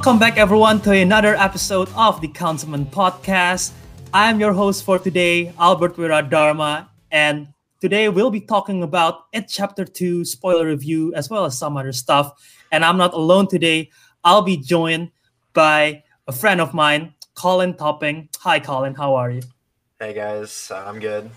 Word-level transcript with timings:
Welcome 0.00 0.18
back, 0.18 0.38
everyone, 0.38 0.80
to 0.80 0.92
another 0.92 1.36
episode 1.36 1.90
of 1.94 2.22
the 2.22 2.28
Councilmen 2.28 2.86
Podcast. 2.86 3.72
I'm 4.14 4.40
your 4.40 4.54
host 4.54 4.82
for 4.82 4.98
today, 4.98 5.52
Albert 5.58 5.96
Wiradharma, 5.96 6.88
and 7.10 7.48
today 7.82 8.08
we'll 8.08 8.30
be 8.30 8.40
talking 8.40 8.82
about 8.82 9.26
It 9.34 9.46
Chapter 9.46 9.84
2 9.84 10.24
spoiler 10.24 10.64
review 10.68 11.12
as 11.14 11.28
well 11.28 11.44
as 11.44 11.58
some 11.58 11.76
other 11.76 11.92
stuff. 11.92 12.32
And 12.72 12.82
I'm 12.82 12.96
not 12.96 13.12
alone 13.12 13.46
today. 13.46 13.90
I'll 14.24 14.40
be 14.40 14.56
joined 14.56 15.10
by 15.52 16.02
a 16.26 16.32
friend 16.32 16.62
of 16.62 16.72
mine, 16.72 17.12
Colin 17.34 17.74
Topping. 17.74 18.30
Hi, 18.38 18.58
Colin. 18.58 18.94
How 18.94 19.16
are 19.16 19.30
you? 19.30 19.42
Hey, 19.98 20.14
guys. 20.14 20.72
I'm 20.74 20.98
good. 20.98 21.30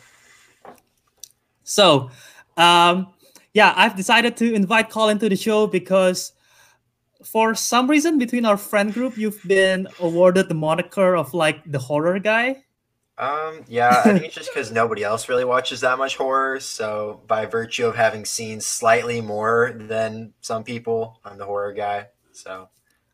So, 1.66 2.12
um, 2.56 3.12
yeah, 3.54 3.74
I've 3.76 3.98
decided 3.98 4.38
to 4.38 4.54
invite 4.54 4.90
Colin 4.90 5.20
to 5.20 5.28
the 5.28 5.36
show 5.36 5.68
because 5.68 6.32
for 7.26 7.56
some 7.56 7.90
reason 7.90 8.18
between 8.18 8.46
our 8.46 8.58
friend 8.58 8.94
group, 8.94 9.18
you've 9.18 9.42
been 9.44 9.88
awarded 10.00 10.50
the 10.50 10.56
moniker 10.56 11.16
of 11.16 11.34
like 11.34 11.64
the 11.70 11.80
horror 11.80 12.20
guy. 12.20 12.64
Um, 13.18 13.64
yeah, 13.68 14.02
I 14.06 14.14
think 14.14 14.24
it's 14.26 14.36
just 14.36 14.52
because 14.52 14.72
nobody 14.72 15.04
else 15.04 15.30
really 15.30 15.46
watches 15.46 15.82
that 15.82 15.98
much 15.98 16.18
horror. 16.18 16.60
So, 16.60 17.22
by 17.28 17.46
virtue 17.46 17.86
of 17.86 17.96
having 17.96 18.26
seen 18.26 18.60
slightly 18.60 19.22
more 19.22 19.74
than 19.76 20.34
some 20.42 20.64
people, 20.64 21.20
I'm 21.24 21.38
the 21.38 21.46
horror 21.46 21.74
guy. 21.74 22.08
So, 22.32 22.70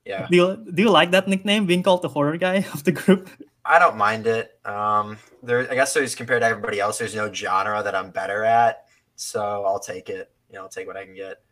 yeah. 0.06 0.28
Do 0.30 0.36
you 0.38 0.72
do 0.74 0.84
you 0.84 0.90
like 0.90 1.12
that 1.12 1.28
nickname, 1.28 1.66
being 1.66 1.84
called 1.84 2.02
the 2.02 2.08
horror 2.08 2.38
guy 2.38 2.66
of 2.74 2.86
the 2.86 2.94
group? 2.94 3.30
I 3.66 3.78
don't 3.78 3.98
mind 3.98 4.26
it. 4.26 4.58
Um, 4.66 5.18
there, 5.44 5.70
I 5.70 5.76
guess 5.76 5.94
there's 5.94 6.16
compared 6.16 6.42
to 6.42 6.48
everybody 6.48 6.80
else, 6.80 6.98
there's 6.98 7.16
no 7.16 7.32
genre 7.32 7.84
that 7.84 7.94
I'm 7.94 8.10
better 8.10 8.44
at. 8.44 8.86
So 9.16 9.66
I'll 9.66 9.80
take 9.80 10.10
it. 10.10 10.32
You 10.50 10.56
know, 10.56 10.64
I'll 10.64 10.70
take 10.70 10.88
what 10.88 10.98
I 10.98 11.06
can 11.06 11.14
get. 11.14 11.44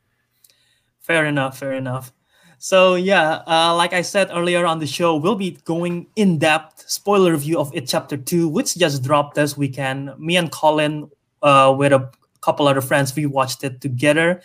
Fair 1.00 1.26
enough. 1.26 1.60
Fair 1.60 1.74
enough. 1.74 2.12
So 2.60 2.96
yeah, 2.96 3.44
uh, 3.48 3.76
like 3.76 3.94
I 3.94 4.02
said 4.02 4.30
earlier 4.32 4.66
on 4.66 4.80
the 4.80 4.88
show, 4.88 5.16
we'll 5.16 5.36
be 5.36 5.52
going 5.64 6.08
in 6.16 6.40
depth 6.40 6.84
spoiler 6.90 7.32
review 7.32 7.60
of 7.60 7.72
it 7.74 7.88
chapter 7.88 8.18
two, 8.18 8.48
which 8.48 8.76
just 8.78 9.04
dropped 9.04 9.36
this 9.36 9.56
weekend. 9.56 10.18
Me 10.18 10.38
and 10.38 10.52
Colin, 10.52 11.10
uh, 11.44 11.74
with 11.78 11.94
a 11.94 12.10
couple 12.42 12.68
other 12.68 12.82
friends, 12.82 13.16
we 13.16 13.26
watched 13.28 13.64
it 13.64 13.80
together. 13.80 14.42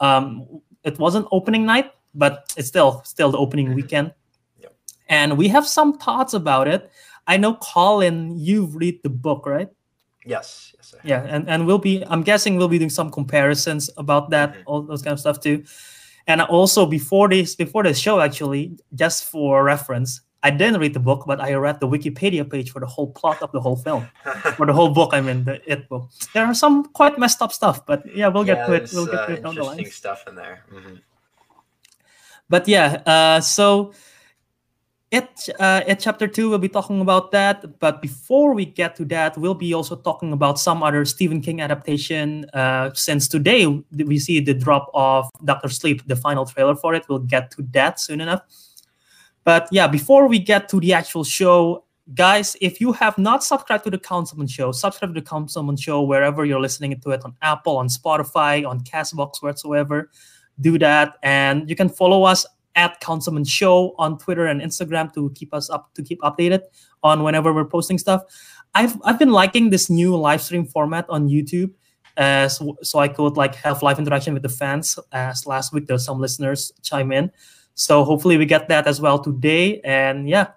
Um, 0.00 0.60
it 0.84 0.98
wasn't 0.98 1.26
opening 1.32 1.64
night, 1.64 1.92
but 2.14 2.52
it's 2.58 2.68
still 2.68 3.00
still 3.04 3.30
the 3.30 3.38
opening 3.38 3.68
Mhm. 3.68 3.74
weekend, 3.74 4.12
Yep. 4.60 4.76
and 5.08 5.38
we 5.38 5.48
have 5.48 5.66
some 5.66 5.96
thoughts 5.98 6.34
about 6.34 6.68
it. 6.68 6.90
I 7.26 7.38
know 7.38 7.54
Colin, 7.54 8.38
you've 8.38 8.76
read 8.76 9.02
the 9.02 9.08
book, 9.08 9.46
right? 9.46 9.68
Yes. 10.26 10.74
Yes. 10.76 10.94
Yeah 11.04 11.22
and 11.28 11.48
and 11.48 11.66
we'll 11.66 11.78
be 11.78 12.02
i'm 12.10 12.22
guessing 12.22 12.56
we'll 12.56 12.68
be 12.68 12.78
doing 12.78 12.90
some 12.90 13.10
comparisons 13.10 13.88
about 13.96 14.30
that 14.30 14.54
Mhm. 14.54 14.62
all 14.66 14.82
those 14.82 15.00
kind 15.02 15.12
of 15.12 15.20
stuff 15.20 15.38
too 15.40 15.62
and 16.26 16.40
also 16.42 16.86
before 16.86 17.28
this 17.28 17.54
before 17.54 17.82
the 17.82 17.94
show 17.94 18.20
actually 18.20 18.76
just 18.94 19.24
for 19.24 19.62
reference 19.64 20.20
i 20.42 20.50
didn't 20.50 20.80
read 20.80 20.94
the 20.94 21.00
book 21.00 21.24
but 21.26 21.40
i 21.40 21.52
read 21.54 21.78
the 21.80 21.88
wikipedia 21.88 22.48
page 22.48 22.70
for 22.70 22.80
the 22.80 22.86
whole 22.86 23.10
plot 23.12 23.40
of 23.42 23.50
the 23.52 23.60
whole 23.60 23.76
film 23.76 24.06
for 24.56 24.66
the 24.66 24.72
whole 24.72 24.90
book 24.90 25.10
i 25.12 25.20
mean 25.20 25.44
the 25.44 25.60
it 25.70 25.88
book 25.88 26.08
there 26.34 26.44
are 26.46 26.54
some 26.54 26.84
quite 26.92 27.18
messed 27.18 27.40
up 27.42 27.52
stuff 27.52 27.84
but 27.86 28.02
yeah 28.14 28.28
we'll 28.28 28.44
get 28.44 28.66
to 28.66 28.72
it 28.72 28.90
we'll 28.92 29.06
get 29.06 29.14
uh, 29.14 29.26
to 29.26 29.32
it 29.34 29.42
down 29.42 29.54
the 29.54 29.60
interesting 29.62 29.90
stuff 29.90 30.24
in 30.28 30.34
there. 30.34 30.64
Mhm. 30.72 31.00
but 32.48 32.66
yeah 32.68 33.02
uh 33.06 33.40
so 33.40 33.92
uh 35.58 35.82
at 35.86 36.00
chapter 36.00 36.26
two 36.26 36.48
we'll 36.48 36.58
be 36.58 36.68
talking 36.68 37.00
about 37.00 37.30
that 37.30 37.78
but 37.78 38.02
before 38.02 38.54
we 38.54 38.64
get 38.64 38.96
to 38.96 39.04
that 39.04 39.36
we'll 39.38 39.54
be 39.54 39.72
also 39.74 39.94
talking 39.94 40.32
about 40.32 40.58
some 40.58 40.82
other 40.82 41.04
stephen 41.04 41.40
king 41.40 41.60
adaptation 41.60 42.44
uh 42.54 42.90
since 42.94 43.28
today 43.28 43.66
we 44.04 44.18
see 44.18 44.40
the 44.40 44.54
drop 44.54 44.90
of 44.94 45.28
dr 45.44 45.68
sleep 45.68 46.02
the 46.06 46.16
final 46.16 46.44
trailer 46.44 46.74
for 46.74 46.94
it. 46.94 47.04
We'll 47.08 47.18
get 47.20 47.50
to 47.52 47.62
that 47.72 48.00
soon 48.00 48.20
enough. 48.20 48.42
But 49.44 49.68
yeah 49.70 49.86
before 49.86 50.26
we 50.26 50.38
get 50.38 50.68
to 50.70 50.80
the 50.80 50.92
actual 50.92 51.24
show 51.24 51.84
guys 52.14 52.56
if 52.60 52.80
you 52.80 52.92
have 52.92 53.18
not 53.18 53.42
subscribed 53.42 53.84
to 53.84 53.90
the 53.90 53.98
councilmen 53.98 54.46
show 54.46 54.72
subscribe 54.72 55.14
to 55.14 55.20
the 55.20 55.26
councilmen 55.26 55.76
show 55.76 56.02
wherever 56.02 56.44
you're 56.44 56.60
listening 56.60 56.98
to 57.00 57.10
it 57.10 57.24
on 57.24 57.34
apple 57.42 57.76
on 57.76 57.88
spotify 57.88 58.66
on 58.66 58.80
castbox 58.80 59.42
whatsoever. 59.42 60.10
Do 60.60 60.78
that 60.78 61.18
and 61.22 61.68
you 61.68 61.76
can 61.76 61.88
follow 61.88 62.24
us 62.24 62.46
at 62.76 63.00
councilmen 63.00 63.44
show 63.44 63.94
on 63.98 64.18
twitter 64.18 64.46
and 64.46 64.60
instagram 64.60 65.12
to 65.12 65.30
keep 65.34 65.52
us 65.52 65.68
up 65.70 65.92
to 65.94 66.02
keep 66.02 66.20
updated 66.20 66.60
on 67.02 67.22
whenever 67.22 67.52
we're 67.52 67.64
posting 67.64 67.98
stuff. 67.98 68.22
I've 68.74 68.96
i've 69.04 69.18
been 69.18 69.30
liking 69.32 69.70
this 69.70 69.88
new 69.88 70.16
live 70.16 70.42
stream 70.42 70.66
format 70.66 71.06
on 71.08 71.28
youtube 71.28 71.72
uh, 72.16 72.48
so, 72.48 72.76
so 72.82 72.98
i 72.98 73.08
could 73.08 73.36
like 73.36 73.54
have 73.54 73.82
live 73.82 73.98
interaction 73.98 74.34
with 74.34 74.42
the 74.42 74.48
fans 74.48 74.98
as 75.12 75.46
last 75.46 75.72
week 75.72 75.86
there's 75.86 76.04
some 76.04 76.20
listeners 76.20 76.72
chime 76.82 77.12
in. 77.12 77.30
So 77.74 78.04
hopefully 78.04 78.38
we 78.38 78.46
get 78.46 78.68
that 78.68 78.86
as 78.86 79.02
well 79.02 79.18
today 79.18 79.80
and 79.82 80.28
yeah. 80.28 80.48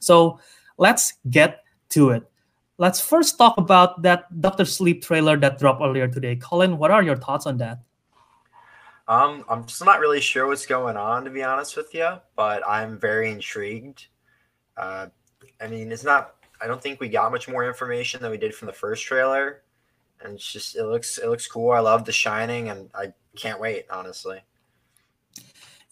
So 0.00 0.40
let's 0.76 1.14
get 1.30 1.62
to 1.90 2.10
it. 2.10 2.24
Let's 2.78 3.00
first 3.00 3.38
talk 3.38 3.58
about 3.58 4.02
that 4.02 4.26
dr 4.40 4.64
sleep 4.64 5.04
trailer 5.04 5.36
that 5.36 5.60
dropped 5.60 5.80
earlier 5.82 6.08
today. 6.08 6.34
Colin 6.36 6.78
what 6.78 6.90
are 6.90 7.02
your 7.02 7.16
thoughts 7.16 7.46
on 7.46 7.58
that 7.58 7.78
Um, 9.12 9.44
I'm 9.48 9.68
still 9.68 9.86
not 9.86 10.00
really 10.00 10.20
sure 10.20 10.46
what's 10.46 10.64
going 10.64 10.96
on, 10.96 11.24
to 11.24 11.30
be 11.30 11.42
honest 11.42 11.76
with 11.76 11.92
you, 11.92 12.08
but 12.36 12.62
I'm 12.66 12.98
very 12.98 13.30
intrigued. 13.30 14.06
Uh, 14.76 15.08
I 15.60 15.66
mean, 15.66 15.92
it's 15.92 16.04
not. 16.04 16.36
I 16.62 16.66
don't 16.66 16.80
think 16.80 17.00
we 17.00 17.08
got 17.08 17.32
much 17.32 17.48
more 17.48 17.66
information 17.66 18.22
than 18.22 18.30
we 18.30 18.38
did 18.38 18.54
from 18.54 18.66
the 18.66 18.72
first 18.72 19.04
trailer, 19.04 19.62
and 20.20 20.34
it's 20.34 20.52
just 20.52 20.76
it 20.76 20.84
looks 20.84 21.18
it 21.18 21.28
looks 21.28 21.46
cool. 21.46 21.72
I 21.72 21.80
love 21.80 22.04
The 22.04 22.12
Shining, 22.12 22.70
and 22.70 22.90
I 22.94 23.12
can't 23.36 23.60
wait. 23.60 23.86
Honestly, 23.90 24.40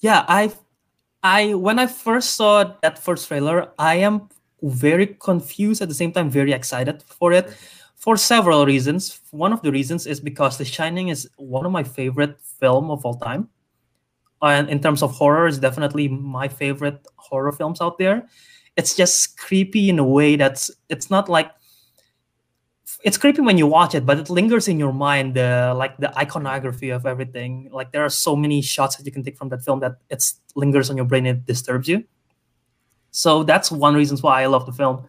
yeah 0.00 0.24
i 0.28 0.52
i 1.22 1.54
when 1.54 1.78
i 1.78 1.86
first 1.86 2.36
saw 2.36 2.64
that 2.82 2.98
first 2.98 3.28
trailer 3.28 3.68
i 3.78 3.94
am 3.94 4.28
very 4.62 5.06
confused 5.06 5.80
at 5.80 5.88
the 5.88 5.94
same 5.94 6.12
time 6.12 6.28
very 6.30 6.52
excited 6.52 7.02
for 7.02 7.32
it 7.32 7.56
for 8.00 8.16
several 8.16 8.66
reasons 8.66 9.20
one 9.30 9.52
of 9.52 9.62
the 9.62 9.70
reasons 9.70 10.06
is 10.06 10.18
because 10.18 10.58
the 10.58 10.64
shining 10.64 11.08
is 11.08 11.28
one 11.36 11.64
of 11.64 11.70
my 11.70 11.84
favorite 11.84 12.40
film 12.58 12.90
of 12.90 13.04
all 13.04 13.14
time 13.14 13.48
and 14.42 14.68
in 14.68 14.80
terms 14.80 15.02
of 15.02 15.12
horror 15.12 15.46
it's 15.46 15.58
definitely 15.58 16.08
my 16.08 16.48
favorite 16.48 17.06
horror 17.16 17.52
films 17.52 17.80
out 17.80 17.98
there 17.98 18.26
it's 18.76 18.96
just 18.96 19.38
creepy 19.38 19.88
in 19.88 19.98
a 19.98 20.04
way 20.04 20.34
that's 20.34 20.70
it's 20.88 21.10
not 21.10 21.28
like 21.28 21.52
it's 23.02 23.16
creepy 23.16 23.40
when 23.40 23.56
you 23.56 23.66
watch 23.66 23.94
it, 23.94 24.04
but 24.04 24.18
it 24.18 24.30
lingers 24.30 24.68
in 24.68 24.78
your 24.78 24.92
mind. 24.92 25.34
The 25.34 25.72
like 25.76 25.96
the 25.96 26.16
iconography 26.18 26.90
of 26.90 27.06
everything. 27.06 27.68
Like 27.72 27.92
there 27.92 28.04
are 28.04 28.10
so 28.10 28.36
many 28.36 28.60
shots 28.62 28.96
that 28.96 29.06
you 29.06 29.12
can 29.12 29.22
take 29.22 29.38
from 29.38 29.48
that 29.50 29.62
film 29.62 29.80
that 29.80 29.96
it 30.10 30.22
lingers 30.54 30.90
on 30.90 30.96
your 30.96 31.06
brain 31.06 31.26
it 31.26 31.46
disturbs 31.46 31.88
you. 31.88 32.04
So 33.10 33.42
that's 33.42 33.70
one 33.70 33.94
reason 33.94 34.18
why 34.18 34.42
I 34.42 34.46
love 34.46 34.66
the 34.66 34.72
film. 34.72 35.08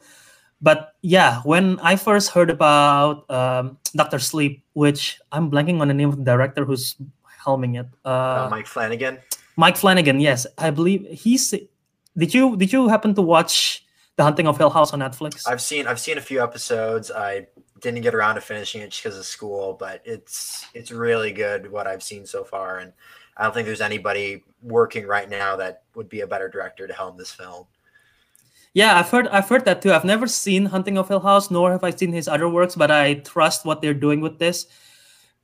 But 0.61 0.94
yeah, 1.01 1.41
when 1.41 1.79
I 1.79 1.95
first 1.95 2.29
heard 2.29 2.49
about 2.49 3.29
um, 3.29 3.77
Doctor 3.95 4.19
Sleep, 4.19 4.63
which 4.73 5.19
I'm 5.31 5.49
blanking 5.49 5.81
on 5.81 5.88
the 5.88 5.94
name 5.94 6.09
of 6.09 6.17
the 6.17 6.23
director 6.23 6.66
who's 6.66 6.95
helming 7.44 7.79
it, 7.79 7.88
uh, 8.05 8.45
uh, 8.45 8.47
Mike 8.51 8.67
Flanagan. 8.67 9.17
Mike 9.57 9.77
Flanagan. 9.77 10.19
Yes, 10.19 10.45
I 10.57 10.69
believe 10.69 11.05
he's. 11.09 11.51
Did 11.51 12.33
you 12.33 12.55
did 12.57 12.71
you 12.71 12.88
happen 12.89 13.16
to 13.16 13.21
watch 13.21 13.85
The 14.17 14.23
Haunting 14.23 14.47
of 14.47 14.57
Hill 14.57 14.69
House 14.69 14.94
on 14.94 15.00
Netflix? 15.00 15.47
I've 15.47 15.61
seen 15.61 15.88
I've 15.88 16.00
seen 16.00 16.17
a 16.17 16.21
few 16.21 16.44
episodes. 16.44 17.09
I 17.09 17.47
didn't 17.79 18.01
get 18.01 18.13
around 18.13 18.36
to 18.36 18.41
finishing 18.41 18.81
it 18.81 18.91
just 18.91 19.03
because 19.03 19.18
of 19.18 19.25
school, 19.25 19.74
but 19.80 20.01
it's 20.06 20.68
it's 20.74 20.91
really 20.91 21.31
good 21.31 21.71
what 21.71 21.88
I've 21.88 22.03
seen 22.03 22.25
so 22.25 22.44
far, 22.44 22.80
and 22.80 22.94
I 23.38 23.44
don't 23.44 23.53
think 23.53 23.65
there's 23.65 23.81
anybody 23.81 24.44
working 24.62 25.07
right 25.07 25.27
now 25.27 25.56
that 25.56 25.83
would 25.95 26.07
be 26.09 26.21
a 26.21 26.27
better 26.27 26.47
director 26.47 26.88
to 26.88 26.94
helm 26.94 27.18
this 27.18 27.31
film. 27.31 27.65
Yeah, 28.73 28.97
I've 28.97 29.09
heard 29.09 29.27
I've 29.27 29.50
heard 29.50 29.65
that 29.65 29.81
too. 29.81 29.91
I've 29.91 30.06
never 30.06 30.27
seen 30.27 30.65
Haunting 30.65 30.97
of 30.97 31.07
Hill 31.07 31.19
House, 31.19 31.51
nor 31.51 31.71
have 31.71 31.83
I 31.83 31.91
seen 31.91 32.13
his 32.13 32.27
other 32.27 32.47
works, 32.47 32.75
but 32.75 32.89
I 32.89 33.15
trust 33.15 33.65
what 33.65 33.81
they're 33.81 33.94
doing 33.94 34.21
with 34.21 34.39
this. 34.39 34.68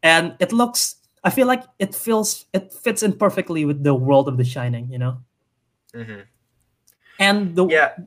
And 0.01 0.35
it 0.39 0.53
looks 0.53 0.95
I 1.23 1.29
feel 1.29 1.47
like 1.47 1.63
it 1.77 1.93
feels 1.93 2.45
it 2.53 2.71
fits 2.71 3.03
in 3.03 3.13
perfectly 3.13 3.65
with 3.65 3.83
the 3.83 3.93
world 3.93 4.27
of 4.29 4.37
The 4.37 4.45
Shining, 4.45 4.89
you 4.89 4.97
know? 4.97 5.17
Mm-hmm. 5.93 6.21
And 7.19 7.55
the 7.55 7.67
Yeah, 7.67 7.97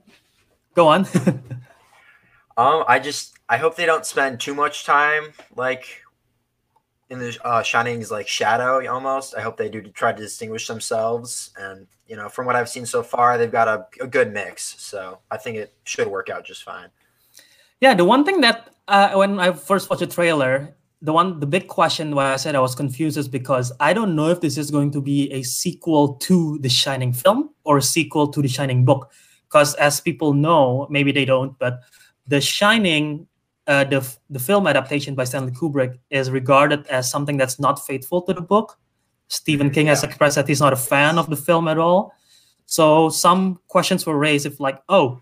go 0.75 0.89
on. 0.89 1.07
um, 2.57 2.85
I 2.89 2.99
just 2.99 3.35
I 3.49 3.59
hope 3.59 3.77
they 3.77 3.87
don't 3.87 4.07
spend 4.07 4.41
too 4.41 4.55
much 4.55 4.85
time 4.85 5.35
like 5.55 6.03
in 7.11 7.19
the 7.19 7.37
uh, 7.45 7.63
Shining's 7.63 8.11
like 8.11 8.29
shadow 8.29 8.87
almost. 8.89 9.35
I 9.37 9.41
hope 9.41 9.57
they 9.57 9.69
do 9.69 9.83
try 9.83 10.13
to 10.13 10.23
distinguish 10.23 10.67
themselves, 10.67 11.51
and 11.59 11.87
you 12.07 12.17
know, 12.17 12.29
from 12.29 12.47
what 12.47 12.57
I've 12.57 12.69
seen 12.69 12.87
so 12.87 13.03
far, 13.03 13.37
they've 13.37 13.51
got 13.51 13.69
a, 13.69 13.87
a 14.01 14.07
good 14.07 14.33
mix. 14.33 14.77
So 14.79 15.19
I 15.31 15.37
think 15.37 15.57
it 15.57 15.75
should 15.85 16.09
work 16.09 16.31
out 16.31 16.45
just 16.45 16.63
fine. 16.65 16.89
yeah, 17.81 17.95
the 17.95 18.05
one 18.05 18.25
thing 18.25 18.41
that 18.41 18.75
uh, 18.89 19.15
when 19.15 19.39
I 19.39 19.53
first 19.53 19.91
watched 19.91 20.01
the 20.01 20.07
trailer, 20.07 20.75
the 21.03 21.13
one 21.13 21.41
the 21.41 21.47
big 21.47 21.67
question 21.67 22.15
why 22.15 22.33
I 22.33 22.37
said 22.37 22.55
I 22.55 22.61
was 22.61 22.75
confused 22.75 23.17
is 23.17 23.29
because 23.29 23.73
I 23.81 23.93
don't 23.93 24.15
know 24.15 24.29
if 24.29 24.41
this 24.41 24.59
is 24.59 24.71
going 24.71 24.91
to 24.93 25.01
be 25.01 25.31
a 25.33 25.43
sequel 25.43 26.15
to 26.15 26.59
the 26.59 26.69
Shining 26.69 27.13
film 27.13 27.51
or 27.65 27.79
a 27.79 27.83
sequel 27.83 28.29
to 28.29 28.43
the 28.43 28.49
Shining 28.49 28.85
book. 28.85 29.11
Because 29.49 29.75
as 29.77 30.01
people 30.01 30.33
know, 30.33 30.87
maybe 30.91 31.11
they 31.11 31.25
don't, 31.25 31.59
but 31.59 31.81
the 32.27 32.41
Shining, 32.41 33.27
uh, 33.71 33.85
the 33.85 33.99
f- 33.99 34.19
the 34.29 34.39
film 34.41 34.67
adaptation 34.67 35.15
by 35.15 35.23
Stanley 35.23 35.53
Kubrick 35.53 35.97
is 36.11 36.29
regarded 36.29 36.87
as 36.89 37.09
something 37.09 37.37
that's 37.37 37.61
not 37.61 37.79
faithful 37.87 38.21
to 38.23 38.35
the 38.35 38.41
book. 38.41 38.77
Stephen 39.29 39.71
King 39.71 39.87
has 39.87 40.03
expressed 40.03 40.35
that 40.35 40.49
he's 40.49 40.61
not 40.61 40.73
a 40.73 40.77
fan 40.77 41.19
of 41.19 41.31
the 41.31 41.37
film 41.37 41.69
at 41.69 41.79
all. 41.79 42.13
So 42.67 43.11
some 43.11 43.61
questions 43.69 44.05
were 44.05 44.19
raised 44.19 44.45
if 44.45 44.59
like, 44.59 44.83
oh, 44.89 45.21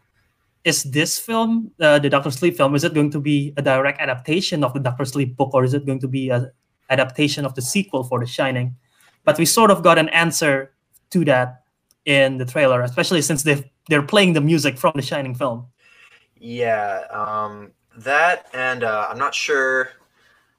is 0.65 0.83
this 0.85 1.19
film, 1.19 1.73
uh, 1.79 1.99
the 1.99 2.09
Doctor 2.09 2.31
Sleep 2.31 2.57
film, 2.57 2.75
is 2.75 2.85
it 2.85 2.95
going 2.95 3.11
to 3.11 3.21
be 3.21 3.53
a 3.59 3.63
direct 3.63 4.01
adaptation 4.01 4.65
of 4.65 4.73
the 4.73 4.81
Doctor 4.81 5.05
Sleep 5.05 5.37
book, 5.37 5.53
or 5.53 5.63
is 5.63 5.75
it 5.75 5.85
going 5.85 6.01
to 6.01 6.09
be 6.09 6.31
an 6.31 6.51
adaptation 6.89 7.45
of 7.45 7.55
the 7.55 7.61
sequel 7.61 8.03
for 8.03 8.19
The 8.19 8.27
Shining? 8.27 8.75
But 9.25 9.37
we 9.37 9.45
sort 9.45 9.71
of 9.71 9.83
got 9.83 9.99
an 9.99 10.09
answer 10.09 10.73
to 11.11 11.25
that 11.27 11.65
in 12.07 12.39
the 12.39 12.47
trailer, 12.47 12.81
especially 12.81 13.21
since 13.21 13.43
they 13.43 13.71
they're 13.91 14.03
playing 14.03 14.33
the 14.33 14.41
music 14.41 14.79
from 14.79 14.93
The 14.95 15.03
Shining 15.03 15.35
film. 15.35 15.67
Yeah, 16.41 17.05
um, 17.11 17.73
that 18.05 18.49
and 18.53 18.85
uh, 18.85 19.09
I'm 19.11 19.19
not 19.19 19.35
sure, 19.35 19.91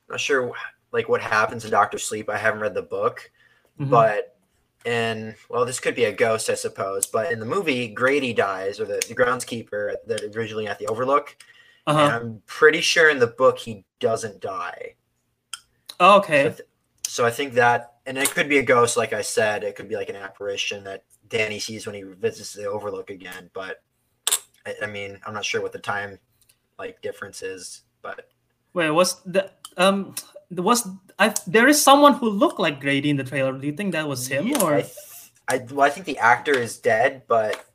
not 0.09 0.19
sure 0.19 0.53
like 0.91 1.09
what 1.09 1.21
happens 1.21 1.65
in 1.65 1.71
Doctor 1.71 1.97
Sleep. 1.97 2.29
I 2.29 2.37
haven't 2.37 2.61
read 2.61 2.73
the 2.73 2.81
book, 2.81 3.31
mm-hmm. 3.79 3.89
but 3.89 4.37
in 4.85 5.35
well, 5.49 5.65
this 5.65 5.79
could 5.79 5.95
be 5.95 6.05
a 6.05 6.13
ghost, 6.13 6.49
I 6.49 6.55
suppose. 6.55 7.05
But 7.05 7.31
in 7.31 7.39
the 7.39 7.45
movie, 7.45 7.87
Grady 7.87 8.33
dies, 8.33 8.79
or 8.79 8.85
the, 8.85 9.01
the 9.07 9.15
groundskeeper 9.15 9.95
that 10.07 10.35
originally 10.35 10.67
at 10.67 10.79
the 10.79 10.87
Overlook. 10.87 11.37
Uh-huh. 11.87 11.99
And 11.99 12.13
I'm 12.13 12.41
pretty 12.45 12.81
sure 12.81 13.09
in 13.09 13.19
the 13.19 13.27
book 13.27 13.57
he 13.57 13.83
doesn't 13.99 14.41
die. 14.41 14.95
Oh, 15.99 16.17
okay. 16.19 16.43
So, 16.43 16.49
th- 16.49 16.69
so 17.07 17.25
I 17.25 17.31
think 17.31 17.53
that, 17.53 17.95
and 18.05 18.17
it 18.17 18.29
could 18.29 18.47
be 18.47 18.59
a 18.59 18.63
ghost, 18.63 18.95
like 18.95 19.11
I 19.11 19.21
said. 19.21 19.63
It 19.63 19.75
could 19.75 19.89
be 19.89 19.95
like 19.95 20.09
an 20.09 20.15
apparition 20.15 20.83
that 20.83 21.03
Danny 21.27 21.59
sees 21.59 21.85
when 21.85 21.95
he 21.95 22.03
visits 22.03 22.53
the 22.53 22.65
Overlook 22.65 23.09
again. 23.09 23.49
But 23.53 23.81
I, 24.65 24.75
I 24.83 24.87
mean, 24.87 25.19
I'm 25.25 25.33
not 25.33 25.45
sure 25.45 25.61
what 25.61 25.71
the 25.71 25.79
time 25.79 26.19
like 26.79 27.01
differences. 27.01 27.81
But 28.01 28.29
wait, 28.73 28.89
was 28.89 29.21
the 29.23 29.51
um 29.77 30.15
was 30.49 30.87
I 31.19 31.35
there 31.45 31.67
is 31.67 31.81
someone 31.81 32.13
who 32.13 32.29
looked 32.29 32.59
like 32.59 32.79
Grady 32.79 33.09
in 33.09 33.17
the 33.17 33.23
trailer. 33.23 33.51
Do 33.51 33.67
you 33.67 33.73
think 33.73 33.91
that 33.91 34.07
was 34.07 34.25
him 34.27 34.47
yeah, 34.47 34.63
or? 34.63 34.75
I, 34.75 34.89
I, 35.49 35.57
well, 35.71 35.85
I 35.85 35.89
think 35.89 36.05
the 36.05 36.17
actor 36.17 36.57
is 36.57 36.77
dead, 36.77 37.23
but 37.27 37.65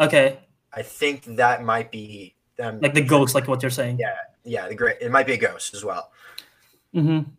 okay. 0.00 0.40
I 0.72 0.82
think 0.82 1.24
that 1.36 1.62
might 1.62 1.92
be 1.92 2.34
them. 2.56 2.80
Like 2.80 2.94
the 2.94 3.02
ghost, 3.02 3.34
like 3.34 3.46
what 3.46 3.62
you're 3.62 3.70
saying. 3.70 3.98
Yeah, 4.00 4.16
yeah. 4.44 4.68
The 4.68 4.74
great. 4.74 4.96
It 5.00 5.10
might 5.10 5.26
be 5.26 5.34
a 5.34 5.38
ghost 5.38 5.74
as 5.74 5.84
well. 5.84 6.10
Mm-hmm. 6.94 7.30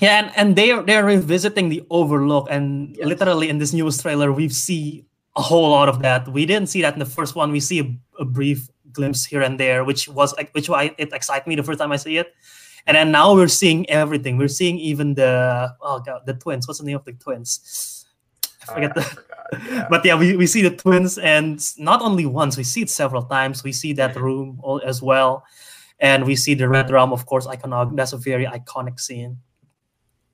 Yeah, 0.00 0.20
and, 0.20 0.32
and 0.36 0.56
they 0.56 0.70
are 0.70 0.82
they're 0.82 1.04
revisiting 1.04 1.68
the 1.68 1.84
Overlook, 1.90 2.48
and 2.50 2.96
yes. 2.96 3.06
literally 3.06 3.48
in 3.48 3.58
this 3.58 3.72
newest 3.72 4.00
trailer, 4.00 4.32
we 4.32 4.48
see 4.48 5.04
a 5.36 5.42
whole 5.42 5.70
lot 5.70 5.88
of 5.88 6.00
that. 6.02 6.26
We 6.28 6.46
didn't 6.46 6.68
see 6.68 6.82
that 6.82 6.94
in 6.94 6.98
the 6.98 7.06
first 7.06 7.34
one. 7.34 7.52
We 7.52 7.60
see 7.60 7.80
a, 7.80 8.22
a 8.22 8.24
brief 8.24 8.68
glimpse 8.92 9.24
here 9.24 9.42
and 9.42 9.58
there, 9.58 9.84
which 9.84 10.08
was 10.08 10.34
which 10.52 10.68
why 10.68 10.94
it 10.98 11.12
excited 11.12 11.46
me 11.46 11.56
the 11.56 11.62
first 11.62 11.78
time 11.78 11.92
I 11.92 11.96
see 11.96 12.18
it. 12.18 12.34
And 12.86 12.96
then 12.96 13.10
now 13.10 13.34
we're 13.34 13.48
seeing 13.48 13.88
everything. 13.90 14.38
We're 14.38 14.48
seeing 14.48 14.78
even 14.78 15.14
the 15.14 15.74
oh 15.80 16.00
god, 16.00 16.22
the 16.26 16.34
twins. 16.34 16.66
What's 16.66 16.80
the 16.80 16.86
name 16.86 16.96
of 16.96 17.04
the 17.04 17.12
twins? 17.12 18.06
I 18.62 18.74
forget 18.74 18.96
uh, 18.96 19.00
the. 19.00 19.24
Yeah. 19.68 19.86
but 19.90 20.04
yeah, 20.04 20.16
we, 20.16 20.36
we 20.36 20.46
see 20.46 20.62
the 20.62 20.70
twins, 20.70 21.18
and 21.18 21.60
not 21.78 22.02
only 22.02 22.24
once, 22.24 22.56
we 22.56 22.64
see 22.64 22.82
it 22.82 22.90
several 22.90 23.22
times. 23.22 23.64
We 23.64 23.72
see 23.72 23.92
that 23.94 24.14
room 24.16 24.60
all, 24.62 24.80
as 24.84 25.02
well, 25.02 25.44
and 25.98 26.24
we 26.24 26.36
see 26.36 26.54
the 26.54 26.68
red 26.68 26.90
rum, 26.90 27.12
of 27.12 27.26
course, 27.26 27.46
iconog. 27.46 27.96
That's 27.96 28.12
a 28.12 28.18
very 28.18 28.46
iconic 28.46 29.00
scene. 29.00 29.38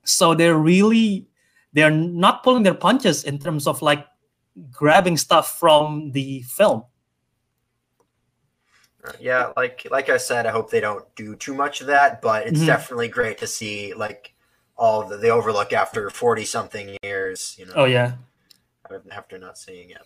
So 0.03 0.33
they're 0.33 0.57
really 0.57 1.27
they're 1.73 1.91
not 1.91 2.43
pulling 2.43 2.63
their 2.63 2.73
punches 2.73 3.23
in 3.23 3.39
terms 3.39 3.67
of 3.67 3.81
like 3.81 4.05
grabbing 4.71 5.17
stuff 5.17 5.59
from 5.59 6.11
the 6.11 6.41
film 6.43 6.83
yeah, 9.19 9.51
like 9.55 9.87
like 9.91 10.09
I 10.09 10.17
said, 10.17 10.45
I 10.45 10.51
hope 10.51 10.69
they 10.69 10.79
don't 10.79 11.03
do 11.15 11.35
too 11.35 11.53
much 11.53 11.81
of 11.81 11.87
that, 11.87 12.21
but 12.21 12.47
it's 12.47 12.59
mm-hmm. 12.59 12.67
definitely 12.67 13.07
great 13.07 13.37
to 13.39 13.47
see 13.47 13.93
like 13.93 14.33
all 14.77 15.03
the, 15.07 15.17
the 15.17 15.29
overlook 15.29 15.73
after 15.73 16.09
40 16.09 16.45
something 16.45 16.97
years, 17.03 17.55
you 17.57 17.65
know. 17.65 17.73
Oh 17.75 17.85
yeah. 17.85 18.13
After 19.11 19.37
not 19.37 19.57
seeing 19.57 19.89
it. 19.89 20.01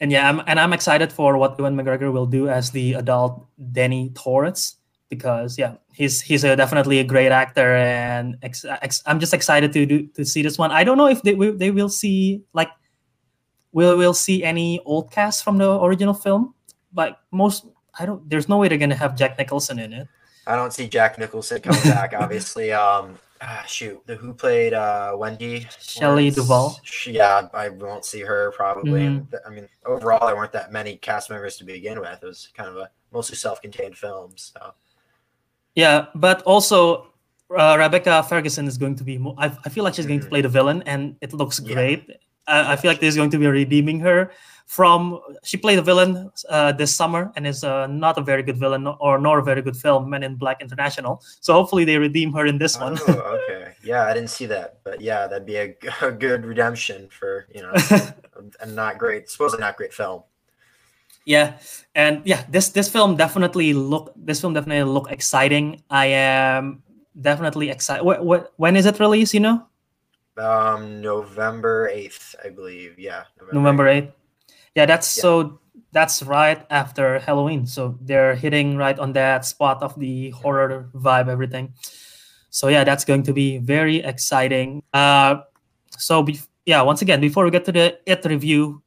And 0.00 0.12
yeah, 0.12 0.28
I'm 0.28 0.42
and 0.46 0.60
I'm 0.60 0.72
excited 0.72 1.12
for 1.12 1.36
what 1.36 1.58
Ewan 1.58 1.76
McGregor 1.76 2.12
will 2.12 2.26
do 2.26 2.48
as 2.48 2.70
the 2.70 2.94
adult 2.94 3.46
Danny 3.72 4.10
Torrance 4.14 4.76
because 5.08 5.58
yeah, 5.58 5.74
he's 5.92 6.20
he's 6.20 6.44
a, 6.44 6.56
definitely 6.56 6.98
a 6.98 7.04
great 7.04 7.32
actor 7.32 7.74
and 7.76 8.36
ex, 8.42 8.64
ex, 8.64 9.02
I'm 9.06 9.20
just 9.20 9.34
excited 9.34 9.72
to 9.72 9.86
do 9.86 10.06
to 10.14 10.24
see 10.24 10.42
this 10.42 10.58
one. 10.58 10.70
I 10.70 10.84
don't 10.84 10.98
know 10.98 11.08
if 11.08 11.22
they 11.22 11.34
they 11.34 11.70
will 11.70 11.88
see 11.88 12.42
like 12.52 12.70
will 13.72 13.96
will 13.96 14.14
see 14.14 14.42
any 14.44 14.80
old 14.84 15.10
cast 15.10 15.44
from 15.44 15.58
the 15.58 15.80
original 15.80 16.14
film, 16.14 16.54
but 16.92 17.18
most 17.30 17.66
I 17.98 18.06
don't. 18.06 18.28
There's 18.28 18.48
no 18.48 18.58
way 18.58 18.68
they're 18.68 18.78
gonna 18.78 18.94
have 18.94 19.16
Jack 19.16 19.38
Nicholson 19.38 19.78
in 19.78 19.92
it. 19.92 20.08
I 20.46 20.56
don't 20.56 20.72
see 20.72 20.88
Jack 20.88 21.18
Nicholson 21.18 21.60
coming 21.60 21.82
back. 21.82 22.12
Obviously, 22.18 22.72
um, 22.72 23.18
ah, 23.40 23.64
shoot, 23.66 24.00
the 24.06 24.14
who 24.16 24.34
played 24.34 24.74
uh, 24.74 25.14
Wendy 25.16 25.66
Shelley 25.80 26.30
Duvall. 26.30 26.80
Yeah, 27.06 27.48
I 27.54 27.70
won't 27.70 28.04
see 28.04 28.20
her 28.20 28.52
probably. 28.52 29.02
Mm. 29.02 29.26
I 29.46 29.50
mean, 29.50 29.68
overall, 29.86 30.26
there 30.26 30.36
weren't 30.36 30.52
that 30.52 30.72
many 30.72 30.96
cast 30.96 31.30
members 31.30 31.56
to 31.56 31.64
begin 31.64 32.00
with. 32.00 32.22
It 32.22 32.26
was 32.26 32.48
kind 32.54 32.68
of 32.68 32.76
a 32.76 32.90
mostly 33.12 33.36
self-contained 33.36 33.96
film. 33.96 34.32
So. 34.36 34.74
Yeah, 35.74 36.06
but 36.14 36.42
also 36.42 37.06
uh, 37.56 37.76
Rebecca 37.78 38.22
Ferguson 38.22 38.66
is 38.66 38.78
going 38.78 38.96
to 38.96 39.04
be. 39.04 39.18
Mo- 39.18 39.34
I, 39.38 39.46
I 39.64 39.68
feel 39.68 39.84
like 39.84 39.94
she's 39.94 40.06
going 40.06 40.20
mm-hmm. 40.20 40.26
to 40.26 40.30
play 40.30 40.40
the 40.42 40.48
villain, 40.48 40.82
and 40.86 41.16
it 41.20 41.32
looks 41.32 41.60
yeah. 41.60 41.74
great. 41.74 42.10
I, 42.46 42.72
I 42.72 42.76
feel 42.76 42.90
like 42.90 43.00
there's 43.00 43.16
going 43.16 43.30
to 43.30 43.38
be 43.38 43.46
redeeming 43.46 44.00
her 44.00 44.32
from 44.66 45.20
she 45.42 45.56
played 45.56 45.78
a 45.78 45.82
villain 45.82 46.30
uh, 46.48 46.72
this 46.72 46.94
summer 46.94 47.32
and 47.36 47.46
is 47.46 47.64
uh, 47.64 47.86
not 47.86 48.18
a 48.18 48.22
very 48.22 48.42
good 48.42 48.56
villain 48.56 48.86
or 48.86 49.18
nor 49.18 49.38
a 49.38 49.42
very 49.42 49.62
good 49.62 49.76
film 49.76 50.08
men 50.08 50.22
in 50.22 50.36
black 50.36 50.60
international. 50.60 51.22
So 51.40 51.52
hopefully 51.52 51.84
they 51.84 51.98
redeem 51.98 52.32
her 52.32 52.46
in 52.46 52.58
this 52.58 52.78
one. 52.78 52.98
Oh, 53.06 53.38
okay. 53.48 53.72
Yeah 53.84 54.06
i 54.06 54.14
didn't 54.14 54.30
see 54.30 54.46
that 54.46 54.78
but 54.82 55.00
yeah 55.00 55.26
that'd 55.26 55.46
be 55.46 55.56
a, 55.56 55.76
a 56.00 56.10
good 56.10 56.44
redemption 56.44 57.08
for 57.10 57.46
you 57.54 57.60
know 57.62 57.72
a 58.60 58.66
not 58.66 58.98
great 58.98 59.28
supposedly 59.28 59.60
not 59.60 59.76
great 59.76 59.92
film. 59.92 60.22
Yeah 61.26 61.58
and 61.94 62.22
yeah 62.24 62.44
this 62.48 62.70
this 62.70 62.88
film 62.88 63.16
definitely 63.16 63.74
look 63.74 64.12
this 64.16 64.40
film 64.40 64.54
definitely 64.54 64.90
look 64.90 65.10
exciting. 65.10 65.82
I 65.90 66.06
am 66.06 66.82
definitely 67.20 67.70
excited 67.70 68.02
what, 68.02 68.24
what 68.24 68.52
when 68.56 68.76
is 68.76 68.86
it 68.86 68.98
released 68.98 69.34
you 69.34 69.40
know? 69.40 69.66
Um 70.38 71.00
november 71.02 71.90
8th 71.92 72.34
i 72.44 72.48
believe. 72.48 72.98
Yeah 72.98 73.24
november, 73.38 73.54
november 73.54 73.84
8th. 73.84 74.06
8th 74.06 74.12
yeah, 74.74 74.86
that's 74.86 75.16
yeah. 75.16 75.22
so 75.22 75.60
that's 75.92 76.22
right 76.22 76.66
after 76.70 77.20
Halloween. 77.20 77.66
So 77.66 77.96
they're 78.00 78.34
hitting 78.34 78.76
right 78.76 78.98
on 78.98 79.12
that 79.12 79.44
spot 79.44 79.82
of 79.82 79.98
the 79.98 80.30
horror 80.30 80.90
vibe, 80.94 81.28
everything. 81.28 81.72
So 82.50 82.68
yeah, 82.68 82.84
that's 82.84 83.04
going 83.04 83.22
to 83.24 83.32
be 83.32 83.58
very 83.58 83.98
exciting. 83.98 84.82
Uh, 84.92 85.42
so 85.96 86.22
be- 86.22 86.40
yeah, 86.66 86.82
once 86.82 87.02
again, 87.02 87.20
before 87.20 87.44
we 87.44 87.50
get 87.50 87.64
to 87.66 87.72
the 87.72 87.98
it 88.06 88.24
review, 88.24 88.82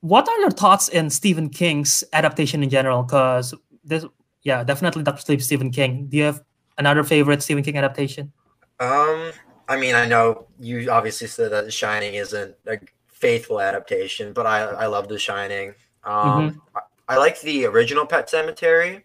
what 0.00 0.28
are 0.28 0.38
your 0.40 0.50
thoughts 0.50 0.88
in 0.88 1.08
Stephen 1.08 1.48
King's 1.48 2.04
adaptation 2.12 2.62
in 2.62 2.68
general? 2.68 3.02
Because 3.02 3.54
this, 3.82 4.04
yeah, 4.42 4.62
definitely 4.62 5.02
Doctor 5.02 5.22
Sleep, 5.22 5.40
Stephen 5.40 5.70
King. 5.70 6.06
Do 6.08 6.18
you 6.18 6.24
have 6.24 6.42
another 6.76 7.02
favorite 7.02 7.42
Stephen 7.42 7.64
King 7.64 7.78
adaptation? 7.78 8.32
Um, 8.80 9.32
I 9.68 9.78
mean, 9.78 9.94
I 9.94 10.04
know 10.06 10.46
you 10.60 10.90
obviously 10.90 11.28
said 11.28 11.52
that 11.52 11.64
The 11.64 11.70
Shining 11.70 12.14
isn't 12.14 12.56
a 12.66 12.78
faithful 13.24 13.58
adaptation, 13.58 14.34
but 14.34 14.46
I 14.46 14.60
I 14.84 14.86
love 14.86 15.08
The 15.08 15.18
Shining. 15.18 15.74
Um, 16.04 16.50
mm-hmm. 16.50 16.58
I, 16.76 17.14
I, 17.14 17.16
like 17.16 17.40
the 17.40 17.64
original 17.64 18.04
Pet 18.04 18.28
Sematary. 18.28 19.02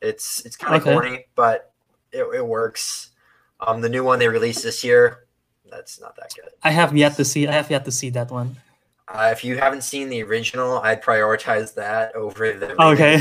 It's 0.00 0.46
it's 0.46 0.56
kind 0.56 0.76
of 0.76 0.82
okay. 0.82 0.92
corny, 0.92 1.24
but 1.34 1.72
it, 2.12 2.22
it 2.32 2.46
works. 2.46 3.10
Um, 3.58 3.80
the 3.80 3.88
new 3.88 4.04
one 4.04 4.20
they 4.20 4.28
released 4.28 4.62
this 4.62 4.84
year, 4.84 5.26
that's 5.68 6.00
not 6.00 6.14
that 6.16 6.32
good. 6.36 6.52
I 6.62 6.70
have 6.70 6.96
yet 6.96 7.16
to 7.16 7.24
see. 7.24 7.48
I 7.48 7.52
have 7.52 7.68
yet 7.68 7.84
to 7.86 7.90
see 7.90 8.10
that 8.10 8.30
one. 8.30 8.56
Uh, 9.08 9.30
if 9.32 9.42
you 9.44 9.56
haven't 9.56 9.82
seen 9.82 10.10
the 10.10 10.22
original, 10.22 10.78
I'd 10.78 11.02
prioritize 11.02 11.74
that 11.74 12.14
over 12.14 12.52
the. 12.52 12.80
Okay. 12.80 13.16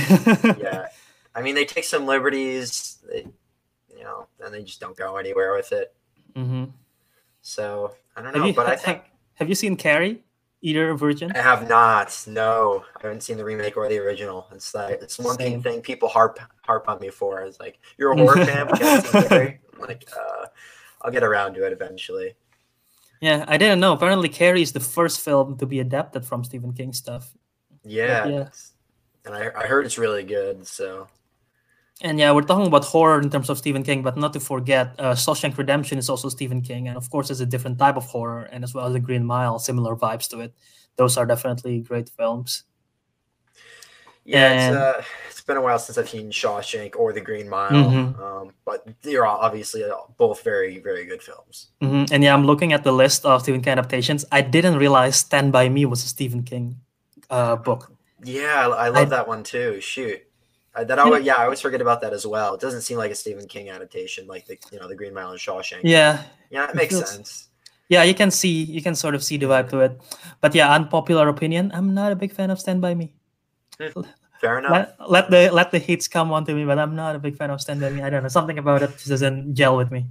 yeah, 0.61 0.89
I 1.33 1.41
mean 1.41 1.55
they 1.55 1.65
take 1.65 1.85
some 1.85 2.05
liberties, 2.05 2.99
they, 3.09 3.25
you 3.97 4.03
know, 4.03 4.27
and 4.43 4.53
they 4.53 4.61
just 4.61 4.79
don't 4.79 4.95
go 4.95 5.17
anywhere 5.17 5.55
with 5.55 5.71
it. 5.71 5.95
Mm-hmm. 6.35 6.65
So 7.41 7.95
I 8.15 8.21
don't 8.21 8.35
know, 8.35 8.45
you, 8.45 8.53
but 8.53 8.67
I 8.67 8.75
think. 8.75 9.01
Have 9.35 9.49
you 9.49 9.55
seen 9.55 9.75
Carrie? 9.75 10.23
Either 10.61 10.93
version? 10.95 11.31
I 11.35 11.41
have 11.41 11.67
not. 11.67 12.23
No, 12.27 12.83
I 12.97 13.07
haven't 13.07 13.21
seen 13.21 13.37
the 13.37 13.45
remake 13.45 13.77
or 13.77 13.87
the 13.87 13.99
original. 13.99 14.47
It's 14.51 14.73
like 14.73 15.01
it's 15.01 15.19
one 15.19 15.37
Same. 15.37 15.61
thing 15.61 15.81
people 15.81 16.09
harp 16.09 16.39
harp 16.63 16.87
on 16.89 16.99
me 16.99 17.09
for. 17.09 17.43
Is 17.43 17.59
like 17.59 17.79
you're 17.97 18.11
a 18.11 18.17
horror 18.21 18.45
fan, 18.45 18.67
like 19.79 20.07
uh, 20.15 20.45
I'll 21.01 21.11
get 21.11 21.23
around 21.23 21.53
to 21.55 21.65
it 21.65 21.73
eventually. 21.73 22.35
Yeah, 23.21 23.45
I 23.47 23.57
didn't 23.57 23.79
know. 23.79 23.93
Apparently, 23.93 24.29
Carrie 24.29 24.61
is 24.61 24.71
the 24.71 24.79
first 24.79 25.21
film 25.21 25.57
to 25.57 25.65
be 25.65 25.79
adapted 25.79 26.25
from 26.25 26.43
Stephen 26.43 26.73
King 26.73 26.93
stuff. 26.93 27.33
Yeah, 27.83 28.27
yeah. 28.27 28.49
and 29.25 29.35
I, 29.35 29.51
I 29.55 29.67
heard 29.67 29.85
it's 29.85 29.97
really 29.97 30.23
good. 30.23 30.67
So 30.67 31.07
and 32.01 32.19
yeah, 32.19 32.31
we're 32.31 32.41
talking 32.41 32.67
about 32.67 32.83
horror 32.85 33.19
in 33.21 33.29
terms 33.29 33.49
of 33.49 33.57
Stephen 33.57 33.83
King, 33.83 34.03
but 34.03 34.17
not 34.17 34.33
to 34.33 34.39
forget, 34.39 34.95
uh, 34.99 35.13
Shawshank 35.13 35.57
Redemption 35.57 35.97
is 35.97 36.09
also 36.09 36.29
Stephen 36.29 36.61
King, 36.61 36.87
and 36.87 36.97
of 36.97 37.09
course, 37.09 37.29
it's 37.29 37.39
a 37.39 37.45
different 37.45 37.79
type 37.79 37.95
of 37.97 38.05
horror, 38.05 38.43
and 38.51 38.63
as 38.63 38.73
well 38.73 38.85
as 38.87 38.93
The 38.93 38.99
Green 38.99 39.25
Mile, 39.25 39.59
similar 39.59 39.95
vibes 39.95 40.29
to 40.29 40.39
it. 40.41 40.53
Those 40.97 41.17
are 41.17 41.25
definitely 41.25 41.79
great 41.81 42.09
films. 42.09 42.63
Yeah, 44.23 44.49
And- 44.51 44.75
it's 44.75 44.83
uh, 44.83 45.03
it's 45.29 45.41
been 45.41 45.57
a 45.57 45.61
while 45.61 45.77
since 45.77 45.97
I've 45.99 46.09
seen 46.09 46.31
Shawshank 46.31 46.95
or 46.95 47.13
The 47.13 47.21
Green 47.21 47.47
Mile, 47.47 47.71
Mhm. 47.71 48.19
um, 48.19 48.53
but 48.65 48.83
they're 49.03 49.25
all 49.25 49.37
obviously 49.37 49.83
both 50.17 50.41
very 50.43 50.79
very 50.79 51.05
good 51.05 51.21
films. 51.21 51.67
Mhm. 51.81 52.09
And 52.11 52.23
yeah, 52.23 52.33
I'm 52.33 52.43
looking 52.45 52.73
at 52.73 52.83
the 52.83 52.91
list 52.91 53.23
of 53.25 53.41
Stephen 53.43 53.61
King 53.61 53.73
adaptations. 53.73 54.25
I 54.31 54.41
didn't 54.41 54.77
realize 54.79 55.17
Stand 55.17 55.51
by 55.51 55.69
Me 55.69 55.85
was 55.85 56.03
a 56.03 56.07
Stephen 56.07 56.41
King 56.43 56.77
uh, 57.29 57.55
book. 57.55 57.91
Yeah, 58.23 58.67
I, 58.67 58.85
I 58.85 58.89
love 58.89 59.07
I- 59.07 59.15
that 59.15 59.27
one 59.27 59.43
too. 59.43 59.79
Shoot, 59.79 60.24
I, 60.75 60.83
that 60.83 60.99
I, 60.99 61.17
yeah, 61.19 61.35
I 61.35 61.43
always 61.45 61.61
forget 61.61 61.81
about 61.81 62.01
that 62.01 62.11
as 62.13 62.27
well. 62.27 62.55
It 62.55 62.61
doesn't 62.61 62.81
seem 62.81 62.97
like 62.97 63.11
a 63.11 63.15
Stephen 63.15 63.47
King 63.47 63.69
adaptation, 63.69 64.27
like 64.27 64.45
the 64.45 64.57
you 64.71 64.79
know 64.79 64.87
the 64.87 64.95
Green 64.95 65.13
Mile 65.13 65.31
and 65.31 65.39
Shawshank. 65.39 65.81
Yeah, 65.83 66.23
yeah, 66.49 66.65
it 66.65 66.69
it 66.71 66.75
makes 66.75 66.93
feels- 66.93 67.09
sense. 67.11 67.47
yeah, 67.87 68.03
you 68.03 68.13
can 68.13 68.29
see, 68.31 68.63
you 68.63 68.81
can 68.81 68.95
sort 68.95 69.15
of 69.15 69.23
see 69.23 69.37
the 69.37 69.45
vibe 69.45 69.69
to 69.69 69.79
it. 69.79 70.01
But 70.41 70.53
yeah, 70.53 70.73
unpopular 70.73 71.29
opinion, 71.29 71.71
I'm 71.73 71.93
not 71.93 72.11
a 72.11 72.15
big 72.15 72.33
fan 72.33 72.49
of 72.51 72.59
Stand 72.59 72.81
by 72.81 72.93
Me. 72.93 73.13
Fair 74.41 74.59
enough. 74.59 74.71
Let, 74.99 75.09
let 75.09 75.29
the 75.31 75.49
let 75.51 75.71
the 75.71 75.79
hits 75.79 76.07
come 76.09 76.31
onto 76.33 76.53
me, 76.53 76.65
but 76.65 76.77
I'm 76.77 76.95
not 76.95 77.15
a 77.15 77.19
big 77.19 77.37
fan 77.37 77.49
of 77.51 77.61
Stand 77.61 77.79
by 77.79 77.89
Me. 77.89 78.01
I 78.03 78.09
don't 78.09 78.23
know, 78.23 78.29
something 78.29 78.57
about 78.59 78.83
it 78.83 78.91
just 78.91 79.07
doesn't 79.07 79.55
gel 79.55 79.77
with 79.77 79.91
me. 79.91 80.07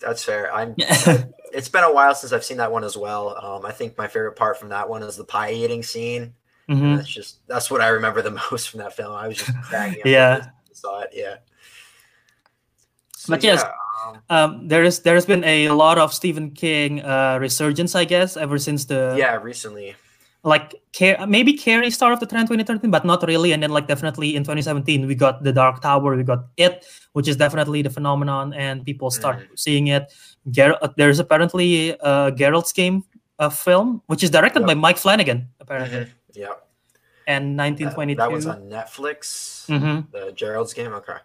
That's 0.00 0.24
fair. 0.24 0.52
I'm. 0.52 0.74
Yeah. 0.76 1.24
It's 1.54 1.68
been 1.68 1.84
a 1.84 1.92
while 1.92 2.14
since 2.14 2.32
I've 2.32 2.46
seen 2.46 2.56
that 2.56 2.72
one 2.72 2.82
as 2.82 2.96
well. 2.96 3.36
Um, 3.36 3.66
I 3.66 3.72
think 3.72 3.98
my 3.98 4.08
favorite 4.08 4.36
part 4.36 4.58
from 4.58 4.70
that 4.70 4.88
one 4.88 5.02
is 5.02 5.16
the 5.16 5.24
pie 5.24 5.52
eating 5.52 5.82
scene. 5.82 6.32
Mhm. 6.68 6.96
That's 6.96 7.08
just 7.08 7.46
that's 7.48 7.70
what 7.70 7.80
I 7.80 7.88
remember 7.88 8.22
the 8.22 8.30
most 8.50 8.70
from 8.70 8.80
that 8.80 8.94
film. 8.94 9.12
I 9.14 9.28
was 9.28 9.38
just 9.38 9.52
cracking. 9.62 10.02
Yeah. 10.06 10.46
I 10.46 10.74
saw 10.74 11.00
it. 11.00 11.10
Yeah. 11.12 11.36
So, 13.16 13.32
But 13.34 13.44
yes, 13.44 13.62
yeah, 13.62 13.70
um, 14.08 14.18
Um, 14.30 14.68
there 14.68 14.82
is 14.84 15.00
there 15.00 15.14
has 15.14 15.26
been 15.26 15.44
a 15.44 15.70
lot 15.70 15.98
of 15.98 16.12
Stephen 16.12 16.50
King 16.50 17.00
uh, 17.04 17.38
resurgence, 17.40 17.94
I 17.94 18.04
guess, 18.04 18.36
ever 18.36 18.58
since 18.58 18.84
the 18.86 19.14
yeah, 19.18 19.36
recently. 19.36 19.94
like 20.44 20.74
Car- 20.98 21.24
maybe 21.28 21.52
Carrie 21.54 21.90
Star 21.90 22.10
of 22.12 22.18
the 22.18 22.26
Trend 22.26 22.48
2013, 22.48 22.90
but 22.90 23.04
not 23.04 23.22
really. 23.28 23.52
And 23.52 23.62
then 23.62 23.70
like 23.70 23.86
definitely 23.86 24.34
in 24.34 24.42
2017 24.42 25.06
we 25.06 25.14
got 25.14 25.44
the 25.44 25.52
Dark 25.52 25.80
Tower, 25.82 26.16
we 26.16 26.24
got 26.24 26.46
it, 26.56 26.84
which 27.12 27.28
is 27.28 27.36
definitely 27.36 27.80
the 27.82 27.90
phenomenon, 27.90 28.52
and 28.54 28.84
people 28.84 29.10
start 29.10 29.38
Mhm. 29.38 29.54
seeing 29.58 29.86
it. 29.86 30.10
Ger- 30.50 30.78
uh, 30.82 30.88
there's 30.96 31.20
apparently 31.20 31.94
a 32.00 32.32
Gerald's 32.34 32.72
Game 32.72 33.04
uh, 33.38 33.50
film, 33.50 34.02
which 34.06 34.22
is 34.24 34.30
directed 34.30 34.60
Yep. 34.60 34.66
by 34.66 34.74
Mike 34.74 34.98
Flanagan, 34.98 35.46
apparently, 35.60 35.98
Mhm. 36.06 36.10
Yeah. 36.34 36.54
and 37.28 37.58
That, 37.58 37.62
1922. 37.62 38.16
that 38.18 38.32
was 38.32 38.46
on 38.46 38.62
Netflix. 38.68 39.66
Mhm. 39.68 40.10
The 40.10 40.32
Gerald's 40.32 40.74
game. 40.74 40.92
Okay. 40.94 41.18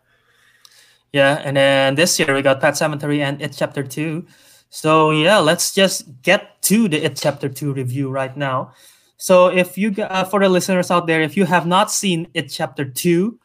Yeah, 1.13 1.41
and 1.43 1.57
then 1.57 1.95
this 1.95 2.19
year 2.19 2.33
we 2.33 2.41
got 2.41 2.61
Pet 2.61 2.75
Sematary 2.75 3.19
and 3.21 3.41
It 3.41 3.55
Chapter 3.57 3.81
2. 3.83 4.25
So 4.69 5.11
yeah, 5.11 5.39
let's 5.39 5.73
just 5.73 6.21
get 6.21 6.61
to 6.63 6.87
the 6.87 7.03
It 7.03 7.15
Chapter 7.15 7.49
2 7.49 7.73
review 7.73 8.09
right 8.09 8.35
now. 8.35 8.73
So 9.17 9.47
if 9.47 9.77
you 9.77 9.95
uh, 10.03 10.25
for 10.25 10.39
the 10.39 10.49
listeners 10.49 10.91
out 10.91 11.07
there, 11.07 11.21
if 11.21 11.35
you 11.35 11.45
have 11.45 11.65
not 11.65 11.89
seen 11.89 12.27
It 12.33 12.49
Chapter 12.49 12.85
2 12.85 13.39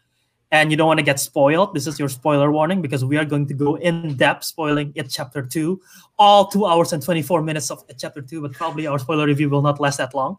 and 0.51 0.71
you 0.71 0.77
don't 0.77 0.89
want 0.89 0.99
to 0.99 1.05
get 1.07 1.19
spoiled, 1.21 1.73
this 1.73 1.87
is 1.87 1.99
your 1.99 2.11
spoiler 2.11 2.53
warning 2.53 2.83
because 2.83 3.05
we 3.05 3.17
are 3.17 3.25
going 3.25 3.47
to 3.47 3.55
go 3.55 3.77
in 3.77 4.17
depth 4.17 4.45
spoiling 4.45 4.93
It 4.95 5.09
Chapter 5.09 5.41
2, 5.41 5.81
all 6.19 6.49
2 6.49 6.67
hours 6.67 6.93
and 6.93 7.03
24 7.03 7.41
minutes 7.41 7.71
of 7.71 7.83
It 7.89 7.97
Chapter 7.99 8.21
2, 8.21 8.43
but 8.43 8.53
probably 8.53 8.87
our 8.87 8.99
spoiler 8.99 9.25
review 9.25 9.49
will 9.49 9.63
not 9.63 9.81
last 9.81 9.97
that 9.97 10.13
long, 10.15 10.37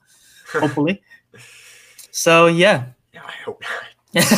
hopefully. 0.52 1.02
so 2.14 2.46
yeah, 2.46 2.94
Yeah, 3.14 3.26
I 3.26 3.34
hope 3.44 3.58
not. 3.62 3.90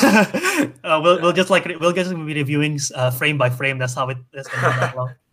uh, 0.88 1.02
we'll, 1.04 1.20
we'll 1.20 1.34
just 1.36 1.50
like 1.50 1.68
we'll 1.82 1.92
just 1.92 2.10
be 2.16 2.34
reviewing 2.34 2.80
uh, 2.96 3.12
frame 3.12 3.38
by 3.38 3.50
frame. 3.50 3.78
That's 3.78 3.94
how 3.94 4.08
it 4.08 4.18
is 4.34 4.48
gonna 4.48 4.72
be 4.74 4.80
that 4.80 4.96
long. 4.96 5.12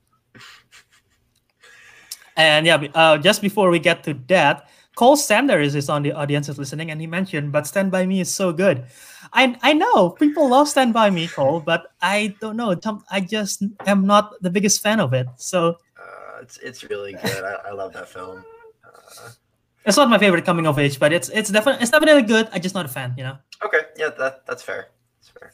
And 2.34 2.64
yeah, 2.66 2.80
uh, 2.94 3.18
just 3.18 3.42
before 3.42 3.68
we 3.70 3.78
get 3.78 4.02
to 4.04 4.14
that, 4.28 4.66
Cole 4.96 5.16
Sanders 5.16 5.74
is 5.74 5.90
on 5.90 6.02
the 6.02 6.12
audience 6.12 6.48
is 6.48 6.56
listening, 6.58 6.90
and 6.90 6.98
he 6.98 7.06
mentioned, 7.06 7.52
"But 7.52 7.66
Stand 7.66 7.92
by 7.92 8.06
Me 8.06 8.20
is 8.20 8.32
so 8.32 8.52
good." 8.52 8.84
I 9.32 9.54
I 9.62 9.74
know 9.74 10.10
people 10.10 10.48
love 10.48 10.66
Stand 10.66 10.92
by 10.92 11.10
Me, 11.10 11.28
Cole, 11.28 11.60
but 11.60 11.92
I 12.00 12.34
don't 12.40 12.56
know. 12.56 12.74
I 13.10 13.20
just 13.20 13.62
am 13.86 14.06
not 14.06 14.32
the 14.40 14.50
biggest 14.50 14.80
fan 14.82 14.98
of 14.98 15.12
it. 15.12 15.28
So 15.36 15.76
Uh, 16.00 16.40
it's 16.42 16.56
it's 16.58 16.82
really 16.88 17.12
good. 17.12 17.44
I, 17.44 17.68
I 17.68 17.72
love 17.72 17.92
that 17.92 18.08
film. 18.08 18.42
It's 19.84 19.96
not 19.96 20.08
my 20.08 20.18
favorite 20.18 20.44
coming 20.44 20.66
of 20.66 20.78
age, 20.78 20.98
but 20.98 21.12
it's 21.12 21.28
it's 21.28 21.50
definitely 21.50 21.82
it's 21.82 21.90
definitely 21.90 22.22
good. 22.22 22.48
I'm 22.52 22.62
just 22.62 22.74
not 22.74 22.86
a 22.86 22.88
fan, 22.88 23.14
you 23.16 23.24
know. 23.24 23.36
okay. 23.64 23.80
Yeah, 23.96 24.10
that 24.18 24.46
that's 24.46 24.62
fair. 24.62 24.88
That's 25.18 25.28
fair. 25.30 25.52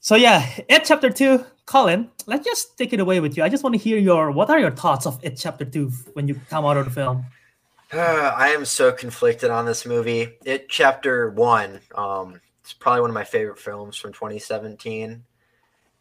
So 0.00 0.14
yeah, 0.14 0.48
It 0.68 0.84
Chapter 0.84 1.10
Two, 1.10 1.44
Colin. 1.66 2.10
Let's 2.26 2.44
just 2.44 2.78
take 2.78 2.92
it 2.92 3.00
away 3.00 3.20
with 3.20 3.36
you. 3.36 3.42
I 3.42 3.48
just 3.48 3.64
want 3.64 3.74
to 3.74 3.78
hear 3.80 3.98
your 3.98 4.30
what 4.30 4.50
are 4.50 4.58
your 4.58 4.70
thoughts 4.70 5.06
of 5.06 5.18
It 5.22 5.36
Chapter 5.36 5.64
Two 5.64 5.90
when 6.14 6.28
you 6.28 6.40
come 6.48 6.64
out 6.64 6.76
of 6.76 6.84
the 6.84 6.90
film. 6.90 7.26
I 7.92 8.50
am 8.50 8.64
so 8.64 8.92
conflicted 8.92 9.50
on 9.50 9.64
this 9.64 9.84
movie. 9.84 10.36
It 10.44 10.68
chapter 10.68 11.30
one. 11.30 11.80
Um, 11.94 12.40
it's 12.62 12.72
probably 12.72 13.00
one 13.00 13.10
of 13.10 13.14
my 13.14 13.24
favorite 13.24 13.58
films 13.58 13.96
from 13.96 14.12
2017, 14.12 15.24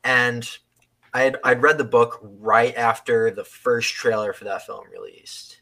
and 0.04 0.58
I'd 1.14 1.38
I'd 1.44 1.62
read 1.62 1.78
the 1.78 1.84
book 1.86 2.20
right 2.22 2.76
after 2.76 3.32
the 3.32 3.46
first 3.46 3.94
trailer 3.94 4.34
for 4.34 4.44
that 4.44 4.66
film 4.66 4.86
released. 4.92 5.62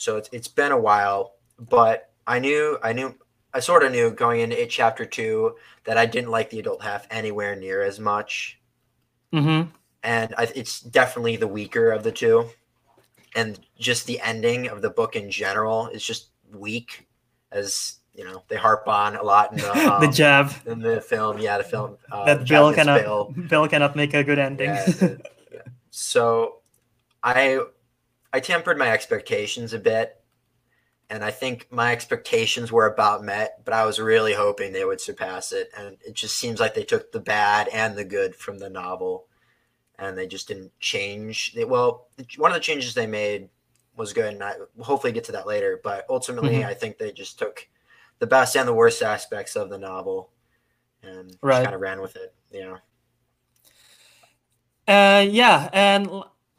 So 0.00 0.16
it's 0.16 0.28
it's 0.32 0.48
been 0.48 0.72
a 0.72 0.78
while, 0.78 1.34
but 1.58 2.10
I 2.26 2.38
knew 2.38 2.78
I 2.82 2.92
knew 2.92 3.14
I 3.52 3.60
sort 3.60 3.82
of 3.82 3.92
knew 3.92 4.10
going 4.10 4.40
into 4.40 4.60
it 4.60 4.70
chapter 4.70 5.04
two 5.04 5.56
that 5.84 5.98
I 5.98 6.06
didn't 6.06 6.30
like 6.30 6.48
the 6.50 6.58
adult 6.60 6.82
half 6.82 7.06
anywhere 7.10 7.54
near 7.56 7.82
as 7.82 7.98
much 8.00 8.56
Mm-hmm. 9.32 9.70
and 10.02 10.34
I, 10.36 10.48
it's 10.56 10.80
definitely 10.80 11.36
the 11.36 11.46
weaker 11.46 11.92
of 11.92 12.02
the 12.02 12.10
two. 12.10 12.48
And 13.36 13.60
just 13.78 14.06
the 14.06 14.18
ending 14.20 14.66
of 14.68 14.82
the 14.82 14.90
book 14.90 15.14
in 15.14 15.30
general 15.30 15.86
is 15.88 16.02
just 16.04 16.30
weak, 16.52 17.06
as 17.52 17.98
you 18.14 18.24
know 18.24 18.42
they 18.48 18.56
harp 18.56 18.88
on 18.88 19.14
a 19.14 19.22
lot 19.22 19.52
in 19.52 19.58
the, 19.58 19.72
the 20.00 20.06
um, 20.08 20.12
jab 20.12 20.50
in 20.66 20.80
the 20.80 21.00
film. 21.00 21.38
Yeah, 21.38 21.58
the 21.58 21.64
film 21.64 21.96
uh, 22.10 22.24
that 22.24 22.38
Bill 22.48 22.70
Japanese 22.72 22.76
cannot 22.76 23.00
Bill. 23.02 23.34
Bill. 23.48 23.68
cannot 23.68 23.94
make 23.94 24.14
a 24.14 24.24
good 24.24 24.38
ending. 24.40 24.70
Yeah, 24.70 24.84
the- 24.86 25.20
yeah. 25.52 25.60
So, 25.90 26.58
I 27.22 27.60
I 28.32 28.40
tempered 28.40 28.78
my 28.78 28.90
expectations 28.90 29.72
a 29.72 29.78
bit, 29.78 30.22
and 31.08 31.24
I 31.24 31.30
think 31.30 31.66
my 31.70 31.92
expectations 31.92 32.70
were 32.70 32.86
about 32.86 33.24
met, 33.24 33.64
but 33.64 33.74
I 33.74 33.84
was 33.84 33.98
really 33.98 34.34
hoping 34.34 34.72
they 34.72 34.84
would 34.84 35.00
surpass 35.00 35.52
it. 35.52 35.70
And 35.76 35.96
it 36.06 36.14
just 36.14 36.38
seems 36.38 36.60
like 36.60 36.74
they 36.74 36.84
took 36.84 37.10
the 37.10 37.20
bad 37.20 37.68
and 37.68 37.96
the 37.96 38.04
good 38.04 38.36
from 38.36 38.58
the 38.58 38.70
novel, 38.70 39.26
and 39.98 40.16
they 40.16 40.26
just 40.26 40.48
didn't 40.48 40.72
change. 40.78 41.52
They, 41.54 41.64
well, 41.64 42.08
one 42.36 42.52
of 42.52 42.54
the 42.54 42.60
changes 42.60 42.94
they 42.94 43.06
made 43.06 43.48
was 43.96 44.12
good, 44.12 44.32
and 44.34 44.42
I 44.44 44.54
will 44.76 44.84
hopefully 44.84 45.12
get 45.12 45.24
to 45.24 45.32
that 45.32 45.46
later. 45.46 45.80
But 45.82 46.06
ultimately, 46.08 46.60
Mhm. 46.60 46.66
I 46.66 46.74
think 46.74 46.98
they 46.98 47.10
just 47.12 47.38
took 47.38 47.68
the 48.20 48.26
best 48.26 48.56
and 48.56 48.68
the 48.68 48.74
worst 48.74 49.02
aspects 49.02 49.56
of 49.56 49.68
the 49.70 49.78
novel 49.78 50.30
and 51.02 51.36
Right. 51.42 51.56
just 51.56 51.64
kind 51.64 51.74
of 51.74 51.80
ran 51.80 52.00
with 52.00 52.16
it. 52.16 52.34
Yeah. 52.50 52.78
Uh, 54.86 55.22
yeah, 55.22 55.68
and 55.72 56.08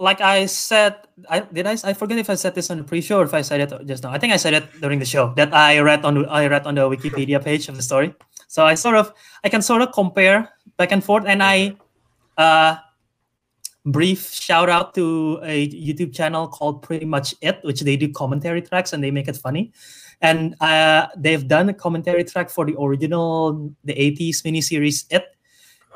like 0.01 0.19
I 0.19 0.47
said, 0.47 0.97
I 1.29 1.41
did 1.41 1.67
I 1.67 1.77
I 1.83 1.93
forget 1.93 2.17
if 2.17 2.29
I 2.29 2.35
said 2.35 2.55
this 2.55 2.71
on 2.73 2.77
the 2.77 2.83
pre-show 2.83 3.21
or 3.21 3.23
if 3.23 3.33
I 3.33 3.45
said 3.45 3.61
it 3.61 3.69
just 3.85 4.01
now. 4.01 4.09
I 4.09 4.17
think 4.17 4.33
I 4.33 4.37
said 4.37 4.53
it 4.57 4.65
during 4.81 4.97
the 4.97 5.05
show 5.05 5.31
that 5.37 5.53
I 5.53 5.79
read 5.79 6.03
on 6.03 6.15
the 6.15 6.25
I 6.25 6.47
read 6.47 6.65
on 6.65 6.75
the 6.75 6.89
Wikipedia 6.89 7.37
page 7.37 7.69
of 7.69 7.77
the 7.77 7.85
story. 7.85 8.15
So 8.47 8.65
I 8.65 8.73
sort 8.73 8.95
of 8.97 9.13
I 9.45 9.49
can 9.49 9.61
sort 9.61 9.83
of 9.83 9.93
compare 9.93 10.49
back 10.77 10.91
and 10.91 11.03
forth, 11.03 11.25
and 11.27 11.43
I 11.43 11.77
uh 12.35 12.81
brief 13.85 14.33
shout 14.33 14.69
out 14.69 14.93
to 14.95 15.39
a 15.43 15.69
YouTube 15.69 16.13
channel 16.13 16.47
called 16.47 16.81
Pretty 16.81 17.05
Much 17.05 17.35
It, 17.41 17.59
which 17.61 17.81
they 17.81 17.95
do 17.95 18.09
commentary 18.11 18.61
tracks 18.61 18.93
and 18.93 19.03
they 19.03 19.11
make 19.11 19.27
it 19.27 19.37
funny. 19.37 19.71
And 20.21 20.53
uh, 20.61 21.07
they've 21.17 21.47
done 21.47 21.69
a 21.69 21.73
commentary 21.73 22.23
track 22.23 22.51
for 22.51 22.65
the 22.65 22.77
original 22.79 23.73
the 23.83 23.93
80s 23.93 24.45
miniseries 24.45 25.05
It 25.09 25.25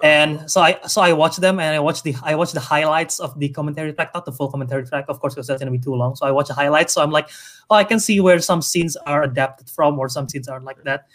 and 0.04 0.50
so 0.50 0.62
I 0.62 0.80
so 0.88 1.02
I 1.02 1.14
watched 1.14 1.42
them 1.42 1.60
and 1.60 1.76
I 1.76 1.80
watched 1.80 2.04
the 2.04 2.16
I 2.24 2.36
watched 2.36 2.54
the 2.54 2.60
highlights 2.60 3.20
of 3.20 3.38
the 3.40 3.50
commentary 3.50 3.94
track, 3.94 4.12
not 4.14 4.26
the 4.26 4.32
full 4.32 4.50
commentary 4.50 4.86
track, 4.86 5.06
of 5.08 5.20
course, 5.20 5.34
because 5.34 5.48
that's 5.48 5.60
gonna 5.60 5.72
be 5.72 5.80
too 5.80 5.96
long. 5.96 6.16
So 6.16 6.26
I 6.26 6.32
watched 6.32 6.50
the 6.50 6.54
highlights. 6.54 6.94
So 6.94 7.02
I'm 7.02 7.12
like, 7.12 7.30
oh, 7.70 7.76
I 7.76 7.84
can 7.84 8.00
see 8.00 8.20
where 8.20 8.40
some 8.40 8.62
scenes 8.62 8.96
are 8.98 9.24
adapted 9.24 9.70
from, 9.70 9.98
or 9.98 10.10
some 10.10 10.28
scenes 10.28 10.48
are 10.48 10.60
like 10.60 10.84
that. 10.84 11.08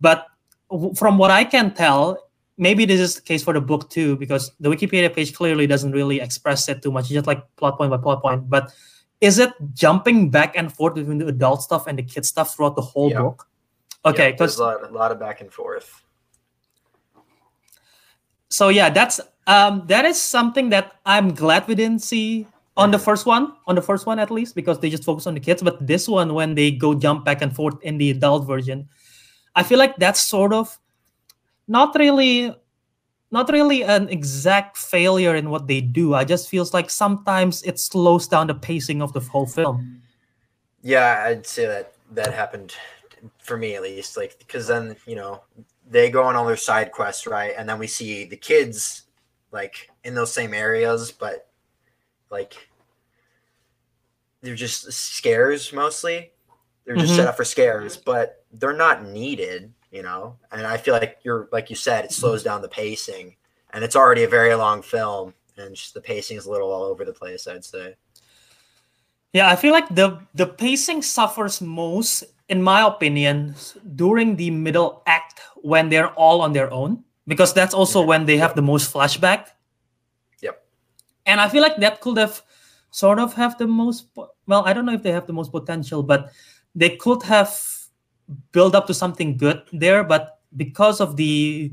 But 0.00 0.26
from 0.96 1.18
what 1.18 1.30
I 1.30 1.44
can 1.44 1.72
tell, 1.72 2.28
maybe 2.58 2.84
this 2.84 3.00
is 3.00 3.14
the 3.16 3.22
case 3.22 3.42
for 3.44 3.52
the 3.52 3.60
book 3.60 3.90
too, 3.90 4.16
because 4.16 4.52
the 4.60 4.68
Wikipedia 4.68 5.14
page 5.14 5.34
clearly 5.34 5.66
doesn't 5.66 5.92
really 5.92 6.20
express 6.20 6.68
it 6.68 6.82
too 6.82 6.90
much. 6.90 7.04
It's 7.04 7.12
just 7.12 7.26
like 7.26 7.44
plot 7.56 7.78
point 7.78 7.90
by 7.90 7.98
plot 7.98 8.22
point. 8.22 8.50
But 8.50 8.72
is 9.20 9.38
it 9.38 9.52
jumping 9.72 10.30
back 10.30 10.56
and 10.56 10.72
forth 10.72 10.94
between 10.94 11.18
the 11.18 11.28
adult 11.28 11.62
stuff 11.62 11.86
and 11.86 11.98
the 11.98 12.02
kid 12.02 12.26
stuff 12.26 12.54
throughout 12.54 12.76
the 12.76 12.82
whole 12.82 13.10
book? 13.10 13.48
Okay, 14.04 14.32
because 14.32 14.60
a 14.60 14.78
a 14.88 14.92
lot 14.92 15.10
of 15.10 15.18
back 15.18 15.40
and 15.40 15.52
forth. 15.52 16.02
So 18.48 18.68
yeah 18.68 18.90
that's 18.90 19.20
um 19.46 19.82
that 19.86 20.04
is 20.04 20.20
something 20.20 20.70
that 20.70 20.96
i'm 21.04 21.34
glad 21.34 21.66
we 21.68 21.74
didn't 21.74 22.02
see 22.02 22.46
on 22.76 22.90
the 22.90 22.98
first 22.98 23.26
one 23.26 23.52
on 23.66 23.74
the 23.74 23.82
first 23.82 24.06
one 24.06 24.18
at 24.18 24.30
least 24.30 24.54
because 24.54 24.78
they 24.80 24.90
just 24.90 25.02
focus 25.02 25.26
on 25.26 25.32
the 25.32 25.40
kids. 25.40 25.62
But 25.62 25.86
this 25.86 26.06
one 26.06 26.34
when 26.34 26.54
they 26.54 26.70
go 26.70 26.94
jump 26.94 27.24
back 27.24 27.40
and 27.40 27.54
forth 27.54 27.82
in 27.82 27.96
the 27.96 28.10
adult 28.10 28.46
version 28.46 28.88
i 29.54 29.62
feel 29.62 29.78
like 29.78 29.96
that's 29.96 30.20
sort 30.20 30.52
of 30.52 30.78
not 31.66 31.94
really 31.94 32.54
not 33.30 33.50
really 33.50 33.82
an 33.82 34.08
exact 34.08 34.76
failure 34.76 35.34
in 35.34 35.50
what 35.50 35.66
they 35.66 35.80
do. 35.80 36.14
I 36.14 36.24
just 36.24 36.48
feels 36.48 36.72
like 36.72 36.90
sometimes 36.90 37.62
it 37.64 37.78
slows 37.78 38.28
down 38.28 38.46
the 38.46 38.54
pacing 38.54 39.02
of 39.02 39.12
the 39.12 39.20
whole 39.20 39.46
film. 39.46 40.00
Yeah, 40.82 41.24
I'd 41.26 41.46
say 41.46 41.66
that 41.66 41.94
that 42.12 42.32
happened 42.32 42.74
for 43.38 43.56
me 43.56 43.74
at 43.74 43.82
least. 43.82 44.16
Like 44.16 44.38
because 44.38 44.68
then 44.68 44.96
you 45.06 45.16
know 45.16 45.42
they 45.88 46.10
go 46.10 46.22
on 46.24 46.36
all 46.36 46.44
their 46.46 46.56
side 46.56 46.92
quests, 46.92 47.26
right? 47.26 47.54
And 47.56 47.68
then 47.68 47.78
we 47.78 47.86
see 47.86 48.24
the 48.24 48.36
kids 48.36 49.04
like 49.52 49.90
in 50.04 50.14
those 50.14 50.32
same 50.32 50.52
areas, 50.52 51.12
but 51.12 51.48
like 52.30 52.68
they're 54.42 54.54
just 54.54 54.92
scares 54.92 55.72
mostly. 55.72 56.32
They're 56.84 56.96
just 56.96 57.12
Mhm. 57.12 57.16
set 57.16 57.28
up 57.28 57.36
for 57.36 57.44
scares, 57.44 57.96
but 57.96 58.44
they're 58.52 58.72
not 58.72 59.04
needed, 59.04 59.72
you 59.90 60.02
know. 60.02 60.38
And 60.52 60.66
I 60.66 60.76
feel 60.76 60.94
like 60.94 61.18
you're 61.22 61.48
like 61.52 61.70
you 61.70 61.76
said, 61.76 62.04
it 62.04 62.12
slows 62.12 62.42
down 62.42 62.62
the 62.62 62.68
pacing, 62.68 63.36
and 63.70 63.82
it's 63.82 63.96
already 63.96 64.22
a 64.24 64.28
very 64.28 64.54
long 64.54 64.82
film, 64.82 65.34
and 65.56 65.74
just 65.74 65.94
the 65.94 66.00
pacing 66.00 66.36
is 66.36 66.46
a 66.46 66.50
little 66.50 66.70
all 66.70 66.84
over 66.84 67.04
the 67.04 67.12
place. 67.12 67.46
I'd 67.46 67.64
say. 67.64 67.96
Yeah, 69.32 69.50
I 69.50 69.56
feel 69.56 69.72
like 69.72 69.88
the 69.94 70.20
the 70.34 70.46
pacing 70.46 71.02
suffers 71.02 71.60
most, 71.60 72.24
in 72.48 72.62
my 72.62 72.86
opinion, 72.86 73.54
during 73.94 74.36
the 74.36 74.50
middle 74.50 75.02
act 75.06 75.40
when 75.56 75.88
they're 75.88 76.10
all 76.14 76.40
on 76.40 76.52
their 76.52 76.70
own, 76.72 77.02
because 77.26 77.52
that's 77.52 77.74
also 77.74 78.02
Mhm. 78.02 78.06
when 78.06 78.26
they 78.26 78.36
have 78.38 78.54
the 78.54 78.62
most 78.62 78.92
flashback. 78.92 79.48
Yep. 80.42 80.62
And 81.26 81.40
I 81.40 81.48
feel 81.48 81.62
like 81.62 81.76
that 81.78 82.00
could 82.00 82.18
have 82.18 82.42
sort 82.90 83.18
of 83.18 83.34
have 83.34 83.58
the 83.58 83.66
most. 83.66 84.06
Well, 84.46 84.62
I 84.64 84.72
don't 84.72 84.86
know 84.86 84.94
if 84.94 85.02
they 85.02 85.12
have 85.12 85.26
the 85.26 85.32
most 85.32 85.50
potential, 85.50 86.02
but 86.02 86.30
they 86.74 86.96
could 86.96 87.22
have 87.24 87.50
built 88.52 88.74
up 88.74 88.86
to 88.86 88.94
something 88.94 89.36
good 89.36 89.62
there. 89.72 90.04
But 90.04 90.38
because 90.56 91.00
of 91.00 91.16
the 91.16 91.72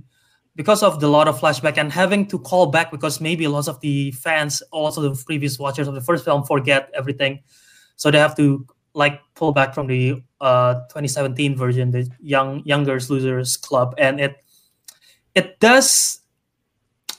because 0.55 0.83
of 0.83 0.99
the 0.99 1.07
lot 1.07 1.27
of 1.27 1.39
flashback 1.39 1.77
and 1.77 1.91
having 1.91 2.27
to 2.27 2.37
call 2.37 2.67
back 2.67 2.91
because 2.91 3.19
maybe 3.19 3.47
lots 3.47 3.67
of 3.67 3.79
the 3.81 4.11
fans 4.11 4.61
also 4.69 5.01
the 5.01 5.23
previous 5.25 5.57
watchers 5.57 5.87
of 5.87 5.95
the 5.95 6.01
first 6.01 6.23
film 6.23 6.43
forget 6.43 6.91
everything 6.93 7.39
so 7.95 8.11
they 8.11 8.19
have 8.19 8.35
to 8.35 8.63
like 8.93 9.21
pull 9.35 9.51
back 9.51 9.73
from 9.73 9.87
the 9.87 10.21
uh 10.41 10.75
2017 10.89 11.55
version 11.55 11.91
the 11.91 12.09
young 12.21 12.61
youngers 12.65 13.09
losers 13.09 13.57
club 13.57 13.95
and 13.97 14.19
it 14.19 14.43
it 15.35 15.59
does 15.59 16.21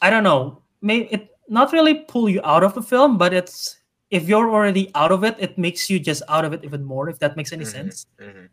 i 0.02 0.10
don't 0.10 0.22
know 0.24 0.62
may 0.80 0.98
it 1.10 1.28
not 1.48 1.72
really 1.72 1.94
pull 2.06 2.28
you 2.28 2.40
out 2.44 2.62
of 2.64 2.74
the 2.74 2.82
film 2.82 3.18
but 3.18 3.32
it's 3.34 3.76
if 4.10 4.28
you're 4.28 4.50
already 4.50 4.90
out 4.94 5.10
of 5.12 5.24
it 5.24 5.34
it 5.38 5.58
makes 5.58 5.90
you 5.90 5.98
just 5.98 6.22
out 6.28 6.44
of 6.44 6.52
it 6.52 6.64
even 6.64 6.84
more 6.84 7.08
if 7.08 7.18
that 7.18 7.36
makes 7.36 7.52
any 7.52 7.64
Mhm. 7.64 7.68
sense 7.70 8.06
hmm 8.20 8.46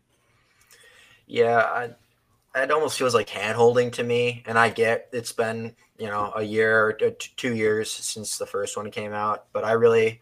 Yeah, 1.26 1.58
I, 1.58 2.62
it 2.62 2.70
almost 2.70 2.98
feels 2.98 3.14
like 3.14 3.28
hand 3.28 3.56
holding 3.56 3.90
to 3.92 4.02
me, 4.02 4.42
and 4.46 4.58
I 4.58 4.68
get 4.68 5.08
it's 5.12 5.32
been 5.32 5.74
you 5.98 6.06
know 6.08 6.32
a 6.36 6.42
year 6.42 6.98
two 7.36 7.54
years 7.54 7.90
since 7.90 8.36
the 8.38 8.46
first 8.46 8.76
one 8.76 8.90
came 8.90 9.12
out, 9.12 9.46
but 9.52 9.64
I 9.64 9.72
really, 9.72 10.20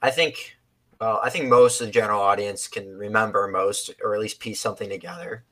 I 0.00 0.10
think, 0.10 0.55
well, 1.00 1.20
I 1.22 1.30
think 1.30 1.46
most 1.46 1.80
of 1.80 1.86
the 1.88 1.92
general 1.92 2.20
audience 2.20 2.68
can 2.68 2.96
remember 2.96 3.46
most, 3.48 3.90
or 4.02 4.14
at 4.14 4.20
least 4.20 4.40
piece 4.40 4.60
something 4.60 4.88
together. 4.88 5.44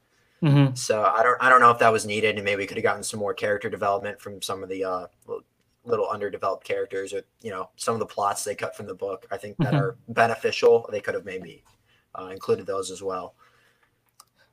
Mhm. 0.42 0.76
So 0.76 1.02
I 1.02 1.22
don't, 1.22 1.38
I 1.40 1.48
don't 1.48 1.60
know 1.60 1.70
if 1.70 1.78
that 1.78 1.92
was 1.92 2.04
needed, 2.06 2.36
and 2.36 2.44
maybe 2.44 2.58
we 2.62 2.66
could 2.66 2.76
have 2.76 2.84
gotten 2.84 3.02
some 3.02 3.20
more 3.20 3.34
character 3.34 3.70
development 3.70 4.20
from 4.20 4.42
some 4.42 4.62
of 4.62 4.68
the 4.68 4.84
uh, 4.84 5.06
little 5.84 6.08
underdeveloped 6.08 6.64
characters, 6.64 7.12
or 7.12 7.22
you 7.42 7.50
know, 7.50 7.70
some 7.76 7.94
of 7.94 8.00
the 8.00 8.06
plots 8.06 8.44
they 8.44 8.54
cut 8.54 8.76
from 8.76 8.86
the 8.86 8.94
book. 8.94 9.26
I 9.30 9.36
think 9.36 9.56
that 9.58 9.72
Mhm. 9.74 9.80
are 9.80 9.96
beneficial. 10.08 10.88
They 10.92 11.00
could 11.00 11.14
have 11.14 11.24
maybe 11.24 11.62
uh, 12.18 12.28
included 12.32 12.66
those 12.66 12.90
as 12.90 13.02
well. 13.02 13.34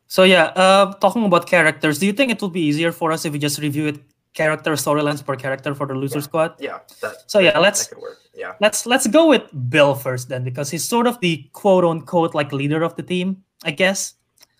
so 0.07 0.23
yeah 0.23 0.45
uh 0.63 0.85
talking 1.03 1.23
about 1.23 1.45
characters 1.47 1.95
do 1.99 2.05
you 2.05 2.11
think 2.17 2.29
it 2.31 2.41
would 2.41 2.51
be 2.51 2.65
easier 2.69 2.91
for 2.91 3.07
us 3.13 3.23
if 3.25 3.31
we 3.31 3.39
just 3.39 3.57
review 3.67 3.85
it 3.91 3.97
character 4.33 4.71
storylines 4.73 5.21
per 5.27 5.35
character 5.37 5.71
for 5.79 5.85
the 5.87 5.93
loser 6.03 6.19
Yeah. 6.19 6.27
squad 6.29 6.49
Yeah. 6.59 6.79
That, 7.01 7.15
So, 7.31 7.37
yeah, 7.39 7.57
let's- 7.65 7.87
that 7.87 7.95
could 7.95 8.01
work. 8.07 8.17
Yeah. 8.33 8.53
let's 8.61 8.85
let's 8.85 9.07
go 9.07 9.27
with 9.27 9.43
Bill 9.69 9.93
first 9.93 10.29
then 10.29 10.43
because 10.43 10.71
he's 10.71 10.83
sort 10.87 11.05
of 11.05 11.19
the 11.19 11.49
quote 11.51 11.83
unquote 11.83 12.33
like 12.33 12.51
leader 12.53 12.81
of 12.81 12.95
the 12.95 13.03
team, 13.03 13.43
I 13.65 13.71
guess. 13.71 14.13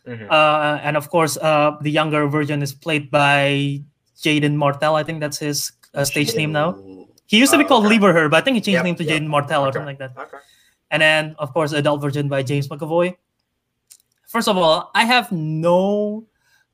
Mhm. 0.06 0.28
Uh, 0.30 0.80
and 0.84 0.98
of 0.98 1.10
course, 1.10 1.38
uh, 1.38 1.78
the 1.82 1.90
younger 1.92 2.28
version 2.28 2.62
is 2.62 2.74
played 2.74 3.10
by 3.12 3.80
Jaeden 4.18 4.56
Martell. 4.56 4.96
I 4.96 5.04
think 5.04 5.20
that's 5.22 5.38
his 5.38 5.72
uh, 5.94 6.04
stage 6.04 6.36
name 6.36 6.52
now. 6.52 6.76
He 7.28 7.38
used 7.40 7.52
to 7.54 7.58
be 7.58 7.64
Oh, 7.64 7.68
called 7.68 7.86
okay. 7.86 7.98
Lieberher, 7.98 8.30
but 8.30 8.38
I 8.38 8.42
think 8.44 8.56
he 8.56 8.62
changed 8.62 8.84
Yep, 8.84 8.84
name 8.84 8.96
to 8.96 9.04
yep. 9.06 9.22
Jaeden 9.22 9.28
Martell 9.28 9.64
or 9.64 9.68
Okay. 9.68 9.80
something 9.80 9.98
like 10.00 10.00
that. 10.00 10.20
Okay. 10.20 10.38
And 10.92 11.02
then, 11.02 11.36
of 11.40 11.54
course, 11.54 11.72
adult 11.72 12.02
version 12.02 12.28
by 12.28 12.44
James 12.44 12.68
McAvoy. 12.68 13.16
First 14.28 14.48
of 14.50 14.58
all, 14.58 14.92
I 14.96 15.06
have 15.06 15.32
no, 15.32 16.26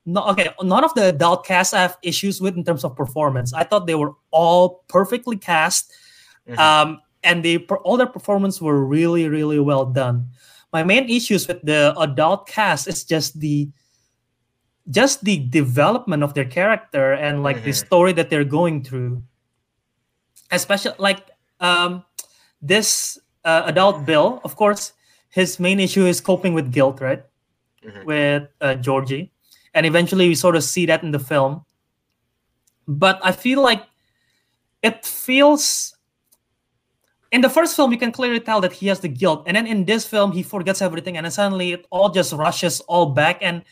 no, 0.05 0.23
okay, 0.29 0.49
none 0.63 0.83
of 0.83 0.93
the 0.95 1.09
adult 1.09 1.45
cast 1.45 1.73
I 1.73 1.81
have 1.81 1.97
issues 2.01 2.41
with 2.41 2.55
in 2.57 2.63
terms 2.63 2.83
of 2.83 2.95
performance. 2.95 3.53
I 3.53 3.63
thought 3.63 3.85
they 3.85 3.95
were 3.95 4.13
all 4.31 4.83
perfectly 4.87 5.37
cast 5.37 5.91
Mhm. 6.47 6.57
um, 6.59 7.01
and 7.23 7.43
the 7.43 7.57
all 7.83 7.97
their 7.97 8.07
performance 8.07 8.61
were 8.61 8.85
really 8.85 9.27
really 9.27 9.59
well 9.59 9.85
done 9.85 10.27
my 10.73 10.83
main 10.83 11.09
issues 11.09 11.47
with 11.47 11.61
the 11.63 11.93
adult 11.99 12.47
cast 12.47 12.87
is 12.87 13.03
just 13.03 13.39
the 13.39 13.69
just 14.89 15.23
the 15.25 15.37
development 15.49 16.23
of 16.23 16.33
their 16.33 16.45
character 16.45 17.11
and 17.13 17.43
like 17.43 17.63
the 17.63 17.71
Mhm. 17.71 17.85
story 17.85 18.13
that 18.13 18.29
they're 18.29 18.47
going 18.47 18.83
through 18.83 19.21
especially 20.51 20.95
like 20.99 21.27
um 21.59 22.03
this 22.61 23.17
uh, 23.43 23.63
adult 23.65 24.05
bill 24.05 24.39
of 24.43 24.55
course 24.55 24.93
his 25.29 25.59
main 25.59 25.79
issue 25.79 26.05
is 26.05 26.21
coping 26.21 26.53
with 26.53 26.71
guilt 26.71 27.01
right 27.01 27.23
Mhm. 27.83 28.05
with 28.05 28.43
uh, 28.61 28.75
georgie 28.75 29.31
and 29.73 29.85
eventually 29.85 30.27
we 30.29 30.35
sort 30.35 30.55
of 30.55 30.63
see 30.63 30.85
that 30.85 31.03
in 31.03 31.11
the 31.11 31.19
film 31.19 31.65
but 32.87 33.19
i 33.23 33.31
feel 33.31 33.61
like 33.61 33.83
it 34.81 35.05
feels 35.05 35.96
in 37.31 37.41
the 37.41 37.49
first 37.49 37.75
film 37.75 37.91
you 37.91 37.97
can 37.97 38.11
clearly 38.11 38.39
tell 38.39 38.61
that 38.61 38.73
he 38.73 38.87
has 38.87 38.99
the 38.99 39.07
guilt. 39.09 39.43
And 39.47 39.55
then 39.55 39.67
in 39.67 39.85
this 39.85 40.05
film 40.05 40.31
he 40.31 40.43
forgets 40.43 40.81
everything 40.81 41.17
and 41.17 41.25
then 41.25 41.31
suddenly 41.31 41.73
it 41.73 41.85
all 41.89 42.09
just 42.09 42.33
rushes 42.33 42.79
all 42.81 43.07
back. 43.07 43.39
And 43.41 43.63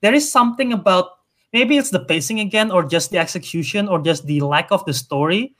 there 0.00 0.14
is 0.14 0.30
something 0.30 0.72
about 0.72 1.18
maybe 1.52 1.76
it's 1.76 1.90
the 1.90 2.04
pacing 2.04 2.40
again 2.40 2.70
or 2.70 2.84
just 2.84 3.10
the 3.10 3.18
execution 3.18 3.88
or 3.88 4.00
just 4.00 4.26
the 4.26 4.40
lack 4.40 4.70
of 4.70 4.84
the 4.84 4.94
story 4.94 5.54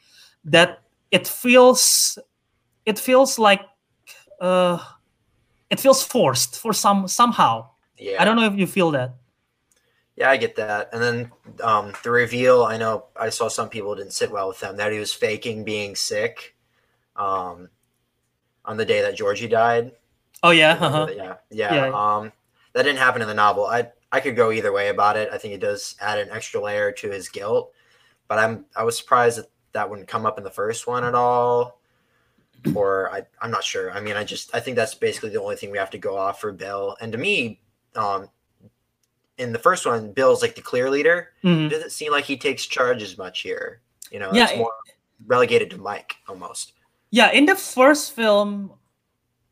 that 0.44 0.82
it 1.10 1.26
feels 1.26 2.18
it 2.86 2.98
feels 2.98 3.38
like 3.38 3.60
uh 4.40 4.78
it 5.68 5.78
feels 5.78 6.02
forced 6.02 6.58
for 6.58 6.72
some 6.72 7.06
somehow. 7.06 7.68
Yeah. 7.98 8.16
i 8.18 8.24
don't 8.24 8.36
know 8.36 8.46
if 8.46 8.56
you 8.56 8.66
feel 8.66 8.90
that. 8.92 9.16
Yeah, 10.16 10.30
I 10.30 10.36
get 10.36 10.56
that. 10.56 10.90
And 10.92 11.02
then 11.02 11.32
um, 11.62 11.94
the 12.02 12.10
reveal, 12.10 12.64
I 12.64 12.76
know 12.76 13.06
I 13.16 13.30
saw 13.30 13.48
some 13.48 13.70
people 13.70 13.94
didn't 13.94 14.12
sit 14.12 14.30
well 14.30 14.48
with 14.48 14.60
them 14.60 14.76
that 14.76 14.92
he 14.92 14.98
was 14.98 15.14
faking 15.14 15.64
being 15.64 15.96
sick 15.96 16.56
um, 17.20 17.68
on 18.64 18.76
the 18.76 18.85
day 18.85 19.00
that 19.02 19.16
Georgie 19.16 19.48
died. 19.48 19.92
oh 20.42 20.50
yeah 20.50 20.72
uh-huh. 20.80 21.06
Yeah, 21.14 21.37
yeah. 21.50 21.74
Yeah. 21.74 21.87
Um, 22.16 22.33
that 22.72 22.83
didn't 22.85 22.98
happen 22.98 23.20
in 23.22 23.28
the 23.28 23.35
novel. 23.35 23.66
I 23.66 23.90
I 24.12 24.20
could 24.20 24.35
go 24.37 24.50
either 24.50 24.72
way 24.72 24.88
about 24.88 25.16
it. 25.16 25.28
I 25.33 25.38
think 25.38 25.54
it 25.54 25.61
does 25.61 25.94
add 26.00 26.18
an 26.18 26.30
extra 26.30 26.61
layer 26.61 26.90
to 26.92 27.11
his 27.11 27.28
guilt, 27.28 27.72
but 28.28 28.38
I'm 28.38 28.64
I 28.74 28.83
was 28.85 28.96
surprised 28.96 29.38
that 29.38 29.50
that 29.72 29.88
wouldn't 29.88 30.09
come 30.09 30.26
up 30.26 30.38
in 30.38 30.44
the 30.44 30.50
first 30.50 30.87
one 30.87 31.04
at 31.04 31.14
all. 31.14 31.78
Or 32.74 33.11
I 33.12 33.22
I'm 33.40 33.50
not 33.50 33.64
sure. 33.64 33.90
I 33.92 34.00
mean, 34.00 34.16
I 34.16 34.24
just 34.24 34.54
I 34.54 34.61
think 34.61 34.76
that's 34.76 34.94
basically 34.94 35.30
the 35.30 35.40
only 35.40 35.56
thing 35.56 35.70
we 35.70 35.78
have 35.78 35.90
to 35.90 35.98
go 35.98 36.16
off 36.16 36.40
for 36.40 36.52
Bill. 36.52 36.96
And 37.00 37.11
to 37.12 37.18
me, 37.18 37.61
um, 37.96 38.28
in 39.38 39.52
the 39.52 39.59
first 39.59 39.87
one, 39.87 40.12
Bill's 40.12 40.42
like 40.42 40.54
the 40.54 40.61
clear 40.62 40.90
leader. 40.90 41.30
Mhm. 41.42 41.66
It 41.66 41.70
doesn't 41.70 41.90
seem 41.92 42.12
like 42.12 42.24
he 42.24 42.37
takes 42.37 42.66
charge 42.66 43.02
as 43.02 43.16
much 43.16 43.40
here. 43.40 43.80
You 44.11 44.18
know, 44.18 44.30
Yeah, 44.33 44.48
it's 44.48 44.59
more 44.59 44.72
relegated 45.26 45.70
to 45.70 45.78
Mike 45.78 46.16
almost. 46.28 46.72
Yeah, 47.11 47.31
in 47.33 47.46
the 47.46 47.57
first 47.57 48.12
film, 48.12 48.73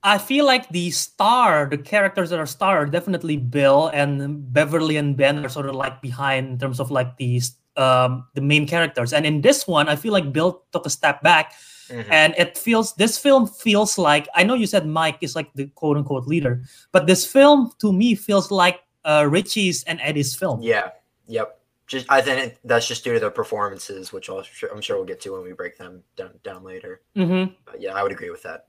I 0.02 0.18
feel 0.18 0.46
like 0.46 0.68
the 0.68 0.90
star, 0.90 1.66
the 1.68 1.78
characters 1.78 2.30
that 2.30 2.38
are 2.38 2.46
star, 2.46 2.78
are 2.78 2.86
definitely 2.86 3.36
Bill 3.36 3.88
and 3.92 4.52
Beverly 4.52 4.96
and 4.96 5.16
Ben 5.16 5.44
are 5.44 5.48
sort 5.48 5.66
of 5.66 5.74
like 5.74 6.00
behind 6.00 6.48
in 6.48 6.58
terms 6.58 6.78
of 6.80 6.90
like 6.90 7.16
these 7.16 7.56
um 7.76 8.26
the 8.34 8.40
main 8.40 8.66
characters. 8.66 9.12
And 9.12 9.26
in 9.26 9.40
this 9.40 9.66
one, 9.66 9.88
I 9.88 9.96
feel 9.96 10.12
like 10.12 10.32
Bill 10.32 10.62
took 10.72 10.86
a 10.86 10.90
step 10.90 11.22
back 11.22 11.54
Mhm. 11.88 12.04
and 12.10 12.34
it 12.36 12.58
feels 12.58 12.92
this 12.94 13.16
film 13.18 13.46
feels 13.46 13.96
like 13.96 14.28
I 14.34 14.44
know 14.44 14.52
you 14.54 14.66
said 14.66 14.84
Mike 14.86 15.18
is 15.22 15.34
like 15.34 15.48
the 15.54 15.66
quote 15.74 15.96
unquote 15.96 16.26
leader, 16.26 16.62
but 16.92 17.06
this 17.06 17.24
film 17.26 17.72
to 17.80 17.92
me 17.92 18.14
feels 18.14 18.50
like 18.50 18.80
uh 19.04 19.26
Richie's 19.28 19.84
and 19.84 19.98
Eddie's 20.02 20.34
film. 20.36 20.60
Yeah. 20.62 20.90
Yep. 21.28 21.57
Just 21.88 22.06
I 22.08 22.20
think 22.20 22.38
it- 22.38 22.58
that's 22.64 22.86
just 22.86 23.02
due 23.02 23.14
to 23.14 23.20
the 23.20 23.30
performances, 23.30 24.12
which 24.12 24.28
I'll, 24.30 24.42
sure- 24.42 24.70
I'm 24.70 24.80
sure 24.80 24.96
we'll 24.96 25.06
get 25.06 25.20
to 25.22 25.32
when 25.32 25.42
we 25.42 25.52
break 25.52 25.76
them 25.78 26.02
down 26.16 26.32
down 26.44 26.62
later. 26.62 27.00
Mm-hmm. 27.16 27.52
But 27.64 27.80
yeah, 27.80 27.94
I 27.94 28.02
would 28.02 28.12
agree 28.12 28.30
with 28.30 28.42
that. 28.44 28.66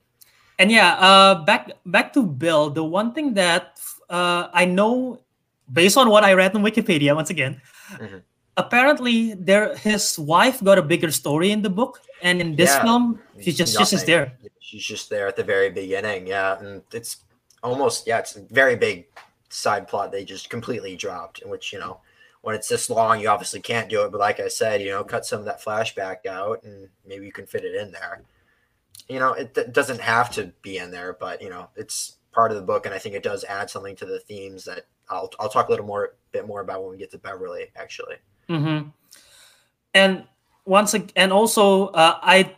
And 0.58 0.72
yeah, 0.72 0.96
uh, 0.96 1.44
back 1.44 1.72
back 1.86 2.14
to 2.14 2.24
Bill. 2.26 2.70
The 2.70 2.84
one 2.84 3.14
thing 3.14 3.34
that 3.36 3.80
uh, 4.10 4.48
I 4.54 4.66
know, 4.66 5.20
based 5.72 5.98
on 5.98 6.10
what 6.10 6.24
I 6.24 6.34
read 6.34 6.56
on 6.56 6.64
Wikipedia, 6.64 7.14
once 7.16 7.30
again, 7.30 7.62
Mhm. 8.00 8.24
apparently 8.58 9.34
there 9.36 9.76
his 9.76 10.18
wife 10.20 10.64
got 10.64 10.78
a 10.78 10.82
bigger 10.82 11.12
story 11.12 11.52
in 11.52 11.62
the 11.62 11.70
book, 11.70 12.02
and 12.22 12.42
in 12.42 12.56
this 12.56 12.72
Yeah. 12.76 12.84
film, 12.84 13.20
she's 13.42 13.58
just 13.58 13.78
she's 13.78 13.92
just 13.92 14.06
there. 14.06 14.38
She's 14.60 14.84
just 14.86 15.10
there 15.10 15.28
at 15.28 15.36
the 15.36 15.44
very 15.44 15.70
beginning. 15.70 16.28
Yeah, 16.28 16.60
and 16.60 16.84
it's 16.94 17.18
almost 17.64 18.08
yeah, 18.08 18.20
it's 18.20 18.36
a 18.36 18.42
very 18.52 18.76
big 18.76 19.08
side 19.50 19.88
plot 19.88 20.12
they 20.12 20.24
just 20.24 20.50
completely 20.50 20.96
dropped. 20.96 21.40
In 21.42 21.50
which 21.50 21.72
you 21.74 21.80
know, 21.80 22.00
when 22.42 22.56
it's 22.56 22.70
this 22.70 22.90
long, 22.90 23.20
you 23.20 23.30
obviously 23.30 23.60
can't 23.60 23.90
do 23.90 24.04
it. 24.04 24.12
But 24.12 24.20
like 24.20 24.40
I 24.40 24.48
said, 24.48 24.82
you 24.82 24.90
know, 24.90 25.04
cut 25.04 25.26
some 25.26 25.40
of 25.40 25.46
that 25.46 25.62
flashback 25.62 26.26
out, 26.26 26.64
and 26.64 26.88
maybe 27.06 27.26
you 27.26 27.32
can 27.32 27.46
fit 27.46 27.66
it 27.66 27.76
in 27.76 27.92
there. 27.92 28.24
You 29.08 29.20
know, 29.20 29.34
it, 29.34 29.58
it 29.58 29.74
doesn't 29.74 30.02
have 30.02 30.30
to 30.32 30.54
be 30.62 30.78
in 30.78 30.92
there, 30.92 31.18
but 31.20 31.42
you 31.42 31.50
know, 31.50 31.70
it's 31.76 32.18
part 32.32 32.52
of 32.52 32.58
the 32.58 32.64
book, 32.64 32.86
and 32.86 32.96
I 32.96 33.00
think 33.00 33.16
it 33.16 33.24
does 33.24 33.44
add 33.44 33.70
something 33.70 33.96
to 33.98 34.06
the 34.06 34.20
themes 34.20 34.66
that 34.66 34.86
I'll 35.10 35.30
I'll 35.40 35.50
talk 35.50 35.68
a 35.68 35.72
little 35.72 35.86
more 35.86 36.16
bit 36.32 36.48
more 36.48 36.62
about 36.62 36.82
when 36.82 36.92
we 36.92 36.98
get 36.98 37.12
to 37.12 37.18
Beverly 37.18 37.68
actually. 37.76 38.18
Mm-hmm. 38.50 38.90
And 39.94 40.26
once 40.70 40.94
again, 40.94 41.10
and 41.18 41.34
also 41.34 41.88
uh, 41.98 42.22
I 42.22 42.54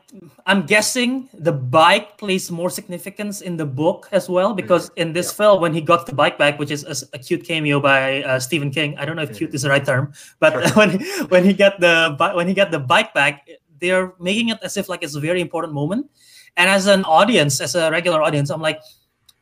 I'm 0.45 0.67
guessing 0.67 1.29
the 1.33 1.55
bike 1.55 2.17
plays 2.19 2.51
more 2.51 2.69
significance 2.69 3.39
in 3.39 3.55
the 3.55 3.65
book 3.65 4.09
as 4.11 4.27
well 4.27 4.53
because 4.53 4.91
mm-hmm. 4.91 5.01
in 5.01 5.13
this 5.13 5.31
film 5.31 5.61
when 5.61 5.73
he 5.73 5.79
got 5.79 6.05
the 6.05 6.13
bike 6.13 6.37
back, 6.37 6.59
which 6.59 6.69
is 6.69 6.83
a, 6.83 7.15
a 7.15 7.19
cute 7.19 7.47
cameo 7.47 7.79
by 7.79 8.21
uh, 8.23 8.37
Stephen 8.37 8.69
King. 8.69 8.99
I 8.99 9.05
don't 9.05 9.15
know 9.15 9.23
if 9.23 9.29
mm-hmm. 9.29 9.47
cute 9.47 9.55
is 9.55 9.63
the 9.63 9.69
right 9.69 9.83
term, 9.83 10.11
but 10.43 10.51
when 10.75 10.99
when 11.31 11.43
he 11.47 11.53
got 11.53 11.79
the 11.79 12.13
when 12.35 12.47
he 12.47 12.53
got 12.53 12.69
the 12.69 12.79
bike 12.79 13.15
back, 13.15 13.47
they're 13.79 14.13
making 14.19 14.49
it 14.49 14.59
as 14.61 14.75
if 14.75 14.89
like 14.89 15.03
it's 15.03 15.15
a 15.15 15.23
very 15.23 15.39
important 15.39 15.73
moment. 15.73 16.11
And 16.57 16.69
as 16.69 16.87
an 16.87 17.05
audience, 17.05 17.61
as 17.61 17.75
a 17.75 17.89
regular 17.89 18.21
audience, 18.21 18.51
I'm 18.51 18.61
like, 18.61 18.83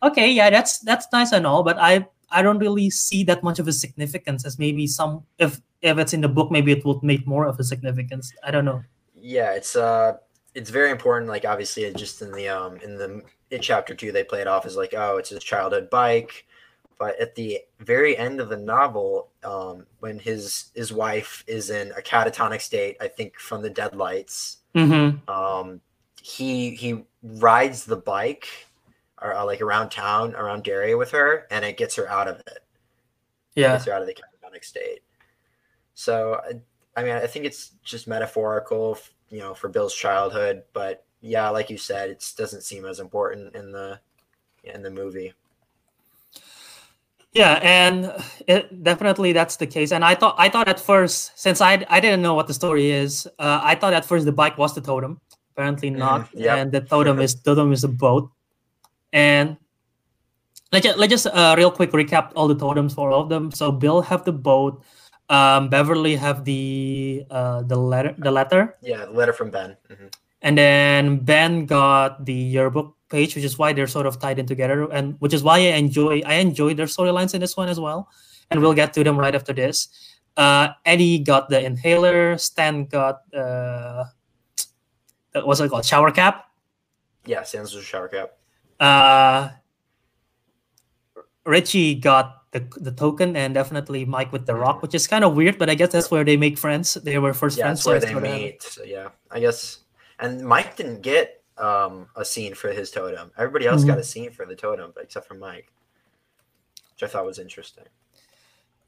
okay, 0.04 0.30
yeah, 0.30 0.54
that's 0.54 0.78
that's 0.86 1.08
nice 1.12 1.34
and 1.34 1.48
all, 1.48 1.64
but 1.64 1.82
I 1.82 2.06
I 2.32 2.42
don't 2.42 2.60
really 2.60 2.90
see 2.90 3.24
that 3.26 3.44
much 3.44 3.60
of 3.60 3.68
a 3.68 3.74
significance 3.74 4.46
as 4.46 4.60
maybe 4.60 4.88
some 4.88 5.24
if 5.38 5.62
if 5.82 5.98
it's 5.98 6.14
in 6.14 6.22
the 6.22 6.30
book, 6.30 6.52
maybe 6.52 6.72
it 6.72 6.86
would 6.86 7.04
make 7.04 7.26
more 7.26 7.46
of 7.46 7.60
a 7.60 7.64
significance. 7.64 8.32
I 8.44 8.52
don't 8.52 8.66
know. 8.66 8.84
Yeah, 9.16 9.54
it's 9.54 9.76
uh, 9.76 10.18
it's 10.56 10.70
very 10.70 10.92
important. 10.92 11.30
Like 11.30 11.46
obviously, 11.46 11.92
just 11.94 12.22
in 12.22 12.32
the 12.32 12.50
um, 12.50 12.78
in 12.78 12.98
the 12.98 13.22
in 13.52 13.62
chapter 13.62 13.96
two, 13.96 14.12
they 14.12 14.24
play 14.24 14.42
it 14.42 14.48
off 14.48 14.66
as 14.66 14.76
like, 14.76 14.94
oh, 14.96 15.18
it's 15.18 15.30
his 15.30 15.44
childhood 15.44 15.90
bike. 15.90 16.46
But 16.98 17.20
at 17.20 17.34
the 17.36 17.62
very 17.80 18.18
end 18.18 18.42
of 18.42 18.50
the 18.50 18.58
novel, 18.58 19.30
um, 19.44 19.86
when 20.00 20.20
his 20.20 20.72
his 20.76 20.92
wife 20.92 21.44
is 21.48 21.70
in 21.70 21.92
a 21.98 22.02
catatonic 22.02 22.62
state, 22.62 22.98
I 23.00 23.08
think 23.08 23.40
from 23.40 23.62
the 23.62 23.70
deadlights, 23.70 24.58
mm-hmm. 24.76 25.30
um, 25.30 25.80
he 26.22 26.72
he 26.76 27.06
rides 27.24 27.86
the 27.86 27.98
bike 27.98 28.48
or 29.22 29.34
uh, 29.34 29.46
like 29.46 29.62
around 29.62 29.90
town, 29.90 30.36
around 30.36 30.64
Darien 30.64 30.98
with 30.98 31.12
her, 31.12 31.48
and 31.52 31.66
it 31.66 31.78
gets 31.78 31.96
her 31.96 32.10
out 32.10 32.28
of 32.28 32.40
it. 32.40 32.60
Yeah, 33.56 33.74
it 33.74 33.78
gets 33.78 33.86
her 33.86 33.94
out 33.94 34.02
of 34.02 34.08
the 34.08 34.14
catatonic 34.14 34.64
state. 34.64 35.00
So, 35.94 36.40
I 36.96 37.04
mean, 37.04 37.14
I 37.14 37.28
think 37.28 37.46
it's 37.46 37.72
just 37.84 38.08
metaphorical, 38.08 38.98
you 39.30 39.40
know, 39.40 39.54
for 39.54 39.68
Bill's 39.68 39.94
childhood. 39.94 40.64
But 40.72 41.06
yeah, 41.22 41.50
like 41.50 41.70
you 41.70 41.78
said, 41.78 42.10
it 42.10 42.34
doesn't 42.38 42.64
seem 42.64 42.86
as 42.86 43.00
important 43.00 43.56
in 43.56 43.72
the 43.72 44.00
in 44.64 44.82
the 44.82 44.90
movie. 44.90 45.34
Yeah, 47.34 47.60
and 47.62 48.12
it, 48.48 48.84
definitely 48.84 49.34
that's 49.34 49.58
the 49.58 49.68
case. 49.68 49.92
And 49.92 50.04
I 50.04 50.16
thought 50.16 50.36
I 50.38 50.50
thought 50.50 50.68
at 50.68 50.80
first, 50.80 51.38
since 51.38 51.62
I 51.62 51.86
I 51.90 52.00
didn't 52.00 52.22
know 52.22 52.34
what 52.34 52.48
the 52.48 52.54
story 52.54 52.92
is, 52.92 53.28
uh, 53.38 53.60
I 53.64 53.76
thought 53.76 53.94
at 53.94 54.06
first 54.06 54.26
the 54.26 54.32
bike 54.32 54.58
was 54.58 54.74
the 54.74 54.82
totem. 54.82 55.20
Apparently 55.52 55.90
not, 55.90 56.32
mm, 56.32 56.40
yep. 56.40 56.58
and 56.58 56.72
the 56.72 56.82
totem 56.82 57.20
is 57.20 57.36
totem 57.36 57.74
is 57.74 57.84
a 57.84 57.90
boat. 57.90 58.32
And 59.14 59.58
let's 60.72 60.86
just, 60.86 60.98
let's 60.98 61.12
just 61.12 61.28
uh, 61.28 61.56
real 61.58 61.72
quick 61.72 61.92
recap 61.92 62.32
all 62.36 62.48
the 62.48 62.56
totems 62.56 62.94
for 62.94 63.12
all 63.12 63.24
of 63.24 63.30
them. 63.30 63.52
So 63.52 63.72
Bill 63.72 64.02
have 64.02 64.26
the 64.26 64.34
boat 64.34 64.84
um, 65.30 65.70
Beverly 65.70 66.16
have 66.16 66.44
the 66.44 67.24
uh, 67.30 67.62
the 67.62 67.76
letter 67.76 68.16
the 68.18 68.32
letter. 68.32 68.76
Yeah, 68.82 69.06
the 69.06 69.12
letter 69.12 69.34
from 69.34 69.52
Ben. 69.52 69.78
Mm-hmm. 69.90 70.08
And 70.42 70.58
then 70.58 71.18
Ben 71.20 71.66
got 71.66 72.26
the 72.26 72.34
yearbook 72.34 72.96
page, 73.10 73.36
which 73.36 73.44
is 73.44 73.58
why 73.58 73.74
they're 73.74 73.88
sort 73.88 74.06
of 74.06 74.20
tied 74.20 74.40
in 74.40 74.46
together, 74.46 74.92
and 74.92 75.16
which 75.20 75.34
is 75.34 75.44
why 75.44 75.58
I 75.58 75.78
enjoy 75.78 76.22
I 76.26 76.36
enjoy 76.36 76.74
their 76.74 76.88
storylines 76.88 77.34
in 77.34 77.42
this 77.42 77.56
one 77.56 77.70
as 77.70 77.80
well. 77.80 78.10
And 78.50 78.60
we'll 78.62 78.74
get 78.74 78.94
to 78.94 79.04
them 79.04 79.18
right 79.18 79.36
after 79.36 79.54
this. 79.54 79.88
Uh, 80.36 80.70
Eddie 80.86 81.20
got 81.20 81.50
the 81.50 81.64
inhaler. 81.64 82.38
Stan 82.38 82.86
got 82.86 83.22
uh, 83.34 84.06
what's 85.44 85.60
it 85.60 85.70
called? 85.70 85.86
Shower 85.86 86.12
cap. 86.12 86.46
Yeah, 87.26 87.44
Stan's 87.44 87.76
a 87.76 87.84
shower 87.84 88.08
cap. 88.08 88.39
Uh, 88.80 89.50
Richie 91.46 91.96
got 91.96 92.52
the, 92.52 92.68
the 92.78 92.92
token 92.92 93.36
and 93.36 93.54
definitely 93.54 94.06
Mike 94.06 94.32
with 94.32 94.46
the 94.46 94.56
rock, 94.56 94.82
which 94.82 94.96
is 94.96 95.08
kind 95.08 95.24
of 95.24 95.36
weird, 95.36 95.58
but 95.58 95.70
I 95.70 95.76
guess 95.76 95.92
that's 95.92 96.10
where 96.10 96.24
they 96.24 96.38
make 96.38 96.58
friends. 96.58 96.96
They 96.96 97.18
were 97.20 97.34
first 97.34 97.58
yeah, 97.58 97.66
friends. 97.66 97.84
That's 97.84 98.06
where 98.06 98.22
they 98.22 98.38
meet. 98.38 98.64
So 98.64 98.84
yeah, 98.84 99.10
I 99.32 99.40
guess. 99.40 99.80
And 100.20 100.42
Mike 100.46 100.76
didn't 100.76 101.02
get 101.02 101.44
um, 101.58 102.08
a 102.16 102.26
scene 102.26 102.56
for 102.56 102.72
his 102.72 102.92
totem. 102.92 103.32
Everybody 103.38 103.68
else 103.68 103.82
mm-hmm. 103.82 103.92
got 103.92 104.00
a 104.00 104.04
scene 104.04 104.32
for 104.32 104.46
the 104.46 104.56
totem, 104.56 104.92
but 104.94 105.04
except 105.04 105.28
for 105.28 105.36
Mike, 105.36 105.72
which 106.94 107.04
I 107.04 107.08
thought 107.08 107.26
was 107.26 107.40
interesting. 107.40 107.86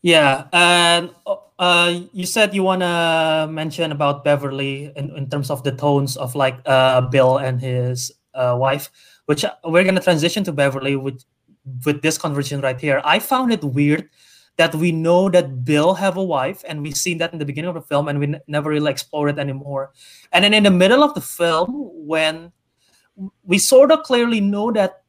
Yeah, 0.01 0.47
and 0.51 1.12
uh, 1.60 1.99
you 2.12 2.25
said 2.25 2.56
you 2.56 2.63
want 2.63 2.82
to 2.82 3.47
mention 3.51 3.91
about 3.91 4.23
Beverly 4.23 4.91
in, 4.95 5.15
in 5.15 5.30
terms 5.30 5.51
of 5.51 5.63
the 5.63 5.71
tones 5.71 6.17
of 6.17 6.34
like 6.34 6.58
uh, 6.65 7.01
Bill 7.01 7.38
and 7.38 7.62
his 7.62 8.12
uh, 8.34 8.56
wife, 8.60 8.89
which 9.26 9.46
we're 9.64 9.84
gonna 9.84 10.02
transition 10.02 10.44
to 10.46 10.52
Beverly, 10.52 10.96
which 10.96 11.24
with 11.86 12.02
this 12.02 12.18
conversation 12.18 12.62
right 12.62 12.80
here, 12.80 13.02
I 13.04 13.20
found 13.20 13.54
it 13.54 13.64
weird 13.64 14.10
that 14.58 14.76
we 14.76 14.92
know 14.92 15.30
that 15.30 15.64
Bill 15.64 15.94
have 15.94 16.18
a 16.18 16.24
wife, 16.24 16.64
and 16.68 16.82
we've 16.82 16.96
seen 16.96 17.18
that 17.20 17.34
in 17.34 17.40
the 17.40 17.46
beginning 17.46 17.70
of 17.70 17.76
the 17.76 17.82
film, 17.82 18.08
and 18.08 18.20
we 18.20 18.28
n- 18.28 18.42
never 18.48 18.70
really 18.70 18.92
explore 18.92 19.30
it 19.30 19.40
anymore. 19.40 19.92
And 20.32 20.44
then 20.44 20.54
in 20.54 20.64
the 20.64 20.72
middle 20.72 21.04
of 21.04 21.14
the 21.14 21.22
film, 21.22 21.90
when 21.94 22.52
we 23.44 23.58
sort 23.58 23.92
of 23.92 24.04
clearly 24.04 24.42
know 24.42 24.72
that, 24.72 25.04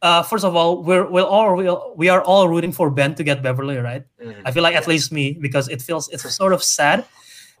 uh, 0.00 0.22
first 0.22 0.44
of 0.44 0.56
all, 0.56 0.82
we're 0.82 1.08
we're 1.10 1.22
all 1.24 1.56
we're, 1.56 1.76
we 1.96 2.08
are 2.08 2.22
all 2.22 2.48
rooting 2.48 2.72
for 2.72 2.90
Ben 2.90 3.14
to 3.16 3.24
get 3.24 3.42
Beverly, 3.42 3.76
right? 3.76 4.04
Mm-hmm. 4.22 4.46
I 4.46 4.52
feel 4.52 4.62
like 4.62 4.76
at 4.76 4.86
least 4.86 5.12
me 5.12 5.36
because 5.40 5.68
it 5.68 5.82
feels 5.82 6.08
it's 6.08 6.24
sort 6.34 6.52
of 6.52 6.62
sad, 6.62 7.04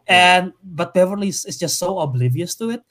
and 0.06 0.52
but 0.62 0.94
Beverly 0.94 1.28
is, 1.28 1.44
is 1.44 1.58
just 1.58 1.78
so 1.78 1.98
oblivious 1.98 2.54
to 2.56 2.70
it. 2.70 2.82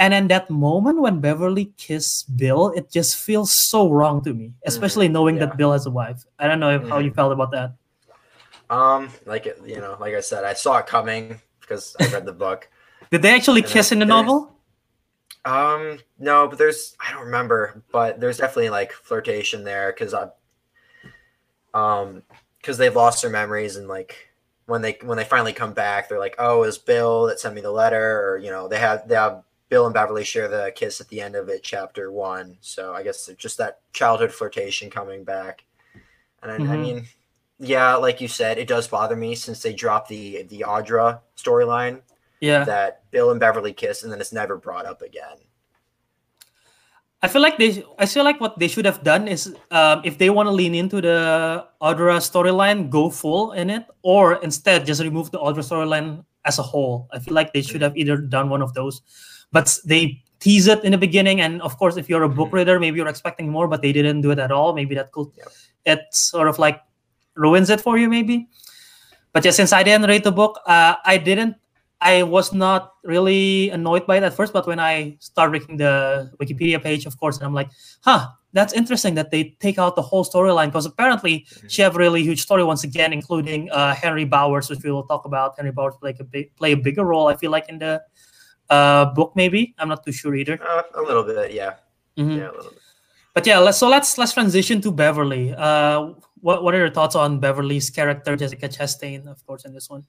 And 0.00 0.14
in 0.14 0.28
that 0.28 0.48
moment 0.48 1.02
when 1.02 1.20
Beverly 1.20 1.74
kissed 1.76 2.34
Bill, 2.34 2.70
it 2.70 2.90
just 2.90 3.16
feels 3.16 3.54
so 3.68 3.90
wrong 3.90 4.24
to 4.24 4.32
me, 4.32 4.54
especially 4.64 5.08
mm, 5.08 5.12
knowing 5.12 5.36
yeah. 5.36 5.44
that 5.44 5.58
Bill 5.58 5.72
has 5.72 5.84
a 5.84 5.90
wife. 5.90 6.24
I 6.38 6.48
don't 6.48 6.58
know 6.58 6.70
if, 6.70 6.82
mm. 6.82 6.88
how 6.88 6.98
you 6.98 7.10
mm-hmm. 7.10 7.16
felt 7.16 7.32
about 7.32 7.50
that. 7.50 7.74
Um, 8.70 9.10
like 9.26 9.44
it, 9.44 9.60
you 9.66 9.76
know, 9.76 9.98
like 10.00 10.14
I 10.14 10.20
said, 10.20 10.44
I 10.44 10.54
saw 10.54 10.78
it 10.78 10.86
coming 10.86 11.38
because 11.60 11.94
I 12.00 12.06
read 12.06 12.24
the 12.24 12.32
book. 12.32 12.70
Did 13.10 13.20
they 13.20 13.34
actually 13.34 13.60
kiss 13.60 13.92
in 13.92 13.98
the 13.98 14.06
novel? 14.06 14.56
Um, 15.44 15.98
no, 16.18 16.48
but 16.48 16.56
there's 16.56 16.96
I 16.98 17.12
don't 17.12 17.26
remember, 17.26 17.82
but 17.92 18.20
there's 18.20 18.38
definitely 18.38 18.70
like 18.70 18.92
flirtation 18.92 19.64
there 19.64 19.92
because 19.92 20.14
I, 20.14 20.28
um, 21.74 22.22
because 22.58 22.78
they've 22.78 22.96
lost 22.96 23.20
their 23.20 23.30
memories 23.30 23.76
and 23.76 23.86
like 23.86 24.30
when 24.64 24.80
they 24.80 24.96
when 25.02 25.18
they 25.18 25.24
finally 25.24 25.52
come 25.52 25.74
back, 25.74 26.08
they're 26.08 26.18
like, 26.18 26.36
oh, 26.38 26.62
it 26.62 26.66
was 26.66 26.78
Bill 26.78 27.26
that 27.26 27.40
sent 27.40 27.54
me 27.54 27.60
the 27.60 27.70
letter, 27.70 28.22
or 28.22 28.38
you 28.38 28.50
know, 28.50 28.68
they 28.68 28.78
have 28.78 29.06
they 29.08 29.16
have 29.16 29.42
Bill 29.70 29.86
and 29.86 29.94
Beverly 29.94 30.24
share 30.24 30.48
the 30.48 30.72
kiss 30.74 31.00
at 31.00 31.08
the 31.08 31.20
end 31.20 31.36
of 31.36 31.48
it, 31.48 31.62
chapter 31.62 32.10
one. 32.10 32.58
So 32.60 32.92
I 32.92 33.04
guess 33.04 33.30
just 33.38 33.56
that 33.58 33.80
childhood 33.92 34.32
flirtation 34.32 34.90
coming 34.90 35.24
back. 35.24 35.64
And 36.42 36.50
I, 36.50 36.58
mm-hmm. 36.58 36.72
I, 36.72 36.76
mean, 36.76 37.06
yeah, 37.60 37.94
like 37.94 38.20
you 38.20 38.26
said, 38.26 38.58
it 38.58 38.66
does 38.66 38.88
bother 38.88 39.14
me 39.14 39.36
since 39.36 39.62
they 39.62 39.72
dropped 39.72 40.08
the 40.08 40.42
the 40.42 40.64
Audra 40.66 41.20
storyline. 41.36 42.02
Yeah, 42.40 42.64
that 42.64 43.08
Bill 43.12 43.30
and 43.30 43.38
Beverly 43.38 43.72
kiss, 43.72 44.02
and 44.02 44.12
then 44.12 44.20
it's 44.20 44.32
never 44.32 44.56
brought 44.56 44.86
up 44.86 45.02
again. 45.02 45.38
I 47.22 47.28
feel 47.28 47.42
like 47.42 47.58
they. 47.58 47.84
I 47.98 48.06
feel 48.06 48.24
like 48.24 48.40
what 48.40 48.58
they 48.58 48.66
should 48.66 48.86
have 48.86 49.04
done 49.04 49.28
is, 49.28 49.54
um, 49.70 50.00
if 50.04 50.18
they 50.18 50.30
want 50.30 50.48
to 50.48 50.50
lean 50.50 50.74
into 50.74 51.00
the 51.00 51.66
Audra 51.80 52.18
storyline, 52.18 52.90
go 52.90 53.08
full 53.10 53.52
in 53.52 53.70
it, 53.70 53.86
or 54.02 54.42
instead 54.42 54.84
just 54.86 55.02
remove 55.02 55.30
the 55.30 55.38
Audra 55.38 55.62
storyline 55.62 56.24
as 56.44 56.58
a 56.58 56.62
whole. 56.62 57.08
I 57.12 57.20
feel 57.20 57.34
like 57.34 57.52
they 57.52 57.62
should 57.62 57.82
have 57.82 57.96
either 57.96 58.16
done 58.16 58.48
one 58.48 58.62
of 58.62 58.72
those 58.72 59.02
but 59.52 59.76
they 59.84 60.22
tease 60.40 60.66
it 60.66 60.82
in 60.84 60.92
the 60.92 60.98
beginning 60.98 61.40
and 61.40 61.62
of 61.62 61.76
course 61.78 61.96
if 61.96 62.08
you're 62.08 62.22
a 62.22 62.28
book 62.28 62.48
mm-hmm. 62.48 62.56
reader 62.56 62.80
maybe 62.80 62.96
you're 62.96 63.08
expecting 63.08 63.48
more 63.48 63.68
but 63.68 63.82
they 63.82 63.92
didn't 63.92 64.22
do 64.22 64.30
it 64.30 64.38
at 64.38 64.50
all 64.50 64.74
maybe 64.74 64.94
that 64.94 65.12
could 65.12 65.28
it 65.84 66.00
sort 66.10 66.48
of 66.48 66.58
like 66.58 66.80
ruins 67.36 67.70
it 67.70 67.80
for 67.80 67.98
you 67.98 68.08
maybe 68.08 68.48
but 69.32 69.44
yeah 69.44 69.50
since 69.50 69.72
i 69.72 69.82
didn't 69.82 70.08
read 70.08 70.24
the 70.24 70.32
book 70.32 70.58
uh, 70.66 70.94
i 71.04 71.16
didn't 71.16 71.54
i 72.00 72.22
was 72.22 72.52
not 72.52 72.94
really 73.04 73.68
annoyed 73.70 74.06
by 74.06 74.16
it 74.16 74.22
at 74.22 74.32
first 74.32 74.52
but 74.52 74.66
when 74.66 74.80
i 74.80 75.14
start 75.20 75.50
reading 75.50 75.76
the 75.76 76.30
wikipedia 76.40 76.82
page 76.82 77.04
of 77.04 77.18
course 77.20 77.36
and 77.36 77.46
i'm 77.46 77.54
like 77.54 77.70
huh 78.02 78.26
that's 78.52 78.72
interesting 78.72 79.14
that 79.14 79.30
they 79.30 79.56
take 79.60 79.78
out 79.78 79.94
the 79.94 80.02
whole 80.02 80.24
storyline 80.24 80.66
because 80.66 80.86
apparently 80.86 81.40
mm-hmm. 81.40 81.68
she 81.68 81.82
have 81.82 81.96
really 81.96 82.22
huge 82.22 82.40
story 82.40 82.64
once 82.64 82.82
again 82.82 83.12
including 83.12 83.70
uh, 83.70 83.94
henry 83.94 84.24
bowers 84.24 84.70
which 84.70 84.82
we 84.82 84.90
will 84.90 85.04
talk 85.04 85.26
about 85.26 85.54
henry 85.56 85.70
bowers 85.70 85.94
play 86.00 86.16
a 86.18 86.24
big 86.24 86.56
play 86.56 86.72
a 86.72 86.76
bigger 86.76 87.04
role 87.04 87.28
i 87.28 87.36
feel 87.36 87.50
like 87.50 87.68
in 87.68 87.78
the 87.78 88.00
uh, 88.70 89.06
book 89.06 89.32
maybe? 89.34 89.74
I'm 89.78 89.88
not 89.88 90.04
too 90.04 90.12
sure 90.12 90.34
either. 90.34 90.58
Uh, 90.62 90.82
a 90.94 91.02
little 91.02 91.24
bit 91.24 91.52
yeah. 91.52 91.74
Mm-hmm. 92.16 92.38
yeah 92.38 92.50
a 92.50 92.54
little 92.56 92.70
bit. 92.70 92.80
But 93.34 93.46
yeah 93.46 93.58
let's 93.58 93.78
so 93.78 93.88
let's 93.88 94.16
let's 94.18 94.32
transition 94.32 94.80
to 94.82 94.92
beverly. 94.92 95.54
Uh 95.54 96.14
what, 96.40 96.62
what 96.64 96.74
are 96.74 96.78
your 96.78 96.90
thoughts 96.90 97.14
on 97.14 97.38
beverly's 97.38 97.90
character 97.90 98.34
jessica 98.34 98.68
chastain 98.68 99.26
of 99.26 99.44
course 99.46 99.64
in 99.64 99.74
this 99.74 99.90
one? 99.90 100.06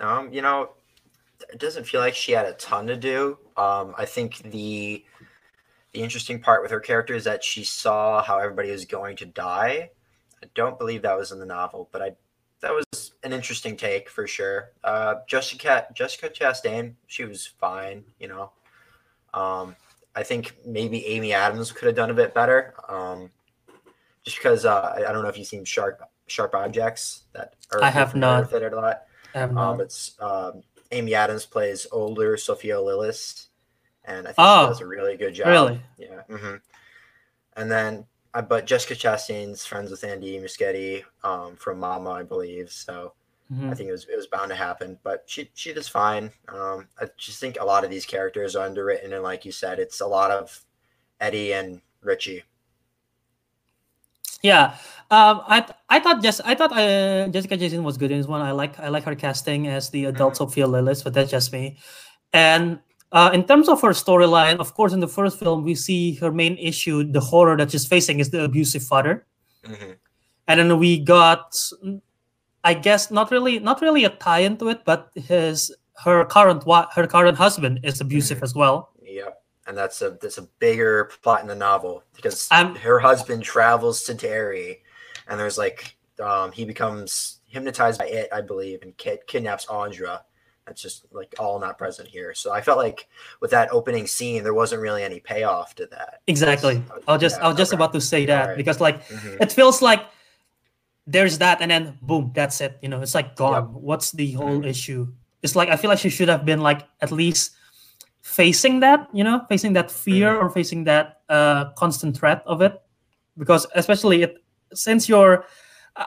Um 0.00 0.32
you 0.32 0.42
know 0.42 0.70
it 1.52 1.58
doesn't 1.58 1.84
feel 1.84 2.00
like 2.00 2.14
she 2.14 2.32
had 2.32 2.46
a 2.46 2.52
ton 2.54 2.86
to 2.86 2.96
do. 2.96 3.38
Um 3.56 3.94
i 3.98 4.04
think 4.04 4.38
the 4.50 5.04
the 5.92 6.00
interesting 6.00 6.40
part 6.40 6.62
with 6.62 6.70
her 6.70 6.80
character 6.80 7.14
is 7.14 7.24
that 7.24 7.42
she 7.42 7.64
saw 7.64 8.22
how 8.22 8.38
everybody 8.38 8.70
was 8.70 8.84
going 8.84 9.16
to 9.16 9.26
die. 9.26 9.90
I 10.42 10.46
don't 10.54 10.78
believe 10.78 11.02
that 11.02 11.16
was 11.16 11.32
in 11.32 11.38
the 11.38 11.46
novel 11.46 11.88
but 11.92 12.00
i 12.02 12.12
that 12.60 12.72
was 12.72 13.12
an 13.22 13.32
interesting 13.32 13.76
take 13.76 14.08
for 14.08 14.26
sure. 14.26 14.72
Uh, 14.82 15.16
Jessica 15.26 15.86
Jessica 15.94 16.28
Chastain, 16.28 16.94
she 17.06 17.24
was 17.24 17.46
fine. 17.46 18.04
You 18.18 18.28
know, 18.28 18.52
um, 19.34 19.76
I 20.14 20.22
think 20.22 20.56
maybe 20.66 21.06
Amy 21.06 21.32
Adams 21.32 21.72
could 21.72 21.86
have 21.86 21.96
done 21.96 22.10
a 22.10 22.14
bit 22.14 22.34
better. 22.34 22.74
Um, 22.88 23.30
just 24.24 24.38
because 24.38 24.64
uh, 24.64 24.94
I, 24.96 25.08
I, 25.08 25.12
don't 25.12 25.22
know 25.22 25.28
if 25.28 25.38
you've 25.38 25.46
seen 25.46 25.64
Sharp 25.64 26.02
Sharp 26.26 26.54
Objects 26.54 27.24
that 27.32 27.54
are 27.72 27.82
I 27.82 27.90
have 27.90 28.14
not. 28.14 28.52
With 28.52 28.62
it 28.62 28.72
a 28.72 28.76
lot. 28.76 29.04
I 29.34 29.38
have 29.38 29.52
not. 29.52 29.74
Um, 29.74 29.80
it's 29.80 30.16
um, 30.20 30.62
Amy 30.90 31.14
Adams 31.14 31.46
plays 31.46 31.86
older 31.92 32.36
Sophia 32.36 32.76
Lillis, 32.76 33.46
and 34.04 34.26
I 34.26 34.30
think 34.30 34.36
oh, 34.38 34.66
she 34.66 34.68
does 34.70 34.80
a 34.80 34.86
really 34.86 35.16
good 35.16 35.34
job. 35.34 35.48
Really? 35.48 35.80
Yeah. 35.96 36.22
Mm-hmm. 36.28 36.56
And 37.56 37.70
then, 37.70 38.04
uh, 38.34 38.42
but 38.42 38.66
Jessica 38.66 38.94
Chastain's 38.94 39.64
friends 39.64 39.90
with 39.90 40.04
Andy 40.04 40.38
Muschietti 40.38 41.02
um, 41.24 41.56
from 41.56 41.78
Mama, 41.78 42.10
I 42.10 42.22
believe. 42.22 42.70
So 42.70 43.14
mm-hmm. 43.52 43.70
I 43.70 43.74
think 43.74 43.88
it 43.88 43.92
was 43.92 44.06
it 44.08 44.16
was 44.16 44.26
bound 44.26 44.50
to 44.50 44.56
happen. 44.56 44.98
But 45.02 45.24
she 45.26 45.50
she 45.54 45.72
does 45.72 45.88
fine. 45.88 46.30
Um, 46.48 46.88
I 47.00 47.06
just 47.16 47.40
think 47.40 47.58
a 47.60 47.64
lot 47.64 47.84
of 47.84 47.90
these 47.90 48.06
characters 48.06 48.56
are 48.56 48.66
underwritten, 48.66 49.12
and 49.12 49.22
like 49.22 49.44
you 49.44 49.52
said, 49.52 49.78
it's 49.78 50.00
a 50.00 50.06
lot 50.06 50.30
of 50.30 50.64
Eddie 51.20 51.52
and 51.52 51.80
Richie. 52.02 52.44
Yeah, 54.42 54.76
um, 55.10 55.42
I 55.48 55.66
I 55.88 55.98
thought 55.98 56.22
just 56.22 56.40
I 56.44 56.54
thought 56.54 56.72
uh, 56.72 57.28
Jessica 57.28 57.56
Chastain 57.56 57.82
was 57.82 57.96
good 57.96 58.12
in 58.12 58.18
this 58.18 58.28
one. 58.28 58.40
I 58.40 58.52
like 58.52 58.78
I 58.78 58.88
like 58.88 59.04
her 59.04 59.16
casting 59.16 59.66
as 59.66 59.90
the 59.90 60.04
adult 60.04 60.34
mm-hmm. 60.34 60.44
Sophia 60.44 60.66
Lillis, 60.66 61.02
but 61.02 61.14
that's 61.14 61.30
just 61.30 61.52
me. 61.52 61.78
And 62.32 62.80
uh, 63.12 63.30
in 63.32 63.44
terms 63.44 63.68
of 63.68 63.80
her 63.80 63.90
storyline, 63.90 64.58
of 64.58 64.74
course, 64.74 64.92
in 64.92 65.00
the 65.00 65.08
first 65.08 65.38
film, 65.38 65.64
we 65.64 65.74
see 65.74 66.14
her 66.16 66.30
main 66.30 66.58
issue, 66.58 67.04
the 67.04 67.20
horror 67.20 67.56
that 67.56 67.70
she's 67.70 67.86
facing, 67.86 68.20
is 68.20 68.30
the 68.30 68.44
abusive 68.44 68.82
father. 68.82 69.26
Mm-hmm. 69.64 69.92
And 70.46 70.60
then 70.60 70.78
we 70.78 70.98
got, 70.98 71.56
I 72.64 72.74
guess, 72.74 73.10
not 73.10 73.30
really, 73.30 73.58
not 73.58 73.80
really 73.80 74.04
a 74.04 74.10
tie 74.10 74.40
into 74.40 74.68
it, 74.68 74.84
but 74.84 75.10
his 75.14 75.74
her 76.04 76.24
current 76.26 76.64
her 76.94 77.06
current 77.06 77.36
husband 77.36 77.80
is 77.82 78.00
abusive 78.00 78.38
mm-hmm. 78.38 78.44
as 78.44 78.54
well. 78.54 78.90
Yep, 79.02 79.42
and 79.66 79.76
that's 79.76 80.02
a 80.02 80.10
that's 80.20 80.38
a 80.38 80.48
bigger 80.58 81.10
plot 81.22 81.40
in 81.42 81.48
the 81.48 81.54
novel 81.54 82.04
because 82.14 82.48
um, 82.50 82.74
her 82.76 82.98
husband 82.98 83.42
travels 83.42 84.02
to 84.04 84.14
Derry, 84.14 84.82
and 85.28 85.40
there's 85.40 85.58
like 85.58 85.96
um, 86.22 86.52
he 86.52 86.64
becomes 86.64 87.40
hypnotized 87.46 87.98
by 87.98 88.06
it, 88.06 88.28
I 88.32 88.42
believe, 88.42 88.82
and 88.82 88.96
kid- 88.96 89.26
kidnaps 89.26 89.66
Audra 89.66 90.20
that's 90.68 90.82
just 90.82 91.06
like 91.12 91.34
all 91.38 91.58
not 91.58 91.78
present 91.78 92.08
here. 92.08 92.34
So 92.34 92.52
I 92.52 92.60
felt 92.60 92.78
like 92.78 93.08
with 93.40 93.50
that 93.50 93.72
opening 93.72 94.06
scene, 94.06 94.42
there 94.42 94.54
wasn't 94.54 94.82
really 94.82 95.02
any 95.02 95.18
payoff 95.18 95.74
to 95.76 95.86
that. 95.86 96.20
Exactly. 96.26 96.82
I 97.08 97.12
was 97.12 97.20
just 97.20 97.38
yeah, 97.38 97.44
I 97.44 97.48
was 97.48 97.56
just 97.56 97.72
about 97.72 97.92
to 97.94 98.00
say 98.00 98.26
that 98.26 98.48
right. 98.48 98.56
because 98.56 98.80
like 98.80 99.06
mm-hmm. 99.08 99.42
it 99.42 99.50
feels 99.50 99.80
like 99.80 100.04
there's 101.06 101.38
that 101.38 101.60
and 101.62 101.70
then 101.70 101.98
boom, 102.02 102.32
that's 102.34 102.60
it. 102.60 102.78
You 102.82 102.90
know, 102.90 103.00
it's 103.00 103.14
like 103.14 103.34
gone. 103.34 103.54
Yep. 103.54 103.82
What's 103.82 104.12
the 104.12 104.32
whole 104.32 104.60
mm-hmm. 104.60 104.68
issue? 104.68 105.08
It's 105.42 105.56
like 105.56 105.70
I 105.70 105.76
feel 105.76 105.88
like 105.88 105.98
she 105.98 106.10
should 106.10 106.28
have 106.28 106.44
been 106.44 106.60
like 106.60 106.86
at 107.00 107.10
least 107.10 107.52
facing 108.20 108.80
that, 108.80 109.08
you 109.12 109.24
know, 109.24 109.46
facing 109.48 109.72
that 109.72 109.90
fear 109.90 110.34
mm-hmm. 110.34 110.46
or 110.46 110.50
facing 110.50 110.84
that 110.84 111.22
uh 111.28 111.70
constant 111.72 112.16
threat 112.16 112.42
of 112.46 112.60
it. 112.60 112.80
Because 113.38 113.66
especially 113.74 114.22
it 114.22 114.36
since 114.74 115.08
you're 115.08 115.46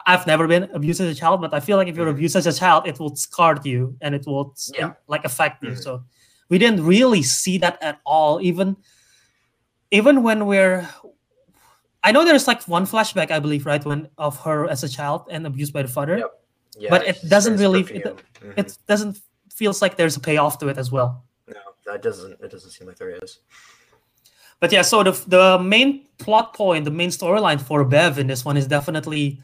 I've 0.06 0.26
never 0.26 0.48
been 0.48 0.64
abused 0.74 1.02
as 1.02 1.10
a 1.10 1.20
child, 1.20 1.42
but 1.42 1.54
I 1.54 1.60
feel 1.60 1.78
like 1.78 1.88
if 1.88 1.96
you're 1.96 2.06
mm-hmm. 2.06 2.16
abused 2.16 2.36
as 2.36 2.48
a 2.48 2.54
child, 2.54 2.88
it 2.88 3.00
will 3.00 3.16
scar 3.16 3.60
you 3.64 3.98
and 4.02 4.16
it 4.16 4.26
will 4.26 4.56
yeah. 4.78 4.94
like 5.08 5.26
affect 5.26 5.64
you. 5.64 5.72
Mm-hmm. 5.72 5.82
So 5.82 6.04
we 6.50 6.58
didn't 6.58 6.86
really 6.86 7.24
see 7.24 7.58
that 7.60 7.82
at 7.82 8.00
all. 8.06 8.42
Even 8.42 8.78
even 9.92 10.24
when 10.24 10.46
we're 10.46 10.88
I 12.04 12.12
know 12.12 12.26
there's 12.26 12.48
like 12.48 12.64
one 12.68 12.86
flashback, 12.86 13.32
I 13.32 13.40
believe, 13.40 13.66
right, 13.66 13.84
when 13.86 14.10
of 14.18 14.40
her 14.44 14.68
as 14.68 14.84
a 14.84 14.90
child 14.90 15.28
and 15.30 15.46
abused 15.46 15.74
by 15.74 15.82
the 15.84 15.88
father. 15.88 16.18
Yep. 16.18 16.32
Yeah, 16.80 16.90
but 16.90 17.06
it 17.06 17.20
doesn't 17.28 17.58
really 17.58 17.82
it, 17.82 18.04
mm-hmm. 18.06 18.52
it, 18.56 18.78
doesn't 18.88 19.20
feels 19.54 19.82
like 19.82 19.98
there's 19.98 20.16
a 20.16 20.22
payoff 20.22 20.58
to 20.60 20.70
it 20.70 20.78
as 20.78 20.90
well. 20.90 21.26
No, 21.48 21.60
that 21.86 22.02
doesn't 22.02 22.40
it 22.42 22.50
doesn't 22.50 22.72
seem 22.72 22.88
like 22.88 22.98
there 22.98 23.18
is. 23.22 23.40
But 24.62 24.72
yeah, 24.72 24.84
so 24.84 25.04
the 25.04 25.12
the 25.28 25.60
main 25.60 26.08
plot 26.18 26.54
point, 26.54 26.86
the 26.86 26.92
main 26.92 27.10
storyline 27.10 27.60
for 27.60 27.84
Bev 27.84 28.20
in 28.20 28.28
this 28.28 28.46
one 28.46 28.56
is 28.56 28.68
definitely 28.68 29.42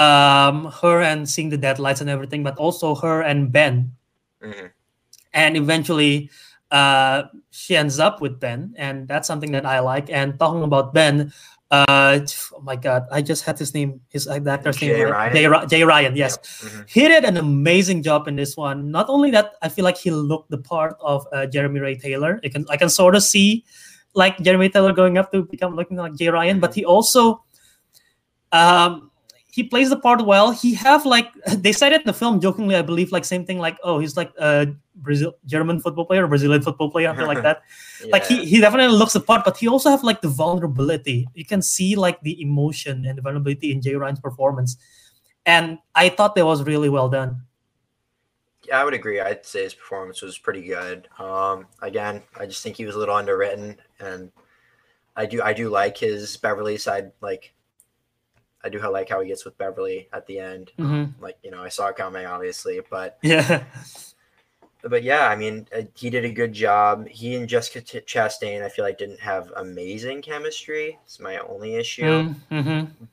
um, 0.00 0.72
her 0.80 1.02
and 1.02 1.28
seeing 1.28 1.50
the 1.50 1.58
deadlights 1.58 2.00
and 2.00 2.08
everything, 2.08 2.42
but 2.42 2.56
also 2.56 2.94
her 2.96 3.20
and 3.20 3.52
Ben. 3.52 3.92
Mm-hmm. 4.42 4.66
And 5.34 5.56
eventually, 5.56 6.30
uh, 6.70 7.24
she 7.50 7.76
ends 7.76 8.00
up 8.00 8.20
with 8.20 8.40
Ben, 8.40 8.74
and 8.78 9.06
that's 9.06 9.28
something 9.28 9.52
that 9.52 9.66
I 9.66 9.80
like. 9.80 10.08
And 10.08 10.38
talking 10.38 10.64
about 10.64 10.94
Ben, 10.94 11.32
uh, 11.70 12.18
oh 12.56 12.60
my 12.62 12.74
God, 12.74 13.06
I 13.12 13.20
just 13.20 13.44
had 13.44 13.58
his 13.58 13.74
name, 13.74 14.00
his 14.08 14.26
actor's 14.26 14.78
Jay 14.78 14.88
name, 14.88 15.10
Ryan. 15.10 15.32
Jay, 15.36 15.66
Jay 15.68 15.84
Ryan. 15.84 16.16
Yes, 16.16 16.38
yep. 16.40 16.72
mm-hmm. 16.72 16.82
he 16.88 17.06
did 17.06 17.24
an 17.24 17.36
amazing 17.36 18.02
job 18.02 18.26
in 18.26 18.34
this 18.34 18.56
one. 18.56 18.90
Not 18.90 19.08
only 19.08 19.30
that, 19.32 19.52
I 19.60 19.68
feel 19.68 19.84
like 19.84 19.98
he 19.98 20.10
looked 20.10 20.50
the 20.50 20.58
part 20.58 20.96
of 21.00 21.26
uh, 21.30 21.46
Jeremy 21.46 21.78
Ray 21.78 21.96
Taylor. 21.96 22.40
I 22.42 22.48
can 22.48 22.64
I 22.70 22.76
can 22.76 22.88
sort 22.88 23.14
of 23.14 23.22
see 23.22 23.64
like 24.14 24.40
Jeremy 24.40 24.70
Taylor 24.70 24.92
going 24.92 25.18
up 25.18 25.30
to 25.32 25.44
become 25.44 25.76
looking 25.76 25.98
like 25.98 26.16
Jay 26.16 26.28
Ryan, 26.28 26.56
mm-hmm. 26.56 26.60
but 26.60 26.74
he 26.74 26.84
also 26.84 27.44
um 28.50 29.09
he 29.52 29.62
plays 29.62 29.90
the 29.90 29.98
part 29.98 30.24
well. 30.24 30.50
He 30.50 30.74
have 30.74 31.04
like 31.06 31.32
they 31.56 31.72
said 31.72 31.92
it 31.92 32.02
in 32.02 32.06
the 32.06 32.12
film 32.12 32.40
jokingly, 32.40 32.76
I 32.76 32.82
believe, 32.82 33.12
like 33.12 33.24
same 33.24 33.44
thing, 33.44 33.58
like 33.58 33.78
oh, 33.82 33.98
he's 33.98 34.16
like 34.16 34.32
a 34.38 34.68
Brazil 34.94 35.34
German 35.46 35.80
football 35.80 36.04
player, 36.04 36.26
Brazilian 36.26 36.62
football 36.62 36.90
player, 36.90 37.08
something 37.08 37.26
like 37.26 37.42
that. 37.42 37.62
yeah. 38.02 38.08
Like 38.12 38.26
he 38.26 38.44
he 38.44 38.60
definitely 38.60 38.96
looks 38.96 39.12
the 39.12 39.20
part, 39.20 39.44
but 39.44 39.56
he 39.56 39.68
also 39.68 39.90
have 39.90 40.02
like 40.02 40.20
the 40.20 40.28
vulnerability. 40.28 41.28
You 41.34 41.44
can 41.44 41.62
see 41.62 41.96
like 41.96 42.20
the 42.22 42.40
emotion 42.40 43.04
and 43.06 43.18
the 43.18 43.22
vulnerability 43.22 43.72
in 43.72 43.80
Jay 43.80 43.94
Ryan's 43.94 44.20
performance, 44.20 44.76
and 45.46 45.78
I 45.94 46.08
thought 46.08 46.34
that 46.34 46.46
was 46.46 46.62
really 46.62 46.88
well 46.88 47.08
done. 47.08 47.42
Yeah, 48.66 48.80
I 48.80 48.84
would 48.84 48.94
agree. 48.94 49.20
I'd 49.20 49.44
say 49.44 49.64
his 49.64 49.74
performance 49.74 50.22
was 50.22 50.38
pretty 50.38 50.62
good. 50.62 51.08
Um, 51.18 51.66
again, 51.82 52.22
I 52.38 52.46
just 52.46 52.62
think 52.62 52.76
he 52.76 52.84
was 52.84 52.94
a 52.94 52.98
little 52.98 53.16
underwritten, 53.16 53.76
and 53.98 54.30
I 55.16 55.26
do 55.26 55.42
I 55.42 55.52
do 55.52 55.68
like 55.68 55.98
his 55.98 56.36
Beverly 56.36 56.78
side 56.78 57.12
like 57.20 57.52
I 58.62 58.68
do 58.68 58.78
like 58.90 59.08
how 59.08 59.20
he 59.20 59.28
gets 59.28 59.44
with 59.44 59.56
Beverly 59.56 60.08
at 60.12 60.26
the 60.26 60.38
end. 60.38 60.72
Mm-hmm. 60.78 61.22
Like 61.22 61.38
you 61.42 61.50
know, 61.50 61.62
I 61.62 61.68
saw 61.68 61.88
it 61.88 61.96
coming, 61.96 62.26
obviously, 62.26 62.80
but 62.90 63.18
yeah. 63.22 63.64
But 64.82 65.02
yeah, 65.02 65.28
I 65.28 65.36
mean, 65.36 65.66
uh, 65.76 65.82
he 65.94 66.08
did 66.08 66.24
a 66.24 66.30
good 66.30 66.52
job. 66.52 67.06
He 67.06 67.34
and 67.34 67.48
Jessica 67.48 67.82
Chastain, 67.82 68.64
I 68.64 68.70
feel 68.70 68.84
like, 68.84 68.96
didn't 68.96 69.20
have 69.20 69.52
amazing 69.56 70.22
chemistry. 70.22 70.98
It's 71.04 71.20
my 71.20 71.36
only 71.38 71.74
issue. 71.74 72.34
Mm-hmm. 72.50 73.04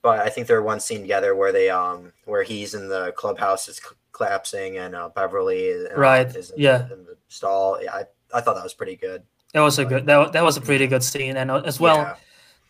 But 0.00 0.20
I 0.20 0.28
think 0.28 0.46
they're 0.46 0.62
one 0.62 0.78
scene 0.78 1.00
together 1.00 1.34
where 1.34 1.52
they 1.52 1.70
um 1.70 2.12
where 2.24 2.42
he's 2.42 2.74
in 2.74 2.88
the 2.88 3.12
clubhouse 3.16 3.68
is 3.68 3.80
collapsing 4.12 4.78
and 4.78 4.94
uh, 4.94 5.08
Beverly 5.08 5.64
is, 5.64 5.88
right 5.96 6.26
is 6.36 6.50
in, 6.50 6.60
yeah 6.60 6.84
in 6.84 7.04
the 7.04 7.16
stall. 7.28 7.82
Yeah, 7.82 7.94
I, 7.94 8.04
I 8.32 8.40
thought 8.40 8.54
that 8.54 8.62
was 8.62 8.74
pretty 8.74 8.96
good. 8.96 9.22
That 9.54 9.60
was 9.60 9.78
a 9.78 9.84
good 9.84 10.06
that, 10.06 10.32
that 10.32 10.44
was 10.44 10.56
a 10.56 10.60
pretty 10.60 10.86
good 10.86 11.02
scene 11.02 11.36
and 11.36 11.50
uh, 11.50 11.62
as 11.64 11.80
well. 11.80 11.96
Yeah 11.96 12.14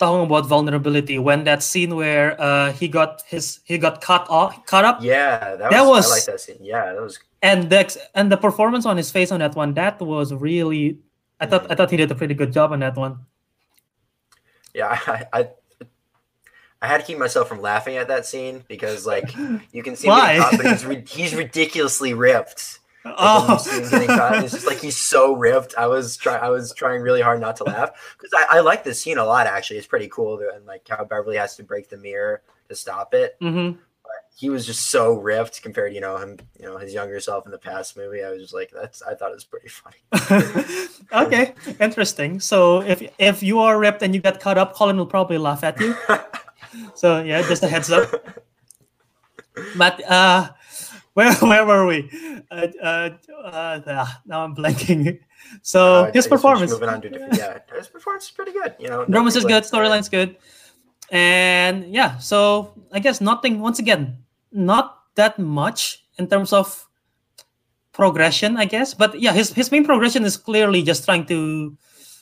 talking 0.02 0.26
about 0.26 0.46
vulnerability 0.46 1.18
when 1.18 1.44
that 1.44 1.62
scene 1.62 1.94
where 1.94 2.34
uh, 2.40 2.72
he 2.72 2.88
got 2.88 3.22
his 3.26 3.60
he 3.64 3.78
got 3.78 4.00
cut 4.00 4.26
off 4.28 4.66
cut 4.66 4.84
up? 4.84 4.98
Yeah 5.00 5.54
that, 5.56 5.70
that 5.70 5.82
was, 5.82 5.88
was, 5.88 6.10
I 6.10 6.14
like 6.16 6.24
that 6.24 6.40
scene. 6.40 6.58
Yeah 6.60 6.92
that 6.92 7.00
was 7.00 7.20
and 7.40 7.70
the 7.70 7.82
and 8.14 8.30
the 8.32 8.36
performance 8.36 8.84
on 8.84 8.96
his 8.96 9.10
face 9.12 9.30
on 9.30 9.38
that 9.38 9.54
one 9.54 9.74
that 9.74 10.00
was 10.00 10.34
really 10.34 10.98
I 11.38 11.46
thought 11.46 11.70
I 11.70 11.76
thought 11.76 11.90
he 11.90 11.96
did 11.96 12.10
a 12.10 12.16
pretty 12.16 12.34
good 12.34 12.52
job 12.52 12.72
on 12.72 12.80
that 12.80 12.96
one. 12.96 13.18
Yeah 14.74 14.98
I, 15.06 15.26
I 15.32 15.48
I 16.82 16.86
had 16.88 16.98
to 16.98 17.06
keep 17.06 17.18
myself 17.18 17.46
from 17.48 17.60
laughing 17.60 17.96
at 17.96 18.08
that 18.08 18.26
scene 18.26 18.64
because 18.66 19.06
like 19.06 19.30
you 19.70 19.82
can 19.84 19.94
see 19.94 20.08
Why? 20.14 20.34
him 20.34 20.58
but 20.58 20.66
he's, 20.66 21.10
he's 21.10 21.34
ridiculously 21.34 22.12
ripped 22.12 22.80
Oh, 23.04 23.58
it's 23.66 24.52
just 24.52 24.66
like 24.66 24.78
he's 24.78 24.96
so 24.96 25.34
ripped. 25.34 25.74
I 25.76 25.86
was 25.86 26.16
trying. 26.16 26.42
I 26.42 26.50
was 26.50 26.72
trying 26.72 27.02
really 27.02 27.20
hard 27.20 27.40
not 27.40 27.56
to 27.56 27.64
laugh 27.64 27.90
because 28.16 28.32
I, 28.34 28.58
I 28.58 28.60
like 28.60 28.84
this 28.84 29.00
scene 29.00 29.18
a 29.18 29.24
lot. 29.24 29.46
Actually, 29.46 29.78
it's 29.78 29.86
pretty 29.86 30.08
cool, 30.08 30.40
and 30.54 30.64
like 30.66 30.86
how 30.88 31.04
Beverly 31.04 31.36
has 31.36 31.56
to 31.56 31.64
break 31.64 31.88
the 31.88 31.96
mirror 31.96 32.42
to 32.68 32.76
stop 32.76 33.12
it. 33.14 33.36
Mm-hmm. 33.40 33.78
he 34.36 34.50
was 34.50 34.66
just 34.66 34.90
so 34.90 35.14
ripped 35.14 35.62
compared 35.62 35.90
to 35.90 35.94
you 35.94 36.00
know 36.00 36.16
him, 36.16 36.38
you 36.58 36.66
know 36.66 36.78
his 36.78 36.94
younger 36.94 37.18
self 37.18 37.44
in 37.44 37.50
the 37.50 37.58
past 37.58 37.96
movie. 37.96 38.22
I 38.22 38.30
was 38.30 38.40
just 38.40 38.54
like, 38.54 38.70
that's. 38.70 39.02
I 39.02 39.14
thought 39.14 39.30
it 39.30 39.34
was 39.34 39.44
pretty 39.44 39.68
funny. 39.68 39.96
okay, 41.26 41.54
interesting. 41.80 42.38
So 42.38 42.82
if 42.82 43.02
if 43.18 43.42
you 43.42 43.58
are 43.58 43.78
ripped 43.78 44.02
and 44.02 44.14
you 44.14 44.20
get 44.20 44.40
caught 44.40 44.58
up, 44.58 44.74
Colin 44.74 44.96
will 44.96 45.06
probably 45.06 45.38
laugh 45.38 45.64
at 45.64 45.78
you. 45.80 45.96
so 46.94 47.20
yeah, 47.22 47.42
just 47.42 47.64
a 47.64 47.68
heads 47.68 47.90
up. 47.90 48.38
But 49.76 50.02
uh 50.08 50.50
where 51.14 51.32
where 51.40 51.66
were 51.66 51.86
we? 51.86 52.10
Uh, 52.50 52.68
uh, 52.82 53.10
uh, 53.44 54.06
now 54.26 54.44
I'm 54.44 54.54
blanking. 54.54 55.20
So 55.62 56.04
uh, 56.04 56.12
his 56.12 56.26
performance. 56.26 56.70
Moving 56.70 56.88
on 56.88 57.02
to 57.02 57.10
different, 57.10 57.36
yeah, 57.36 57.58
his 57.76 57.88
performance 57.88 58.24
is 58.24 58.30
pretty 58.30 58.52
good. 58.52 58.74
You 58.78 58.88
know, 58.88 59.04
performance 59.04 59.36
is 59.36 59.44
good, 59.44 59.64
storyline's 59.64 60.08
good, 60.08 60.36
and 61.10 61.92
yeah. 61.92 62.18
So 62.18 62.74
I 62.92 63.00
guess 63.00 63.20
nothing. 63.20 63.60
Once 63.60 63.78
again, 63.78 64.18
not 64.52 65.02
that 65.16 65.38
much 65.38 66.04
in 66.18 66.26
terms 66.28 66.52
of 66.52 66.88
progression, 67.92 68.56
I 68.56 68.64
guess. 68.64 68.94
But 68.94 69.20
yeah, 69.20 69.32
his 69.32 69.52
his 69.52 69.70
main 69.70 69.84
progression 69.84 70.24
is 70.24 70.36
clearly 70.36 70.82
just 70.82 71.04
trying 71.04 71.26
to 71.26 71.76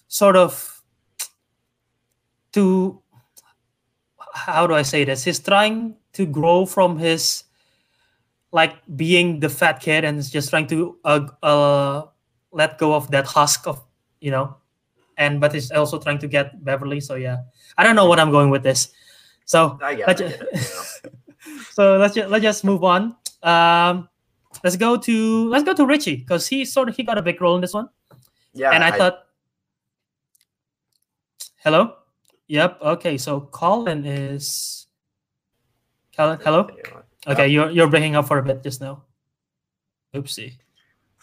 sort 0.09 0.37
of 0.37 0.83
to 2.53 3.01
how 4.35 4.67
do 4.67 4.75
I 4.75 4.83
say 4.83 5.05
this? 5.05 5.25
He's 5.25 5.41
trying 5.41 5.97
to 6.15 6.27
grow 6.27 6.67
from 6.67 6.99
his 6.99 7.45
like 8.53 8.75
being 8.97 9.41
the 9.41 9.49
fat 9.49 9.81
kid 9.81 10.05
and 10.05 10.23
just 10.29 10.51
trying 10.51 10.67
to 10.67 10.99
uh, 11.05 11.27
uh, 11.43 12.03
let 12.53 12.79
go 12.79 12.95
of 12.95 13.11
that 13.11 13.27
husk 13.27 13.67
of 13.67 13.83
you 14.21 14.31
know 14.31 14.57
and 15.17 15.41
but 15.41 15.53
he's 15.53 15.71
also 15.71 15.99
trying 15.99 16.19
to 16.19 16.27
get 16.27 16.65
beverly 16.65 17.01
so 17.01 17.15
yeah 17.15 17.39
i 17.79 17.85
don't 17.85 17.97
know 17.97 18.07
what 18.07 18.19
i'm 18.19 18.31
going 18.31 18.51
with 18.51 18.63
this 18.63 18.93
so 19.51 19.81
I 19.83 19.97
get, 19.97 20.09
I 20.09 20.15
get 20.15 20.31
it, 20.31 20.49
you 20.53 20.61
know. 20.61 21.63
so 21.73 21.97
let's 21.99 22.15
just 22.15 22.31
let's 22.31 22.43
just 22.45 22.63
move 22.63 22.85
on. 22.85 23.17
Um, 23.43 24.09
let's 24.63 24.77
go 24.77 24.97
to 24.97 25.49
let's 25.49 25.65
go 25.65 25.75
to 25.75 25.85
Richie 25.85 26.15
because 26.23 26.47
he 26.47 26.65
sort 26.65 26.89
of 26.89 26.95
he 26.95 27.03
got 27.03 27.19
a 27.19 27.23
big 27.23 27.41
role 27.43 27.57
in 27.57 27.61
this 27.61 27.75
one. 27.75 27.89
Yeah, 28.55 28.71
and 28.71 28.85
I, 28.85 28.97
thought, 28.97 29.27
hello, 31.65 31.95
yep, 32.47 32.79
okay. 32.81 33.19
So 33.19 33.41
Colin 33.41 34.07
is, 34.07 34.87
Colin, 36.17 36.39
hello. 36.45 36.71
Okay, 37.27 37.49
you're 37.49 37.71
you're 37.71 37.89
breaking 37.89 38.17
up 38.17 38.27
for 38.29 38.39
a 38.39 38.43
bit 38.43 38.63
just 38.63 38.81
now. 38.81 39.05
Oopsie. 40.15 40.55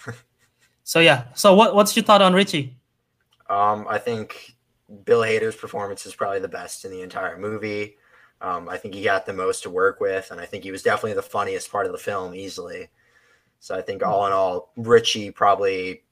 so 0.83 0.99
yeah, 0.99 1.25
so 1.33 1.55
what 1.55 1.75
what's 1.75 1.95
your 1.95 2.03
thought 2.03 2.21
on 2.21 2.33
Richie? 2.33 2.77
Um, 3.49 3.87
I 3.89 3.97
think 3.97 4.55
Bill 5.05 5.21
Hader's 5.21 5.55
performance 5.55 6.05
is 6.05 6.15
probably 6.15 6.39
the 6.39 6.47
best 6.47 6.85
in 6.85 6.91
the 6.91 7.01
entire 7.01 7.37
movie. 7.37 7.97
Um, 8.41 8.69
I 8.69 8.77
think 8.77 8.93
he 8.93 9.03
got 9.03 9.25
the 9.25 9.33
most 9.33 9.63
to 9.63 9.69
work 9.69 9.99
with, 9.99 10.29
and 10.31 10.39
I 10.39 10.45
think 10.45 10.63
he 10.63 10.71
was 10.71 10.83
definitely 10.83 11.13
the 11.13 11.23
funniest 11.23 11.71
part 11.71 11.87
of 11.87 11.91
the 11.91 11.97
film 11.97 12.35
easily. 12.35 12.89
So 13.59 13.75
I 13.75 13.81
think 13.81 14.05
all 14.05 14.27
in 14.27 14.33
all, 14.33 14.71
Richie 14.77 15.31
probably 15.31 16.03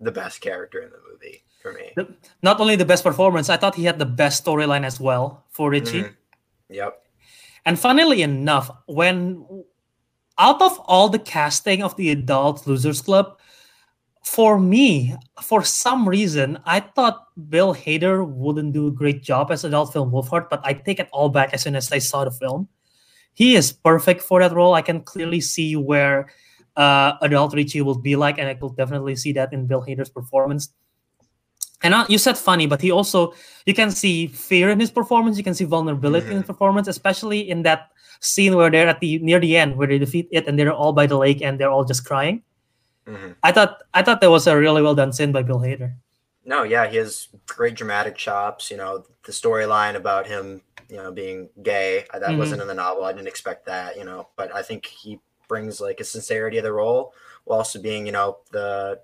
the 0.00 0.10
best 0.10 0.40
character 0.40 0.80
in 0.80 0.90
the 0.90 0.98
movie 1.10 1.44
for 1.62 1.72
me. 1.72 1.94
Not 2.42 2.60
only 2.60 2.76
the 2.76 2.84
best 2.84 3.04
performance, 3.04 3.48
I 3.48 3.56
thought 3.56 3.76
he 3.76 3.84
had 3.84 3.98
the 3.98 4.06
best 4.06 4.44
storyline 4.44 4.84
as 4.84 4.98
well 4.98 5.44
for 5.50 5.70
Richie. 5.70 6.02
Mm-hmm. 6.02 6.74
Yep. 6.74 7.04
And 7.64 7.78
funnily 7.78 8.22
enough, 8.22 8.70
when 8.86 9.44
out 10.38 10.62
of 10.62 10.78
all 10.80 11.08
the 11.08 11.18
casting 11.18 11.82
of 11.82 11.96
the 11.96 12.10
Adult 12.10 12.66
Losers 12.66 13.02
Club, 13.02 13.38
for 14.22 14.60
me, 14.60 15.16
for 15.42 15.64
some 15.64 16.08
reason, 16.08 16.58
I 16.66 16.80
thought 16.80 17.26
Bill 17.48 17.74
Hader 17.74 18.26
wouldn't 18.26 18.72
do 18.72 18.86
a 18.86 18.90
great 18.90 19.22
job 19.22 19.50
as 19.50 19.64
adult 19.64 19.92
Finn 19.92 20.10
Wolfhard, 20.10 20.50
but 20.50 20.60
I 20.64 20.74
take 20.74 21.00
it 21.00 21.08
all 21.12 21.28
back 21.28 21.54
as 21.54 21.62
soon 21.62 21.74
as 21.74 21.90
I 21.90 21.98
saw 21.98 22.24
the 22.24 22.30
film. 22.30 22.68
He 23.32 23.56
is 23.56 23.72
perfect 23.72 24.22
for 24.22 24.40
that 24.40 24.52
role. 24.52 24.74
I 24.74 24.82
can 24.82 25.00
clearly 25.00 25.40
see 25.40 25.76
where 25.76 26.28
uh, 26.76 27.14
adult 27.22 27.54
Richie 27.54 27.80
will 27.80 27.98
be 27.98 28.16
like, 28.16 28.38
and 28.38 28.48
I 28.48 28.54
could 28.54 28.76
definitely 28.76 29.16
see 29.16 29.32
that 29.32 29.52
in 29.52 29.66
Bill 29.66 29.82
Hader's 29.82 30.10
performance. 30.10 30.70
And 31.82 31.94
uh, 31.94 32.06
you 32.08 32.18
said 32.18 32.36
funny, 32.36 32.66
but 32.66 32.80
he 32.80 32.90
also 32.90 33.34
you 33.66 33.74
can 33.74 33.90
see 33.90 34.26
fear 34.26 34.70
in 34.70 34.80
his 34.80 34.90
performance. 34.90 35.38
You 35.38 35.44
can 35.44 35.54
see 35.54 35.64
vulnerability 35.64 36.26
in 36.26 36.38
his 36.38 36.46
performance, 36.46 36.88
especially 36.88 37.48
in 37.48 37.62
that 37.62 37.90
scene 38.20 38.56
where 38.56 38.70
they're 38.70 38.88
at 38.88 39.00
the 39.00 39.18
near 39.20 39.38
the 39.38 39.56
end 39.56 39.76
where 39.76 39.86
they 39.86 39.98
defeat 39.98 40.28
it 40.32 40.48
and 40.48 40.58
they're 40.58 40.72
all 40.72 40.92
by 40.92 41.06
the 41.06 41.16
lake 41.16 41.40
and 41.40 41.58
they're 41.60 41.70
all 41.70 41.84
just 41.84 42.04
crying. 42.04 42.42
Mm-hmm. 43.06 43.32
I 43.42 43.52
thought 43.52 43.82
I 43.94 44.02
thought 44.02 44.20
that 44.20 44.30
was 44.30 44.46
a 44.46 44.56
really 44.56 44.82
well 44.82 44.94
done 44.94 45.12
scene 45.12 45.32
by 45.32 45.42
Bill 45.42 45.60
Hader. 45.60 45.94
No, 46.44 46.62
yeah, 46.62 46.88
he 46.88 46.96
has 46.96 47.28
great 47.46 47.74
dramatic 47.74 48.16
chops. 48.16 48.70
You 48.70 48.78
know, 48.78 49.04
the 49.24 49.32
storyline 49.32 49.94
about 49.94 50.26
him, 50.26 50.62
you 50.88 50.96
know, 50.96 51.12
being 51.12 51.48
gay 51.62 52.04
that 52.12 52.22
mm-hmm. 52.22 52.38
wasn't 52.38 52.62
in 52.62 52.68
the 52.68 52.74
novel. 52.74 53.04
I 53.04 53.12
didn't 53.12 53.28
expect 53.28 53.66
that. 53.66 53.96
You 53.96 54.04
know, 54.04 54.28
but 54.36 54.54
I 54.54 54.62
think 54.62 54.86
he 54.86 55.20
brings 55.46 55.80
like 55.80 56.00
a 56.00 56.04
sincerity 56.04 56.58
of 56.58 56.64
the 56.64 56.72
role 56.72 57.14
while 57.44 57.58
also 57.58 57.80
being, 57.80 58.04
you 58.04 58.12
know, 58.12 58.38
the 58.50 59.00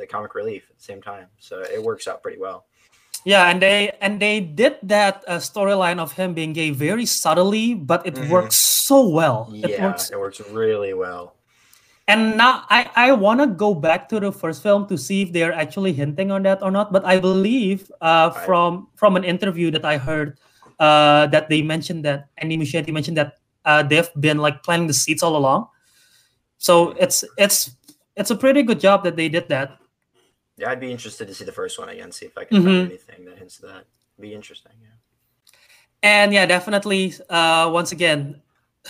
the 0.00 0.06
comic 0.06 0.34
relief 0.34 0.66
at 0.70 0.76
the 0.76 0.82
same 0.82 1.02
time. 1.02 1.26
So 1.38 1.60
it 1.60 1.82
works 1.82 2.08
out 2.08 2.22
pretty 2.22 2.40
well. 2.40 2.66
Yeah, 3.24 3.50
and 3.50 3.60
they 3.60 3.92
and 4.00 4.18
they 4.18 4.40
did 4.40 4.78
that 4.84 5.24
uh, 5.28 5.36
storyline 5.36 5.98
of 6.00 6.12
him 6.12 6.32
being 6.32 6.52
gay 6.52 6.70
very 6.70 7.04
subtly, 7.04 7.74
but 7.74 8.06
it 8.06 8.14
mm-hmm. 8.14 8.30
works 8.30 8.56
so 8.56 9.08
well. 9.08 9.48
Yeah, 9.52 9.68
it 9.68 9.80
works, 9.82 10.10
it 10.10 10.18
works 10.18 10.40
really 10.50 10.94
well. 10.94 11.36
And 12.08 12.36
now 12.36 12.64
I, 12.70 12.90
I 12.96 13.12
want 13.12 13.38
to 13.38 13.46
go 13.46 13.74
back 13.74 14.08
to 14.08 14.18
the 14.18 14.32
first 14.32 14.62
film 14.62 14.88
to 14.88 14.98
see 14.98 15.22
if 15.22 15.32
they're 15.32 15.52
actually 15.52 15.92
hinting 15.92 16.32
on 16.32 16.42
that 16.42 16.62
or 16.62 16.70
not. 16.70 16.92
But 16.92 17.04
I 17.04 17.20
believe 17.20 17.92
uh, 18.00 18.32
right. 18.34 18.46
from 18.46 18.88
from 18.96 19.16
an 19.16 19.22
interview 19.22 19.70
that 19.70 19.84
I 19.84 19.98
heard 19.98 20.38
uh, 20.80 21.28
that 21.28 21.48
they 21.48 21.62
mentioned 21.62 22.04
that 22.06 22.28
Andy 22.38 22.56
Muschietti 22.56 22.92
mentioned 22.92 23.16
that 23.16 23.38
uh, 23.64 23.82
they've 23.82 24.08
been 24.18 24.38
like 24.38 24.62
planting 24.62 24.88
the 24.88 24.94
seeds 24.94 25.22
all 25.22 25.36
along. 25.36 25.68
So 26.58 26.92
it's 26.98 27.22
it's 27.36 27.76
it's 28.16 28.30
a 28.30 28.36
pretty 28.36 28.62
good 28.62 28.80
job 28.80 29.04
that 29.04 29.16
they 29.16 29.28
did 29.28 29.48
that. 29.48 29.79
Yeah, 30.60 30.70
I'd 30.70 30.80
be 30.80 30.92
interested 30.92 31.26
to 31.26 31.34
see 31.34 31.44
the 31.44 31.52
first 31.52 31.78
one 31.78 31.88
again, 31.88 32.12
see 32.12 32.26
if 32.26 32.36
I 32.36 32.44
can 32.44 32.58
mm-hmm. 32.58 32.66
find 32.66 32.86
anything 32.88 33.24
that 33.24 33.38
hints 33.38 33.56
to 33.58 33.66
that. 33.66 33.84
It'd 34.18 34.20
be 34.20 34.34
interesting. 34.34 34.72
Yeah. 34.82 34.88
And 36.02 36.32
yeah, 36.32 36.44
definitely. 36.44 37.14
Uh, 37.30 37.70
once 37.72 37.92
again, 37.92 38.42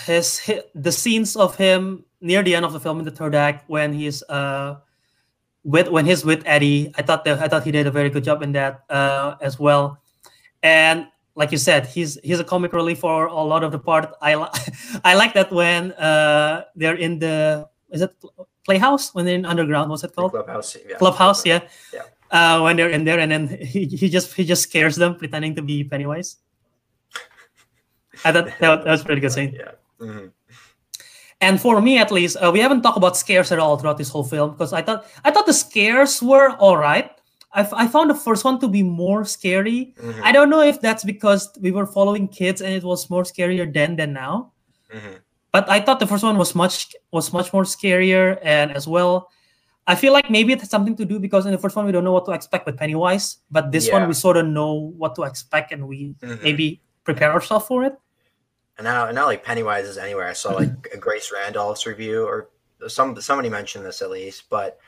his, 0.04 0.38
his 0.38 0.62
the 0.74 0.90
scenes 0.90 1.36
of 1.36 1.56
him 1.56 2.04
near 2.20 2.42
the 2.42 2.54
end 2.56 2.64
of 2.64 2.72
the 2.72 2.80
film 2.80 2.98
in 2.98 3.04
the 3.04 3.10
third 3.10 3.34
act 3.34 3.68
when 3.68 3.92
he's 3.92 4.22
uh 4.24 4.76
with 5.64 5.88
when 5.88 6.06
he's 6.06 6.24
with 6.24 6.42
Eddie, 6.46 6.92
I 6.96 7.02
thought 7.02 7.24
that 7.24 7.38
I 7.38 7.48
thought 7.48 7.64
he 7.64 7.70
did 7.70 7.86
a 7.86 7.90
very 7.90 8.10
good 8.10 8.24
job 8.24 8.42
in 8.42 8.52
that 8.52 8.82
uh, 8.88 9.36
as 9.40 9.58
well. 9.58 9.98
And 10.62 11.06
like 11.34 11.52
you 11.52 11.58
said, 11.58 11.86
he's 11.86 12.18
he's 12.24 12.40
a 12.40 12.44
comic 12.44 12.72
relief 12.72 13.00
for 13.00 13.26
a 13.26 13.42
lot 13.42 13.62
of 13.62 13.70
the 13.70 13.78
part. 13.78 14.12
I 14.22 14.34
li- 14.34 14.48
I 15.04 15.14
like 15.14 15.34
that 15.34 15.52
when 15.52 15.92
uh, 15.92 16.64
they're 16.74 16.96
in 16.96 17.18
the 17.18 17.68
is 17.90 18.02
it 18.02 18.14
playhouse 18.64 19.14
when 19.14 19.24
they're 19.24 19.36
in 19.36 19.44
underground? 19.44 19.90
What's 19.90 20.04
it 20.04 20.14
called? 20.14 20.32
Clubhouse. 20.32 20.76
Yeah. 20.86 20.96
Clubhouse. 20.96 21.46
Yeah. 21.46 21.60
Yeah. 21.92 22.02
Uh, 22.30 22.60
when 22.60 22.76
they're 22.76 22.90
in 22.90 23.04
there, 23.04 23.18
and 23.18 23.32
then 23.32 23.48
he, 23.60 23.86
he 23.86 24.08
just 24.08 24.34
he 24.34 24.44
just 24.44 24.62
scares 24.62 24.96
them, 24.96 25.16
pretending 25.16 25.54
to 25.56 25.62
be 25.62 25.84
Pennywise. 25.84 26.36
I 28.24 28.32
thought 28.32 28.46
that, 28.46 28.60
that 28.60 28.86
was 28.86 29.02
pretty 29.02 29.20
good 29.20 29.32
scene. 29.32 29.54
Yeah. 29.56 29.72
Mm-hmm. 30.00 30.26
And 31.40 31.60
for 31.60 31.80
me, 31.80 31.98
at 31.98 32.12
least, 32.12 32.36
uh, 32.36 32.50
we 32.52 32.60
haven't 32.60 32.82
talked 32.82 32.98
about 32.98 33.16
scares 33.16 33.50
at 33.50 33.58
all 33.58 33.78
throughout 33.78 33.96
this 33.96 34.10
whole 34.10 34.24
film 34.24 34.50
because 34.50 34.72
I 34.72 34.82
thought 34.82 35.06
I 35.24 35.30
thought 35.30 35.46
the 35.46 35.54
scares 35.54 36.22
were 36.22 36.50
all 36.56 36.76
right. 36.76 37.10
I, 37.52 37.66
I 37.72 37.88
found 37.88 38.10
the 38.10 38.14
first 38.14 38.44
one 38.44 38.60
to 38.60 38.68
be 38.68 38.82
more 38.82 39.24
scary. 39.24 39.94
Mm-hmm. 39.98 40.20
I 40.22 40.32
don't 40.32 40.50
know 40.50 40.60
if 40.60 40.80
that's 40.80 41.02
because 41.02 41.50
we 41.60 41.72
were 41.72 41.86
following 41.86 42.28
kids 42.28 42.60
and 42.60 42.72
it 42.72 42.84
was 42.84 43.10
more 43.10 43.24
scarier 43.24 43.72
then 43.72 43.96
than 43.96 44.12
now. 44.12 44.52
Mm-hmm. 44.94 45.16
But 45.52 45.68
I 45.68 45.80
thought 45.80 45.98
the 45.98 46.06
first 46.06 46.22
one 46.22 46.38
was 46.38 46.54
much 46.54 46.94
was 47.10 47.32
much 47.32 47.52
more 47.52 47.64
scarier, 47.64 48.38
and 48.42 48.70
as 48.70 48.86
well, 48.86 49.28
I 49.86 49.94
feel 49.94 50.12
like 50.12 50.30
maybe 50.30 50.52
it 50.52 50.60
has 50.60 50.70
something 50.70 50.96
to 50.96 51.04
do 51.04 51.18
because 51.18 51.46
in 51.46 51.52
the 51.52 51.58
first 51.58 51.74
one 51.74 51.86
we 51.86 51.92
don't 51.92 52.04
know 52.04 52.12
what 52.12 52.24
to 52.26 52.32
expect 52.32 52.66
with 52.66 52.76
Pennywise, 52.76 53.38
but 53.50 53.72
this 53.72 53.88
yeah. 53.88 53.94
one 53.98 54.08
we 54.08 54.14
sort 54.14 54.36
of 54.36 54.46
know 54.46 54.94
what 54.96 55.14
to 55.16 55.22
expect 55.22 55.72
and 55.72 55.88
we 55.88 56.14
mm-hmm. 56.22 56.42
maybe 56.42 56.80
prepare 57.04 57.32
ourselves 57.32 57.66
for 57.66 57.82
it 57.82 57.98
and 58.80 58.86
now 58.86 59.06
and 59.06 59.14
now 59.14 59.26
like 59.26 59.44
Pennywise 59.44 59.86
is 59.86 59.98
anywhere. 59.98 60.26
I 60.26 60.32
saw 60.32 60.54
like 60.54 60.88
a 60.94 60.96
Grace 60.96 61.30
Randolph's 61.30 61.86
review 61.86 62.24
or 62.24 62.48
some 62.88 63.20
somebody 63.20 63.50
mentioned 63.50 63.84
this 63.84 64.00
at 64.00 64.10
least, 64.10 64.44
but 64.48 64.78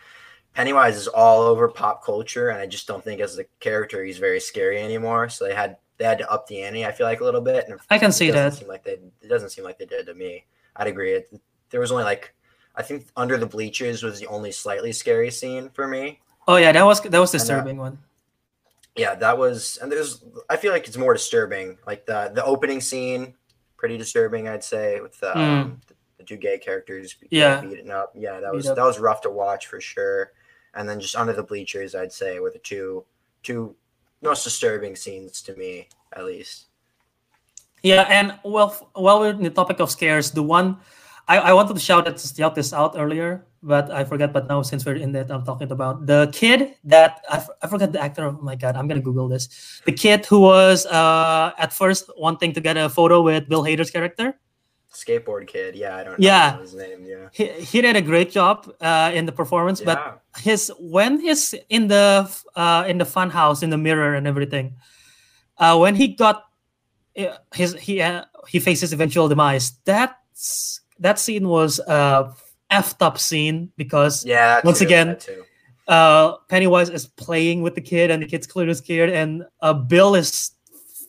Pennywise 0.55 0.97
is 0.97 1.09
all 1.09 1.43
over 1.43 1.69
pop 1.69 2.03
culture, 2.03 2.49
and 2.49 2.59
I 2.59 2.67
just 2.67 2.87
don't 2.87 3.05
think 3.05 3.21
as 3.21 3.39
a 3.39 3.45
character 3.61 4.03
he's 4.03 4.17
very 4.17 4.41
scary 4.41 4.83
anymore. 4.83 5.29
So 5.29 5.45
they 5.45 5.55
had 5.55 5.77
they 6.03 6.09
had 6.09 6.19
to 6.19 6.31
up 6.31 6.49
the 6.49 6.63
ante. 6.63 6.85
I 6.85 6.91
feel 6.91 7.07
like 7.07 7.21
a 7.21 7.25
little 7.25 7.41
bit. 7.41 7.69
And 7.69 7.79
I 7.89 7.99
can 7.99 8.11
see 8.11 8.33
that. 8.33 8.55
Seem 8.55 8.67
like 8.67 8.83
they 8.83 8.99
it 9.21 9.29
doesn't 9.29 9.51
seem 9.51 9.65
like 9.65 9.79
they 9.79 9.87
did 9.87 10.07
to 10.07 10.15
me. 10.15 10.45
I'd 10.75 10.89
agree. 10.89 11.13
It, 11.13 11.41
there 11.71 11.79
was 11.79 11.93
only 11.93 12.05
like 12.05 12.35
I 12.75 12.83
think 12.83 13.07
under 13.17 13.39
the 13.39 13.47
bleachers 13.47 14.03
was 14.03 14.19
the 14.19 14.27
only 14.27 14.51
slightly 14.51 14.91
scary 14.93 15.31
scene 15.31 15.71
for 15.71 15.87
me. 15.87 16.21
Oh 16.49 16.57
yeah, 16.57 16.73
that 16.73 16.85
was 16.85 17.01
that 17.03 17.19
was 17.19 17.31
disturbing 17.31 17.77
one. 17.77 17.99
Yeah, 18.97 19.15
that 19.15 19.39
was, 19.39 19.79
and 19.81 19.91
there's. 19.91 20.23
I 20.51 20.57
feel 20.57 20.73
like 20.73 20.87
it's 20.87 20.99
more 20.99 21.15
disturbing, 21.15 21.79
like 21.87 22.05
the 22.05 22.33
the 22.35 22.45
opening 22.45 22.81
scene 22.81 23.35
pretty 23.77 23.97
disturbing, 23.97 24.49
I'd 24.49 24.63
say, 24.63 25.01
with 25.01 25.19
the, 25.19 25.29
mm. 25.29 25.37
um, 25.37 25.81
the, 25.87 25.95
the 26.19 26.25
two 26.25 26.37
gay 26.37 26.59
characters 26.59 27.17
yeah. 27.31 27.61
beating 27.61 27.91
up. 27.91 28.13
Yeah, 28.15 28.41
that 28.41 28.53
was 28.53 28.67
that 28.67 28.77
was 28.77 28.99
rough 28.99 29.23
to 29.23 29.31
watch 29.31 29.67
for 29.67 29.81
sure. 29.81 30.33
And 30.75 30.89
then 30.89 31.01
just 31.01 31.17
under 31.17 31.33
the 31.33 31.43
bleachers, 31.43 31.95
I'd 31.95 32.13
say 32.13 32.39
were 32.41 32.51
the 32.51 32.59
two 32.59 33.05
two 33.43 33.77
most 34.23 34.45
disturbing 34.45 34.97
scenes 34.97 35.43
to 35.43 35.55
me, 35.57 35.89
at 36.15 36.25
least. 36.25 36.67
Yeah, 37.83 38.03
and 38.09 38.39
well, 38.45 38.71
while 38.95 39.21
we're 39.21 39.31
in 39.31 39.43
the 39.43 39.51
topic 39.51 39.81
of 39.81 39.91
scares, 39.91 40.31
the 40.31 40.43
one 40.43 40.79
I, 41.27 41.39
I 41.39 41.53
wanted 41.53 41.75
to 41.75 41.81
shout, 41.81 42.05
that, 42.05 42.21
shout 42.21 42.55
this 42.55 42.73
out 42.73 42.95
earlier, 42.97 43.47
but 43.63 43.91
I 43.91 44.05
forget. 44.05 44.33
But 44.33 44.49
now, 44.49 44.63
since 44.63 44.85
we're 44.87 44.97
in 44.97 45.13
that, 45.13 45.31
I'm 45.31 45.45
talking 45.45 45.71
about 45.71 46.07
the 46.07 46.31
kid 46.33 46.75
that 46.85 47.23
I, 47.29 47.45
I 47.63 47.67
forgot 47.67 47.93
the 47.93 48.01
actor. 48.01 48.27
Oh 48.27 48.39
my 48.43 48.55
god, 48.55 48.77
I'm 48.77 48.87
gonna 48.87 49.01
Google 49.01 49.29
this. 49.29 49.81
The 49.85 49.93
kid 49.93 50.27
who 50.27 50.41
was 50.41 50.87
uh, 50.87 51.53
at 51.59 51.73
first 51.73 52.11
wanting 52.17 52.53
to 52.55 52.61
get 52.61 52.77
a 52.77 52.89
photo 52.89 53.23
with 53.23 53.49
Bill 53.49 53.63
Hader's 53.63 53.91
character. 53.91 54.35
Skateboard 54.93 55.47
kid, 55.47 55.75
yeah, 55.75 55.97
I 55.97 56.05
don't 56.05 56.21
yeah. 56.21 56.59
his 56.59 56.75
name. 56.75 57.07
Yeah, 57.07 57.29
he, 57.33 57.47
he 57.47 57.81
did 57.81 57.97
a 57.97 58.03
great 58.03 58.31
job 58.31 58.71
uh, 58.81 59.11
in 59.15 59.25
the 59.25 59.33
performance, 59.33 59.81
yeah. 59.81 59.95
but 59.95 60.23
his 60.43 60.71
when 60.79 61.19
he's 61.19 61.55
in 61.71 61.89
the 61.89 62.31
uh, 62.55 62.85
in 62.87 62.99
the 62.99 63.07
fun 63.07 63.31
house 63.31 63.63
in 63.63 63.71
the 63.71 63.79
mirror 63.79 64.15
and 64.15 64.27
everything, 64.27 64.75
uh, 65.57 65.79
when 65.79 65.95
he 65.95 66.09
got 66.09 66.45
uh, 67.19 67.37
his 67.55 67.75
he 67.75 68.03
uh, 68.03 68.25
he 68.49 68.61
faces 68.61 68.93
eventual 68.93 69.29
demise. 69.29 69.73
That's 69.85 70.81
that 70.99 71.19
scene 71.19 71.49
was 71.49 71.79
a 71.81 72.33
effed 72.71 73.01
up 73.01 73.19
scene 73.19 73.73
because 73.77 74.25
yeah, 74.27 74.61
once 74.65 74.81
too, 74.81 74.85
again, 74.85 75.17
uh, 75.89 76.37
Pennywise 76.49 76.91
is 76.91 77.07
playing 77.07 77.63
with 77.63 77.75
the 77.75 77.81
kid 77.81 78.11
and 78.11 78.23
the 78.23 78.27
kid's 78.27 78.47
clearly 78.47 78.75
scared, 78.75 79.11
and 79.11 79.45
uh, 79.61 79.73
Bill 79.73 80.15
is 80.15 80.53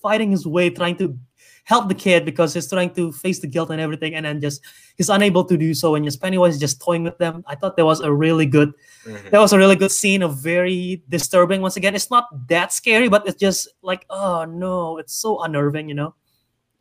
fighting 0.02 0.32
his 0.32 0.46
way, 0.46 0.70
trying 0.70 0.98
to 0.98 1.18
help 1.64 1.88
the 1.88 1.96
kid 1.96 2.26
because 2.26 2.54
he's 2.54 2.70
trying 2.70 2.94
to 2.94 3.12
face 3.12 3.40
the 3.40 3.48
guilt 3.48 3.72
and 3.72 3.80
everything, 3.80 4.16
and 4.16 4.26
then 4.26 4.42
just 4.42 4.62
he's 4.98 5.10
unable 5.10 5.44
to 5.46 5.58
do 5.58 5.74
so, 5.74 5.96
and 5.96 6.06
just 6.06 6.22
Pennywise 6.22 6.56
is 6.56 6.60
just 6.60 6.82
toying 6.82 7.04
with 7.04 7.18
them. 7.18 7.44
I 7.48 7.56
thought 7.56 7.78
that 7.78 7.86
was 7.86 8.02
a 8.02 8.12
really 8.12 8.46
good, 8.46 8.74
mm-hmm. 9.06 9.30
that 9.30 9.40
was 9.40 9.54
a 9.54 9.58
really 9.58 9.76
good 9.76 9.92
scene 9.92 10.22
of 10.22 10.38
very 10.38 11.02
disturbing. 11.10 11.62
Once 11.62 11.78
again, 11.78 11.96
it's 11.96 12.12
not 12.12 12.28
that 12.48 12.74
scary, 12.74 13.08
but 13.08 13.28
it's 13.28 13.40
just 13.40 13.70
like, 13.82 14.06
oh 14.10 14.46
no, 14.46 14.98
it's 14.98 15.14
so 15.14 15.42
unnerving, 15.42 15.88
you 15.88 15.96
know. 15.96 16.16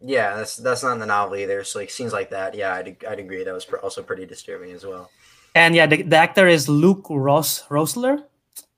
Yeah, 0.05 0.35
that's 0.35 0.57
that's 0.57 0.83
not 0.83 0.95
in 0.95 0.99
the 0.99 1.07
novel 1.07 1.37
either. 1.37 1.63
So 1.63 1.79
like 1.79 1.91
scenes 1.91 2.13
like 2.13 2.31
that, 2.31 2.55
yeah, 2.57 2.75
I'd, 2.75 2.97
I'd 3.09 3.21
agree. 3.21 3.45
That 3.45 3.55
was 3.55 3.65
pr- 3.65 3.77
also 3.77 4.03
pretty 4.03 4.27
disturbing 4.27 4.73
as 4.73 4.85
well. 4.85 5.11
And 5.55 5.77
yeah, 5.77 5.87
the, 5.87 6.03
the 6.03 6.17
actor 6.17 6.49
is 6.49 6.69
Luke 6.69 7.07
Ross 7.09 7.63
Roessler. 7.69 8.25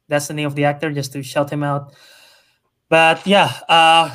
That's 0.09 0.28
the 0.28 0.34
name 0.34 0.46
of 0.46 0.55
the 0.55 0.66
actor, 0.66 0.92
just 0.92 1.14
to 1.14 1.22
shout 1.22 1.50
him 1.50 1.62
out. 1.62 1.94
But 2.90 3.26
yeah, 3.26 3.50
uh, 3.70 4.14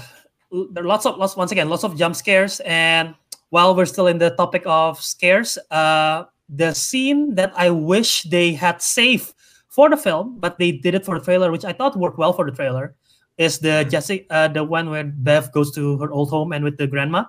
there 0.52 0.84
are 0.84 0.88
lots 0.88 1.06
of 1.06 1.18
lots 1.18 1.36
once 1.36 1.52
again 1.52 1.70
lots 1.70 1.84
of 1.84 1.98
jump 1.98 2.16
scares. 2.16 2.60
And 2.66 3.16
while 3.50 3.76
we're 3.76 3.86
still 3.86 4.08
in 4.08 4.18
the 4.18 4.32
topic 4.32 4.64
of 4.66 5.02
scares, 5.02 5.58
uh, 5.72 6.26
the 6.50 6.74
scene 6.74 7.36
that 7.36 7.54
I 7.56 7.70
wish 7.70 8.24
they 8.24 8.54
had 8.54 8.82
saved 8.82 9.34
for 9.68 9.90
the 9.90 9.98
film, 9.98 10.40
but 10.40 10.58
they 10.58 10.72
did 10.72 10.96
it 10.96 11.06
for 11.06 11.18
the 11.18 11.24
trailer, 11.24 11.52
which 11.52 11.66
I 11.66 11.74
thought 11.74 11.96
worked 11.98 12.18
well 12.18 12.34
for 12.34 12.46
the 12.46 12.52
trailer, 12.52 12.96
is 13.38 13.60
the 13.60 13.86
Jesse, 13.90 14.26
uh, 14.30 14.48
the 14.48 14.64
one 14.64 14.90
where 14.90 15.04
Bev 15.04 15.52
goes 15.52 15.72
to 15.76 15.98
her 16.00 16.12
old 16.12 16.30
home 16.30 16.52
and 16.54 16.64
with 16.64 16.78
the 16.78 16.88
grandma. 16.88 17.26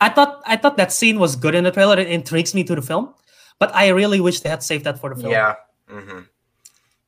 I 0.00 0.08
thought 0.08 0.42
I 0.46 0.56
thought 0.56 0.76
that 0.78 0.92
scene 0.92 1.18
was 1.18 1.36
good 1.36 1.54
in 1.54 1.64
the 1.64 1.70
trailer. 1.70 1.98
It 1.98 2.08
intrigues 2.08 2.54
me 2.54 2.64
to 2.64 2.74
the 2.74 2.82
film, 2.82 3.14
but 3.58 3.74
I 3.74 3.88
really 3.88 4.20
wish 4.20 4.40
they 4.40 4.48
had 4.48 4.62
saved 4.62 4.84
that 4.84 4.98
for 4.98 5.14
the 5.14 5.20
film. 5.20 5.32
Yeah. 5.32 5.54
hmm 5.88 6.20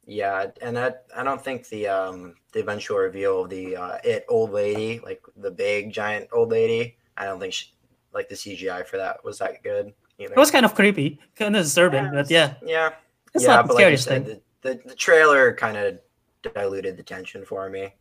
Yeah, 0.05 0.47
and 0.61 0.79
I, 0.79 0.95
I 1.17 1.23
don't 1.23 1.43
think 1.43 1.69
the 1.69 1.87
um 1.87 2.35
the 2.53 2.61
eventual 2.61 2.99
reveal 2.99 3.45
of 3.45 3.51
the 3.51 3.77
uh, 3.77 3.99
it 4.03 4.25
old 4.29 4.51
lady, 4.51 5.01
like 5.01 5.23
the 5.37 5.51
big 5.51 5.93
giant 5.93 6.29
old 6.33 6.51
lady, 6.51 6.97
I 7.17 7.27
don't 7.27 7.39
think 7.39 7.53
she, 7.53 7.73
like 8.13 8.29
the 8.29 8.35
CGI 8.35 8.87
for 8.87 8.97
that 8.97 9.25
was 9.25 9.39
that 9.39 9.63
good 9.63 9.93
either. 10.19 10.35
It 10.35 10.39
was 10.39 10.51
kind 10.51 10.65
of 10.65 10.75
creepy, 10.75 11.21
kind 11.37 11.55
of 11.57 11.63
disturbing, 11.63 12.11
but 12.13 12.31
yeah, 12.31 12.55
yeah, 12.65 12.91
it's 13.35 13.45
yeah, 13.45 13.57
not 13.57 13.63
the 13.63 13.69
but 13.69 13.75
like 13.77 13.91
you 13.93 13.97
scariest 13.97 14.05
said, 14.05 14.27
thing. 14.27 14.41
the, 14.63 14.75
the, 14.75 14.89
the 14.89 14.95
trailer 14.95 15.55
kind 15.55 15.77
of 15.77 15.99
diluted 16.55 16.97
the 16.97 17.03
tension 17.03 17.45
for 17.45 17.71
me. 17.71 17.95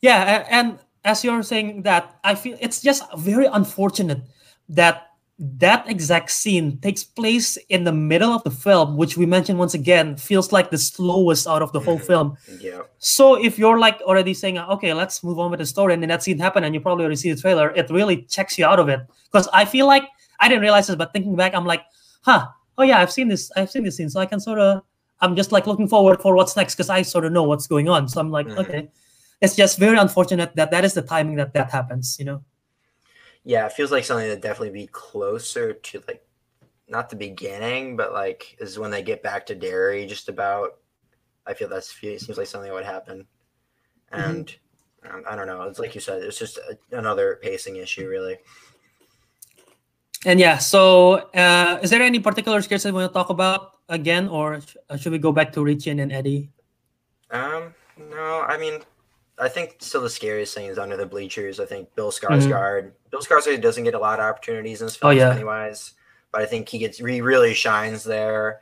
Yeah, 0.00 0.46
and 0.48 0.78
as 1.04 1.22
you're 1.24 1.42
saying 1.42 1.82
that, 1.82 2.18
I 2.24 2.34
feel 2.34 2.56
it's 2.60 2.80
just 2.80 3.04
very 3.18 3.46
unfortunate 3.46 4.22
that 4.70 5.09
that 5.42 5.88
exact 5.88 6.30
scene 6.30 6.76
takes 6.78 7.02
place 7.02 7.56
in 7.70 7.84
the 7.84 7.92
middle 7.92 8.30
of 8.30 8.44
the 8.44 8.50
film, 8.50 8.98
which 8.98 9.16
we 9.16 9.24
mentioned 9.24 9.58
once 9.58 9.72
again 9.72 10.16
feels 10.16 10.52
like 10.52 10.70
the 10.70 10.76
slowest 10.76 11.46
out 11.46 11.62
of 11.62 11.72
the 11.72 11.80
whole 11.80 11.98
film. 12.10 12.36
Yeah, 12.60 12.82
So 12.98 13.42
if 13.42 13.58
you're 13.58 13.78
like 13.78 14.00
already 14.02 14.34
saying, 14.34 14.58
okay, 14.58 14.92
let's 14.92 15.24
move 15.24 15.38
on 15.38 15.50
with 15.50 15.60
the 15.60 15.66
story, 15.66 15.94
and 15.94 16.02
then 16.02 16.08
that 16.10 16.22
scene 16.22 16.38
happened, 16.38 16.66
and 16.66 16.74
you 16.74 16.80
probably 16.80 17.04
already 17.04 17.16
see 17.16 17.32
the 17.32 17.40
trailer, 17.40 17.70
it 17.70 17.88
really 17.88 18.22
checks 18.22 18.58
you 18.58 18.66
out 18.66 18.78
of 18.78 18.88
it. 18.90 19.00
Because 19.32 19.48
I 19.52 19.64
feel 19.64 19.86
like 19.86 20.04
I 20.40 20.48
didn't 20.48 20.60
realize 20.62 20.88
this, 20.88 20.96
but 20.96 21.12
thinking 21.14 21.36
back, 21.36 21.54
I'm 21.54 21.64
like, 21.64 21.84
huh, 22.22 22.48
oh 22.76 22.82
yeah, 22.82 22.98
I've 23.00 23.10
seen 23.12 23.28
this, 23.28 23.50
I've 23.56 23.70
seen 23.70 23.84
this 23.84 23.96
scene, 23.96 24.10
so 24.10 24.20
I 24.20 24.26
can 24.26 24.40
sort 24.40 24.58
of, 24.58 24.82
I'm 25.22 25.36
just 25.36 25.52
like 25.52 25.66
looking 25.66 25.88
forward 25.88 26.20
for 26.20 26.34
what's 26.34 26.54
next 26.54 26.74
because 26.74 26.90
I 26.90 27.00
sort 27.00 27.24
of 27.24 27.32
know 27.32 27.44
what's 27.44 27.66
going 27.66 27.88
on. 27.88 28.08
So 28.08 28.20
I'm 28.20 28.30
like, 28.30 28.46
Mhm. 28.46 28.58
okay, 28.58 28.88
it's 29.40 29.56
just 29.56 29.78
very 29.78 29.96
unfortunate 29.96 30.54
that 30.56 30.70
that 30.70 30.84
is 30.84 30.92
the 30.92 31.02
timing 31.02 31.36
that 31.36 31.54
that 31.54 31.70
happens, 31.70 32.16
you 32.18 32.26
know? 32.26 32.42
Yeah, 33.44 33.66
it 33.66 33.72
feels 33.72 33.90
like 33.90 34.04
something 34.04 34.28
that 34.28 34.42
definitely 34.42 34.70
be 34.70 34.86
closer 34.86 35.72
to 35.72 36.02
like 36.06 36.24
not 36.88 37.08
the 37.08 37.16
beginning, 37.16 37.96
but 37.96 38.12
like 38.12 38.56
is 38.60 38.78
when 38.78 38.90
they 38.90 39.02
get 39.02 39.22
back 39.22 39.46
to 39.46 39.54
Derry. 39.54 40.06
Just 40.06 40.28
about, 40.28 40.78
I 41.46 41.54
feel 41.54 41.68
that's 41.68 41.94
seems 41.98 42.36
like 42.36 42.46
something 42.46 42.68
that 42.68 42.74
would 42.74 42.84
happen, 42.84 43.26
Mm-hmm. 44.12 44.30
and 44.30 44.56
um, 45.08 45.22
I 45.28 45.36
don't 45.36 45.46
know. 45.46 45.62
It's 45.62 45.78
like 45.78 45.94
you 45.94 46.00
said, 46.00 46.22
it's 46.22 46.38
just 46.38 46.58
a, 46.58 46.76
another 46.96 47.38
pacing 47.40 47.76
issue, 47.76 48.08
really. 48.08 48.36
And 50.26 50.38
yeah, 50.38 50.58
so 50.58 51.30
uh, 51.32 51.78
is 51.82 51.90
there 51.90 52.02
any 52.02 52.20
particular 52.20 52.60
scares 52.60 52.82
that 52.82 52.92
we 52.92 53.00
want 53.00 53.10
to 53.10 53.14
talk 53.14 53.30
about 53.30 53.78
again, 53.88 54.28
or 54.28 54.60
sh- 54.60 54.76
uh, 54.90 54.96
should 54.96 55.12
we 55.12 55.18
go 55.18 55.32
back 55.32 55.52
to 55.52 55.64
Richie 55.64 55.90
and 55.90 56.12
Eddie? 56.12 56.50
Um, 57.30 57.72
no, 58.10 58.42
I 58.46 58.58
mean, 58.58 58.80
I 59.40 59.48
think 59.48 59.76
still 59.80 60.02
the 60.02 60.10
scariest 60.10 60.54
thing 60.54 60.66
is 60.66 60.78
under 60.78 60.96
the 60.96 61.06
bleachers. 61.06 61.58
I 61.60 61.66
think 61.66 61.94
Bill 61.94 62.10
Mm-hmm. 62.10 62.26
Skarsgård. 62.52 62.92
Bill 63.10 63.20
Skarsgård 63.20 63.60
doesn't 63.62 63.84
get 63.84 63.94
a 63.94 63.98
lot 63.98 64.20
of 64.20 64.26
opportunities 64.26 64.80
in 64.80 64.86
this 64.86 64.98
Oh, 65.02 65.08
film, 65.08 65.18
yeah. 65.18 65.32
Pennywise, 65.32 65.94
but 66.32 66.42
I 66.42 66.46
think 66.46 66.68
he 66.68 66.78
gets 66.78 66.98
he 66.98 67.20
really 67.20 67.54
shines 67.54 68.04
there, 68.04 68.60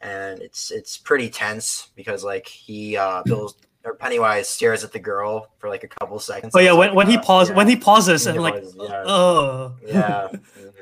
and 0.00 0.40
it's 0.40 0.70
it's 0.70 0.96
pretty 0.96 1.28
tense 1.28 1.88
because 1.94 2.24
like 2.24 2.46
he 2.48 2.96
uh 2.96 3.22
Bill 3.24 3.54
or 3.84 3.94
Pennywise 3.94 4.48
stares 4.48 4.82
at 4.82 4.92
the 4.92 4.98
girl 4.98 5.50
for 5.58 5.68
like 5.68 5.84
a 5.84 5.88
couple 5.88 6.18
seconds. 6.18 6.54
Oh 6.56 6.58
yeah, 6.60 6.72
when, 6.72 6.88
like, 6.88 6.96
when 6.96 7.06
he 7.08 7.18
uh, 7.18 7.22
pause 7.22 7.50
yeah, 7.50 7.56
when 7.56 7.68
he 7.68 7.76
pauses 7.76 8.24
When 8.26 8.34
and 8.36 8.42
like, 8.42 8.54
pauses, 8.54 8.76
yeah. 8.78 9.02
oh 9.06 9.74
yeah, 9.86 10.28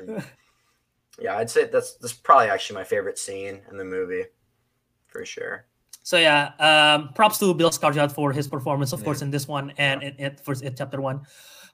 mhm. 0.01 0.25
yeah. 1.19 1.37
I'd 1.37 1.49
say 1.49 1.65
that's 1.65 1.95
that's 1.95 2.13
probably 2.13 2.47
actually 2.47 2.75
my 2.75 2.85
favorite 2.85 3.19
scene 3.19 3.61
in 3.69 3.77
the 3.77 3.83
movie, 3.83 4.23
for 5.07 5.25
sure. 5.25 5.65
So 6.03 6.17
yeah, 6.17 6.51
um, 6.59 7.13
props 7.13 7.39
to 7.39 7.53
Bill 7.53 7.69
Skarsgård 7.69 8.11
for 8.11 8.31
his 8.31 8.47
performance, 8.47 8.91
of 8.93 8.99
Yeah. 8.99 9.05
course, 9.05 9.21
in 9.21 9.31
this 9.31 9.47
one 9.47 9.71
and 9.77 10.03
in 10.03 10.13
it 10.19 10.39
for 10.43 10.51
it 10.51 10.75
chapter 10.77 10.99
one. 11.01 11.21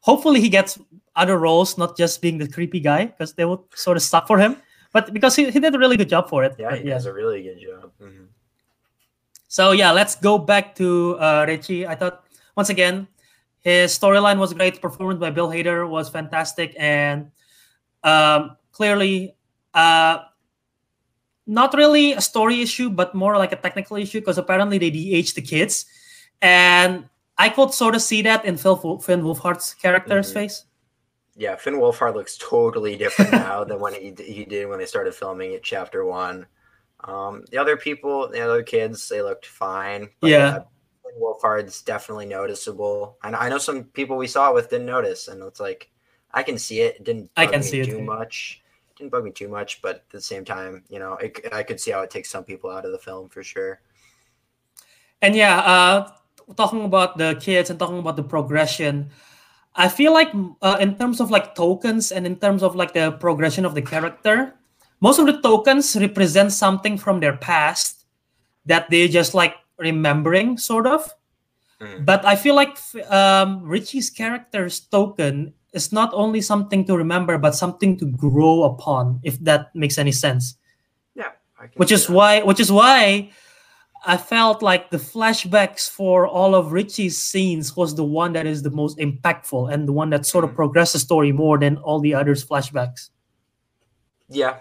Hopefully, 0.01 0.39
he 0.39 0.47
gets 0.49 0.80
other 1.15 1.38
roles, 1.38 1.77
not 1.77 1.97
just 1.97 2.21
being 2.21 2.38
the 2.38 2.47
creepy 2.47 2.80
guy, 2.80 3.07
because 3.07 3.34
they 3.34 3.43
would 3.43 3.59
sort 3.75 3.97
of 3.97 4.03
suck 4.03 4.27
for 4.27 4.38
him. 4.38 4.55
But 4.93 5.13
because 5.13 5.36
he, 5.36 5.51
he 5.51 5.59
did 5.59 5.75
a 5.75 5.77
really 5.77 5.97
good 5.97 6.09
job 6.09 6.30
for 6.30 6.43
it. 6.43 6.55
Yeah, 6.57 6.69
But 6.69 6.80
he 6.82 6.89
does 6.89 7.05
a 7.05 7.13
really 7.13 7.43
good 7.43 7.59
job. 7.59 7.91
Mhm. 8.01 8.27
So 9.49 9.71
yeah, 9.71 9.91
let's 9.91 10.15
go 10.15 10.38
back 10.38 10.75
to 10.75 11.17
uh, 11.19 11.45
Richie. 11.47 11.86
I 11.88 11.95
thought 11.95 12.23
once 12.55 12.69
again 12.69 13.07
his 13.61 13.97
storyline 13.97 14.38
was 14.38 14.53
great. 14.53 14.80
Performance 14.82 15.19
by 15.19 15.32
Bill 15.32 15.49
Hader 15.49 15.89
was 15.89 16.07
fantastic, 16.07 16.75
and 16.77 17.32
um, 18.03 18.55
clearly, 18.71 19.36
uh, 19.73 20.28
not 21.49 21.73
really 21.73 22.13
a 22.13 22.21
story 22.21 22.61
issue, 22.61 22.89
but 22.93 23.15
more 23.17 23.35
like 23.37 23.51
a 23.51 23.55
technical 23.57 23.97
issue 23.97 24.21
because 24.21 24.37
apparently 24.37 24.77
they 24.77 24.91
de-aged 24.93 25.33
the 25.35 25.41
kids, 25.41 25.85
and 26.41 27.09
I 27.37 27.49
could 27.49 27.73
sort 27.73 27.95
of 27.95 28.01
see 28.01 28.21
that 28.23 28.45
in 28.45 28.55
Phil 28.57 28.77
Finn 29.01 29.23
Wolfhard's 29.23 29.73
character's 29.73 30.29
Mhm. 30.29 30.33
face. 30.33 30.65
Yeah, 31.35 31.55
Finn 31.55 31.75
Wolfhard 31.79 32.13
looks 32.15 32.37
totally 32.37 32.97
different 32.97 33.31
now 33.31 33.63
than 33.67 33.79
when 33.79 33.93
he, 33.93 34.13
he 34.21 34.45
did 34.45 34.67
when 34.67 34.77
they 34.79 34.85
started 34.85 35.15
filming 35.15 35.53
it, 35.53 35.63
chapter 35.63 36.05
one. 36.05 36.45
Um, 37.01 37.45
the 37.49 37.57
other 37.57 37.77
people, 37.77 38.27
the 38.27 38.41
other 38.41 38.61
kids, 38.61 39.07
they 39.07 39.21
looked 39.21 39.45
fine. 39.45 40.09
Yeah. 40.21 40.67
Finn 41.03 41.15
Wolfhard's 41.21 41.81
definitely 41.81 42.25
noticeable. 42.27 43.17
And 43.23 43.35
I 43.35 43.47
know 43.49 43.57
some 43.57 43.85
people 43.85 44.17
we 44.17 44.27
saw 44.27 44.51
it 44.51 44.53
with 44.53 44.69
didn't 44.69 44.85
notice, 44.85 45.29
and 45.29 45.41
it's 45.43 45.61
like 45.61 45.89
I 46.31 46.43
can 46.43 46.57
see 46.59 46.81
it. 46.81 46.97
It 46.97 47.03
didn't 47.05 47.31
I 47.37 47.47
can 47.47 47.63
see 47.63 47.79
it 47.79 47.85
too. 47.89 48.01
much. 48.03 48.61
Didn't 48.99 49.11
bug 49.11 49.23
me 49.23 49.31
too 49.31 49.47
much, 49.47 49.81
but 49.81 50.03
at 50.03 50.09
the 50.09 50.19
same 50.19 50.43
time, 50.43 50.83
you 50.89 50.99
know, 50.99 51.13
it, 51.13 51.39
I 51.53 51.63
could 51.63 51.79
see 51.79 51.91
how 51.91 52.01
it 52.01 52.11
takes 52.11 52.29
some 52.29 52.43
people 52.43 52.69
out 52.69 52.83
of 52.83 52.91
the 52.91 52.99
film 52.99 53.29
for 53.29 53.41
sure. 53.41 53.79
And 55.21 55.35
yeah, 55.35 55.59
uh, 55.59 56.11
talking 56.57 56.83
about 56.83 57.17
the 57.17 57.39
kids 57.39 57.69
and 57.69 57.79
talking 57.79 57.99
about 57.99 58.17
the 58.17 58.23
progression, 58.23 59.09
I 59.73 59.87
feel 59.87 60.11
like 60.11 60.35
uh, 60.61 60.75
in 60.81 60.97
terms 60.97 61.21
of 61.21 61.31
like 61.31 61.55
tokens 61.55 62.11
and 62.11 62.27
in 62.27 62.35
terms 62.35 62.61
of 62.61 62.75
like 62.75 62.93
the 62.93 63.13
progression 63.13 63.63
of 63.63 63.73
the 63.73 63.81
character, 63.81 64.53
most 64.99 65.17
of 65.17 65.27
the 65.27 65.39
tokens 65.39 65.95
represent 65.95 66.51
something 66.51 66.97
from 66.97 67.21
their 67.21 67.37
past 67.37 68.03
that 68.65 68.89
they 68.89 69.07
just 69.07 69.33
like 69.33 69.55
remembering, 69.77 70.57
sort 70.57 70.87
of. 70.87 71.07
Mm. 71.79 72.03
But 72.03 72.25
I 72.25 72.35
feel 72.35 72.55
like 72.55 72.77
um, 73.09 73.63
Richie's 73.63 74.09
character's 74.09 74.81
token 74.81 75.53
is 75.74 75.91
not 75.91 76.09
only 76.13 76.41
something 76.41 76.86
to 76.86 76.97
remember, 76.97 77.38
but 77.38 77.55
something 77.55 77.97
to 77.97 78.05
grow 78.05 78.63
upon, 78.63 79.20
if 79.24 79.39
that 79.43 79.74
makes 79.76 79.97
any 79.97 80.11
sense 80.11 80.55
Yeah, 81.15 81.32
which 81.76 81.91
is 81.91 82.07
that. 82.07 82.13
why 82.13 82.41
which 82.43 82.59
is 82.59 82.72
why 82.72 83.32
I 84.05 84.15
felt 84.17 84.61
like 84.63 84.91
the 84.91 84.97
flashbacks 84.97 85.89
for 85.89 86.26
all 86.26 86.55
of 86.55 86.72
Richie's 86.72 87.17
scenes 87.17 87.76
was 87.76 87.95
the 87.95 88.03
one 88.05 88.32
that 88.34 88.45
is 88.47 88.63
the 88.63 88.70
most 88.72 88.97
impactful 88.97 89.72
and 89.74 89.88
the 89.88 89.91
one 89.91 90.09
that 90.11 90.26
sort 90.26 90.45
of 90.45 90.51
Mhm. 90.51 90.55
progressed 90.55 90.93
the 90.93 90.99
story 90.99 91.32
more 91.34 91.57
than 91.59 91.76
all 91.78 91.99
the 91.99 92.15
others 92.15 92.45
flashbacks. 92.45 93.09
Yeah. 94.30 94.59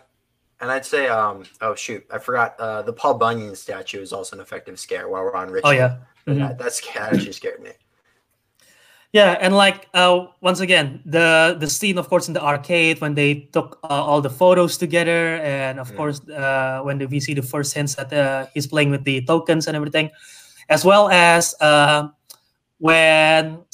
And 0.60 0.72
I'd 0.72 0.84
say, 0.84 1.06
um, 1.06 1.44
oh 1.60 1.76
shoot, 1.76 2.04
I 2.10 2.18
forgot. 2.18 2.58
Uh, 2.58 2.82
the 2.82 2.92
Paul 2.92 3.14
Bunyan 3.14 3.54
statue 3.54 4.00
is 4.02 4.12
also 4.12 4.34
an 4.36 4.42
effective 4.42 4.78
scare 4.80 5.08
while 5.08 5.22
we're 5.22 5.36
on 5.36 5.50
Richie. 5.50 5.66
Oh 5.66 5.70
yeah. 5.70 5.98
Mhm. 6.26 6.38
that, 6.40 6.58
that 6.58 6.74
that 6.94 7.12
actually 7.14 7.32
scared 7.32 7.62
me. 7.62 7.70
Yeah, 9.12 9.38
and 9.40 9.56
like 9.56 9.88
uh, 9.94 10.26
once 10.42 10.60
again, 10.60 11.00
the 11.06 11.56
the 11.58 11.66
scene, 11.68 11.96
of 11.96 12.08
course, 12.10 12.28
in 12.28 12.34
the 12.34 12.42
arcade 12.44 13.00
when 13.00 13.14
they 13.14 13.48
took 13.56 13.78
uh, 13.84 13.88
all 14.04 14.20
the 14.20 14.28
photos 14.28 14.76
together, 14.76 15.40
and 15.40 15.80
of 15.80 15.88
Mm. 15.92 15.96
course, 15.96 16.20
uh, 16.28 16.80
when 16.84 17.00
we 17.08 17.18
see 17.18 17.32
the 17.32 17.42
first 17.42 17.72
hints 17.72 17.94
that 17.96 18.12
uh, 18.12 18.46
he's 18.52 18.66
playing 18.66 18.90
with 18.92 19.04
the 19.04 19.24
tokens 19.24 19.66
and 19.66 19.76
everything, 19.76 20.10
as 20.68 20.84
well 20.84 21.08
as 21.08 21.54
uh, 21.64 22.08
when 22.78 23.64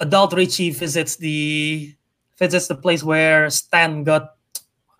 adult 0.00 0.32
Richie 0.36 0.70
visits 0.76 1.16
the 1.16 1.94
visits 2.38 2.68
the 2.68 2.76
place 2.76 3.02
where 3.02 3.48
Stan 3.50 4.04
got. 4.04 4.36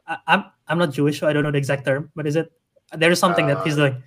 I, 0.09 0.17
I'm 0.27 0.45
I'm 0.69 0.79
not 0.79 0.93
Jewish, 0.97 1.21
so 1.21 1.29
I 1.29 1.35
don't 1.37 1.43
know 1.45 1.53
the 1.53 1.59
exact 1.61 1.85
term, 1.85 2.11
but 2.17 2.27
is 2.27 2.37
it? 2.37 2.49
There 2.97 3.13
is 3.13 3.21
something 3.21 3.45
that 3.47 3.61
he's 3.61 3.77
Uh, 3.77 3.93
doing. 3.93 4.03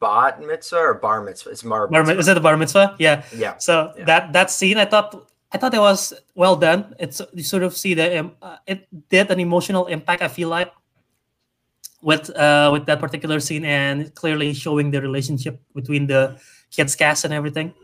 Bat 0.00 0.40
mitzvah 0.46 0.76
or 0.78 0.94
bar 0.94 1.22
mitzvah? 1.22 1.50
It's 1.50 1.64
mar 1.64 1.88
Bar, 1.88 2.04
mitzvah. 2.04 2.20
is 2.20 2.28
it 2.28 2.34
the 2.34 2.40
bar 2.40 2.56
mitzvah? 2.56 2.94
Yeah. 2.98 3.24
Yeah. 3.34 3.56
So 3.58 3.92
Yeah. 3.98 4.04
that 4.04 4.32
that 4.32 4.50
scene, 4.50 4.78
I 4.78 4.84
thought 4.84 5.28
I 5.50 5.58
thought 5.58 5.74
it 5.74 5.80
was 5.80 6.12
well 6.34 6.54
done. 6.56 6.94
It's 6.98 7.20
you 7.34 7.42
sort 7.42 7.62
of 7.64 7.76
see 7.76 7.94
the 7.94 8.20
um, 8.20 8.32
uh, 8.40 8.56
it 8.66 8.86
did 9.08 9.30
an 9.30 9.40
emotional 9.40 9.86
impact. 9.86 10.22
I 10.22 10.28
feel 10.28 10.48
like 10.48 10.70
with 12.00 12.30
uh 12.36 12.70
with 12.72 12.86
that 12.86 13.00
particular 13.00 13.40
scene 13.40 13.64
and 13.64 14.14
clearly 14.14 14.54
showing 14.54 14.90
the 14.92 15.00
relationship 15.02 15.60
between 15.74 16.06
the 16.06 16.38
kids 16.70 16.94
cast 16.94 17.24
and 17.24 17.34
everything. 17.34 17.74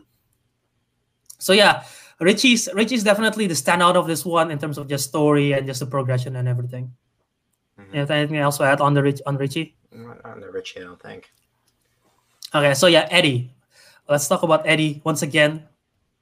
So 1.38 1.52
yeah, 1.52 1.82
Richie's 2.20 2.68
Richie's 2.74 3.02
definitely 3.02 3.48
the 3.48 3.54
standout 3.54 3.96
of 3.96 4.06
this 4.06 4.24
one 4.24 4.50
in 4.52 4.58
terms 4.58 4.78
of 4.78 4.86
just 4.86 5.08
story 5.08 5.50
and 5.52 5.66
just 5.66 5.80
the 5.80 5.86
progression 5.86 6.36
and 6.36 6.46
everything. 6.46 6.92
Mm-hmm. 7.74 8.12
anything 8.12 8.36
else 8.36 8.58
to 8.58 8.64
add 8.64 8.80
on 8.80 8.94
the 8.94 9.02
Rich 9.02 9.20
on 9.26 9.36
Richie? 9.36 9.74
On 10.24 10.38
the 10.38 10.48
Richie, 10.48 10.78
I 10.78 10.84
don't 10.84 11.02
think. 11.02 11.28
Okay, 12.54 12.74
so 12.74 12.86
yeah, 12.86 13.08
Eddie. 13.10 13.50
Let's 14.08 14.28
talk 14.28 14.42
about 14.42 14.66
Eddie 14.66 15.00
once 15.04 15.22
again. 15.22 15.64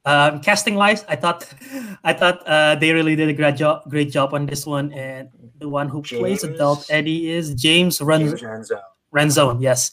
Um, 0.05 0.41
casting 0.41 0.75
wise, 0.75 1.05
I 1.07 1.17
thought, 1.17 1.47
I 2.05 2.13
thought 2.13 2.43
uh, 2.47 2.75
they 2.77 2.93
really 2.93 3.15
did 3.15 3.29
a 3.29 3.33
great 3.33 3.57
job, 3.57 3.89
great 3.89 4.11
job 4.11 4.35
on 4.35 4.47
this 4.47 4.67
one. 4.67 4.93
And 4.93 5.29
the 5.59 5.69
one 5.69 5.89
who 5.89 6.03
James, 6.03 6.21
plays 6.21 6.45
adult 6.45 6.87
Eddie 6.91 7.31
is 7.31 7.55
James, 7.55 8.01
Ren- 8.01 8.21
James 8.21 8.43
Renzo. 8.43 8.81
Renzo, 9.11 9.61
yes. 9.61 9.93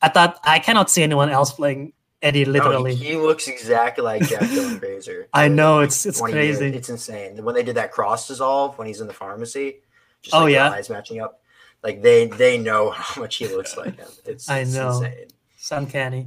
I 0.00 0.08
thought 0.08 0.38
I 0.44 0.58
cannot 0.58 0.90
see 0.90 1.02
anyone 1.02 1.30
else 1.30 1.52
playing 1.52 1.92
Eddie 2.22 2.44
literally. 2.44 2.92
No, 2.92 2.96
he, 2.96 3.04
he, 3.10 3.16
looks 3.16 3.48
exactly 3.48 4.04
like 4.04 4.22
Jack 4.22 4.42
Dylan 4.42 4.78
Grazer. 4.80 5.28
I 5.32 5.48
know 5.48 5.80
it's 5.80 6.06
it's 6.06 6.20
crazy. 6.20 6.66
it's 6.66 6.88
insane. 6.88 7.42
When 7.44 7.54
they 7.54 7.62
did 7.62 7.76
that 7.76 7.92
cross 7.92 8.28
dissolve 8.28 8.78
when 8.78 8.86
he's 8.86 9.00
in 9.00 9.06
the 9.06 9.12
pharmacy, 9.12 9.80
just 10.22 10.34
oh 10.34 10.44
like 10.44 10.54
yeah, 10.54 10.70
eyes 10.70 10.88
matching 10.88 11.20
up. 11.20 11.40
Like 11.82 12.02
they 12.02 12.26
they 12.26 12.58
know 12.58 12.90
how 12.96 13.20
much 13.20 13.36
he 13.36 13.48
looks 13.48 13.76
like 13.76 13.96
him. 13.96 14.08
It's 14.24 14.48
I 14.48 14.60
it's 14.60 14.74
know. 14.74 15.02
Insane. 15.02 15.26
It's 15.62 15.70
uncanny. 15.70 16.26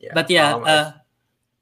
Yeah. 0.00 0.12
But 0.14 0.30
yeah, 0.30 0.54
um, 0.54 0.64
uh, 0.64 0.92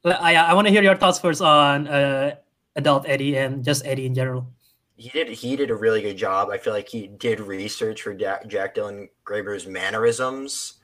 I 0.04 0.36
I 0.36 0.54
want 0.54 0.68
to 0.68 0.72
hear 0.72 0.84
your 0.84 0.94
thoughts 0.94 1.18
first 1.18 1.42
on 1.42 1.88
uh, 1.88 2.36
adult 2.76 3.08
Eddie 3.08 3.36
and 3.36 3.64
just 3.64 3.84
Eddie 3.84 4.06
in 4.06 4.14
general. 4.14 4.46
He 4.94 5.08
did 5.08 5.28
he 5.28 5.56
did 5.56 5.70
a 5.70 5.74
really 5.74 6.00
good 6.00 6.16
job. 6.16 6.48
I 6.48 6.58
feel 6.58 6.72
like 6.72 6.88
he 6.88 7.08
did 7.08 7.40
research 7.40 8.02
for 8.02 8.14
Jack, 8.14 8.46
Jack 8.46 8.76
Dylan 8.76 9.08
Grazer's 9.24 9.66
mannerisms. 9.66 10.78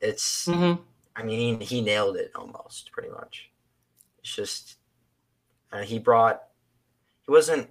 It's 0.00 0.48
mm-hmm 0.48 0.80
I 1.14 1.22
mean, 1.22 1.60
he, 1.60 1.64
he 1.64 1.80
nailed 1.80 2.16
it 2.16 2.30
almost 2.34 2.90
pretty 2.92 3.10
much. 3.10 3.50
It's 4.20 4.34
just 4.34 4.76
uh, 5.72 5.82
he 5.82 5.98
brought 5.98 6.42
he 7.26 7.30
wasn't 7.30 7.68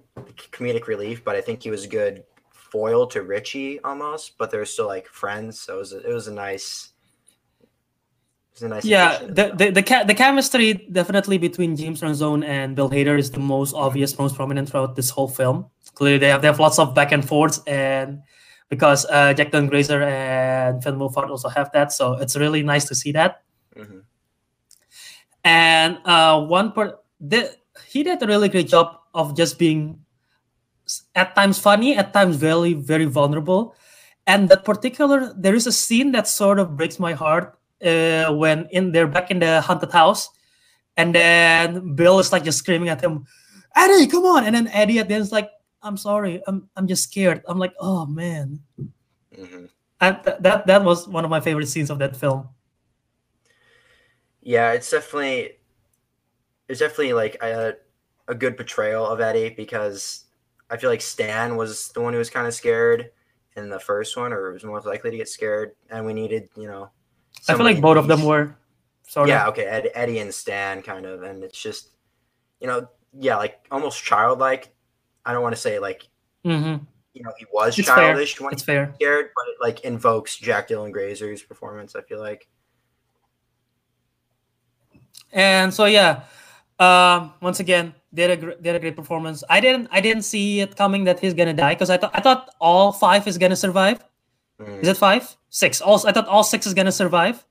comedic 0.50 0.86
relief, 0.86 1.24
but 1.24 1.36
I 1.36 1.40
think 1.40 1.62
he 1.62 1.70
was 1.70 1.84
a 1.84 1.88
good 1.88 2.24
foil 2.52 3.06
to 3.08 3.22
Richie 3.22 3.80
almost. 3.80 4.38
But 4.38 4.50
they're 4.50 4.64
still 4.64 4.86
like 4.86 5.06
friends, 5.06 5.60
so 5.60 5.76
it 5.76 5.78
was 5.78 5.92
a, 5.92 6.10
it 6.10 6.12
was 6.12 6.28
a 6.28 6.34
nice. 6.34 6.91
It 8.52 8.56
was 8.56 8.62
a 8.62 8.68
nice 8.68 8.84
yeah, 8.84 9.18
the 9.18 9.52
the 9.56 9.70
the, 9.70 9.82
ca- 9.82 10.04
the 10.04 10.14
chemistry 10.14 10.74
definitely 10.92 11.38
between 11.38 11.74
James 11.74 12.02
Ransone 12.02 12.44
and 12.44 12.76
Bill 12.76 12.90
Hader 12.90 13.18
is 13.18 13.30
the 13.30 13.40
most 13.40 13.74
obvious, 13.74 14.18
most 14.18 14.36
prominent 14.36 14.68
throughout 14.68 14.94
this 14.94 15.08
whole 15.08 15.28
film. 15.28 15.66
Clearly, 15.94 16.18
they 16.18 16.28
have 16.28 16.42
they 16.42 16.48
have 16.48 16.60
lots 16.60 16.78
of 16.78 16.94
back 16.94 17.12
and 17.12 17.26
forths, 17.26 17.62
and 17.66 18.22
because 18.68 19.04
uh, 19.10 19.34
Jack 19.34 19.52
Dylan 19.52 19.68
Grazer 19.68 20.02
and 20.02 20.82
Finn 20.82 20.96
Wolfhard 20.96 21.28
also 21.28 21.50
have 21.50 21.70
that. 21.72 21.92
So 21.92 22.14
it's 22.14 22.36
really 22.36 22.62
nice 22.62 22.86
to 22.88 22.94
see 22.94 23.12
that. 23.12 23.42
Mm-hmm. 23.76 23.98
And 25.44 25.98
uh, 26.06 26.40
one 26.40 26.72
part, 26.72 27.00
the, 27.20 27.54
he 27.86 28.02
did 28.02 28.22
a 28.22 28.26
really 28.26 28.48
great 28.48 28.68
job 28.68 28.96
of 29.12 29.36
just 29.36 29.58
being 29.58 30.00
at 31.14 31.34
times 31.34 31.58
funny, 31.58 31.96
at 31.96 32.14
times 32.14 32.36
very, 32.36 32.72
very 32.72 33.04
vulnerable. 33.04 33.74
And 34.26 34.48
that 34.48 34.64
particular, 34.64 35.34
there 35.36 35.54
is 35.54 35.66
a 35.66 35.72
scene 35.72 36.12
that 36.12 36.26
sort 36.26 36.58
of 36.58 36.74
breaks 36.74 36.98
my 36.98 37.12
heart 37.12 37.58
uh, 37.84 38.32
when 38.32 38.66
in 38.70 38.92
they're 38.92 39.06
back 39.06 39.30
in 39.30 39.38
the 39.38 39.60
haunted 39.60 39.92
house, 39.92 40.30
and 40.96 41.14
then 41.14 41.94
Bill 41.94 42.18
is 42.18 42.32
like 42.32 42.44
just 42.44 42.58
screaming 42.58 42.88
at 42.88 43.00
him, 43.00 43.26
Eddie, 43.74 44.06
come 44.06 44.24
on! 44.24 44.44
And 44.44 44.54
then 44.54 44.68
Eddie 44.68 44.98
at 44.98 45.08
the 45.08 45.14
end 45.14 45.22
is 45.22 45.32
like, 45.32 45.50
I'm 45.82 45.96
sorry. 45.96 46.42
I'm 46.46 46.68
I'm 46.76 46.86
just 46.86 47.04
scared. 47.04 47.42
I'm 47.46 47.58
like, 47.58 47.74
oh 47.80 48.06
man. 48.06 48.60
Mm-hmm. 49.36 49.64
And 50.00 50.18
th- 50.24 50.36
that 50.40 50.66
that 50.66 50.84
was 50.84 51.08
one 51.08 51.24
of 51.24 51.30
my 51.30 51.40
favorite 51.40 51.68
scenes 51.68 51.90
of 51.90 51.98
that 51.98 52.16
film. 52.16 52.48
Yeah, 54.40 54.72
it's 54.72 54.90
definitely 54.90 55.58
it's 56.68 56.80
definitely 56.80 57.12
like 57.12 57.36
a 57.42 57.74
a 58.28 58.34
good 58.34 58.56
portrayal 58.56 59.06
of 59.06 59.20
Eddie 59.20 59.50
because 59.50 60.24
I 60.70 60.76
feel 60.76 60.90
like 60.90 61.00
Stan 61.00 61.56
was 61.56 61.88
the 61.88 62.00
one 62.00 62.12
who 62.12 62.18
was 62.18 62.30
kind 62.30 62.46
of 62.46 62.54
scared 62.54 63.10
in 63.56 63.68
the 63.68 63.80
first 63.80 64.16
one, 64.16 64.32
or 64.32 64.52
was 64.52 64.64
more 64.64 64.80
likely 64.80 65.10
to 65.10 65.16
get 65.16 65.28
scared, 65.28 65.72
and 65.90 66.06
we 66.06 66.14
needed, 66.14 66.48
you 66.56 66.66
know. 66.66 66.90
I 67.48 67.54
feel 67.54 67.64
like 67.64 67.80
both 67.80 67.96
of 67.96 68.06
them 68.06 68.24
were. 68.24 68.54
Sort 69.06 69.28
yeah. 69.28 69.46
Of. 69.46 69.52
Okay. 69.52 69.64
Ed, 69.64 69.90
Eddie 69.94 70.20
and 70.20 70.32
Stan, 70.32 70.82
kind 70.82 71.06
of, 71.06 71.22
and 71.22 71.42
it's 71.42 71.60
just, 71.60 71.90
you 72.60 72.66
know, 72.66 72.88
yeah, 73.18 73.36
like 73.36 73.66
almost 73.70 74.02
childlike 74.02 74.72
I 75.24 75.32
don't 75.32 75.42
want 75.42 75.54
to 75.54 75.60
say 75.60 75.78
like 75.78 76.08
mm-hmm. 76.44 76.84
you 77.14 77.22
know 77.22 77.32
he 77.38 77.46
was 77.52 77.78
it's 77.78 77.88
childish 77.88 78.36
fair. 78.36 78.44
when 78.44 78.52
it's 78.52 78.62
fair. 78.62 78.92
scared, 78.96 79.30
but 79.34 79.44
it 79.48 79.56
like 79.60 79.84
invokes 79.84 80.36
Jack 80.36 80.68
Dylan 80.68 80.92
Grazer's 80.92 81.42
performance. 81.42 81.94
I 81.94 82.02
feel 82.02 82.20
like. 82.20 82.48
And 85.32 85.72
so 85.72 85.86
yeah, 85.86 86.24
um, 86.78 87.32
once 87.40 87.60
again, 87.60 87.94
did 88.12 88.30
a 88.30 88.56
did 88.56 88.76
a 88.76 88.80
great 88.80 88.96
performance. 88.96 89.44
I 89.48 89.60
didn't 89.60 89.88
I 89.90 90.00
didn't 90.00 90.22
see 90.22 90.60
it 90.60 90.76
coming 90.76 91.04
that 91.04 91.20
he's 91.20 91.34
gonna 91.34 91.54
die 91.54 91.74
because 91.74 91.90
I 91.90 91.96
thought 91.96 92.12
I 92.14 92.20
thought 92.20 92.50
all 92.60 92.92
five 92.92 93.26
is 93.26 93.38
gonna 93.38 93.56
survive. 93.56 94.04
Mm. 94.62 94.82
Is 94.82 94.88
it 94.88 94.96
five? 94.96 95.36
Six. 95.48 95.80
Also, 95.80 96.08
I 96.08 96.12
thought 96.12 96.28
all 96.28 96.44
six 96.44 96.66
is 96.66 96.74
gonna 96.74 96.92
survive. 96.92 97.44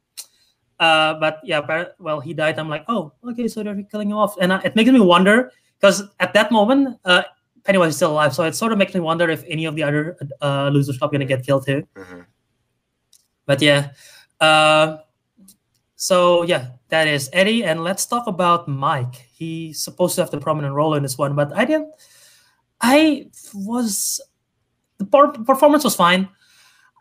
Uh, 0.80 1.14
but 1.20 1.40
yeah, 1.44 1.86
well, 2.00 2.20
he 2.20 2.34
died. 2.34 2.58
I'm 2.58 2.70
like, 2.70 2.84
oh, 2.88 3.14
okay, 3.30 3.48
so 3.48 3.62
they're 3.62 3.84
killing 3.84 4.10
him 4.10 4.18
off, 4.18 4.36
and 4.42 4.52
uh, 4.52 4.62
it 4.64 4.76
makes 4.76 4.90
me 4.90 5.00
wonder 5.00 5.52
because 5.80 6.04
at 6.20 6.34
that 6.34 6.52
moment, 6.52 6.98
uh, 7.06 7.24
Pennywise 7.64 7.90
is 7.90 7.96
still 7.98 8.12
alive, 8.12 8.34
so 8.34 8.44
it 8.44 8.56
sort 8.56 8.72
of 8.72 8.80
makes 8.80 8.94
me 8.94 9.00
wonder 9.00 9.30
if 9.30 9.44
any 9.48 9.66
of 9.66 9.76
the 9.76 9.84
other 9.84 10.18
uh, 10.42 10.70
losers 10.70 10.98
are 11.02 11.10
gonna 11.10 11.26
get 11.26 11.46
killed 11.46 11.66
too. 11.66 11.88
Mm-hmm. 11.96 12.22
But 13.46 13.62
yeah, 13.62 13.92
uh, 14.40 14.98
so 15.96 16.42
yeah, 16.44 16.70
that 16.90 17.08
is 17.08 17.30
Eddie, 17.32 17.64
and 17.64 17.84
let's 17.84 18.08
talk 18.08 18.26
about 18.26 18.68
Mike. 18.68 19.30
He's 19.32 19.84
supposed 19.84 20.16
to 20.16 20.22
have 20.22 20.32
the 20.32 20.40
prominent 20.40 20.74
role 20.74 20.96
in 20.96 21.04
this 21.04 21.18
one, 21.18 21.36
but 21.36 21.54
I 21.56 21.66
didn't. 21.66 21.94
I 22.82 23.30
was 23.54 24.20
the 24.98 25.06
performance 25.06 25.84
was 25.84 25.96
fine. 25.96 26.30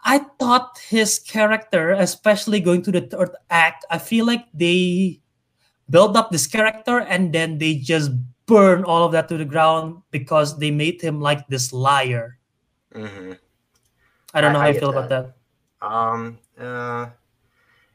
I 0.05 0.19
thought 0.39 0.79
his 0.89 1.19
character, 1.19 1.93
especially 1.93 2.61
going 2.61 2.83
to 2.83 2.93
the 2.93 3.03
third 3.03 3.37
act, 3.51 3.85
I 3.91 3.99
feel 3.99 4.25
like 4.25 4.47
they 4.55 5.21
build 5.89 6.17
up 6.17 6.31
this 6.31 6.47
character 6.47 7.01
and 7.01 7.33
then 7.33 7.59
they 7.59 7.75
just 7.75 8.13
burn 8.47 8.85
all 8.85 9.05
of 9.05 9.13
that 9.13 9.29
to 9.29 9.37
the 9.37 9.45
ground 9.45 10.03
because 10.11 10.59
they 10.59 10.71
made 10.71 11.03
him 11.03 11.21
like 11.21 11.47
this 11.49 11.73
liar. 11.73 12.39
Mm-hmm. 12.95 13.33
I 14.35 14.41
don't 14.41 14.53
know 14.53 14.59
I, 14.59 14.63
how 14.63 14.69
I 14.69 14.73
you 14.73 14.81
feel 14.81 14.93
that. 14.93 14.99
about 14.99 15.09
that. 15.81 15.87
Um, 15.87 16.39
uh, 16.59 17.07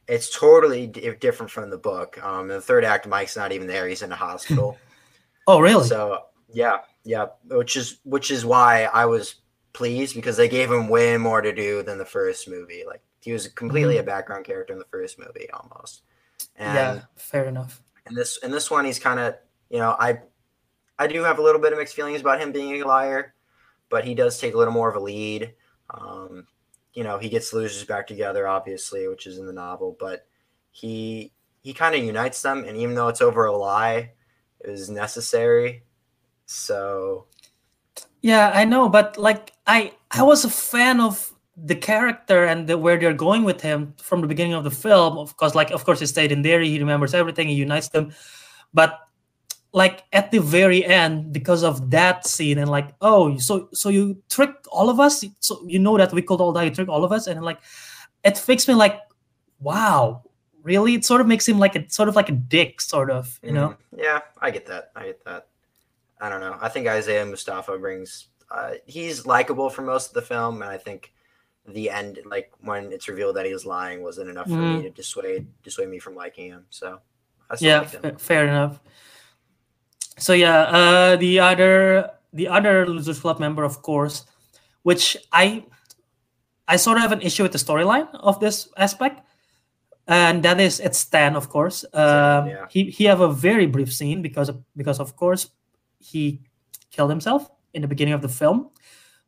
it's 0.08 0.36
totally 0.36 0.86
d- 0.86 1.12
different 1.20 1.50
from 1.50 1.70
the 1.70 1.78
book. 1.78 2.22
Um, 2.22 2.50
in 2.50 2.56
the 2.56 2.60
third 2.60 2.84
act, 2.84 3.06
Mike's 3.06 3.36
not 3.36 3.52
even 3.52 3.66
there; 3.66 3.88
he's 3.88 4.02
in 4.02 4.12
a 4.12 4.16
hospital. 4.16 4.78
oh, 5.46 5.60
really? 5.60 5.86
So 5.86 6.24
yeah, 6.52 6.78
yeah, 7.04 7.26
which 7.44 7.76
is 7.76 7.98
which 8.04 8.30
is 8.30 8.44
why 8.44 8.84
I 8.84 9.06
was 9.06 9.36
pleased 9.76 10.16
because 10.16 10.38
they 10.38 10.48
gave 10.48 10.70
him 10.70 10.88
way 10.88 11.16
more 11.18 11.42
to 11.42 11.52
do 11.52 11.82
than 11.82 11.98
the 11.98 12.04
first 12.04 12.48
movie. 12.48 12.84
Like 12.86 13.02
he 13.20 13.32
was 13.32 13.48
completely 13.48 13.94
mm-hmm. 13.94 14.08
a 14.08 14.10
background 14.10 14.46
character 14.46 14.72
in 14.72 14.78
the 14.78 14.86
first 14.86 15.18
movie 15.18 15.48
almost. 15.52 16.02
And 16.56 16.74
yeah, 16.74 17.00
fair 17.16 17.44
enough. 17.44 17.82
In 18.08 18.14
this 18.14 18.38
in 18.38 18.50
this 18.50 18.70
one, 18.70 18.86
he's 18.86 18.98
kind 18.98 19.20
of 19.20 19.36
you 19.68 19.78
know 19.78 19.94
I 19.98 20.20
I 20.98 21.06
do 21.06 21.22
have 21.24 21.38
a 21.38 21.42
little 21.42 21.60
bit 21.60 21.72
of 21.72 21.78
mixed 21.78 21.94
feelings 21.94 22.22
about 22.22 22.40
him 22.40 22.52
being 22.52 22.80
a 22.80 22.86
liar, 22.86 23.34
but 23.90 24.04
he 24.04 24.14
does 24.14 24.38
take 24.40 24.54
a 24.54 24.58
little 24.58 24.72
more 24.72 24.88
of 24.88 24.96
a 24.96 25.00
lead. 25.00 25.54
Um, 25.90 26.46
you 26.94 27.04
know, 27.04 27.18
he 27.18 27.28
gets 27.28 27.52
losers 27.52 27.84
back 27.84 28.06
together, 28.06 28.48
obviously, 28.48 29.06
which 29.06 29.26
is 29.26 29.38
in 29.38 29.46
the 29.46 29.52
novel, 29.52 29.94
but 30.00 30.26
he 30.70 31.32
he 31.60 31.74
kind 31.74 31.94
of 31.94 32.02
unites 32.02 32.40
them, 32.40 32.64
and 32.64 32.76
even 32.78 32.94
though 32.94 33.08
it's 33.08 33.20
over 33.20 33.44
a 33.44 33.56
lie, 33.56 34.12
it 34.60 34.70
was 34.70 34.88
necessary. 34.88 35.82
So, 36.46 37.26
yeah, 38.22 38.50
I 38.54 38.64
know, 38.64 38.88
but 38.88 39.16
like 39.16 39.52
I 39.66 39.92
I 40.10 40.22
was 40.22 40.44
a 40.44 40.50
fan 40.50 41.00
of 41.00 41.32
the 41.56 41.74
character 41.74 42.44
and 42.44 42.66
the, 42.66 42.76
where 42.76 42.98
they're 42.98 43.14
going 43.14 43.44
with 43.44 43.60
him 43.60 43.94
from 43.98 44.20
the 44.20 44.26
beginning 44.26 44.54
of 44.54 44.64
the 44.64 44.70
film. 44.70 45.16
Of 45.16 45.36
course, 45.36 45.54
like 45.54 45.70
of 45.70 45.84
course 45.84 46.00
he 46.00 46.06
stayed 46.06 46.32
in 46.32 46.42
there, 46.42 46.60
he 46.60 46.78
remembers 46.78 47.14
everything, 47.14 47.48
he 47.48 47.54
unites 47.54 47.88
them, 47.88 48.12
but 48.74 49.00
like 49.72 50.04
at 50.12 50.30
the 50.30 50.38
very 50.38 50.84
end 50.84 51.32
because 51.32 51.62
of 51.62 51.90
that 51.90 52.26
scene 52.26 52.56
and 52.56 52.70
like 52.70 52.94
oh 53.02 53.36
so 53.36 53.68
so 53.74 53.90
you 53.90 54.20
tricked 54.28 54.66
all 54.68 54.88
of 54.90 55.00
us? 55.00 55.24
So 55.40 55.62
you 55.66 55.78
know 55.78 55.96
that 55.96 56.12
we 56.12 56.22
could 56.22 56.40
all 56.40 56.52
die 56.52 56.64
you 56.64 56.70
tricked 56.70 56.90
all 56.90 57.04
of 57.04 57.12
us? 57.12 57.26
And 57.26 57.44
like 57.44 57.60
it 58.24 58.42
makes 58.48 58.66
me 58.66 58.74
like 58.74 59.00
wow 59.60 60.22
really? 60.62 60.94
It 60.94 61.04
sort 61.04 61.20
of 61.20 61.28
makes 61.28 61.46
him 61.46 61.60
like 61.60 61.76
a 61.76 61.88
sort 61.88 62.08
of 62.08 62.16
like 62.16 62.28
a 62.28 62.32
dick 62.32 62.80
sort 62.80 63.10
of 63.10 63.38
you 63.42 63.52
know? 63.52 63.68
Mm-hmm. 63.68 64.00
yeah 64.00 64.20
i 64.40 64.50
get 64.50 64.66
that 64.66 64.90
i 64.96 65.06
get 65.06 65.24
that 65.24 65.48
i 66.20 66.28
don't 66.28 66.40
know 66.40 66.56
i 66.60 66.68
think 66.68 66.86
isaiah 66.86 67.24
mustafa 67.24 67.78
brings 67.78 68.28
uh, 68.50 68.74
he's 68.86 69.26
likable 69.26 69.68
for 69.68 69.82
most 69.82 70.08
of 70.08 70.14
the 70.14 70.22
film 70.22 70.62
and 70.62 70.70
i 70.70 70.78
think 70.78 71.12
the 71.68 71.90
end 71.90 72.20
like 72.24 72.52
when 72.60 72.92
it's 72.92 73.08
revealed 73.08 73.34
that 73.34 73.44
he 73.44 73.52
was 73.52 73.66
lying 73.66 74.02
wasn't 74.02 74.30
enough 74.30 74.46
for 74.46 74.52
mm. 74.52 74.76
me 74.76 74.82
to 74.82 74.90
dissuade 74.90 75.46
dissuade 75.64 75.88
me 75.88 75.98
from 75.98 76.14
liking 76.14 76.50
him 76.50 76.64
so 76.70 77.00
yeah 77.58 77.80
f- 77.80 78.20
fair 78.20 78.46
enough 78.46 78.78
so 80.18 80.32
yeah, 80.32 80.62
uh, 80.62 81.16
the 81.16 81.40
other 81.40 82.10
the 82.32 82.48
other 82.48 82.86
Losers 82.86 83.20
Club 83.20 83.38
member, 83.38 83.64
of 83.64 83.82
course, 83.82 84.24
which 84.82 85.16
I 85.32 85.64
I 86.68 86.76
sort 86.76 86.96
of 86.96 87.02
have 87.02 87.12
an 87.12 87.22
issue 87.22 87.42
with 87.42 87.52
the 87.52 87.58
storyline 87.58 88.08
of 88.14 88.40
this 88.40 88.68
aspect. 88.76 89.22
and 90.08 90.44
that 90.44 90.60
is 90.60 90.78
it's 90.78 90.98
Stan, 90.98 91.34
of 91.34 91.48
course. 91.48 91.84
Um, 91.92 92.46
yeah. 92.46 92.66
He 92.70 92.90
he 92.90 93.04
have 93.04 93.20
a 93.20 93.32
very 93.32 93.66
brief 93.66 93.92
scene 93.92 94.22
because 94.22 94.48
of, 94.48 94.62
because 94.76 95.00
of 95.00 95.16
course 95.16 95.50
he 95.98 96.40
killed 96.90 97.10
himself 97.10 97.50
in 97.74 97.82
the 97.82 97.88
beginning 97.88 98.14
of 98.14 98.22
the 98.22 98.28
film, 98.28 98.70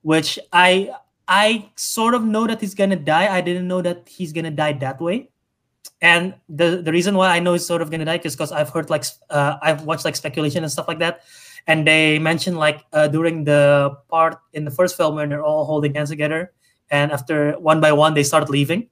which 0.03 0.39
I 0.53 0.91
I 1.29 1.71
sort 1.77 2.15
of 2.15 2.25
know 2.25 2.47
that 2.47 2.61
he's 2.61 2.75
gonna 2.75 2.97
die. 2.97 3.29
I 3.33 3.43
didn't 3.43 3.69
know 3.69 3.83
that 3.83 4.09
he's 4.09 4.33
gonna 4.33 4.51
die 4.51 4.73
that 4.81 5.01
way. 5.01 5.29
And 6.01 6.35
the 6.49 6.81
the 6.83 6.91
reason 6.91 7.15
why 7.17 7.37
I 7.37 7.41
know 7.41 7.53
he's 7.53 7.67
sort 7.67 7.83
of 7.83 7.91
gonna 7.91 8.07
die 8.07 8.21
is 8.25 8.35
because 8.35 8.53
I've 8.53 8.71
heard 8.71 8.89
like 8.89 9.05
uh, 9.31 9.59
I've 9.61 9.85
watched 9.85 10.05
like 10.05 10.17
speculation 10.17 10.63
and 10.65 10.73
stuff 10.73 10.89
like 10.89 10.99
that, 11.01 11.23
and 11.67 11.87
they 11.87 12.19
mentioned 12.19 12.57
like 12.57 12.85
uh, 12.93 13.09
during 13.09 13.45
the 13.45 13.97
part 14.09 14.39
in 14.55 14.65
the 14.65 14.71
first 14.71 14.97
film 14.97 15.17
when 15.17 15.29
they're 15.29 15.45
all 15.45 15.65
holding 15.67 15.95
hands 15.95 16.09
together, 16.09 16.53
and 16.91 17.13
after 17.13 17.53
one 17.59 17.81
by 17.81 17.93
one 17.93 18.15
they 18.15 18.25
start 18.25 18.49
leaving. 18.49 18.89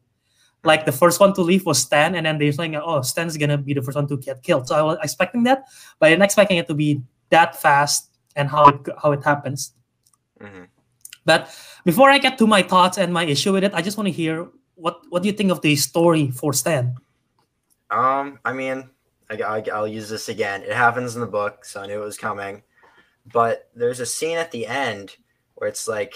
Like 0.65 0.85
the 0.85 0.93
first 0.93 1.21
one 1.21 1.33
to 1.35 1.43
leave 1.43 1.65
was 1.65 1.79
Stan, 1.79 2.17
and 2.17 2.27
then 2.27 2.39
they're 2.39 2.51
saying, 2.51 2.75
"Oh, 2.75 3.01
Stan's 3.03 3.37
gonna 3.37 3.57
be 3.57 3.73
the 3.73 3.83
first 3.83 3.95
one 3.95 4.09
to 4.09 4.17
get 4.17 4.43
killed." 4.43 4.67
So 4.67 4.75
I 4.75 4.83
was 4.83 4.99
expecting 5.01 5.45
that, 5.45 5.65
but 6.01 6.13
I'm 6.13 6.23
expecting 6.23 6.59
it 6.59 6.67
to 6.67 6.75
be 6.75 7.03
that 7.31 7.61
fast 7.61 8.11
and 8.35 8.49
how 8.49 8.69
it 8.69 8.89
how 9.03 9.13
it 9.13 9.25
happens. 9.25 9.73
Mm-hmm. 10.41 10.65
But 11.25 11.51
before 11.85 12.11
I 12.11 12.19
get 12.19 12.39
to 12.39 12.47
my 12.47 12.63
thoughts 12.63 12.99
and 12.99 13.13
my 13.13 13.25
issue 13.25 13.53
with 13.53 13.65
it, 13.65 13.75
I 13.75 13.83
just 13.83 13.97
want 13.97 14.07
to 14.07 14.13
hear 14.13 14.49
what 14.75 15.01
what 15.11 15.23
do 15.23 15.29
you 15.29 15.35
think 15.35 15.51
of 15.51 15.61
the 15.61 15.75
story 15.77 16.31
for 16.31 16.53
Stan? 16.53 16.95
Um, 17.91 18.39
I 18.45 18.53
mean, 18.53 18.91
I, 19.31 19.63
will 19.67 19.89
use 19.89 20.09
this 20.09 20.29
again. 20.29 20.63
It 20.63 20.73
happens 20.73 21.15
in 21.15 21.21
the 21.21 21.27
book, 21.27 21.65
so 21.65 21.81
I 21.81 21.87
knew 21.87 22.01
it 22.03 22.05
was 22.05 22.19
coming. 22.19 22.63
But 23.33 23.71
there's 23.75 24.01
a 24.01 24.07
scene 24.07 24.39
at 24.39 24.51
the 24.51 24.67
end 24.67 25.17
where 25.55 25.69
it's 25.69 25.89
like, 25.89 26.15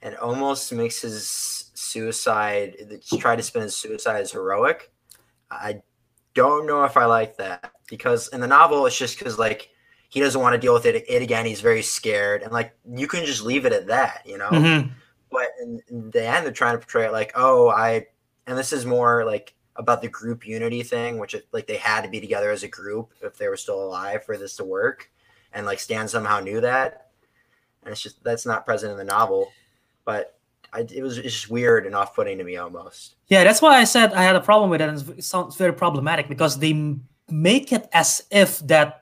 it 0.00 0.18
almost 0.18 0.72
makes 0.72 1.02
his 1.02 1.70
suicide, 1.74 2.76
try 3.18 3.36
to 3.36 3.42
spin 3.42 3.62
his 3.62 3.76
suicide 3.76 4.20
as 4.20 4.32
heroic. 4.32 4.90
I 5.50 5.82
don't 6.34 6.66
know 6.66 6.84
if 6.84 6.96
I 6.96 7.04
like 7.04 7.36
that 7.36 7.72
because 7.88 8.28
in 8.28 8.40
the 8.40 8.46
novel, 8.46 8.86
it's 8.86 8.98
just 8.98 9.18
because 9.18 9.38
like 9.38 9.68
he 10.12 10.20
doesn't 10.20 10.42
want 10.42 10.52
to 10.52 10.60
deal 10.60 10.74
with 10.74 10.84
it, 10.84 11.06
it 11.08 11.22
again. 11.22 11.46
He's 11.46 11.62
very 11.62 11.80
scared, 11.80 12.42
and 12.42 12.52
like 12.52 12.74
you 12.86 13.06
can 13.06 13.24
just 13.24 13.42
leave 13.42 13.64
it 13.64 13.72
at 13.72 13.86
that, 13.86 14.20
you 14.26 14.36
know. 14.36 14.50
Mm-hmm. 14.50 14.90
But 15.30 15.48
in, 15.62 15.80
in 15.88 16.10
the 16.10 16.22
end, 16.22 16.44
they're 16.44 16.52
trying 16.52 16.74
to 16.74 16.80
portray 16.80 17.06
it 17.06 17.12
like, 17.12 17.32
oh, 17.34 17.70
I, 17.70 18.08
and 18.46 18.58
this 18.58 18.74
is 18.74 18.84
more 18.84 19.24
like 19.24 19.54
about 19.76 20.02
the 20.02 20.08
group 20.08 20.46
unity 20.46 20.82
thing, 20.82 21.16
which 21.16 21.34
like 21.52 21.66
they 21.66 21.78
had 21.78 22.02
to 22.02 22.10
be 22.10 22.20
together 22.20 22.50
as 22.50 22.62
a 22.62 22.68
group 22.68 23.14
if 23.22 23.38
they 23.38 23.48
were 23.48 23.56
still 23.56 23.82
alive 23.82 24.22
for 24.22 24.36
this 24.36 24.54
to 24.56 24.64
work, 24.64 25.10
and 25.54 25.64
like 25.64 25.80
Stan 25.80 26.06
somehow 26.06 26.40
knew 26.40 26.60
that, 26.60 27.08
and 27.82 27.90
it's 27.90 28.02
just 28.02 28.22
that's 28.22 28.44
not 28.44 28.66
present 28.66 28.92
in 28.92 28.98
the 28.98 29.04
novel, 29.04 29.50
but 30.04 30.38
I, 30.74 30.80
it 30.80 31.02
was 31.02 31.16
just 31.16 31.48
weird 31.48 31.86
and 31.86 31.94
off-putting 31.94 32.36
to 32.36 32.44
me 32.44 32.58
almost. 32.58 33.14
Yeah, 33.28 33.44
that's 33.44 33.62
why 33.62 33.78
I 33.78 33.84
said 33.84 34.12
I 34.12 34.24
had 34.24 34.36
a 34.36 34.42
problem 34.42 34.68
with 34.68 34.82
it, 34.82 34.90
and 34.90 35.18
it 35.18 35.24
sounds 35.24 35.56
very 35.56 35.72
problematic 35.72 36.28
because 36.28 36.58
they 36.58 36.98
make 37.30 37.72
it 37.72 37.88
as 37.94 38.24
if 38.30 38.58
that 38.66 39.01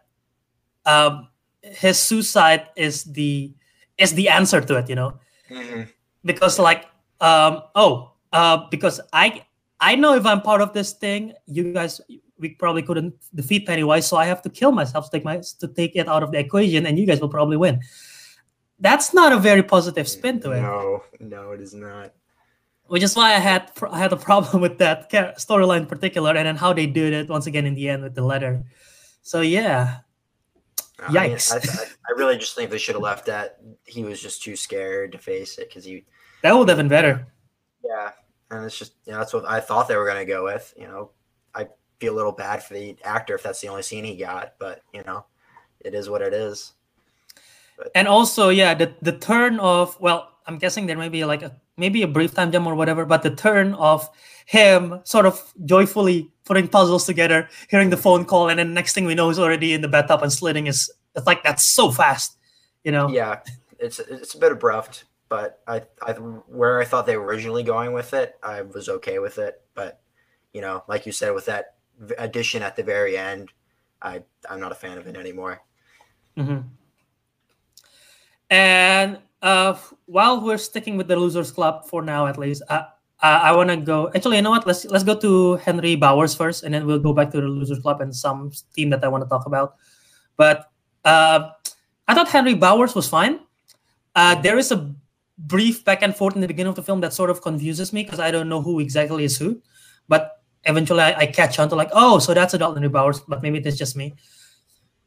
um, 0.87 1.29
his 1.63 1.99
suicide 1.99 2.69
is 2.77 3.05
the 3.05 3.53
is 3.99 4.15
the 4.15 4.29
answer 4.29 4.61
to 4.61 4.77
it, 4.77 4.89
you 4.89 4.95
know, 4.95 5.19
mm-hmm. 5.51 5.83
because 6.25 6.59
like 6.59 6.87
um, 7.21 7.63
oh 7.75 8.13
uh, 8.33 8.69
because 8.71 9.01
I 9.13 9.45
I 9.81 9.95
know 9.97 10.15
if 10.15 10.27
I'm 10.27 10.41
part 10.41 10.61
of 10.61 10.73
this 10.73 10.93
thing, 10.93 11.33
you 11.47 11.73
guys 11.73 12.01
we 12.39 12.51
probably 12.51 12.83
couldn't 12.83 13.15
defeat 13.35 13.67
Pennywise, 13.67 14.07
so 14.07 14.17
I 14.17 14.25
have 14.25 14.43
to 14.43 14.51
kill 14.51 14.73
myself 14.73 15.07
to 15.07 15.11
take 15.11 15.25
my 15.25 15.41
to 15.61 15.69
take 15.69 15.95
it 15.95 16.09
out 16.09 16.23
of 16.23 16.33
the 16.33 16.39
equation, 16.39 16.87
and 16.87 16.99
you 16.99 17.07
guys 17.07 17.21
will 17.21 17.29
probably 17.29 17.57
win. 17.57 17.81
That's 18.79 19.13
not 19.13 19.33
a 19.33 19.39
very 19.39 19.63
positive 19.63 20.09
spin 20.09 20.41
to 20.41 20.53
it. 20.53 20.63
No, 20.63 21.03
no, 21.21 21.53
it 21.53 21.61
is 21.61 21.75
not. 21.75 22.15
Which 22.87 23.03
is 23.03 23.15
why 23.15 23.35
I 23.35 23.39
had 23.39 23.71
I 23.91 23.99
had 23.99 24.13
a 24.13 24.17
problem 24.17 24.63
with 24.63 24.79
that 24.79 25.11
storyline 25.39 25.81
in 25.81 25.87
particular, 25.87 26.35
and 26.35 26.47
then 26.47 26.57
how 26.57 26.73
they 26.73 26.87
did 26.87 27.13
it 27.13 27.29
once 27.29 27.47
again 27.47 27.67
in 27.67 27.75
the 27.75 27.89
end 27.89 28.03
with 28.03 28.15
the 28.15 28.25
letter. 28.25 28.65
So 29.23 29.43
yeah, 29.43 29.99
Yikes! 31.09 31.53
I, 31.53 31.57
mean, 31.57 31.79
I, 31.79 32.13
I, 32.13 32.19
really 32.19 32.37
just 32.37 32.55
think 32.55 32.71
they 32.71 32.79
should 32.79 32.95
have 32.95 33.03
left 33.03 33.27
that. 33.27 33.59
He 33.85 34.05
was 34.05 34.21
just 34.21 34.43
too 34.43 34.57
scared 34.57 35.13
to 35.13 35.19
face 35.19 35.59
it 35.59 35.69
because 35.69 35.85
he. 35.85 36.05
That 36.43 36.57
would 36.57 36.69
have 36.69 36.79
been 36.79 36.89
better. 36.89 37.27
Yeah, 37.85 38.11
and 38.51 38.65
it's 38.65 38.79
just 38.79 38.95
you 39.07 39.13
know 39.13 39.19
that's 39.19 39.33
what 39.33 39.49
I 39.49 39.61
thought 39.61 39.89
they 39.89 39.97
were 39.97 40.07
going 40.07 40.25
to 40.25 40.31
go 40.31 40.45
with. 40.45 40.75
You 40.77 40.87
know, 40.87 41.11
I 41.55 41.69
feel 42.01 42.15
a 42.15 42.17
little 42.17 42.33
bad 42.33 42.63
for 42.63 42.75
the 42.75 42.97
actor 43.05 43.35
if 43.35 43.43
that's 43.43 43.61
the 43.61 43.69
only 43.69 43.83
scene 43.83 44.05
he 44.05 44.17
got, 44.17 44.55
but 44.59 44.83
you 44.93 45.03
know, 45.05 45.25
it 45.81 45.95
is 45.95 46.09
what 46.09 46.23
it 46.23 46.35
is. 46.35 46.73
But, 47.77 47.91
and 47.95 48.07
also, 48.07 48.51
yeah, 48.51 48.75
the 48.75 48.95
the 49.03 49.17
turn 49.17 49.59
of 49.61 49.99
well, 50.01 50.31
I'm 50.47 50.59
guessing 50.59 50.87
there 50.87 50.99
may 50.99 51.09
be 51.09 51.25
like 51.25 51.43
a 51.43 51.57
maybe 51.81 52.03
a 52.03 52.09
brief 52.09 52.35
time 52.35 52.53
jump 52.53 52.67
or 52.67 52.77
whatever, 52.77 53.05
but 53.05 53.23
the 53.23 53.35
turn 53.35 53.75
of 53.75 54.09
him 54.47 55.01
sort 55.05 55.27
of 55.27 55.53
joyfully 55.65 56.31
putting 56.45 56.69
puzzles 56.69 57.07
together, 57.07 57.49
hearing 57.69 57.91
the 57.91 57.97
phone 57.97 58.25
call, 58.25 58.49
and 58.49 58.59
then 58.59 58.75
next 58.75 58.93
thing 58.93 59.05
we 59.05 59.15
know, 59.15 59.29
he's 59.29 59.39
already 59.39 59.73
in 59.73 59.81
the 59.81 59.89
bathtub 59.89 60.23
and 60.23 60.33
slitting 60.33 60.67
his. 60.67 60.91
It's 61.17 61.27
like 61.27 61.43
that's 61.43 61.65
so 61.75 61.91
fast, 61.91 62.39
you 62.85 62.93
know. 62.93 63.09
Yeah, 63.09 63.41
it's 63.79 63.99
it's 63.99 64.35
a 64.35 64.39
bit 64.39 64.53
abrupt, 64.53 65.05
but 65.29 65.61
I 65.67 65.83
I 66.03 66.13
where 66.13 66.81
I 66.81 66.85
thought 66.85 67.07
they 67.07 67.17
were 67.17 67.27
originally 67.27 67.63
going 67.63 67.93
with 67.93 68.15
it, 68.15 68.37
I 68.43 68.63
was 68.63 68.89
okay 68.89 69.19
with 69.19 69.39
it. 69.39 69.63
But 69.75 70.01
you 70.53 70.61
know, 70.61 70.85
like 70.89 71.07
you 71.07 71.13
said, 71.13 71.35
with 71.35 71.47
that 71.47 71.75
addition 72.19 72.63
at 72.63 72.77
the 72.77 72.83
very 72.83 73.17
end, 73.17 73.51
I 74.03 74.23
I'm 74.49 74.61
not 74.61 74.73
a 74.73 74.77
fan 74.77 74.99
of 74.99 75.07
it 75.07 75.17
anymore. 75.17 75.63
Mm-hmm. 76.37 76.69
And 78.51 79.19
uh, 79.43 79.79
while 80.07 80.41
we're 80.41 80.59
sticking 80.59 80.97
with 80.97 81.09
the 81.09 81.17
losers 81.17 81.51
club 81.51 81.87
for 81.87 82.03
now, 82.03 82.27
at 82.27 82.39
least, 82.39 82.63
uh, 82.69 82.85
uh, 83.23 83.41
I 83.43 83.53
want 83.53 83.71
to 83.71 83.77
go. 83.77 84.11
Actually, 84.15 84.37
you 84.37 84.43
know 84.43 84.51
what? 84.51 84.67
Let's 84.67 84.85
let's 84.87 85.05
go 85.05 85.15
to 85.19 85.57
Henry 85.57 85.95
Bowers 85.95 86.35
first, 86.35 86.65
and 86.65 86.73
then 86.73 86.87
we'll 86.87 86.99
go 86.99 87.13
back 87.13 87.31
to 87.33 87.41
the 87.41 87.49
losers 87.49 87.79
club 87.79 88.01
and 88.01 88.15
some 88.15 88.51
team 88.75 88.91
that 88.91 89.05
I 89.05 89.09
want 89.09 89.25
to 89.25 89.29
talk 89.29 89.47
about. 89.47 89.77
But 90.37 90.71
uh, 91.05 91.51
I 92.09 92.15
thought 92.15 92.29
Henry 92.29 92.55
Bowers 92.55 92.95
was 92.95 93.09
fine. 93.09 93.41
Uh, 94.15 94.41
there 94.41 94.59
is 94.59 94.73
a 94.73 94.95
brief 95.37 95.85
back 95.85 96.03
and 96.03 96.17
forth 96.17 96.35
in 96.35 96.41
the 96.41 96.49
beginning 96.49 96.71
of 96.71 96.77
the 96.77 96.83
film 96.83 97.01
that 97.01 97.13
sort 97.13 97.31
of 97.31 97.43
confuses 97.43 97.93
me 97.93 98.05
because 98.05 98.21
I 98.21 98.31
don't 98.31 98.49
know 98.49 98.63
who 98.63 98.81
exactly 98.81 99.25
is 99.25 99.37
who. 99.37 99.61
But 100.09 100.43
eventually, 100.65 101.01
I, 101.01 101.13
I 101.13 101.27
catch 101.27 101.59
on 101.59 101.69
to 101.69 101.77
like, 101.77 101.91
oh, 101.93 102.19
so 102.19 102.33
that's 102.33 102.55
adult 102.55 102.75
Henry 102.75 102.89
Bowers, 102.89 103.21
but 103.21 103.43
maybe 103.43 103.59
it's 103.59 103.77
just 103.77 103.97
me. 103.97 104.15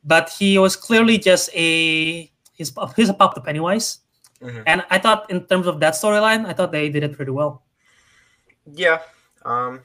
But 0.04 0.30
he 0.30 0.58
was 0.58 0.76
clearly 0.76 1.18
just 1.18 1.50
a 1.56 2.32
he's 2.54 2.72
he's 2.96 3.10
a 3.10 3.14
pop 3.14 3.34
to 3.34 3.42
Pennywise 3.42 4.03
Mm-hmm. 4.44 4.62
And 4.68 4.84
I 4.90 5.00
thought, 5.00 5.32
in 5.32 5.46
terms 5.46 5.68
of 5.68 5.80
that 5.80 5.94
storyline, 5.94 6.46
I 6.46 6.54
thought 6.54 6.72
they 6.72 6.90
did 6.90 7.04
it 7.04 7.14
pretty 7.14 7.32
well. 7.32 7.64
Yeah. 8.72 9.00
Um, 9.44 9.82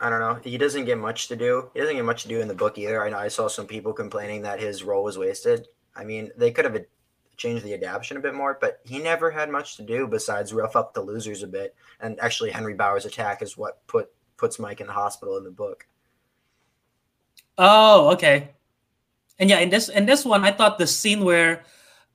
I 0.00 0.08
don't 0.10 0.20
know. 0.20 0.38
He 0.44 0.56
doesn't 0.58 0.84
get 0.84 0.98
much 0.98 1.28
to 1.28 1.36
do. 1.36 1.70
He 1.74 1.80
doesn't 1.80 1.96
get 1.96 2.04
much 2.04 2.22
to 2.22 2.28
do 2.28 2.40
in 2.40 2.48
the 2.48 2.54
book 2.54 2.78
either. 2.78 3.04
I 3.04 3.10
know 3.10 3.18
I 3.18 3.28
saw 3.28 3.48
some 3.48 3.66
people 3.66 3.92
complaining 3.92 4.42
that 4.42 4.60
his 4.60 4.84
role 4.84 5.02
was 5.02 5.18
wasted. 5.18 5.66
I 5.96 6.04
mean, 6.04 6.30
they 6.36 6.52
could 6.52 6.64
have 6.64 6.84
changed 7.36 7.64
the 7.64 7.74
adaptation 7.74 8.16
a 8.16 8.20
bit 8.20 8.34
more, 8.34 8.58
but 8.60 8.80
he 8.84 8.98
never 8.98 9.30
had 9.30 9.50
much 9.50 9.76
to 9.76 9.82
do 9.82 10.06
besides 10.06 10.52
rough 10.52 10.76
up 10.76 10.94
the 10.94 11.00
losers 11.00 11.42
a 11.42 11.48
bit. 11.48 11.74
And 12.00 12.18
actually, 12.20 12.50
Henry 12.50 12.74
Bowers' 12.74 13.06
attack 13.06 13.42
is 13.42 13.56
what 13.56 13.84
put 13.88 14.10
puts 14.36 14.58
Mike 14.60 14.80
in 14.80 14.86
the 14.86 14.92
hospital 14.92 15.36
in 15.36 15.44
the 15.44 15.50
book. 15.50 15.86
Oh, 17.56 18.10
okay. 18.12 18.50
And 19.40 19.50
yeah, 19.50 19.58
in 19.58 19.70
this 19.70 19.88
in 19.88 20.06
this 20.06 20.24
one, 20.24 20.44
I 20.44 20.52
thought 20.52 20.78
the 20.78 20.86
scene 20.86 21.24
where 21.24 21.64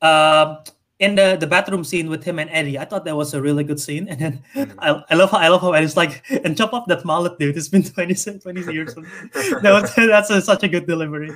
uh, 0.02 0.64
in 1.00 1.16
the, 1.16 1.38
the 1.40 1.48
bathroom 1.48 1.84
scene 1.84 2.10
with 2.10 2.24
him 2.24 2.40
and 2.40 2.50
Eddie, 2.52 2.78
I 2.78 2.86
thought 2.86 3.06
that 3.06 3.16
was 3.16 3.34
a 3.34 3.42
really 3.42 3.64
good 3.64 3.80
scene. 3.80 4.08
And 4.08 4.20
then 4.20 4.44
mm-hmm. 4.56 4.80
I, 4.80 5.04
I 5.10 5.16
love 5.16 5.32
how 5.32 5.38
I 5.38 5.48
love 5.48 5.62
how 5.62 5.72
Eddie's 5.74 5.98
like, 5.98 6.24
and 6.46 6.56
chop 6.56 6.74
off 6.74 6.88
that 6.88 7.04
mullet, 7.06 7.38
dude. 7.40 7.58
It's 7.58 7.68
been 7.68 7.84
20, 7.84 8.40
20 8.40 8.74
years. 8.74 8.96
that 8.96 9.62
was, 9.64 9.96
that's 9.96 10.30
a, 10.30 10.42
such 10.42 10.64
a 10.64 10.68
good 10.68 10.88
delivery. 10.88 11.32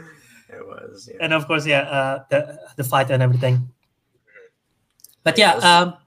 It 0.50 0.66
was. 0.66 1.10
Yeah. 1.12 1.18
And 1.22 1.34
of 1.34 1.48
course, 1.48 1.66
yeah, 1.66 1.82
uh, 1.82 2.24
the 2.30 2.60
the 2.78 2.84
fight 2.84 3.12
and 3.12 3.22
everything. 3.22 3.70
But 5.24 5.38
yeah, 5.38 5.56
um, 5.56 5.98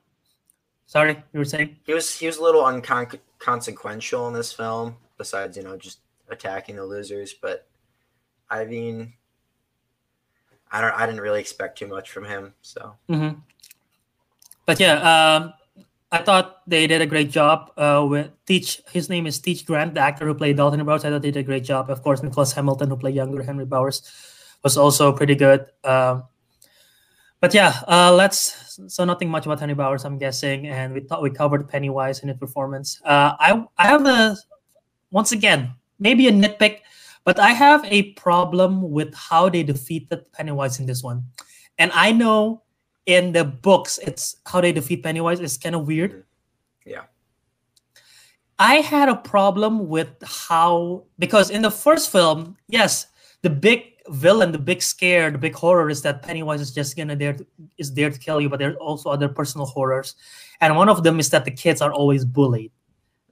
sorry, 0.87 1.23
you 1.33 1.41
were 1.41 1.45
saying 1.45 1.77
he 1.85 1.93
was 1.93 2.19
he 2.19 2.27
was 2.27 2.39
a 2.39 2.43
little 2.43 2.65
unconsequential 2.65 4.27
in 4.29 4.35
this 4.35 4.53
film. 4.53 4.97
Besides, 5.19 5.59
you 5.59 5.63
know, 5.63 5.77
just 5.77 5.99
attacking 6.31 6.77
the 6.77 6.87
losers. 6.87 7.35
But 7.35 7.69
I 8.49 8.65
mean, 8.65 9.13
I 10.71 10.81
don't. 10.81 10.95
I 10.95 11.07
didn't 11.07 11.21
really 11.21 11.41
expect 11.41 11.79
too 11.79 11.87
much 11.87 12.11
from 12.11 12.25
him. 12.25 12.55
So. 12.63 12.95
Mm-hmm. 13.09 13.39
But 14.67 14.79
yeah, 14.79 14.97
um, 15.03 15.53
I 16.13 16.19
thought 16.19 16.63
they 16.67 16.87
did 16.87 17.01
a 17.03 17.07
great 17.07 17.31
job 17.31 17.73
uh, 17.77 18.07
with 18.09 18.31
Teach. 18.47 18.81
His 18.93 19.09
name 19.09 19.27
is 19.27 19.39
Teach 19.39 19.67
Grant, 19.67 19.95
the 19.95 20.01
actor 20.01 20.27
who 20.27 20.35
played 20.35 20.57
Dalton 20.57 20.85
Bowers. 20.85 21.05
I 21.05 21.11
thought 21.11 21.23
they 21.23 21.31
did 21.31 21.41
a 21.41 21.45
great 21.45 21.65
job. 21.65 21.91
Of 21.91 22.03
course, 22.03 22.23
Nicholas 22.23 22.53
Hamilton, 22.53 22.89
who 22.89 22.97
played 22.97 23.15
younger 23.15 23.43
Henry 23.43 23.65
Bowers, 23.65 24.03
was 24.63 24.77
also 24.77 25.13
pretty 25.13 25.35
good. 25.35 25.67
Um, 25.83 26.25
but 27.41 27.55
yeah, 27.55 27.81
uh, 27.89 28.13
let's. 28.13 28.79
So 28.89 29.05
nothing 29.05 29.29
much 29.29 29.47
about 29.47 29.61
Henry 29.61 29.75
Bowers, 29.75 30.05
I'm 30.05 30.19
guessing, 30.19 30.69
and 30.69 30.95
we 30.95 31.01
thought 31.01 31.23
we 31.23 31.31
covered 31.31 31.69
Pennywise 31.69 32.21
and 32.21 32.31
his 32.31 32.39
performance. 32.39 33.01
Uh, 33.05 33.35
I 33.39 33.65
I 33.77 33.87
have 33.89 34.07
a 34.07 34.37
once 35.11 35.33
again 35.33 35.75
maybe 36.01 36.27
a 36.27 36.33
nitpick 36.33 36.81
but 37.25 37.39
I 37.39 37.51
have 37.51 37.85
a 37.85 38.13
problem 38.13 38.91
with 38.91 39.15
how 39.15 39.49
they 39.49 39.63
defeated 39.63 40.31
Pennywise 40.33 40.81
in 40.81 40.87
this 40.87 41.03
one. 41.03 41.25
And 41.79 41.91
I 41.95 42.13
know 42.13 42.63
in 43.07 43.33
the 43.33 43.45
books, 43.45 43.99
it's 43.99 44.37
how 44.47 44.61
they 44.61 44.73
defeat 44.73 45.03
Pennywise 45.03 45.41
is 45.41 45.57
kind 45.59 45.75
of 45.75 45.87
weird. 45.87 46.13
Mm-hmm. 46.13 46.91
Yeah. 46.91 47.03
I 48.59 48.77
had 48.77 49.09
a 49.09 49.17
problem 49.17 49.89
with 49.89 50.09
how 50.23 51.05
because 51.19 51.51
in 51.51 51.63
the 51.63 51.71
first 51.71 52.13
film, 52.13 52.57
yes, 52.69 53.07
the 53.43 53.51
big 53.51 53.91
villain, 54.09 54.53
the 54.53 54.59
big 54.59 54.83
scare, 54.83 55.31
the 55.31 55.39
big 55.39 55.55
horror 55.55 55.89
is 55.89 56.03
that 56.03 56.23
Pennywise 56.23 56.61
is 56.61 56.73
just 56.73 56.97
gonna 56.97 57.17
there 57.17 57.33
to, 57.33 57.47
is 57.79 57.95
there 57.95 58.11
to 58.11 58.19
kill 58.19 58.41
you, 58.41 58.49
but 58.49 58.59
there's 58.59 58.77
also 58.77 59.09
other 59.11 59.29
personal 59.29 59.67
horrors, 59.67 60.15
and 60.61 60.77
one 60.77 60.89
of 60.89 61.03
them 61.03 61.19
is 61.19 61.31
that 61.31 61.45
the 61.45 61.51
kids 61.51 61.81
are 61.81 61.93
always 61.93 62.25
bullied. 62.25 62.73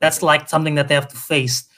That's 0.00 0.22
like 0.22 0.48
something 0.48 0.76
that 0.76 0.88
they 0.88 0.94
have 0.94 1.08
to 1.08 1.16
face, 1.16 1.68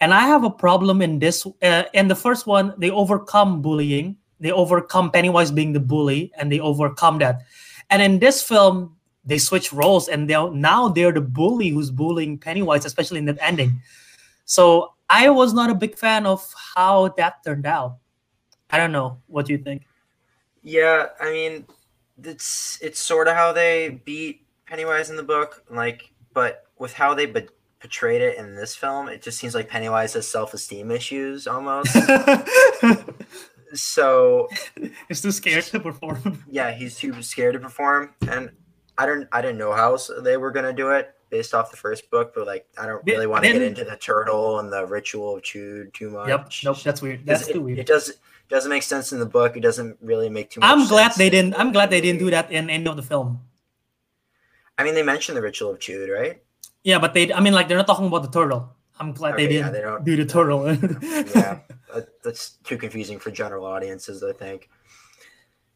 and 0.00 0.14
I 0.14 0.20
have 0.20 0.44
a 0.44 0.50
problem 0.50 1.02
in 1.02 1.18
this. 1.18 1.46
Uh, 1.62 1.84
in 1.92 2.08
the 2.08 2.16
first 2.16 2.46
one, 2.46 2.74
they 2.78 2.90
overcome 2.90 3.60
bullying, 3.60 4.16
they 4.40 4.50
overcome 4.50 5.10
Pennywise 5.10 5.50
being 5.50 5.72
the 5.72 5.80
bully, 5.80 6.32
and 6.38 6.50
they 6.50 6.60
overcome 6.60 7.18
that. 7.18 7.42
And 7.90 8.00
in 8.00 8.18
this 8.18 8.42
film, 8.42 8.96
they 9.24 9.38
switch 9.38 9.72
roles, 9.72 10.08
and 10.08 10.28
they 10.28 10.34
now 10.52 10.88
they're 10.88 11.12
the 11.12 11.20
bully 11.20 11.68
who's 11.68 11.90
bullying 11.90 12.38
Pennywise, 12.38 12.84
especially 12.84 13.18
in 13.18 13.26
that 13.26 13.38
ending. 13.40 13.80
So 14.44 14.94
I 15.08 15.28
was 15.28 15.52
not 15.52 15.70
a 15.70 15.74
big 15.74 15.96
fan 15.96 16.24
of 16.24 16.42
how 16.74 17.08
that 17.18 17.44
turned 17.44 17.66
out. 17.66 17.98
I 18.70 18.78
don't 18.78 18.92
know. 18.92 19.18
What 19.26 19.46
do 19.46 19.52
you 19.52 19.58
think? 19.58 19.86
Yeah, 20.62 21.06
I 21.20 21.30
mean, 21.32 21.66
it's 22.22 22.78
it's 22.80 23.00
sort 23.00 23.28
of 23.28 23.34
how 23.34 23.52
they 23.52 24.00
beat 24.04 24.46
Pennywise 24.66 25.10
in 25.10 25.16
the 25.16 25.22
book, 25.22 25.64
like, 25.70 26.12
but 26.32 26.66
with 26.78 26.92
how 26.92 27.12
they 27.14 27.26
be- 27.26 27.48
portrayed 27.80 28.22
it 28.22 28.38
in 28.38 28.54
this 28.54 28.76
film, 28.76 29.08
it 29.08 29.22
just 29.22 29.38
seems 29.38 29.54
like 29.54 29.68
Pennywise 29.68 30.12
has 30.14 30.28
self 30.28 30.54
esteem 30.54 30.90
issues 30.90 31.46
almost. 31.46 31.90
so 33.74 34.48
he's 35.08 35.20
too 35.20 35.32
scared 35.32 35.64
to 35.64 35.80
perform. 35.80 36.44
Yeah, 36.48 36.72
he's 36.72 36.96
too 36.96 37.22
scared 37.22 37.54
to 37.54 37.60
perform, 37.60 38.14
and 38.28 38.50
I 38.98 39.06
don't 39.06 39.26
I 39.32 39.40
didn't 39.40 39.58
know 39.58 39.72
how 39.72 39.98
they 40.22 40.36
were 40.36 40.50
gonna 40.50 40.72
do 40.72 40.90
it 40.90 41.14
based 41.30 41.54
off 41.54 41.70
the 41.70 41.76
first 41.76 42.10
book, 42.10 42.32
but 42.34 42.46
like 42.46 42.66
I 42.78 42.86
don't 42.86 43.02
really 43.06 43.26
want 43.26 43.44
to 43.44 43.52
get 43.52 43.62
into 43.62 43.84
the 43.84 43.96
turtle 43.96 44.58
and 44.58 44.72
the 44.72 44.86
ritual 44.86 45.36
of 45.36 45.42
Chüd 45.42 45.92
too 45.92 46.10
much. 46.10 46.28
Yep, 46.28 46.50
nope, 46.64 46.82
that's 46.82 47.00
weird. 47.00 47.24
That's 47.24 47.48
it, 47.48 47.54
too 47.54 47.62
weird. 47.62 47.78
It 47.78 47.86
does 47.86 48.12
doesn't 48.48 48.68
make 48.68 48.82
sense 48.82 49.12
in 49.12 49.20
the 49.20 49.26
book. 49.26 49.56
It 49.56 49.60
doesn't 49.60 49.96
really 50.02 50.28
make 50.28 50.50
too 50.50 50.60
much. 50.60 50.70
I'm 50.70 50.86
glad 50.86 51.12
they 51.14 51.30
didn't. 51.30 51.54
I'm 51.54 51.72
glad 51.72 51.90
they 51.90 52.00
didn't 52.00 52.18
do 52.18 52.30
that 52.30 52.50
in 52.50 52.68
any 52.68 52.86
of 52.86 52.96
the 52.96 53.02
film. 53.02 53.40
I 54.76 54.84
mean, 54.84 54.94
they 54.94 55.02
mentioned 55.02 55.36
the 55.36 55.42
ritual 55.42 55.70
of 55.70 55.78
Chüd, 55.78 56.12
right? 56.12 56.42
Yeah, 56.82 56.98
but 56.98 57.14
they. 57.14 57.32
I 57.32 57.40
mean, 57.40 57.52
like 57.52 57.68
they're 57.68 57.76
not 57.76 57.86
talking 57.86 58.06
about 58.06 58.22
the 58.22 58.30
turtle. 58.30 58.74
I'm 58.98 59.12
glad 59.12 59.34
okay, 59.34 59.46
they 59.46 59.52
didn't 59.54 59.74
yeah, 59.74 59.98
they 59.98 60.04
do 60.04 60.16
the 60.16 60.30
turtle. 60.30 60.72
yeah, 61.34 61.60
that's 62.22 62.58
too 62.64 62.76
confusing 62.76 63.18
for 63.18 63.30
general 63.30 63.64
audiences, 63.64 64.22
I 64.22 64.32
think. 64.32 64.68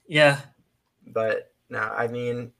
Yeah, 0.07 0.41
but 1.07 1.53
no, 1.71 1.79
I 1.79 2.07
mean, 2.07 2.37
then 2.37 2.53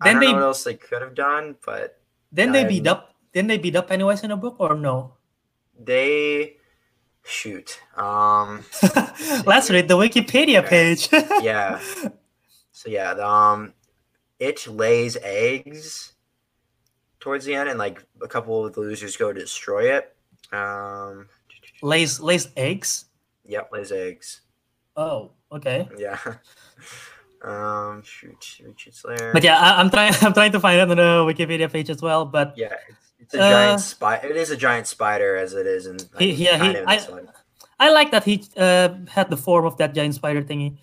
I 0.00 0.12
don't 0.12 0.20
they, 0.20 0.26
know 0.28 0.34
what 0.34 0.42
else 0.42 0.64
they 0.64 0.74
could 0.74 1.02
have 1.02 1.14
done, 1.14 1.56
but 1.64 2.00
then 2.32 2.52
they 2.52 2.64
beat 2.64 2.86
up. 2.86 3.14
Then 3.32 3.46
they 3.46 3.58
beat 3.58 3.76
up 3.76 3.88
Pennywise 3.88 4.24
in 4.24 4.30
a 4.30 4.36
book, 4.36 4.56
or 4.58 4.74
no? 4.74 5.14
They 5.78 6.56
shoot. 7.24 7.80
Um, 7.96 8.64
let's 9.46 9.70
read 9.70 9.88
the 9.88 9.96
Wikipedia 9.96 10.66
page. 10.66 11.08
yeah. 11.42 11.80
So 12.72 12.90
yeah, 12.90 13.14
the, 13.14 13.26
um, 13.26 13.74
it 14.38 14.66
lays 14.66 15.16
eggs 15.22 16.12
towards 17.22 17.44
the 17.44 17.54
end, 17.54 17.70
and 17.70 17.78
like 17.78 18.04
a 18.20 18.28
couple 18.28 18.66
of 18.66 18.74
the 18.74 18.80
losers 18.80 19.16
go 19.16 19.32
destroy 19.32 19.94
it. 19.94 20.14
Um, 20.52 21.28
lays 21.80 22.20
lays 22.20 22.48
eggs. 22.56 23.06
Yep, 23.46 23.70
lays 23.72 23.92
eggs. 23.92 24.42
Oh, 24.96 25.30
okay. 25.50 25.88
Yeah. 25.96 26.18
Um, 27.44 28.04
shoot, 28.04 28.60
Richard 28.64 28.94
Slayer. 28.94 29.32
But 29.32 29.42
yeah, 29.42 29.58
I, 29.58 29.80
am 29.80 29.90
trying. 29.90 30.14
I'm 30.20 30.32
trying 30.32 30.52
to 30.52 30.60
find 30.60 30.78
it 30.78 30.88
on 30.88 30.96
the 30.96 31.26
Wikipedia 31.26 31.68
page 31.72 31.90
as 31.90 32.00
well. 32.00 32.24
But 32.24 32.54
yeah, 32.56 32.74
it's, 32.88 33.34
it's 33.34 33.34
a 33.34 33.42
uh, 33.42 33.50
giant 33.50 33.80
spider. 33.80 34.28
It 34.28 34.36
is 34.36 34.50
a 34.50 34.56
giant 34.56 34.86
spider, 34.86 35.34
as 35.34 35.52
it 35.52 35.66
is 35.66 35.86
in. 35.86 35.98
He, 36.20 36.34
yeah, 36.34 36.62
he, 36.62 36.78
I, 36.86 37.00
I 37.80 37.90
like 37.90 38.12
that 38.12 38.22
he 38.22 38.44
uh, 38.56 38.90
had 39.08 39.28
the 39.28 39.36
form 39.36 39.64
of 39.66 39.76
that 39.78 39.92
giant 39.92 40.14
spider 40.14 40.40
thingy. 40.40 40.78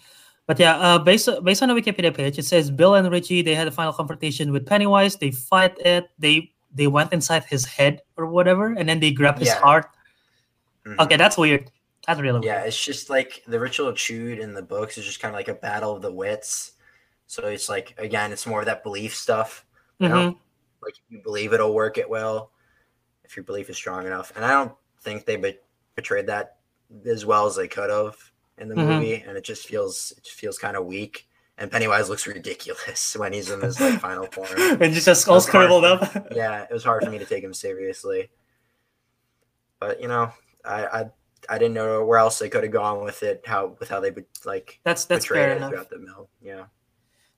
But 0.49 0.57
yeah, 0.57 0.79
uh, 0.79 0.97
based 0.97 1.29
based 1.43 1.61
on 1.61 1.69
the 1.69 1.75
Wikipedia 1.75 2.11
page, 2.11 2.39
it 2.39 2.45
says 2.45 2.71
Bill 2.71 2.95
and 2.95 3.07
Richie 3.11 3.43
they 3.43 3.53
had 3.53 3.67
a 3.67 3.71
final 3.71 3.93
confrontation 3.93 4.51
with 4.51 4.65
Pennywise. 4.65 5.15
They 5.15 5.29
fight 5.29 5.77
it. 5.77 6.09
They 6.17 6.51
they 6.73 6.87
went 6.87 7.13
inside 7.13 7.43
his 7.43 7.65
head 7.65 8.01
or 8.17 8.25
whatever, 8.25 8.73
and 8.73 8.89
then 8.89 8.99
they 8.99 9.11
grab 9.11 9.37
his 9.37 9.49
yeah. 9.49 9.59
heart. 9.59 9.85
Mm-hmm. 10.87 11.01
Okay, 11.01 11.17
that's 11.17 11.37
weird. 11.37 11.69
That's 12.07 12.19
really 12.19 12.43
yeah. 12.47 12.53
Weird. 12.53 12.63
Yeah, 12.63 12.67
it's 12.67 12.83
just 12.83 13.11
like 13.11 13.43
the 13.47 13.59
ritual 13.59 13.89
of 13.89 13.95
Chüd 13.95 14.39
in 14.39 14.55
the 14.55 14.63
books 14.63 14.97
is 14.97 15.05
just 15.05 15.19
kind 15.19 15.31
of 15.31 15.37
like 15.37 15.49
a 15.49 15.53
battle 15.53 15.95
of 15.95 16.01
the 16.01 16.11
wits. 16.11 16.71
So 17.27 17.45
it's 17.45 17.69
like 17.69 17.93
again, 17.99 18.31
it's 18.31 18.47
more 18.47 18.61
of 18.61 18.65
that 18.65 18.81
belief 18.81 19.15
stuff. 19.15 19.67
You 19.99 20.07
mm-hmm. 20.07 20.15
know, 20.17 20.39
like 20.81 20.95
if 20.95 21.03
you 21.09 21.21
believe 21.21 21.53
it'll 21.53 21.75
work, 21.75 21.99
it 21.99 22.09
will. 22.09 22.49
If 23.23 23.37
your 23.37 23.43
belief 23.43 23.69
is 23.69 23.77
strong 23.77 24.07
enough, 24.07 24.33
and 24.35 24.43
I 24.43 24.49
don't 24.49 24.73
think 25.01 25.27
they 25.27 25.35
be- 25.35 25.59
portrayed 25.95 26.25
that 26.25 26.57
as 27.05 27.23
well 27.23 27.45
as 27.45 27.55
they 27.55 27.67
could 27.67 27.91
have 27.91 28.17
in 28.59 28.67
the 28.67 28.75
mm-hmm. 28.75 28.89
movie, 28.89 29.23
and 29.27 29.37
it 29.37 29.43
just 29.43 29.67
feels 29.67 30.13
it 30.17 30.23
just 30.23 30.35
feels 30.35 30.57
kind 30.57 30.77
of 30.77 30.85
weak. 30.85 31.27
And 31.57 31.69
Pennywise 31.71 32.09
looks 32.09 32.25
ridiculous 32.35 33.15
when 33.17 33.33
he's 33.33 33.49
in 33.49 33.61
his 33.61 33.79
like 33.79 33.99
final 33.99 34.25
form. 34.27 34.47
and 34.81 34.93
just 34.93 35.27
all 35.27 35.41
scribbled 35.41 35.85
up. 35.85 36.27
yeah, 36.33 36.63
it 36.63 36.71
was 36.71 36.83
hard 36.83 37.03
for 37.03 37.09
me 37.09 37.17
to 37.17 37.25
take 37.25 37.43
him 37.43 37.53
seriously. 37.53 38.29
But 39.79 40.01
you 40.01 40.07
know, 40.07 40.31
I, 40.65 40.85
I 40.85 41.05
I 41.47 41.57
didn't 41.57 41.73
know 41.73 42.05
where 42.05 42.19
else 42.19 42.39
they 42.39 42.49
could 42.49 42.63
have 42.63 42.73
gone 42.73 43.03
with 43.03 43.23
it. 43.23 43.43
How 43.45 43.75
with 43.79 43.89
how 43.89 43.99
they 43.99 44.11
would 44.11 44.25
like 44.45 44.79
that's 44.83 45.05
that's 45.05 45.25
fair 45.25 45.55
enough. 45.55 45.71
throughout 45.71 45.89
the 45.89 45.99
mill. 45.99 46.29
Yeah, 46.41 46.65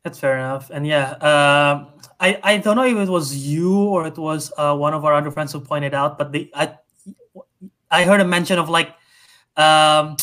that's 0.03 0.19
fair 0.19 0.37
enough. 0.37 0.71
And 0.71 0.87
yeah, 0.87 1.11
um, 1.11 1.93
I 2.19 2.39
I 2.43 2.57
don't 2.57 2.75
know 2.75 2.85
if 2.85 2.97
it 2.97 3.11
was 3.11 3.35
you 3.35 3.83
or 3.83 4.07
it 4.07 4.17
was 4.17 4.51
uh, 4.57 4.75
one 4.75 4.93
of 4.93 5.05
our 5.05 5.13
other 5.13 5.31
friends 5.31 5.51
who 5.51 5.59
pointed 5.59 5.93
out, 5.93 6.17
but 6.17 6.31
the 6.31 6.51
I 6.55 6.77
I 7.91 8.03
heard 8.03 8.21
a 8.21 8.25
mention 8.25 8.57
of 8.57 8.69
like 8.69 8.95
um, 9.57 10.17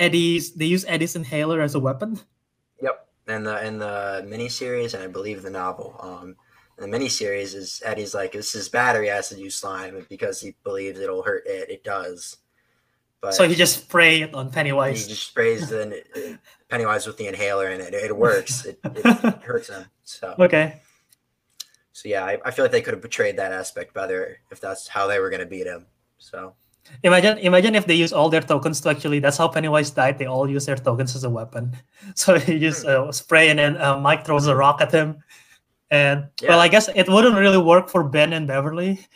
Eddie's. 0.00 0.54
They 0.54 0.64
use 0.64 0.84
Eddie's 0.88 1.14
inhaler 1.14 1.60
as 1.60 1.74
a 1.76 1.80
weapon. 1.80 2.18
Yep, 2.82 3.08
and 3.28 3.46
the 3.46 3.64
in 3.64 3.78
the 3.78 4.26
miniseries 4.26 4.94
and 4.94 5.02
I 5.04 5.06
believe 5.06 5.42
the 5.42 5.50
novel. 5.50 5.96
Um, 6.00 6.36
the 6.78 6.86
miniseries 6.86 7.54
is 7.54 7.82
Eddie's 7.84 8.14
like 8.14 8.32
this 8.32 8.54
is 8.54 8.68
battery 8.68 9.10
acid 9.10 9.38
you 9.38 9.50
slime 9.50 10.06
because 10.08 10.40
he 10.40 10.56
believes 10.64 10.98
it'll 10.98 11.22
hurt 11.22 11.46
it. 11.46 11.70
It 11.70 11.84
does. 11.84 12.38
But 13.20 13.34
so 13.34 13.46
he 13.46 13.54
just 13.54 13.82
spray 13.82 14.22
it 14.22 14.34
on 14.34 14.50
Pennywise. 14.50 15.02
He 15.02 15.10
just 15.10 15.28
sprays 15.28 15.68
the 15.68 16.38
Pennywise 16.70 17.06
with 17.06 17.18
the 17.18 17.26
inhaler, 17.26 17.66
and 17.66 17.82
it, 17.82 17.92
it 17.92 18.16
works. 18.16 18.64
It, 18.64 18.80
it 18.82 19.04
hurts 19.42 19.68
him. 19.68 19.84
So 20.04 20.34
okay. 20.38 20.80
So 21.92 22.08
yeah, 22.08 22.24
I, 22.24 22.38
I 22.46 22.50
feel 22.50 22.64
like 22.64 22.72
they 22.72 22.80
could 22.80 22.94
have 22.94 23.02
portrayed 23.02 23.36
that 23.36 23.52
aspect 23.52 23.92
better 23.92 24.38
if 24.50 24.58
that's 24.58 24.88
how 24.88 25.06
they 25.06 25.20
were 25.20 25.28
going 25.28 25.40
to 25.40 25.46
beat 25.46 25.66
him. 25.66 25.84
So 26.16 26.54
imagine 27.02 27.38
imagine 27.38 27.74
if 27.74 27.86
they 27.86 27.94
use 27.94 28.12
all 28.12 28.28
their 28.28 28.40
tokens 28.40 28.80
to 28.80 28.90
actually 28.90 29.20
that's 29.20 29.36
how 29.36 29.48
Pennywise 29.48 29.90
died. 29.90 30.18
They 30.18 30.26
all 30.26 30.48
use 30.48 30.66
their 30.66 30.76
tokens 30.76 31.16
as 31.16 31.24
a 31.24 31.30
weapon. 31.30 31.76
So 32.14 32.38
he 32.38 32.58
just 32.58 32.84
uh, 32.84 33.12
spray 33.12 33.50
and 33.50 33.58
then 33.58 33.80
uh, 33.80 33.98
Mike 33.98 34.26
throws 34.26 34.46
a 34.46 34.56
rock 34.56 34.80
at 34.80 34.92
him. 34.92 35.22
And 35.90 36.28
yeah. 36.40 36.50
well, 36.50 36.60
I 36.60 36.68
guess 36.68 36.88
it 36.88 37.08
wouldn't 37.08 37.36
really 37.36 37.58
work 37.58 37.88
for 37.88 38.04
Ben 38.04 38.32
and 38.32 38.46
Beverly, 38.46 39.06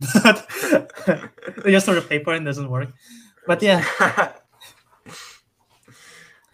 but 0.22 0.46
they 1.64 1.72
just 1.72 1.86
throw 1.86 1.94
the 1.94 2.02
paper 2.02 2.32
and 2.32 2.44
doesn't 2.44 2.70
work. 2.70 2.90
But 3.46 3.62
yeah. 3.62 3.84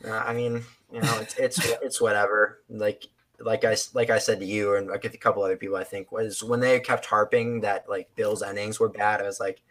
I 0.05 0.33
mean, 0.35 0.63
you 0.93 1.01
know, 1.01 1.19
it's 1.21 1.35
it's 1.37 1.59
it's 1.83 2.01
whatever. 2.01 2.63
Like 2.69 3.09
like 3.41 3.65
I 3.65 3.77
like 3.95 4.11
I 4.11 4.19
said 4.19 4.41
to 4.41 4.47
you 4.47 4.77
and 4.77 4.89
like 4.89 5.05
a 5.05 5.17
couple 5.17 5.43
other 5.43 5.57
people, 5.57 5.77
I 5.77 5.85
think 5.85 6.13
was 6.13 6.43
when 6.43 6.61
they 6.61 6.81
kept 6.81 7.07
harping 7.07 7.61
that 7.61 7.89
like 7.89 8.15
Bill's 8.15 8.43
endings 8.43 8.81
were 8.81 8.89
bad. 8.89 9.21
I 9.21 9.25
was 9.25 9.41
like, 9.41 9.63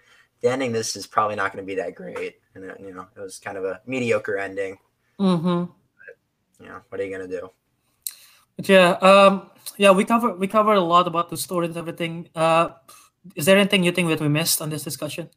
the 0.46 0.52
ending 0.52 0.72
this 0.72 0.96
is 0.96 1.08
probably 1.08 1.36
not 1.36 1.52
going 1.52 1.66
to 1.66 1.68
be 1.68 1.76
that 1.76 1.96
great, 1.96 2.36
and 2.54 2.66
it, 2.66 2.80
you 2.80 2.94
know, 2.94 3.08
it 3.16 3.20
was 3.20 3.40
kind 3.40 3.58
of 3.58 3.66
a 3.66 3.82
mediocre 3.88 4.38
ending. 4.38 4.78
Mm-hmm. 5.20 5.64
But, 5.64 6.64
you 6.64 6.68
know, 6.68 6.82
what 6.88 7.02
are 7.02 7.04
you 7.04 7.12
gonna 7.12 7.28
do? 7.28 7.50
But 8.56 8.70
yeah, 8.70 8.92
um, 9.02 9.50
yeah, 9.78 9.90
we 9.90 10.06
covered 10.06 10.38
we 10.38 10.48
covered 10.48 10.76
a 10.76 10.82
lot 10.82 11.08
about 11.08 11.32
the 11.32 11.38
story 11.38 11.66
and 11.66 11.76
everything. 11.76 12.30
Uh, 12.36 12.70
is 13.36 13.48
there 13.48 13.58
anything 13.58 13.84
you 13.84 13.92
think 13.92 14.08
that 14.10 14.22
we 14.22 14.28
missed 14.28 14.62
on 14.62 14.70
this 14.70 14.84
discussion? 14.84 15.32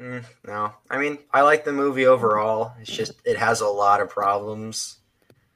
Mm, 0.00 0.24
no, 0.44 0.72
I 0.90 0.98
mean 0.98 1.18
I 1.30 1.42
like 1.42 1.64
the 1.64 1.72
movie 1.72 2.06
overall. 2.06 2.72
It's 2.80 2.90
just 2.90 3.12
it 3.24 3.36
has 3.36 3.60
a 3.60 3.68
lot 3.68 4.00
of 4.00 4.08
problems, 4.08 4.98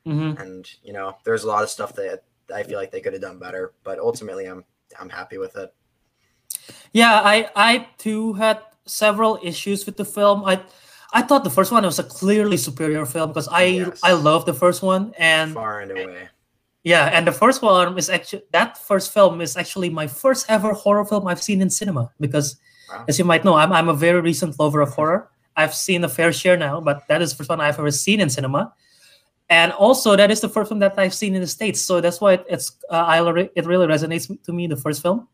mm-hmm. 0.06 0.40
and 0.40 0.70
you 0.84 0.92
know 0.92 1.16
there's 1.24 1.42
a 1.42 1.48
lot 1.48 1.64
of 1.64 1.70
stuff 1.70 1.96
that 1.96 2.22
I 2.54 2.62
feel 2.62 2.78
like 2.78 2.92
they 2.92 3.00
could 3.00 3.14
have 3.14 3.22
done 3.22 3.40
better. 3.40 3.72
But 3.82 3.98
ultimately, 3.98 4.46
I'm 4.46 4.64
I'm 4.98 5.10
happy 5.10 5.38
with 5.38 5.56
it. 5.56 5.74
Yeah, 6.92 7.20
I 7.22 7.50
I 7.54 7.88
too 7.98 8.34
had 8.34 8.60
several 8.86 9.38
issues 9.42 9.86
with 9.86 9.96
the 9.96 10.04
film. 10.04 10.44
I 10.44 10.60
I 11.12 11.22
thought 11.22 11.44
the 11.44 11.50
first 11.50 11.72
one 11.72 11.84
was 11.84 11.98
a 11.98 12.04
clearly 12.04 12.56
superior 12.56 13.06
film 13.06 13.30
because 13.30 13.48
I 13.48 13.64
yes. 13.64 14.00
I 14.02 14.12
love 14.12 14.46
the 14.46 14.54
first 14.54 14.82
one 14.82 15.12
and 15.18 15.54
far 15.54 15.80
and 15.80 15.90
away. 15.90 16.28
Yeah, 16.82 17.06
and 17.12 17.26
the 17.26 17.32
first 17.32 17.60
one 17.62 17.98
is 17.98 18.08
actually 18.08 18.42
that 18.52 18.78
first 18.78 19.12
film 19.12 19.40
is 19.40 19.56
actually 19.56 19.90
my 19.90 20.06
first 20.06 20.46
ever 20.48 20.72
horror 20.72 21.04
film 21.04 21.26
I've 21.26 21.42
seen 21.42 21.60
in 21.60 21.70
cinema 21.70 22.10
because 22.18 22.56
Wow. 22.90 23.04
As 23.08 23.18
you 23.18 23.24
might 23.24 23.44
know, 23.44 23.54
I'm, 23.54 23.72
I'm 23.72 23.88
a 23.88 23.94
very 23.94 24.20
recent 24.20 24.58
lover 24.58 24.80
of 24.80 24.90
horror. 24.90 25.30
I've 25.56 25.74
seen 25.74 26.02
a 26.04 26.08
fair 26.08 26.32
share 26.32 26.56
now, 26.56 26.80
but 26.80 27.06
that 27.08 27.22
is 27.22 27.30
the 27.30 27.36
first 27.36 27.50
one 27.50 27.60
I've 27.60 27.78
ever 27.78 27.90
seen 27.90 28.20
in 28.20 28.30
cinema. 28.30 28.72
And 29.48 29.72
also, 29.72 30.16
that 30.16 30.30
is 30.30 30.40
the 30.40 30.48
first 30.48 30.70
one 30.70 30.80
that 30.80 30.98
I've 30.98 31.14
seen 31.14 31.34
in 31.34 31.40
the 31.40 31.46
States. 31.46 31.80
So 31.80 32.00
that's 32.00 32.20
why 32.20 32.34
it, 32.34 32.46
it's 32.48 32.72
uh, 32.88 32.94
I, 32.94 33.48
it 33.54 33.66
really 33.66 33.86
resonates 33.86 34.30
to 34.44 34.52
me, 34.52 34.66
the 34.66 34.76
first 34.76 35.02
film. 35.02 35.28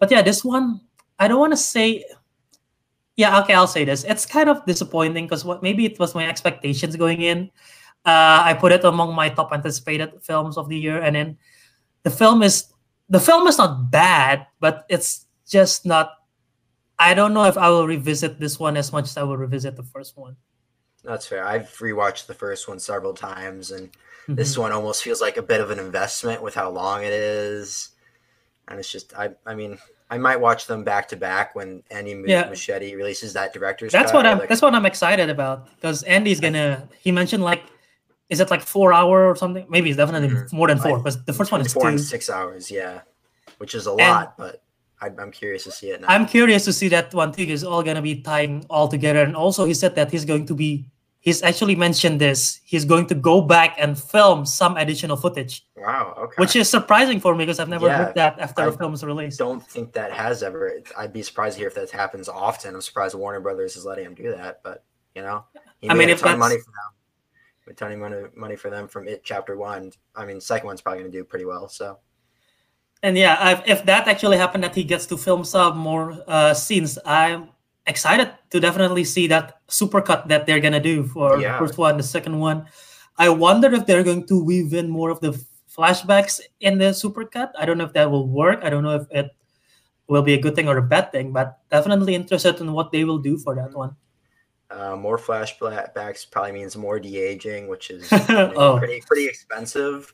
But 0.00 0.10
yeah, 0.10 0.22
this 0.22 0.42
one 0.42 0.80
I 1.20 1.28
don't 1.28 1.38
want 1.38 1.52
to 1.52 1.56
say. 1.56 2.02
Yeah, 3.14 3.38
okay, 3.42 3.52
I'll 3.52 3.68
say 3.68 3.84
this. 3.84 4.02
It's 4.04 4.24
kind 4.24 4.48
of 4.48 4.64
disappointing 4.64 5.26
because 5.26 5.44
what 5.44 5.62
maybe 5.62 5.84
it 5.84 5.98
was 6.00 6.14
my 6.14 6.26
expectations 6.26 6.96
going 6.96 7.20
in. 7.20 7.52
Uh, 8.06 8.40
I 8.42 8.56
put 8.58 8.72
it 8.72 8.82
among 8.82 9.14
my 9.14 9.28
top 9.28 9.52
anticipated 9.52 10.12
films 10.22 10.56
of 10.56 10.70
the 10.70 10.78
year, 10.78 10.98
and 10.98 11.14
then 11.14 11.36
the 12.02 12.10
film 12.10 12.42
is 12.42 12.72
the 13.10 13.20
film 13.20 13.46
is 13.46 13.58
not 13.58 13.90
bad, 13.90 14.46
but 14.58 14.86
it's 14.88 15.26
just 15.46 15.84
not. 15.84 16.16
I 16.98 17.12
don't 17.12 17.34
know 17.34 17.44
if 17.44 17.58
I 17.58 17.68
will 17.68 17.86
revisit 17.86 18.40
this 18.40 18.58
one 18.58 18.76
as 18.76 18.92
much 18.92 19.04
as 19.04 19.16
I 19.16 19.22
will 19.22 19.36
revisit 19.36 19.76
the 19.76 19.84
first 19.84 20.16
one. 20.16 20.36
That's 21.04 21.26
fair. 21.26 21.44
I've 21.44 21.68
rewatched 21.76 22.26
the 22.26 22.34
first 22.34 22.68
one 22.68 22.78
several 22.78 23.12
times, 23.12 23.70
and 23.70 23.92
mm-hmm. 23.92 24.34
this 24.34 24.56
one 24.56 24.72
almost 24.72 25.02
feels 25.02 25.20
like 25.20 25.36
a 25.36 25.42
bit 25.42 25.60
of 25.60 25.70
an 25.70 25.78
investment 25.78 26.42
with 26.42 26.54
how 26.54 26.70
long 26.70 27.02
it 27.02 27.12
is. 27.12 27.90
And 28.70 28.78
it's 28.78 28.90
just, 28.90 29.12
I, 29.14 29.30
I 29.44 29.54
mean, 29.54 29.78
I 30.10 30.18
might 30.18 30.40
watch 30.40 30.66
them 30.66 30.82
back 30.82 31.06
to 31.08 31.16
back 31.16 31.54
when 31.54 31.82
Andy 31.90 32.20
yeah. 32.26 32.48
Muschietti 32.50 32.96
releases 32.96 33.32
that 33.34 33.52
director's. 33.52 33.92
That's 33.92 34.12
what 34.12 34.26
I'm. 34.26 34.38
Like, 34.38 34.48
that's 34.48 34.60
what 34.60 34.74
I'm 34.74 34.84
excited 34.84 35.30
about 35.30 35.68
because 35.76 36.02
Andy's 36.02 36.40
gonna. 36.40 36.88
He 36.98 37.12
mentioned 37.12 37.44
like, 37.44 37.62
is 38.28 38.40
it 38.40 38.50
like 38.50 38.60
four 38.60 38.92
hour 38.92 39.30
or 39.30 39.36
something? 39.36 39.64
Maybe 39.68 39.90
it's 39.90 39.96
definitely 39.96 40.28
mm-hmm. 40.28 40.56
more 40.56 40.66
than 40.66 40.78
four 40.78 40.98
because 40.98 41.24
the 41.24 41.32
first 41.32 41.52
one 41.52 41.60
is 41.60 41.72
four 41.72 41.82
two. 41.82 41.88
and 41.88 42.00
six 42.00 42.28
hours. 42.28 42.72
Yeah, 42.72 43.02
which 43.58 43.76
is 43.76 43.86
a 43.86 43.92
lot, 43.92 44.36
but 44.36 44.64
I, 45.00 45.10
am 45.16 45.30
curious 45.30 45.62
to 45.64 45.70
see 45.70 45.90
it 45.90 46.00
now. 46.00 46.08
I'm 46.08 46.26
curious 46.26 46.64
to 46.64 46.72
see 46.72 46.88
that 46.88 47.14
one 47.14 47.32
thing 47.32 47.48
is 47.48 47.62
all 47.62 47.84
gonna 47.84 48.02
be 48.02 48.20
tying 48.20 48.66
all 48.68 48.88
together. 48.88 49.22
And 49.22 49.36
also, 49.36 49.64
he 49.64 49.74
said 49.74 49.94
that 49.94 50.10
he's 50.10 50.24
going 50.24 50.46
to 50.46 50.54
be. 50.54 50.86
He's 51.20 51.42
actually 51.42 51.76
mentioned 51.76 52.18
this. 52.18 52.60
He's 52.64 52.86
going 52.86 53.06
to 53.08 53.14
go 53.14 53.42
back 53.42 53.76
and 53.78 53.98
film 53.98 54.46
some 54.46 54.78
additional 54.78 55.16
footage. 55.16 55.66
Wow. 55.76 56.14
Okay. 56.18 56.34
Which 56.36 56.56
is 56.56 56.68
surprising 56.68 57.20
for 57.20 57.34
me 57.34 57.44
because 57.44 57.60
I've 57.60 57.68
never 57.68 57.86
yeah, 57.86 58.04
heard 58.04 58.14
that 58.14 58.38
after 58.38 58.62
I 58.62 58.66
a 58.66 58.72
film's 58.72 59.04
release. 59.04 59.36
Don't 59.36 59.64
think 59.64 59.92
that 59.92 60.12
has 60.12 60.42
ever. 60.42 60.80
I'd 60.96 61.12
be 61.12 61.22
surprised 61.22 61.56
to 61.56 61.60
hear 61.60 61.68
if 61.68 61.74
that 61.74 61.90
happens 61.90 62.28
often. 62.28 62.74
I'm 62.74 62.80
surprised 62.80 63.14
Warner 63.14 63.40
Brothers 63.40 63.76
is 63.76 63.84
letting 63.84 64.06
him 64.06 64.14
do 64.14 64.30
that. 64.30 64.62
But 64.64 64.82
you 65.14 65.20
know, 65.20 65.44
I 65.88 65.92
mean, 65.92 66.08
if 66.08 66.22
that's 66.22 66.38
money 66.38 66.56
for 66.56 66.70
them, 66.70 67.68
a 67.68 67.74
ton 67.74 67.92
of 67.92 67.98
money, 67.98 68.22
money 68.34 68.56
for 68.56 68.70
them 68.70 68.88
from 68.88 69.06
it 69.06 69.22
chapter 69.22 69.58
one. 69.58 69.92
I 70.16 70.24
mean, 70.24 70.40
second 70.40 70.68
one's 70.68 70.80
probably 70.80 71.00
going 71.00 71.12
to 71.12 71.18
do 71.18 71.24
pretty 71.24 71.44
well. 71.44 71.68
So 71.68 71.98
and 73.02 73.16
yeah, 73.16 73.36
I've, 73.40 73.66
if 73.66 73.84
that 73.86 74.08
actually 74.08 74.36
happened, 74.36 74.64
that 74.64 74.74
he 74.74 74.84
gets 74.84 75.06
to 75.06 75.16
film 75.16 75.44
some 75.44 75.78
more 75.78 76.22
uh, 76.26 76.52
scenes, 76.54 76.98
I'm 77.04 77.48
excited 77.86 78.32
to 78.50 78.60
definitely 78.60 79.04
see 79.04 79.26
that 79.28 79.66
supercut 79.68 80.28
that 80.28 80.46
they're 80.46 80.60
gonna 80.60 80.80
do 80.80 81.04
for 81.04 81.40
yeah. 81.40 81.52
the 81.52 81.58
first 81.58 81.78
one, 81.78 81.96
the 81.96 82.02
second 82.02 82.38
one. 82.38 82.66
I 83.18 83.28
wonder 83.28 83.72
if 83.74 83.86
they're 83.86 84.04
going 84.04 84.26
to 84.28 84.42
weave 84.42 84.72
in 84.72 84.88
more 84.88 85.10
of 85.10 85.20
the 85.20 85.32
flashbacks 85.68 86.40
in 86.60 86.78
the 86.78 86.90
supercut. 86.96 87.52
I 87.58 87.66
don't 87.66 87.78
know 87.78 87.84
if 87.84 87.92
that 87.92 88.10
will 88.10 88.28
work. 88.28 88.60
I 88.62 88.70
don't 88.70 88.82
know 88.82 88.96
if 88.96 89.06
it 89.10 89.30
will 90.08 90.22
be 90.22 90.34
a 90.34 90.40
good 90.40 90.56
thing 90.56 90.68
or 90.68 90.76
a 90.76 90.82
bad 90.82 91.12
thing, 91.12 91.32
but 91.32 91.58
definitely 91.70 92.14
interested 92.14 92.60
in 92.60 92.72
what 92.72 92.92
they 92.92 93.04
will 93.04 93.18
do 93.18 93.38
for 93.38 93.54
that 93.54 93.72
one. 93.74 93.94
Uh, 94.70 94.96
more 94.96 95.18
flashbacks 95.18 96.30
probably 96.30 96.52
means 96.52 96.76
more 96.76 97.00
de 97.00 97.18
aging, 97.18 97.68
which 97.68 97.90
is 97.90 98.08
oh. 98.12 98.76
pretty 98.78 99.00
pretty 99.06 99.26
expensive. 99.26 100.12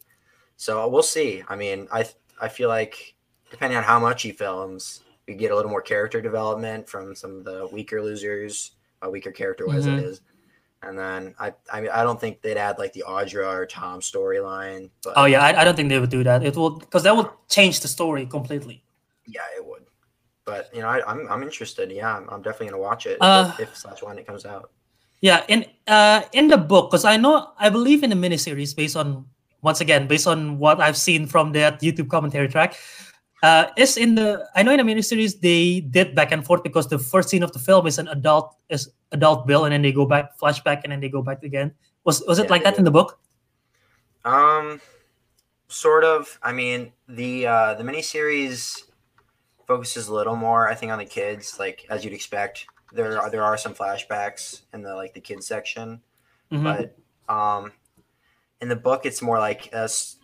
So 0.57 0.89
we'll 0.89 1.03
see. 1.03 1.43
I 1.49 1.57
mean, 1.57 1.89
I 1.93 2.07
I 2.41 2.49
feel 2.49 2.69
like 2.69 3.15
depending 3.51 3.77
on 3.77 3.85
how 3.85 4.01
much 4.01 4.23
he 4.23 4.33
films, 4.33 5.03
we 5.27 5.35
get 5.35 5.51
a 5.51 5.57
little 5.57 5.71
more 5.71 5.83
character 5.83 6.21
development 6.21 6.89
from 6.89 7.15
some 7.15 7.39
of 7.39 7.45
the 7.45 7.69
weaker 7.73 8.03
losers, 8.03 8.73
a 9.03 9.11
weaker 9.11 9.33
character 9.33 9.67
wise 9.67 9.87
mm-hmm. 9.87 9.99
it 9.99 10.05
is. 10.05 10.21
And 10.83 10.99
then 10.99 11.35
I, 11.39 11.53
I 11.73 11.81
mean, 11.81 11.91
I 11.91 12.05
don't 12.05 12.21
think 12.21 12.43
they'd 12.43 12.57
add 12.57 12.79
like 12.79 12.93
the 12.93 13.05
Audra 13.09 13.53
or 13.53 13.67
Tom 13.67 14.01
storyline. 14.01 14.91
Oh 15.17 15.25
yeah, 15.25 15.43
I, 15.43 15.63
I 15.63 15.65
don't 15.65 15.75
think 15.75 15.89
they 15.89 15.99
would 15.99 16.11
do 16.11 16.23
that. 16.23 16.45
It 16.45 16.55
will 16.55 16.79
because 16.79 17.03
that 17.03 17.17
would 17.17 17.29
change 17.49 17.81
the 17.81 17.89
story 17.89 18.27
completely. 18.27 18.85
Yeah, 19.27 19.41
it 19.57 19.65
would. 19.65 19.85
But 20.45 20.71
you 20.73 20.83
know, 20.83 20.89
I, 20.89 20.99
am 20.99 21.21
I'm, 21.21 21.29
I'm 21.29 21.43
interested. 21.43 21.91
Yeah, 21.91 22.17
I'm, 22.17 22.29
I'm 22.31 22.43
definitely 22.43 22.69
gonna 22.69 22.83
watch 22.83 23.07
it 23.07 23.19
uh, 23.21 23.53
if, 23.55 23.61
if 23.61 23.77
slash 23.77 24.03
when 24.03 24.19
it 24.19 24.27
comes 24.27 24.45
out. 24.45 24.71
Yeah, 25.21 25.45
in 25.49 25.67
uh 25.89 26.23
in 26.33 26.49
the 26.49 26.59
book, 26.59 26.91
because 26.91 27.05
I 27.05 27.17
know 27.17 27.53
I 27.59 27.71
believe 27.71 28.05
in 28.05 28.11
the 28.11 28.17
miniseries 28.17 28.77
based 28.77 28.97
on 28.97 29.25
once 29.63 29.81
again, 29.81 30.07
based 30.07 30.29
on 30.29 30.59
what 30.59 30.81
I've 30.81 30.97
seen 30.97 31.27
from 31.27 31.53
that 31.53 31.81
YouTube 31.81 32.09
commentary 32.11 32.49
track, 32.49 32.77
uh, 33.47 33.71
is 33.77 33.97
in 33.97 34.17
the 34.17 34.43
I 34.57 34.65
know 34.65 34.73
in 34.73 34.85
the 34.85 34.89
miniseries 34.93 35.41
they 35.41 35.79
did 35.81 36.17
back 36.17 36.33
and 36.33 36.45
forth 36.45 36.65
because 36.65 36.89
the 36.89 36.99
first 36.99 37.29
scene 37.29 37.45
of 37.45 37.53
the 37.53 37.61
film 37.61 37.87
is 37.87 37.99
an 37.99 38.09
adult 38.09 38.57
is 38.69 38.91
adult 39.13 39.47
Bill, 39.47 39.65
and 39.65 39.73
then 39.73 39.83
they 39.83 39.93
go 39.93 40.05
back 40.05 40.37
flashback, 40.37 40.83
and 40.83 40.91
then 40.91 40.99
they 40.99 41.09
go 41.09 41.23
back 41.23 41.45
again. 41.45 41.71
Was 42.03 42.25
was 42.27 42.41
it 42.41 42.47
yeah, 42.47 42.51
like 42.51 42.65
that 42.65 42.77
in 42.77 42.85
the 42.85 42.91
book? 42.91 43.21
Um, 44.25 44.81
sort 45.69 46.03
of. 46.03 46.41
I 46.43 46.53
mean, 46.53 46.93
the 47.09 47.47
uh, 47.47 47.75
the 47.75 47.85
miniseries 47.85 48.83
focuses 49.65 50.09
a 50.09 50.15
little 50.15 50.37
more, 50.37 50.69
I 50.69 50.75
think, 50.75 50.91
on 50.91 50.99
the 50.99 51.07
kids, 51.07 51.59
like 51.59 51.87
as 51.89 52.05
you'd 52.05 52.15
expect. 52.15 52.67
There 52.93 53.21
are 53.21 53.31
there 53.31 53.45
are 53.45 53.57
some 53.57 53.75
flashbacks 53.75 54.63
in 54.75 54.83
the 54.83 54.95
like 54.95 55.15
the 55.15 55.21
kids 55.21 55.47
section, 55.47 56.03
mm-hmm. 56.51 56.65
but 56.65 56.99
um, 57.29 57.73
in 58.61 58.69
the 58.69 58.77
book, 58.77 59.07
it's 59.07 59.23
more 59.23 59.39
like 59.39 59.71
us. 59.73 60.19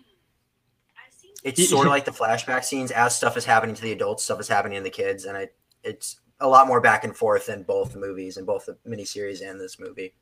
It's 1.43 1.69
sort 1.69 1.87
of 1.87 1.91
like 1.91 2.05
the 2.05 2.13
flashback 2.13 2.65
scenes 2.65 2.93
as 2.93 3.17
stuff 3.17 3.37
is 3.37 3.45
happening 3.45 3.75
to 3.75 3.83
the 3.83 3.93
adults, 3.93 4.25
stuff 4.25 4.39
is 4.39 4.47
happening 4.47 4.79
to 4.79 4.85
the 4.85 4.91
kids, 4.91 5.25
and 5.25 5.37
I, 5.37 5.49
it's 5.83 6.21
a 6.39 6.49
lot 6.49 6.67
more 6.67 6.81
back 6.81 7.05
and 7.05 7.17
forth 7.17 7.49
in 7.49 7.65
both 7.65 7.97
movies, 7.97 8.37
in 8.37 8.45
both 8.45 8.67
the 8.67 8.77
miniseries 8.87 9.49
and 9.49 9.61
this 9.61 9.81
movie. 9.81 10.15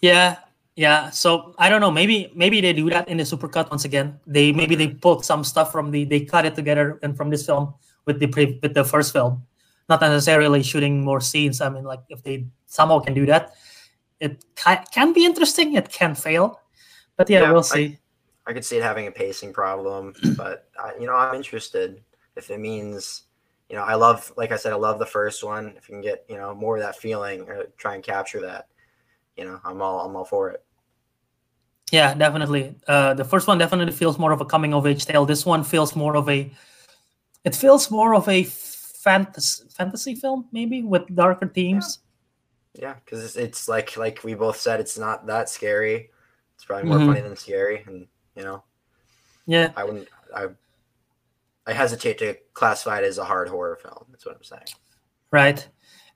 Yeah, 0.00 0.38
yeah. 0.76 1.10
So 1.10 1.54
I 1.58 1.68
don't 1.68 1.80
know. 1.80 1.90
Maybe 1.90 2.32
maybe 2.34 2.60
they 2.60 2.72
do 2.72 2.88
that 2.90 3.08
in 3.08 3.18
the 3.18 3.24
supercut 3.24 3.70
once 3.70 3.84
again. 3.84 4.18
They 4.26 4.52
maybe 4.52 4.74
they 4.74 4.88
pulled 4.88 5.24
some 5.24 5.44
stuff 5.44 5.70
from 5.70 5.90
the 5.90 6.04
they 6.04 6.20
cut 6.20 6.46
it 6.46 6.54
together 6.54 6.98
and 7.02 7.16
from 7.16 7.28
this 7.28 7.44
film 7.44 7.74
with 8.06 8.20
the 8.20 8.26
pre, 8.26 8.58
with 8.62 8.72
the 8.72 8.84
first 8.84 9.12
film, 9.12 9.44
not 9.88 10.00
necessarily 10.00 10.62
shooting 10.62 11.04
more 11.04 11.20
scenes. 11.20 11.60
I 11.60 11.68
mean, 11.68 11.84
like 11.84 12.00
if 12.08 12.22
they 12.22 12.46
somehow 12.66 13.00
can 13.00 13.12
do 13.12 13.26
that, 13.26 13.52
it 14.20 14.44
can 14.54 15.12
be 15.12 15.26
interesting. 15.26 15.74
It 15.74 15.90
can 15.90 16.14
fail, 16.14 16.60
but 17.16 17.28
yeah, 17.28 17.42
yeah 17.42 17.52
we'll 17.52 17.62
see. 17.62 17.99
I, 18.50 18.54
could 18.54 18.64
see 18.64 18.76
it 18.76 18.82
having 18.82 19.06
a 19.06 19.10
pacing 19.10 19.52
problem, 19.52 20.14
but 20.36 20.68
I, 20.78 20.92
you 20.98 21.06
know, 21.06 21.14
I'm 21.14 21.34
interested 21.34 22.02
if 22.36 22.50
it 22.50 22.58
means, 22.58 23.24
you 23.68 23.76
know, 23.76 23.82
I 23.82 23.94
love, 23.94 24.32
like 24.36 24.52
I 24.52 24.56
said, 24.56 24.72
I 24.72 24.76
love 24.76 24.98
the 24.98 25.06
first 25.06 25.44
one. 25.44 25.74
If 25.76 25.88
you 25.88 25.94
can 25.94 26.02
get, 26.02 26.24
you 26.28 26.36
know, 26.36 26.54
more 26.54 26.76
of 26.76 26.82
that 26.82 26.96
feeling 26.96 27.42
or 27.42 27.66
try 27.76 27.94
and 27.94 28.02
capture 28.02 28.40
that, 28.42 28.66
you 29.36 29.44
know, 29.44 29.60
I'm 29.64 29.80
all, 29.80 30.00
I'm 30.00 30.16
all 30.16 30.24
for 30.24 30.50
it. 30.50 30.64
Yeah, 31.92 32.14
definitely. 32.14 32.76
Uh, 32.86 33.14
the 33.14 33.24
first 33.24 33.48
one 33.48 33.58
definitely 33.58 33.92
feels 33.92 34.18
more 34.18 34.32
of 34.32 34.40
a 34.40 34.44
coming 34.44 34.74
of 34.74 34.86
age 34.86 35.06
tale. 35.06 35.26
This 35.26 35.44
one 35.44 35.64
feels 35.64 35.96
more 35.96 36.16
of 36.16 36.28
a, 36.28 36.50
it 37.44 37.54
feels 37.56 37.90
more 37.90 38.14
of 38.14 38.28
a 38.28 38.44
fantasy 38.44 39.64
fantasy 39.70 40.14
film, 40.14 40.46
maybe 40.52 40.82
with 40.82 41.14
darker 41.14 41.48
themes. 41.48 42.00
Yeah, 42.74 42.94
because 43.04 43.24
it's, 43.24 43.36
it's, 43.36 43.68
like 43.68 43.96
like 43.96 44.22
we 44.22 44.34
both 44.34 44.58
said, 44.58 44.78
it's 44.78 44.98
not 44.98 45.26
that 45.26 45.48
scary. 45.48 46.10
It's 46.54 46.64
probably 46.64 46.88
more 46.88 46.98
mm-hmm. 46.98 47.08
funny 47.08 47.20
than 47.22 47.36
scary, 47.36 47.82
and 47.86 48.06
you 48.36 48.42
know. 48.42 48.64
Yeah. 49.46 49.72
I 49.76 49.84
wouldn't. 49.84 50.08
I. 50.34 50.48
I 51.66 51.72
hesitate 51.72 52.18
to 52.18 52.36
classify 52.54 52.98
it 52.98 53.04
as 53.04 53.18
a 53.18 53.24
hard 53.24 53.46
horror 53.46 53.76
film. 53.76 54.06
That's 54.10 54.26
what 54.26 54.34
I'm 54.34 54.42
saying. 54.42 54.64
Right, 55.30 55.68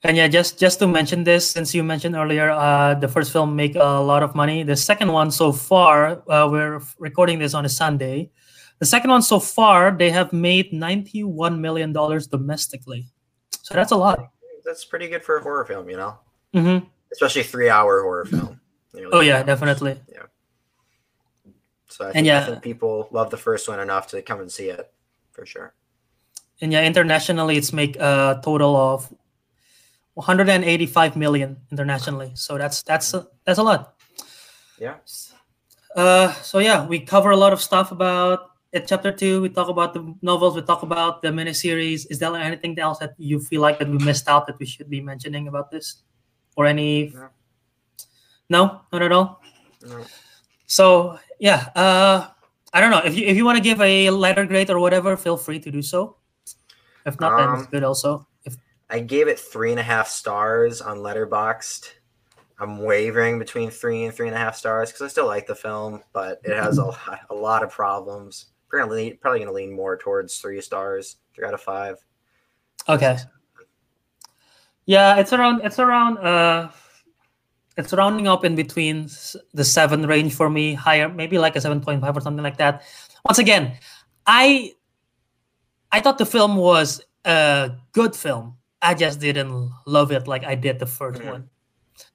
and 0.02 0.16
yeah, 0.16 0.26
just 0.26 0.58
just 0.58 0.80
to 0.80 0.88
mention 0.88 1.22
this, 1.22 1.48
since 1.48 1.74
you 1.74 1.84
mentioned 1.84 2.16
earlier, 2.16 2.50
uh, 2.50 2.94
the 2.94 3.06
first 3.06 3.30
film 3.30 3.54
make 3.54 3.76
a 3.76 4.00
lot 4.00 4.22
of 4.22 4.34
money. 4.34 4.64
The 4.64 4.74
second 4.74 5.12
one 5.12 5.30
so 5.30 5.52
far, 5.52 6.22
uh, 6.28 6.48
we're 6.50 6.80
recording 6.98 7.38
this 7.38 7.54
on 7.54 7.64
a 7.64 7.68
Sunday. 7.68 8.30
The 8.80 8.86
second 8.86 9.10
one 9.10 9.22
so 9.22 9.38
far, 9.38 9.92
they 9.92 10.10
have 10.10 10.32
made 10.32 10.72
ninety-one 10.72 11.60
million 11.60 11.92
dollars 11.92 12.26
domestically. 12.26 13.06
So 13.62 13.74
that's 13.74 13.92
a 13.92 13.96
lot. 13.96 14.30
That's 14.64 14.84
pretty 14.84 15.08
good 15.08 15.22
for 15.22 15.36
a 15.36 15.42
horror 15.42 15.64
film, 15.66 15.88
you 15.88 15.96
know. 15.96 16.18
Mm-hmm. 16.52 16.86
Especially 17.12 17.44
three 17.44 17.70
hour 17.70 18.02
horror 18.02 18.24
film. 18.24 18.60
oh 19.12 19.20
yeah, 19.20 19.42
definitely. 19.42 20.00
Yeah. 20.10 20.26
So 21.94 22.04
I 22.04 22.08
think, 22.08 22.16
and 22.16 22.26
yeah, 22.26 22.40
I 22.40 22.44
think 22.44 22.62
people 22.62 23.08
love 23.10 23.30
the 23.30 23.36
first 23.36 23.68
one 23.68 23.80
enough 23.80 24.08
to 24.08 24.22
come 24.22 24.40
and 24.40 24.50
see 24.50 24.68
it 24.68 24.92
for 25.32 25.46
sure. 25.46 25.74
And 26.60 26.72
yeah, 26.72 26.84
internationally, 26.84 27.56
it's 27.56 27.72
make 27.72 27.96
a 27.96 28.40
total 28.42 28.76
of 28.76 29.12
185 30.14 31.16
million 31.16 31.56
internationally. 31.70 32.32
So 32.34 32.58
that's 32.58 32.82
that's 32.82 33.14
a, 33.14 33.26
that's 33.44 33.58
a 33.58 33.62
lot. 33.62 33.94
Yeah. 34.78 34.96
Uh, 35.94 36.32
so 36.42 36.58
yeah, 36.58 36.86
we 36.86 36.98
cover 37.00 37.30
a 37.30 37.36
lot 37.36 37.52
of 37.52 37.60
stuff 37.60 37.92
about 37.92 38.50
it. 38.72 38.88
Chapter 38.88 39.12
two, 39.12 39.42
we 39.42 39.48
talk 39.48 39.68
about 39.68 39.94
the 39.94 40.14
novels. 40.20 40.56
We 40.56 40.62
talk 40.62 40.82
about 40.82 41.22
the 41.22 41.28
miniseries. 41.28 42.06
Is 42.10 42.18
there 42.18 42.34
anything 42.34 42.78
else 42.78 42.98
that 42.98 43.14
you 43.18 43.38
feel 43.38 43.62
like 43.62 43.78
that 43.78 43.88
we 43.88 43.98
missed 43.98 44.28
out 44.28 44.46
that 44.48 44.58
we 44.58 44.66
should 44.66 44.90
be 44.90 45.00
mentioning 45.00 45.46
about 45.46 45.70
this? 45.70 46.02
or 46.56 46.66
any 46.66 47.12
no, 47.14 47.28
no 48.48 48.80
not 48.92 49.02
at 49.02 49.12
all 49.12 49.42
no. 49.86 50.04
so 50.66 51.18
yeah 51.38 51.68
uh 51.74 52.28
i 52.72 52.80
don't 52.80 52.90
know 52.90 53.02
if 53.04 53.16
you 53.16 53.26
if 53.26 53.36
you 53.36 53.44
want 53.44 53.56
to 53.56 53.62
give 53.62 53.80
a 53.80 54.10
letter 54.10 54.44
grade 54.46 54.70
or 54.70 54.78
whatever 54.78 55.16
feel 55.16 55.36
free 55.36 55.58
to 55.58 55.70
do 55.70 55.82
so 55.82 56.16
if 57.06 57.18
not 57.20 57.32
um, 57.32 57.38
then 57.38 57.50
it's 57.54 57.64
um, 57.64 57.70
good 57.70 57.84
also 57.84 58.26
if 58.44 58.56
i 58.90 58.98
gave 58.98 59.28
it 59.28 59.38
three 59.38 59.70
and 59.70 59.80
a 59.80 59.82
half 59.82 60.08
stars 60.08 60.80
on 60.80 60.98
letterboxd 60.98 61.88
i'm 62.58 62.78
wavering 62.78 63.38
between 63.38 63.70
three 63.70 64.04
and 64.04 64.14
three 64.14 64.26
and 64.26 64.36
a 64.36 64.38
half 64.38 64.56
stars 64.56 64.90
because 64.90 65.02
i 65.02 65.08
still 65.08 65.26
like 65.26 65.46
the 65.46 65.54
film 65.54 66.02
but 66.12 66.40
it 66.44 66.54
has 66.54 66.78
a 66.78 66.84
lot, 66.84 67.20
a 67.30 67.34
lot 67.34 67.62
of 67.62 67.70
problems 67.70 68.46
we're 68.74 68.80
gonna 68.80 68.92
lean, 68.92 69.18
probably 69.18 69.38
gonna 69.38 69.52
lean 69.52 69.72
more 69.72 69.96
towards 69.96 70.38
three 70.38 70.60
stars, 70.60 71.16
three 71.34 71.46
out 71.46 71.54
of 71.54 71.60
five. 71.60 71.96
Okay. 72.88 73.16
Yeah, 74.84 75.16
it's 75.16 75.32
around. 75.32 75.60
It's 75.62 75.78
around. 75.78 76.18
Uh, 76.18 76.70
it's 77.76 77.92
rounding 77.92 78.28
up 78.28 78.44
in 78.44 78.54
between 78.54 79.08
the 79.52 79.64
seven 79.64 80.06
range 80.06 80.34
for 80.34 80.48
me. 80.48 80.74
Higher, 80.74 81.08
maybe 81.08 81.38
like 81.38 81.56
a 81.56 81.60
seven 81.60 81.80
point 81.80 82.00
five 82.00 82.16
or 82.16 82.20
something 82.20 82.42
like 82.42 82.58
that. 82.58 82.82
Once 83.24 83.38
again, 83.38 83.76
I 84.26 84.72
I 85.92 86.00
thought 86.00 86.18
the 86.18 86.26
film 86.26 86.56
was 86.56 87.00
a 87.24 87.72
good 87.92 88.14
film. 88.14 88.56
I 88.82 88.94
just 88.94 89.20
didn't 89.20 89.70
love 89.86 90.12
it 90.12 90.28
like 90.28 90.44
I 90.44 90.54
did 90.54 90.78
the 90.78 90.86
1st 90.86 91.16
mm-hmm. 91.16 91.28
one. 91.28 91.50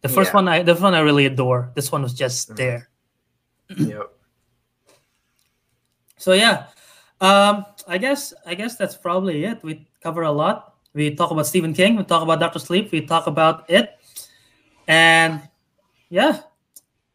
The 0.02 0.10
first 0.10 0.32
yeah. 0.32 0.36
one, 0.36 0.48
I 0.48 0.62
the 0.62 0.74
first 0.74 0.84
one 0.84 0.94
I 0.94 1.00
really 1.00 1.26
adore. 1.26 1.72
This 1.76 1.92
one 1.92 2.04
was 2.04 2.14
just 2.14 2.50
mm-hmm. 2.50 2.56
there. 2.58 2.90
yep. 3.78 4.10
So 6.20 6.34
yeah, 6.34 6.68
um, 7.22 7.66
I 7.88 7.98
guess 7.98 8.34
I 8.46 8.54
guess 8.54 8.76
that's 8.76 8.98
probably 8.98 9.46
it. 9.46 9.64
We 9.64 9.88
cover 10.04 10.24
a 10.24 10.32
lot. 10.32 10.76
We 10.94 11.16
talk 11.16 11.32
about 11.32 11.48
Stephen 11.48 11.74
King. 11.74 11.96
We 11.96 12.04
talk 12.04 12.22
about 12.24 12.42
Doctor 12.42 12.60
Sleep. 12.60 12.92
We 12.92 13.08
talk 13.08 13.28
about 13.28 13.70
it, 13.70 13.99
and 14.90 15.40
yeah, 16.10 16.42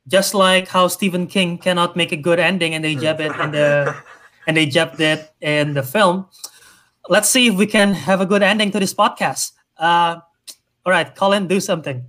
just 0.07 0.33
like 0.33 0.69
how 0.69 0.87
Stephen 0.87 1.27
King 1.27 1.59
cannot 1.59 1.97
make 1.97 2.13
a 2.13 2.17
good 2.17 2.39
ending, 2.39 2.73
and 2.73 2.85
they 2.85 2.95
jab 2.95 3.21
it 3.21 3.35
in 3.37 3.51
the 3.51 3.95
and 4.47 4.57
they 4.57 4.65
jabbed 4.65 5.01
it 5.01 5.35
in 5.41 5.75
the 5.75 5.83
film. 5.83 6.27
Let's 7.09 7.29
see 7.29 7.49
if 7.49 7.57
we 7.57 7.67
can 7.67 7.93
have 7.93 8.21
a 8.21 8.27
good 8.27 8.43
ending 8.43 8.71
to 8.71 8.81
this 8.81 8.95
podcast. 8.95 9.53
Uh, 9.77 10.21
all 10.87 10.93
right, 10.93 11.15
Colin, 11.15 11.49
do 11.49 11.61
something. 11.61 12.07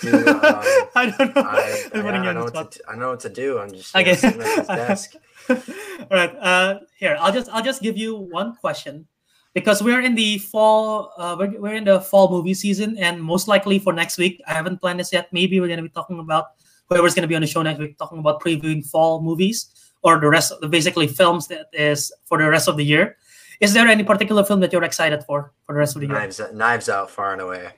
Do, 0.00 0.16
um, 0.16 0.24
I 0.94 1.14
don't 1.18 1.34
know. 1.34 1.42
I, 1.42 1.90
I, 1.94 2.00
I, 2.00 2.32
know 2.32 2.44
what 2.44 2.54
to, 2.54 2.78
do. 2.78 2.84
I 2.88 2.96
know 2.96 3.10
what 3.10 3.20
to 3.20 3.28
do. 3.28 3.58
I'm 3.58 3.70
just 3.70 3.94
okay. 3.94 4.14
sitting 4.14 4.40
at 4.40 4.56
this 4.56 4.66
desk. 4.66 5.14
All 5.48 6.06
right. 6.10 6.34
Uh, 6.40 6.78
here, 6.96 7.16
I'll 7.20 7.32
just 7.32 7.50
I'll 7.50 7.64
just 7.64 7.82
give 7.82 7.98
you 7.98 8.14
one 8.16 8.54
question 8.56 9.08
because 9.54 9.82
we're 9.82 10.00
in 10.00 10.14
the 10.14 10.38
fall. 10.38 11.12
Uh, 11.16 11.36
we're, 11.38 11.60
we're 11.60 11.74
in 11.74 11.84
the 11.84 12.00
fall 12.00 12.30
movie 12.30 12.54
season, 12.54 12.96
and 12.98 13.22
most 13.22 13.48
likely 13.48 13.78
for 13.78 13.92
next 13.92 14.18
week, 14.18 14.40
I 14.46 14.54
haven't 14.54 14.80
planned 14.80 15.00
this 15.00 15.12
yet. 15.12 15.32
Maybe 15.32 15.60
we're 15.60 15.68
gonna 15.68 15.82
be 15.82 15.88
talking 15.88 16.18
about 16.18 16.52
whoever's 16.88 17.14
gonna 17.14 17.26
be 17.26 17.34
on 17.34 17.42
the 17.42 17.46
show 17.46 17.62
next 17.62 17.78
week, 17.78 17.98
talking 17.98 18.18
about 18.18 18.40
previewing 18.40 18.84
fall 18.84 19.22
movies 19.22 19.68
or 20.02 20.18
the 20.18 20.28
rest 20.28 20.52
of 20.52 20.60
the 20.60 20.68
basically 20.68 21.06
films 21.06 21.46
that 21.48 21.66
is 21.72 22.12
for 22.24 22.38
the 22.38 22.48
rest 22.48 22.68
of 22.68 22.76
the 22.76 22.84
year. 22.84 23.16
Is 23.60 23.72
there 23.72 23.86
any 23.86 24.02
particular 24.02 24.44
film 24.44 24.60
that 24.60 24.72
you're 24.72 24.82
excited 24.82 25.22
for 25.24 25.52
for 25.64 25.74
the 25.74 25.78
rest 25.78 25.94
of 25.94 26.00
the 26.00 26.08
year? 26.08 26.16
Knives, 26.16 26.40
Knives 26.52 26.88
Out, 26.88 27.10
far 27.10 27.32
and 27.32 27.40
away. 27.40 27.70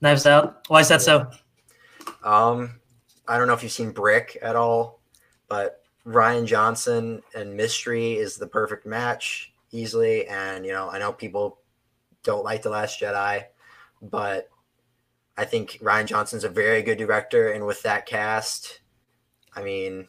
Knives 0.00 0.26
Out. 0.26 0.68
Why 0.68 0.80
is 0.80 0.88
that 0.88 1.00
yeah. 1.06 1.26
so? 2.24 2.28
Um, 2.28 2.80
I 3.26 3.38
don't 3.38 3.46
know 3.46 3.54
if 3.54 3.62
you've 3.62 3.72
seen 3.72 3.92
Brick 3.92 4.36
at 4.42 4.56
all, 4.56 5.00
but 5.48 5.82
Rian 6.06 6.44
Johnson 6.44 7.22
and 7.34 7.56
Mystery 7.56 8.14
is 8.14 8.36
the 8.36 8.46
perfect 8.46 8.84
match 8.84 9.51
easily. 9.72 10.26
And, 10.28 10.64
you 10.64 10.72
know, 10.72 10.88
I 10.90 10.98
know 10.98 11.12
people 11.12 11.58
don't 12.22 12.44
like 12.44 12.62
The 12.62 12.70
Last 12.70 13.00
Jedi, 13.00 13.44
but 14.00 14.48
I 15.36 15.44
think 15.44 15.78
Rian 15.82 16.06
Johnson's 16.06 16.44
a 16.44 16.48
very 16.48 16.82
good 16.82 16.98
director. 16.98 17.52
And 17.52 17.66
with 17.66 17.82
that 17.82 18.06
cast, 18.06 18.80
I 19.54 19.62
mean, 19.62 20.06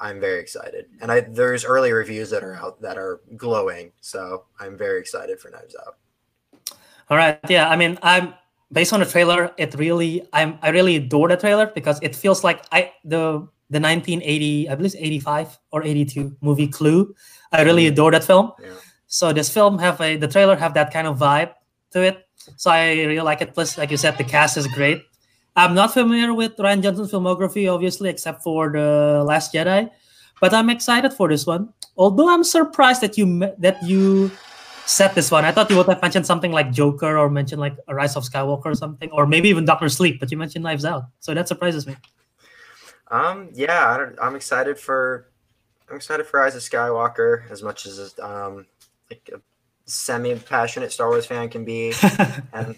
I'm 0.00 0.20
very 0.20 0.40
excited. 0.40 0.86
And 1.00 1.10
I 1.10 1.20
there's 1.20 1.64
early 1.64 1.92
reviews 1.92 2.30
that 2.30 2.42
are 2.42 2.56
out 2.56 2.80
that 2.80 2.96
are 2.96 3.20
glowing. 3.36 3.92
So 4.00 4.44
I'm 4.58 4.76
very 4.76 5.00
excited 5.00 5.38
for 5.40 5.50
Knives 5.50 5.76
Out. 5.76 5.96
All 7.10 7.16
right. 7.16 7.38
Yeah. 7.48 7.68
I 7.68 7.76
mean, 7.76 7.98
I'm 8.02 8.34
based 8.72 8.92
on 8.92 9.00
the 9.00 9.06
trailer, 9.06 9.52
it 9.56 9.74
really 9.74 10.26
I'm 10.32 10.58
I 10.62 10.70
really 10.70 10.96
adore 10.96 11.28
the 11.28 11.36
trailer 11.36 11.66
because 11.66 11.98
it 12.02 12.14
feels 12.16 12.44
like 12.44 12.64
I 12.72 12.92
the 13.04 13.48
the 13.70 13.80
1980, 13.80 14.68
I 14.68 14.74
believe 14.74 14.94
85 14.96 15.58
or 15.72 15.82
82 15.82 16.36
movie 16.42 16.68
Clue. 16.68 17.14
I 17.54 17.62
really 17.62 17.86
adore 17.86 18.10
that 18.10 18.24
film. 18.24 18.52
Yeah. 18.60 18.74
So 19.06 19.32
this 19.32 19.48
film 19.48 19.78
have 19.78 20.00
a 20.00 20.16
the 20.16 20.26
trailer 20.26 20.56
have 20.56 20.74
that 20.74 20.92
kind 20.92 21.06
of 21.06 21.18
vibe 21.18 21.54
to 21.92 22.02
it. 22.02 22.26
So 22.56 22.70
I 22.70 22.92
really 23.06 23.20
like 23.20 23.40
it. 23.40 23.54
Plus, 23.54 23.78
like 23.78 23.90
you 23.90 23.96
said, 23.96 24.18
the 24.18 24.24
cast 24.24 24.56
is 24.56 24.66
great. 24.66 25.02
I'm 25.56 25.74
not 25.74 25.94
familiar 25.94 26.34
with 26.34 26.56
Rian 26.56 26.82
Johnson's 26.82 27.12
filmography, 27.12 27.72
obviously, 27.72 28.10
except 28.10 28.42
for 28.42 28.72
the 28.72 29.22
Last 29.24 29.54
Jedi, 29.54 29.88
but 30.40 30.52
I'm 30.52 30.68
excited 30.68 31.12
for 31.12 31.28
this 31.28 31.46
one. 31.46 31.72
Although 31.96 32.28
I'm 32.28 32.42
surprised 32.42 33.00
that 33.02 33.16
you 33.16 33.54
that 33.58 33.78
you 33.84 34.32
said 34.86 35.14
this 35.14 35.30
one. 35.30 35.44
I 35.44 35.52
thought 35.52 35.70
you 35.70 35.76
would 35.76 35.86
have 35.86 36.02
mentioned 36.02 36.26
something 36.26 36.52
like 36.52 36.72
Joker 36.72 37.16
or 37.16 37.30
mentioned 37.30 37.60
like 37.60 37.76
a 37.88 37.94
Rise 37.94 38.16
of 38.16 38.24
Skywalker 38.24 38.66
or 38.66 38.74
something, 38.74 39.10
or 39.12 39.26
maybe 39.26 39.48
even 39.48 39.64
Doctor 39.64 39.88
Sleep. 39.88 40.18
But 40.18 40.30
you 40.30 40.36
mentioned 40.36 40.64
Knives 40.64 40.84
Out, 40.84 41.04
so 41.20 41.32
that 41.34 41.48
surprises 41.48 41.86
me. 41.86 41.96
Um, 43.08 43.48
yeah, 43.54 44.10
I 44.20 44.26
am 44.26 44.34
excited 44.34 44.78
for 44.78 45.30
I'm 45.88 45.96
excited 45.96 46.26
for 46.26 46.40
Rise 46.40 46.54
of 46.54 46.62
Skywalker 46.62 47.50
as 47.50 47.62
much 47.62 47.86
as 47.86 48.18
um 48.18 48.66
like 49.10 49.30
a 49.34 49.40
semi 49.84 50.34
passionate 50.36 50.92
Star 50.92 51.08
Wars 51.08 51.26
fan 51.26 51.48
can 51.48 51.64
be, 51.64 51.92
and 52.52 52.76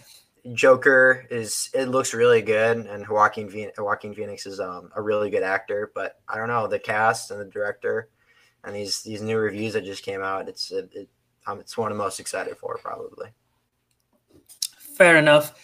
Joker 0.53 1.27
is 1.31 1.71
it 1.73 1.87
looks 1.87 2.15
really 2.15 2.43
good, 2.43 2.79
and 2.79 3.07
Joaquin 3.09 3.49
Phoenix, 3.49 3.79
Joaquin 3.79 4.15
Phoenix 4.15 4.47
is 4.47 4.61
um, 4.61 4.91
a 4.97 5.03
really 5.03 5.31
good 5.31 5.43
actor, 5.43 5.93
but 5.95 6.21
I 6.29 6.37
don't 6.37 6.49
know 6.49 6.67
the 6.67 6.79
cast 6.79 7.31
and 7.31 7.41
the 7.41 7.45
director 7.45 8.09
and 8.67 8.75
these 8.75 9.03
these 9.03 9.23
new 9.23 9.39
reviews 9.39 9.73
that 9.73 9.85
just 9.85 10.03
came 10.03 10.23
out. 10.23 10.49
It's 10.49 10.71
it, 10.71 10.91
it 10.93 11.09
um, 11.47 11.61
it's 11.61 11.79
one 11.79 11.93
I'm 11.93 11.99
most 11.99 12.21
excited 12.21 12.57
for 12.59 12.77
probably. 12.79 13.29
Fair 14.97 15.17
enough. 15.17 15.55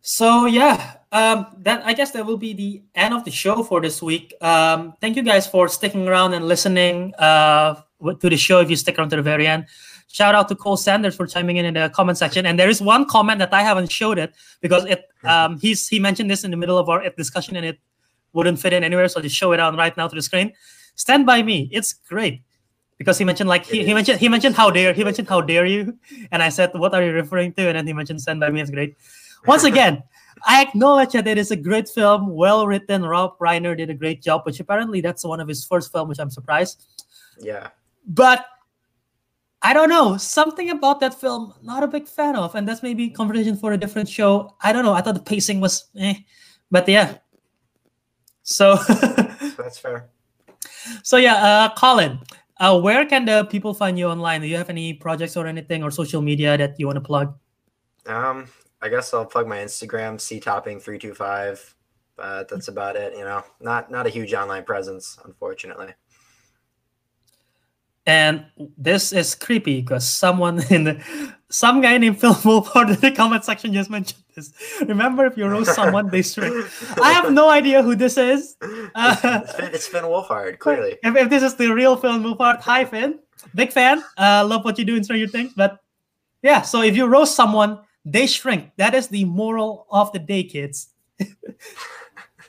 So 0.00 0.46
yeah, 0.46 0.96
um, 1.12 1.46
that 1.58 1.84
I 1.84 1.92
guess 1.92 2.12
that 2.12 2.24
will 2.24 2.36
be 2.36 2.52
the 2.52 2.82
end 2.94 3.14
of 3.14 3.24
the 3.24 3.30
show 3.30 3.62
for 3.62 3.80
this 3.80 4.02
week. 4.02 4.34
Um, 4.40 4.94
thank 5.00 5.16
you 5.16 5.22
guys 5.22 5.46
for 5.46 5.68
sticking 5.68 6.06
around 6.08 6.34
and 6.34 6.46
listening 6.46 7.14
uh, 7.16 7.80
to 8.02 8.28
the 8.28 8.36
show. 8.36 8.60
If 8.60 8.70
you 8.70 8.76
stick 8.76 8.98
around 8.98 9.10
to 9.10 9.16
the 9.16 9.22
very 9.22 9.46
end, 9.46 9.66
shout 10.08 10.34
out 10.34 10.48
to 10.48 10.54
Cole 10.54 10.76
Sanders 10.76 11.16
for 11.16 11.26
chiming 11.26 11.56
in 11.56 11.64
in 11.64 11.74
the 11.74 11.90
comment 11.94 12.18
section. 12.18 12.46
And 12.46 12.58
there 12.58 12.68
is 12.68 12.80
one 12.80 13.06
comment 13.06 13.38
that 13.38 13.52
I 13.52 13.62
haven't 13.62 13.90
showed 13.90 14.18
it 14.18 14.34
because 14.60 14.84
it 14.84 15.04
um, 15.24 15.58
he's 15.58 15.88
he 15.88 15.98
mentioned 15.98 16.30
this 16.30 16.44
in 16.44 16.50
the 16.50 16.56
middle 16.56 16.78
of 16.78 16.88
our 16.88 17.08
discussion 17.10 17.56
and 17.56 17.66
it 17.66 17.78
wouldn't 18.32 18.60
fit 18.60 18.72
in 18.72 18.84
anywhere. 18.84 19.08
So 19.08 19.18
I'll 19.18 19.22
just 19.22 19.36
show 19.36 19.52
it 19.52 19.60
on 19.60 19.76
right 19.76 19.96
now 19.96 20.08
to 20.08 20.14
the 20.14 20.22
screen. 20.22 20.52
Stand 20.94 21.26
by 21.26 21.42
me. 21.42 21.68
It's 21.72 21.92
great 21.92 22.42
because 22.98 23.16
he 23.18 23.24
mentioned 23.24 23.48
like 23.48 23.64
he, 23.64 23.84
he 23.84 23.94
mentioned 23.94 24.20
he 24.20 24.28
mentioned 24.28 24.56
how 24.56 24.70
dare 24.70 24.92
he 24.92 25.04
mentioned 25.04 25.28
how 25.28 25.40
dare 25.40 25.64
you, 25.64 25.98
and 26.30 26.42
I 26.42 26.50
said 26.50 26.70
what 26.74 26.94
are 26.94 27.02
you 27.02 27.12
referring 27.12 27.52
to, 27.54 27.68
and 27.68 27.78
then 27.78 27.86
he 27.86 27.92
mentioned 27.92 28.20
Stand 28.20 28.40
by 28.40 28.50
Me. 28.50 28.60
It's 28.60 28.70
great. 28.70 28.96
Once 29.46 29.64
again. 29.64 30.02
I 30.46 30.62
acknowledge 30.62 31.12
that 31.12 31.26
it 31.26 31.36
is 31.36 31.50
a 31.50 31.56
great 31.56 31.88
film, 31.88 32.32
well 32.32 32.64
written. 32.66 33.04
Rob 33.04 33.36
Reiner 33.38 33.76
did 33.76 33.90
a 33.90 33.94
great 33.94 34.22
job, 34.22 34.42
which 34.46 34.60
apparently 34.60 35.00
that's 35.00 35.24
one 35.24 35.40
of 35.40 35.48
his 35.48 35.64
first 35.64 35.90
film, 35.90 36.08
which 36.08 36.20
I'm 36.20 36.30
surprised. 36.30 36.84
Yeah. 37.40 37.70
But 38.06 38.46
I 39.62 39.72
don't 39.72 39.88
know, 39.88 40.16
something 40.16 40.70
about 40.70 41.00
that 41.00 41.14
film, 41.14 41.54
not 41.62 41.82
a 41.82 41.88
big 41.88 42.06
fan 42.06 42.36
of, 42.36 42.54
and 42.54 42.68
that's 42.68 42.82
maybe 42.82 43.10
conversation 43.10 43.56
for 43.56 43.72
a 43.72 43.76
different 43.76 44.08
show. 44.08 44.54
I 44.62 44.72
don't 44.72 44.84
know. 44.84 44.92
I 44.92 45.00
thought 45.00 45.14
the 45.14 45.20
pacing 45.20 45.60
was, 45.60 45.88
eh, 45.98 46.14
but 46.70 46.88
yeah. 46.88 47.18
So 48.42 48.76
that's 49.58 49.78
fair. 49.78 50.10
So 51.02 51.16
yeah, 51.16 51.34
uh, 51.34 51.74
Colin, 51.74 52.20
uh, 52.60 52.80
where 52.80 53.04
can 53.04 53.24
the 53.24 53.44
people 53.50 53.74
find 53.74 53.98
you 53.98 54.06
online? 54.06 54.42
Do 54.42 54.46
you 54.46 54.56
have 54.56 54.70
any 54.70 54.94
projects 54.94 55.36
or 55.36 55.46
anything 55.46 55.82
or 55.82 55.90
social 55.90 56.22
media 56.22 56.56
that 56.56 56.78
you 56.78 56.86
want 56.86 56.96
to 56.96 57.00
plug? 57.00 57.36
Um, 58.06 58.46
I 58.80 58.88
guess 58.88 59.12
I'll 59.12 59.26
plug 59.26 59.46
my 59.46 59.58
Instagram, 59.58 60.20
C 60.20 60.40
topping 60.40 60.80
three 60.80 60.98
two 60.98 61.14
five. 61.14 61.74
But 62.16 62.48
that's 62.48 62.68
about 62.68 62.96
it. 62.96 63.14
You 63.14 63.24
know, 63.24 63.44
not 63.60 63.90
not 63.90 64.06
a 64.06 64.10
huge 64.10 64.34
online 64.34 64.64
presence, 64.64 65.18
unfortunately. 65.24 65.94
And 68.08 68.46
this 68.78 69.12
is 69.12 69.34
creepy 69.34 69.82
because 69.82 70.08
someone 70.08 70.62
in 70.70 70.84
the 70.84 71.34
some 71.50 71.82
guy 71.82 71.98
named 71.98 72.18
Phil 72.18 72.34
Wolfhard 72.46 72.94
in 72.94 73.00
the 73.00 73.10
comment 73.10 73.44
section 73.44 73.72
just 73.72 73.90
mentioned 73.90 74.22
this. 74.34 74.52
Remember, 74.80 75.26
if 75.26 75.36
you 75.36 75.46
roast 75.46 75.74
someone, 75.74 76.08
they 76.08 76.22
strike. 76.22 76.52
I 77.02 77.12
have 77.12 77.32
no 77.32 77.50
idea 77.50 77.82
who 77.82 77.94
this 77.94 78.16
is. 78.16 78.56
Uh, 78.62 79.16
it's, 79.22 79.54
Finn, 79.54 79.70
it's 79.74 79.86
Finn 79.86 80.04
Wolfhard, 80.04 80.58
clearly. 80.58 80.96
If, 81.02 81.16
if 81.16 81.28
this 81.28 81.42
is 81.42 81.54
the 81.56 81.72
real 81.72 81.96
Phil 81.96 82.18
Wolfhard, 82.18 82.60
hi 82.60 82.84
Finn, 82.84 83.18
big 83.54 83.72
fan. 83.72 84.02
Uh, 84.16 84.44
love 84.46 84.64
what 84.64 84.78
you 84.78 84.86
do 84.86 84.96
in 84.96 85.04
your 85.04 85.28
Things. 85.28 85.52
But 85.54 85.78
yeah, 86.42 86.62
so 86.62 86.82
if 86.82 86.96
you 86.96 87.06
roast 87.06 87.36
someone, 87.36 87.78
they 88.04 88.26
shrink. 88.26 88.72
That 88.76 88.94
is 88.94 89.08
the 89.08 89.24
moral 89.24 89.86
of 89.90 90.12
the 90.12 90.18
day, 90.18 90.44
kids. 90.44 90.88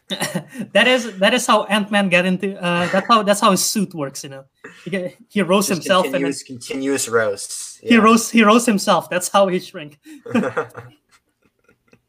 that 0.10 0.88
is 0.88 1.18
that 1.20 1.34
is 1.36 1.46
how 1.46 1.64
Ant 1.66 1.92
Man 1.92 2.10
got 2.10 2.26
into. 2.26 2.58
Uh, 2.62 2.88
that's 2.88 3.08
how 3.08 3.24
that's 3.24 3.40
how 3.40 3.52
his 3.52 3.64
suit 3.64 3.94
works. 3.94 4.24
You 4.24 4.30
know, 4.30 4.46
he, 4.84 5.16
he 5.30 5.42
roasts 5.42 5.70
Just 5.70 5.82
himself 5.84 6.06
continuous, 6.06 6.42
and 6.42 6.48
continuous 6.48 7.08
roasts. 7.08 7.80
Yeah. 7.84 7.90
He 7.90 7.98
roasts 7.98 8.32
he 8.32 8.44
roasts 8.44 8.66
himself. 8.66 9.10
That's 9.10 9.30
how 9.30 9.48
he 9.48 9.60
shrink. 9.60 10.00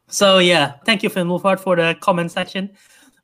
so 0.08 0.38
yeah, 0.38 0.74
thank 0.86 1.02
you, 1.02 1.10
Finn 1.10 1.26
Wolfhard, 1.26 1.60
for 1.60 1.76
the 1.76 1.96
comment 2.00 2.32
section. 2.32 2.70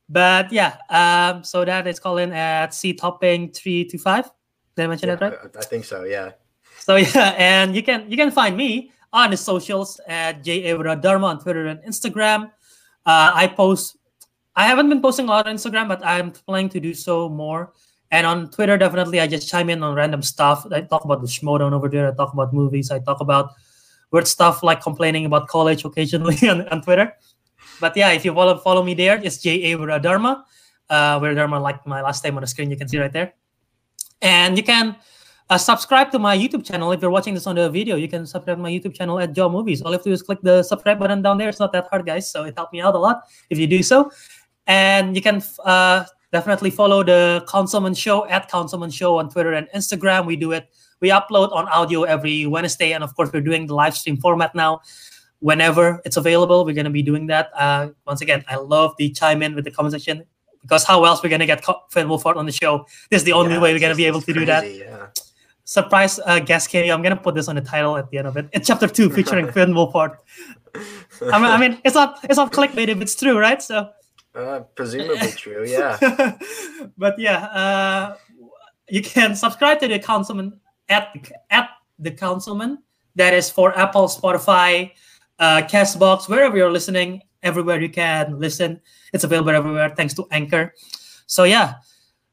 But 0.09 0.53
yeah, 0.53 0.77
um, 0.91 1.43
so 1.43 1.65
that 1.65 1.87
is 1.87 1.99
Colin 1.99 2.33
at 2.33 2.75
C 2.75 2.93
topping 2.93 3.53
three 3.53 3.85
to 3.87 3.99
five. 3.99 4.31
Did 4.77 4.85
I 4.85 4.87
mention 4.89 5.09
yeah, 5.09 5.17
that 5.17 5.31
right? 5.31 5.51
I, 5.57 5.59
I 5.59 5.63
think 5.63 5.87
so. 5.87 6.05
Yeah. 6.05 6.33
So 6.81 6.97
yeah, 6.97 7.35
and 7.39 7.75
you 7.75 7.83
can 7.83 8.11
you 8.11 8.17
can 8.17 8.31
find 8.31 8.57
me 8.57 8.93
on 9.13 9.31
the 9.31 9.37
socials 9.37 10.01
at 10.09 10.45
Wiradharma 10.45 11.25
on 11.25 11.41
Twitter 11.41 11.67
and 11.67 11.81
Instagram. 11.81 12.51
Uh, 13.05 13.33
I 13.35 13.47
post. 13.47 13.97
I 14.55 14.67
haven't 14.67 14.89
been 14.89 15.03
posting 15.03 15.27
a 15.27 15.29
lot 15.29 15.47
on 15.47 15.55
Instagram, 15.55 15.89
but 15.89 16.05
I'm 16.05 16.31
planning 16.31 16.71
to 16.71 16.81
do 16.81 16.95
so 16.95 17.29
more. 17.29 17.73
And 18.11 18.27
on 18.27 18.51
Twitter, 18.51 18.79
definitely, 18.79 19.21
I 19.21 19.27
just 19.27 19.49
chime 19.49 19.69
in 19.69 19.83
on 19.83 19.95
random 19.95 20.23
stuff. 20.23 20.67
I 20.71 20.81
talk 20.81 21.05
about 21.05 21.21
the 21.21 21.27
Schmoedown 21.27 21.73
over 21.73 21.89
there. 21.89 22.09
I 22.09 22.15
talk 22.15 22.33
about 22.33 22.55
movies. 22.55 22.91
I 22.91 23.01
talk 23.01 23.21
about 23.21 23.53
weird 24.11 24.27
stuff 24.27 24.63
like 24.63 24.81
complaining 24.81 25.27
about 25.27 25.49
college 25.49 25.85
occasionally 25.85 26.37
on, 26.49 26.67
on 26.69 26.83
Twitter. 26.83 27.13
But 27.81 27.97
yeah, 27.97 28.13
if 28.13 28.25
you 28.25 28.33
follow 28.33 28.57
follow 28.59 28.83
me 28.83 28.95
there, 28.95 29.21
it's 29.23 29.39
J 29.39 29.73
A 29.73 29.79
Wiradharma. 29.79 30.45
Uh, 30.89 31.21
Wiradharma, 31.21 31.61
like 31.61 31.87
my 31.87 32.01
last 32.01 32.23
name 32.25 32.37
on 32.37 32.43
the 32.43 32.47
screen, 32.47 32.71
you 32.71 32.77
can 32.77 32.89
see 32.89 32.99
right 32.99 33.13
there. 33.13 33.35
And 34.23 34.57
you 34.57 34.63
can 34.63 34.97
uh, 35.49 35.59
subscribe 35.59 36.11
to 36.11 36.19
my 36.19 36.37
YouTube 36.37 36.65
channel. 36.65 36.91
If 36.93 37.01
you're 37.01 37.11
watching 37.11 37.35
this 37.35 37.47
on 37.47 37.55
the 37.55 37.71
video, 37.71 37.97
you 37.97 38.09
can 38.09 38.27
subscribe 38.27 38.59
to 38.59 38.63
my 38.63 38.71
YouTube 38.71 38.95
channel 38.95 39.19
at 39.21 39.33
Joe 39.33 39.49
Movies. 39.49 39.83
All 39.83 39.91
you 39.91 39.95
have 39.95 40.03
to 40.03 40.11
do 40.11 40.15
is 40.15 40.23
click 40.23 40.41
the 40.43 40.63
subscribe 40.63 40.99
button 40.99 41.23
down 41.23 41.39
there. 41.39 41.49
It's 41.49 41.61
not 41.61 41.73
that 41.73 41.87
hard, 41.91 42.05
guys. 42.05 42.31
So 42.31 42.45
it 42.45 42.55
helped 42.57 42.73
me 42.73 42.81
out 42.81 42.95
a 42.95 42.99
lot 42.99 43.23
if 43.51 43.59
you 43.59 43.67
do 43.67 43.83
so. 43.83 44.11
And 44.67 45.15
you 45.15 45.23
can 45.23 45.43
uh, 45.65 46.05
definitely 46.33 46.71
follow 46.71 47.05
the 47.05 47.45
Councilmen 47.49 47.95
Show 47.95 48.27
at 48.29 48.51
Councilmen 48.51 48.91
Show 48.91 49.19
on 49.19 49.31
Twitter 49.31 49.53
and 49.53 49.69
Instagram. 49.75 50.27
We 50.27 50.35
do 50.35 50.53
it. 50.53 50.69
We 51.01 51.11
upload 51.11 51.53
on 51.53 51.69
audio 51.69 52.05
every 52.05 52.47
Wednesday, 52.47 52.93
and 52.93 53.05
of 53.05 53.15
course, 53.15 53.31
we're 53.33 53.43
doing 53.43 53.67
the 53.67 53.75
live 53.75 53.95
stream 53.95 54.17
format 54.17 54.55
now. 54.55 54.81
Whenever 55.41 56.01
it's 56.07 56.17
available, 56.17 56.65
we're 56.65 56.75
going 56.75 56.87
to 56.87 56.91
be 56.91 57.03
doing 57.03 57.27
that. 57.27 57.51
Uh, 57.55 57.91
once 58.07 58.23
again, 58.23 58.43
I 58.49 58.57
love 58.57 58.95
the 58.97 59.11
chime 59.11 59.43
in 59.43 59.55
with 59.55 59.65
the 59.65 59.71
comment 59.71 59.93
section 59.93 60.25
because 60.63 60.85
how 60.85 61.05
else 61.05 61.23
we're 61.23 61.29
going 61.29 61.41
to 61.41 61.47
get 61.47 61.63
Finn 61.91 62.09
Wolfhard 62.09 62.37
on 62.37 62.47
the 62.47 62.53
show? 62.53 62.87
This 63.11 63.21
is 63.21 63.25
the 63.25 63.33
only 63.33 63.55
Yeah, 63.55 63.61
way 63.61 63.75
we're 63.75 63.79
going 63.79 63.93
to 63.93 63.97
be 63.97 64.07
able 64.07 64.23
to 64.23 64.33
do 64.33 64.47
that. 64.47 64.75
Yeah. 64.75 65.09
Surprise 65.69 66.21
uh, 66.25 66.39
guest 66.39 66.71
cameo. 66.71 66.95
I'm 66.95 67.03
to 67.03 67.17
put 67.17 67.35
this 67.35 67.49
on 67.49 67.57
the 67.57 67.61
title 67.61 67.97
at 67.97 68.09
the 68.09 68.19
end 68.19 68.29
of 68.29 68.37
it. 68.37 68.49
It's 68.53 68.69
chapter 68.69 68.87
two 68.87 69.11
featuring 69.11 69.51
Finn 69.51 69.73
Wolfhard. 69.73 70.17
I 71.33 71.41
mean, 71.41 71.51
I 71.51 71.59
mean, 71.59 71.81
it's 71.85 71.97
not 71.97 72.21
it's 72.23 72.37
not 72.37 72.53
clickbait 72.53 72.87
if 72.87 73.01
it's 73.01 73.17
true, 73.17 73.37
right? 73.37 73.61
So 73.61 73.91
Uh, 74.33 74.61
presumably 74.77 75.33
true. 75.33 75.67
Yeah. 75.67 75.99
but 76.99 77.19
yeah, 77.19 77.47
uh, 77.51 78.17
you 78.89 79.03
can 79.03 79.35
subscribe 79.35 79.81
to 79.81 79.89
the 79.89 79.99
councilmen 79.99 80.61
at 80.89 81.11
at 81.51 81.71
the 81.99 82.13
councilmen. 82.13 82.79
That 83.17 83.35
is 83.35 83.51
for 83.51 83.77
Apple, 83.77 84.07
Spotify, 84.07 84.93
uh, 85.41 85.63
Castbox, 85.67 86.29
wherever 86.29 86.57
you're 86.57 86.71
listening, 86.71 87.23
everywhere 87.43 87.81
you 87.81 87.89
can 87.89 88.39
listen. 88.39 88.81
It's 89.13 89.25
available 89.25 89.51
everywhere 89.51 89.91
thanks 89.97 90.15
to 90.15 90.29
Anchor. 90.31 90.75
So 91.27 91.43
yeah, 91.43 91.83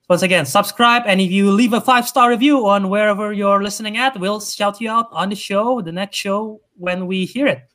once 0.10 0.22
again, 0.22 0.45
subscribe, 0.45 1.04
and 1.06 1.22
if 1.22 1.32
you 1.32 1.49
leave 1.51 1.74
a 1.74 1.82
five 1.82 2.08
star 2.08 2.30
review 2.30 2.68
on 2.68 2.89
wherever 2.89 3.32
you're 3.32 3.64
listening 3.64 3.97
at, 3.97 4.20
we'll 4.20 4.39
shout 4.39 4.82
you 4.82 4.89
out 4.89 5.08
on 5.12 5.30
the 5.30 5.36
show, 5.36 5.82
the 5.82 5.91
next 5.91 6.18
show 6.18 6.60
when 6.76 7.08
we 7.08 7.26
hear 7.26 7.47
it. 7.47 7.70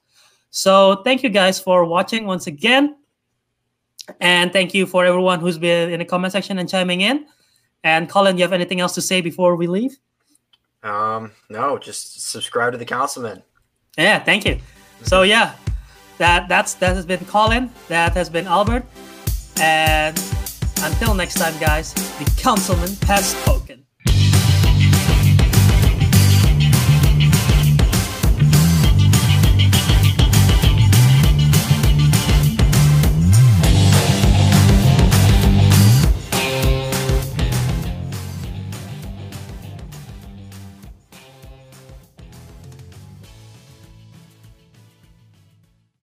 So 0.51 1.03
thank 1.05 1.23
you 1.23 1.31
guys 1.31 1.59
for 1.59 1.85
watching 1.85 2.27
once 2.27 2.47
again. 2.47 2.97
And 4.21 4.53
thank 4.53 4.75
you 4.75 4.87
for 4.87 5.05
everyone 5.05 5.41
who's 5.41 5.59
been 5.59 5.91
in 5.91 5.99
the 5.99 6.05
comment 6.05 6.33
section 6.33 6.59
and 6.59 6.69
chiming 6.69 7.03
in. 7.03 7.27
And 7.85 8.09
Colin, 8.09 8.37
you 8.37 8.43
have 8.43 8.53
anything 8.53 8.81
else 8.81 8.95
to 8.95 9.03
say 9.03 9.21
before 9.21 9.57
we 9.57 9.67
leave? 9.67 9.97
Um, 10.83 11.33
no, 11.51 11.79
just 11.79 12.29
subscribe 12.31 12.73
to 12.73 12.79
the 12.79 12.85
councilmen. 12.85 13.43
Yeah, 13.97 14.19
thank 14.19 14.45
you. 14.45 14.59
So 15.03 15.23
yeah, 15.23 15.55
that 16.19 16.49
that's 16.49 16.75
that 16.75 16.95
has 16.97 17.07
been 17.07 17.25
Colin. 17.27 17.71
That 17.89 18.15
has 18.15 18.31
been 18.31 18.47
Albert. 18.47 18.85
And 19.61 20.17
until 20.83 21.15
next 21.15 21.35
time, 21.35 21.59
guys, 21.59 21.93
the 21.93 22.31
councilmen 22.37 22.97
has 23.07 23.27
spoken. 23.27 23.88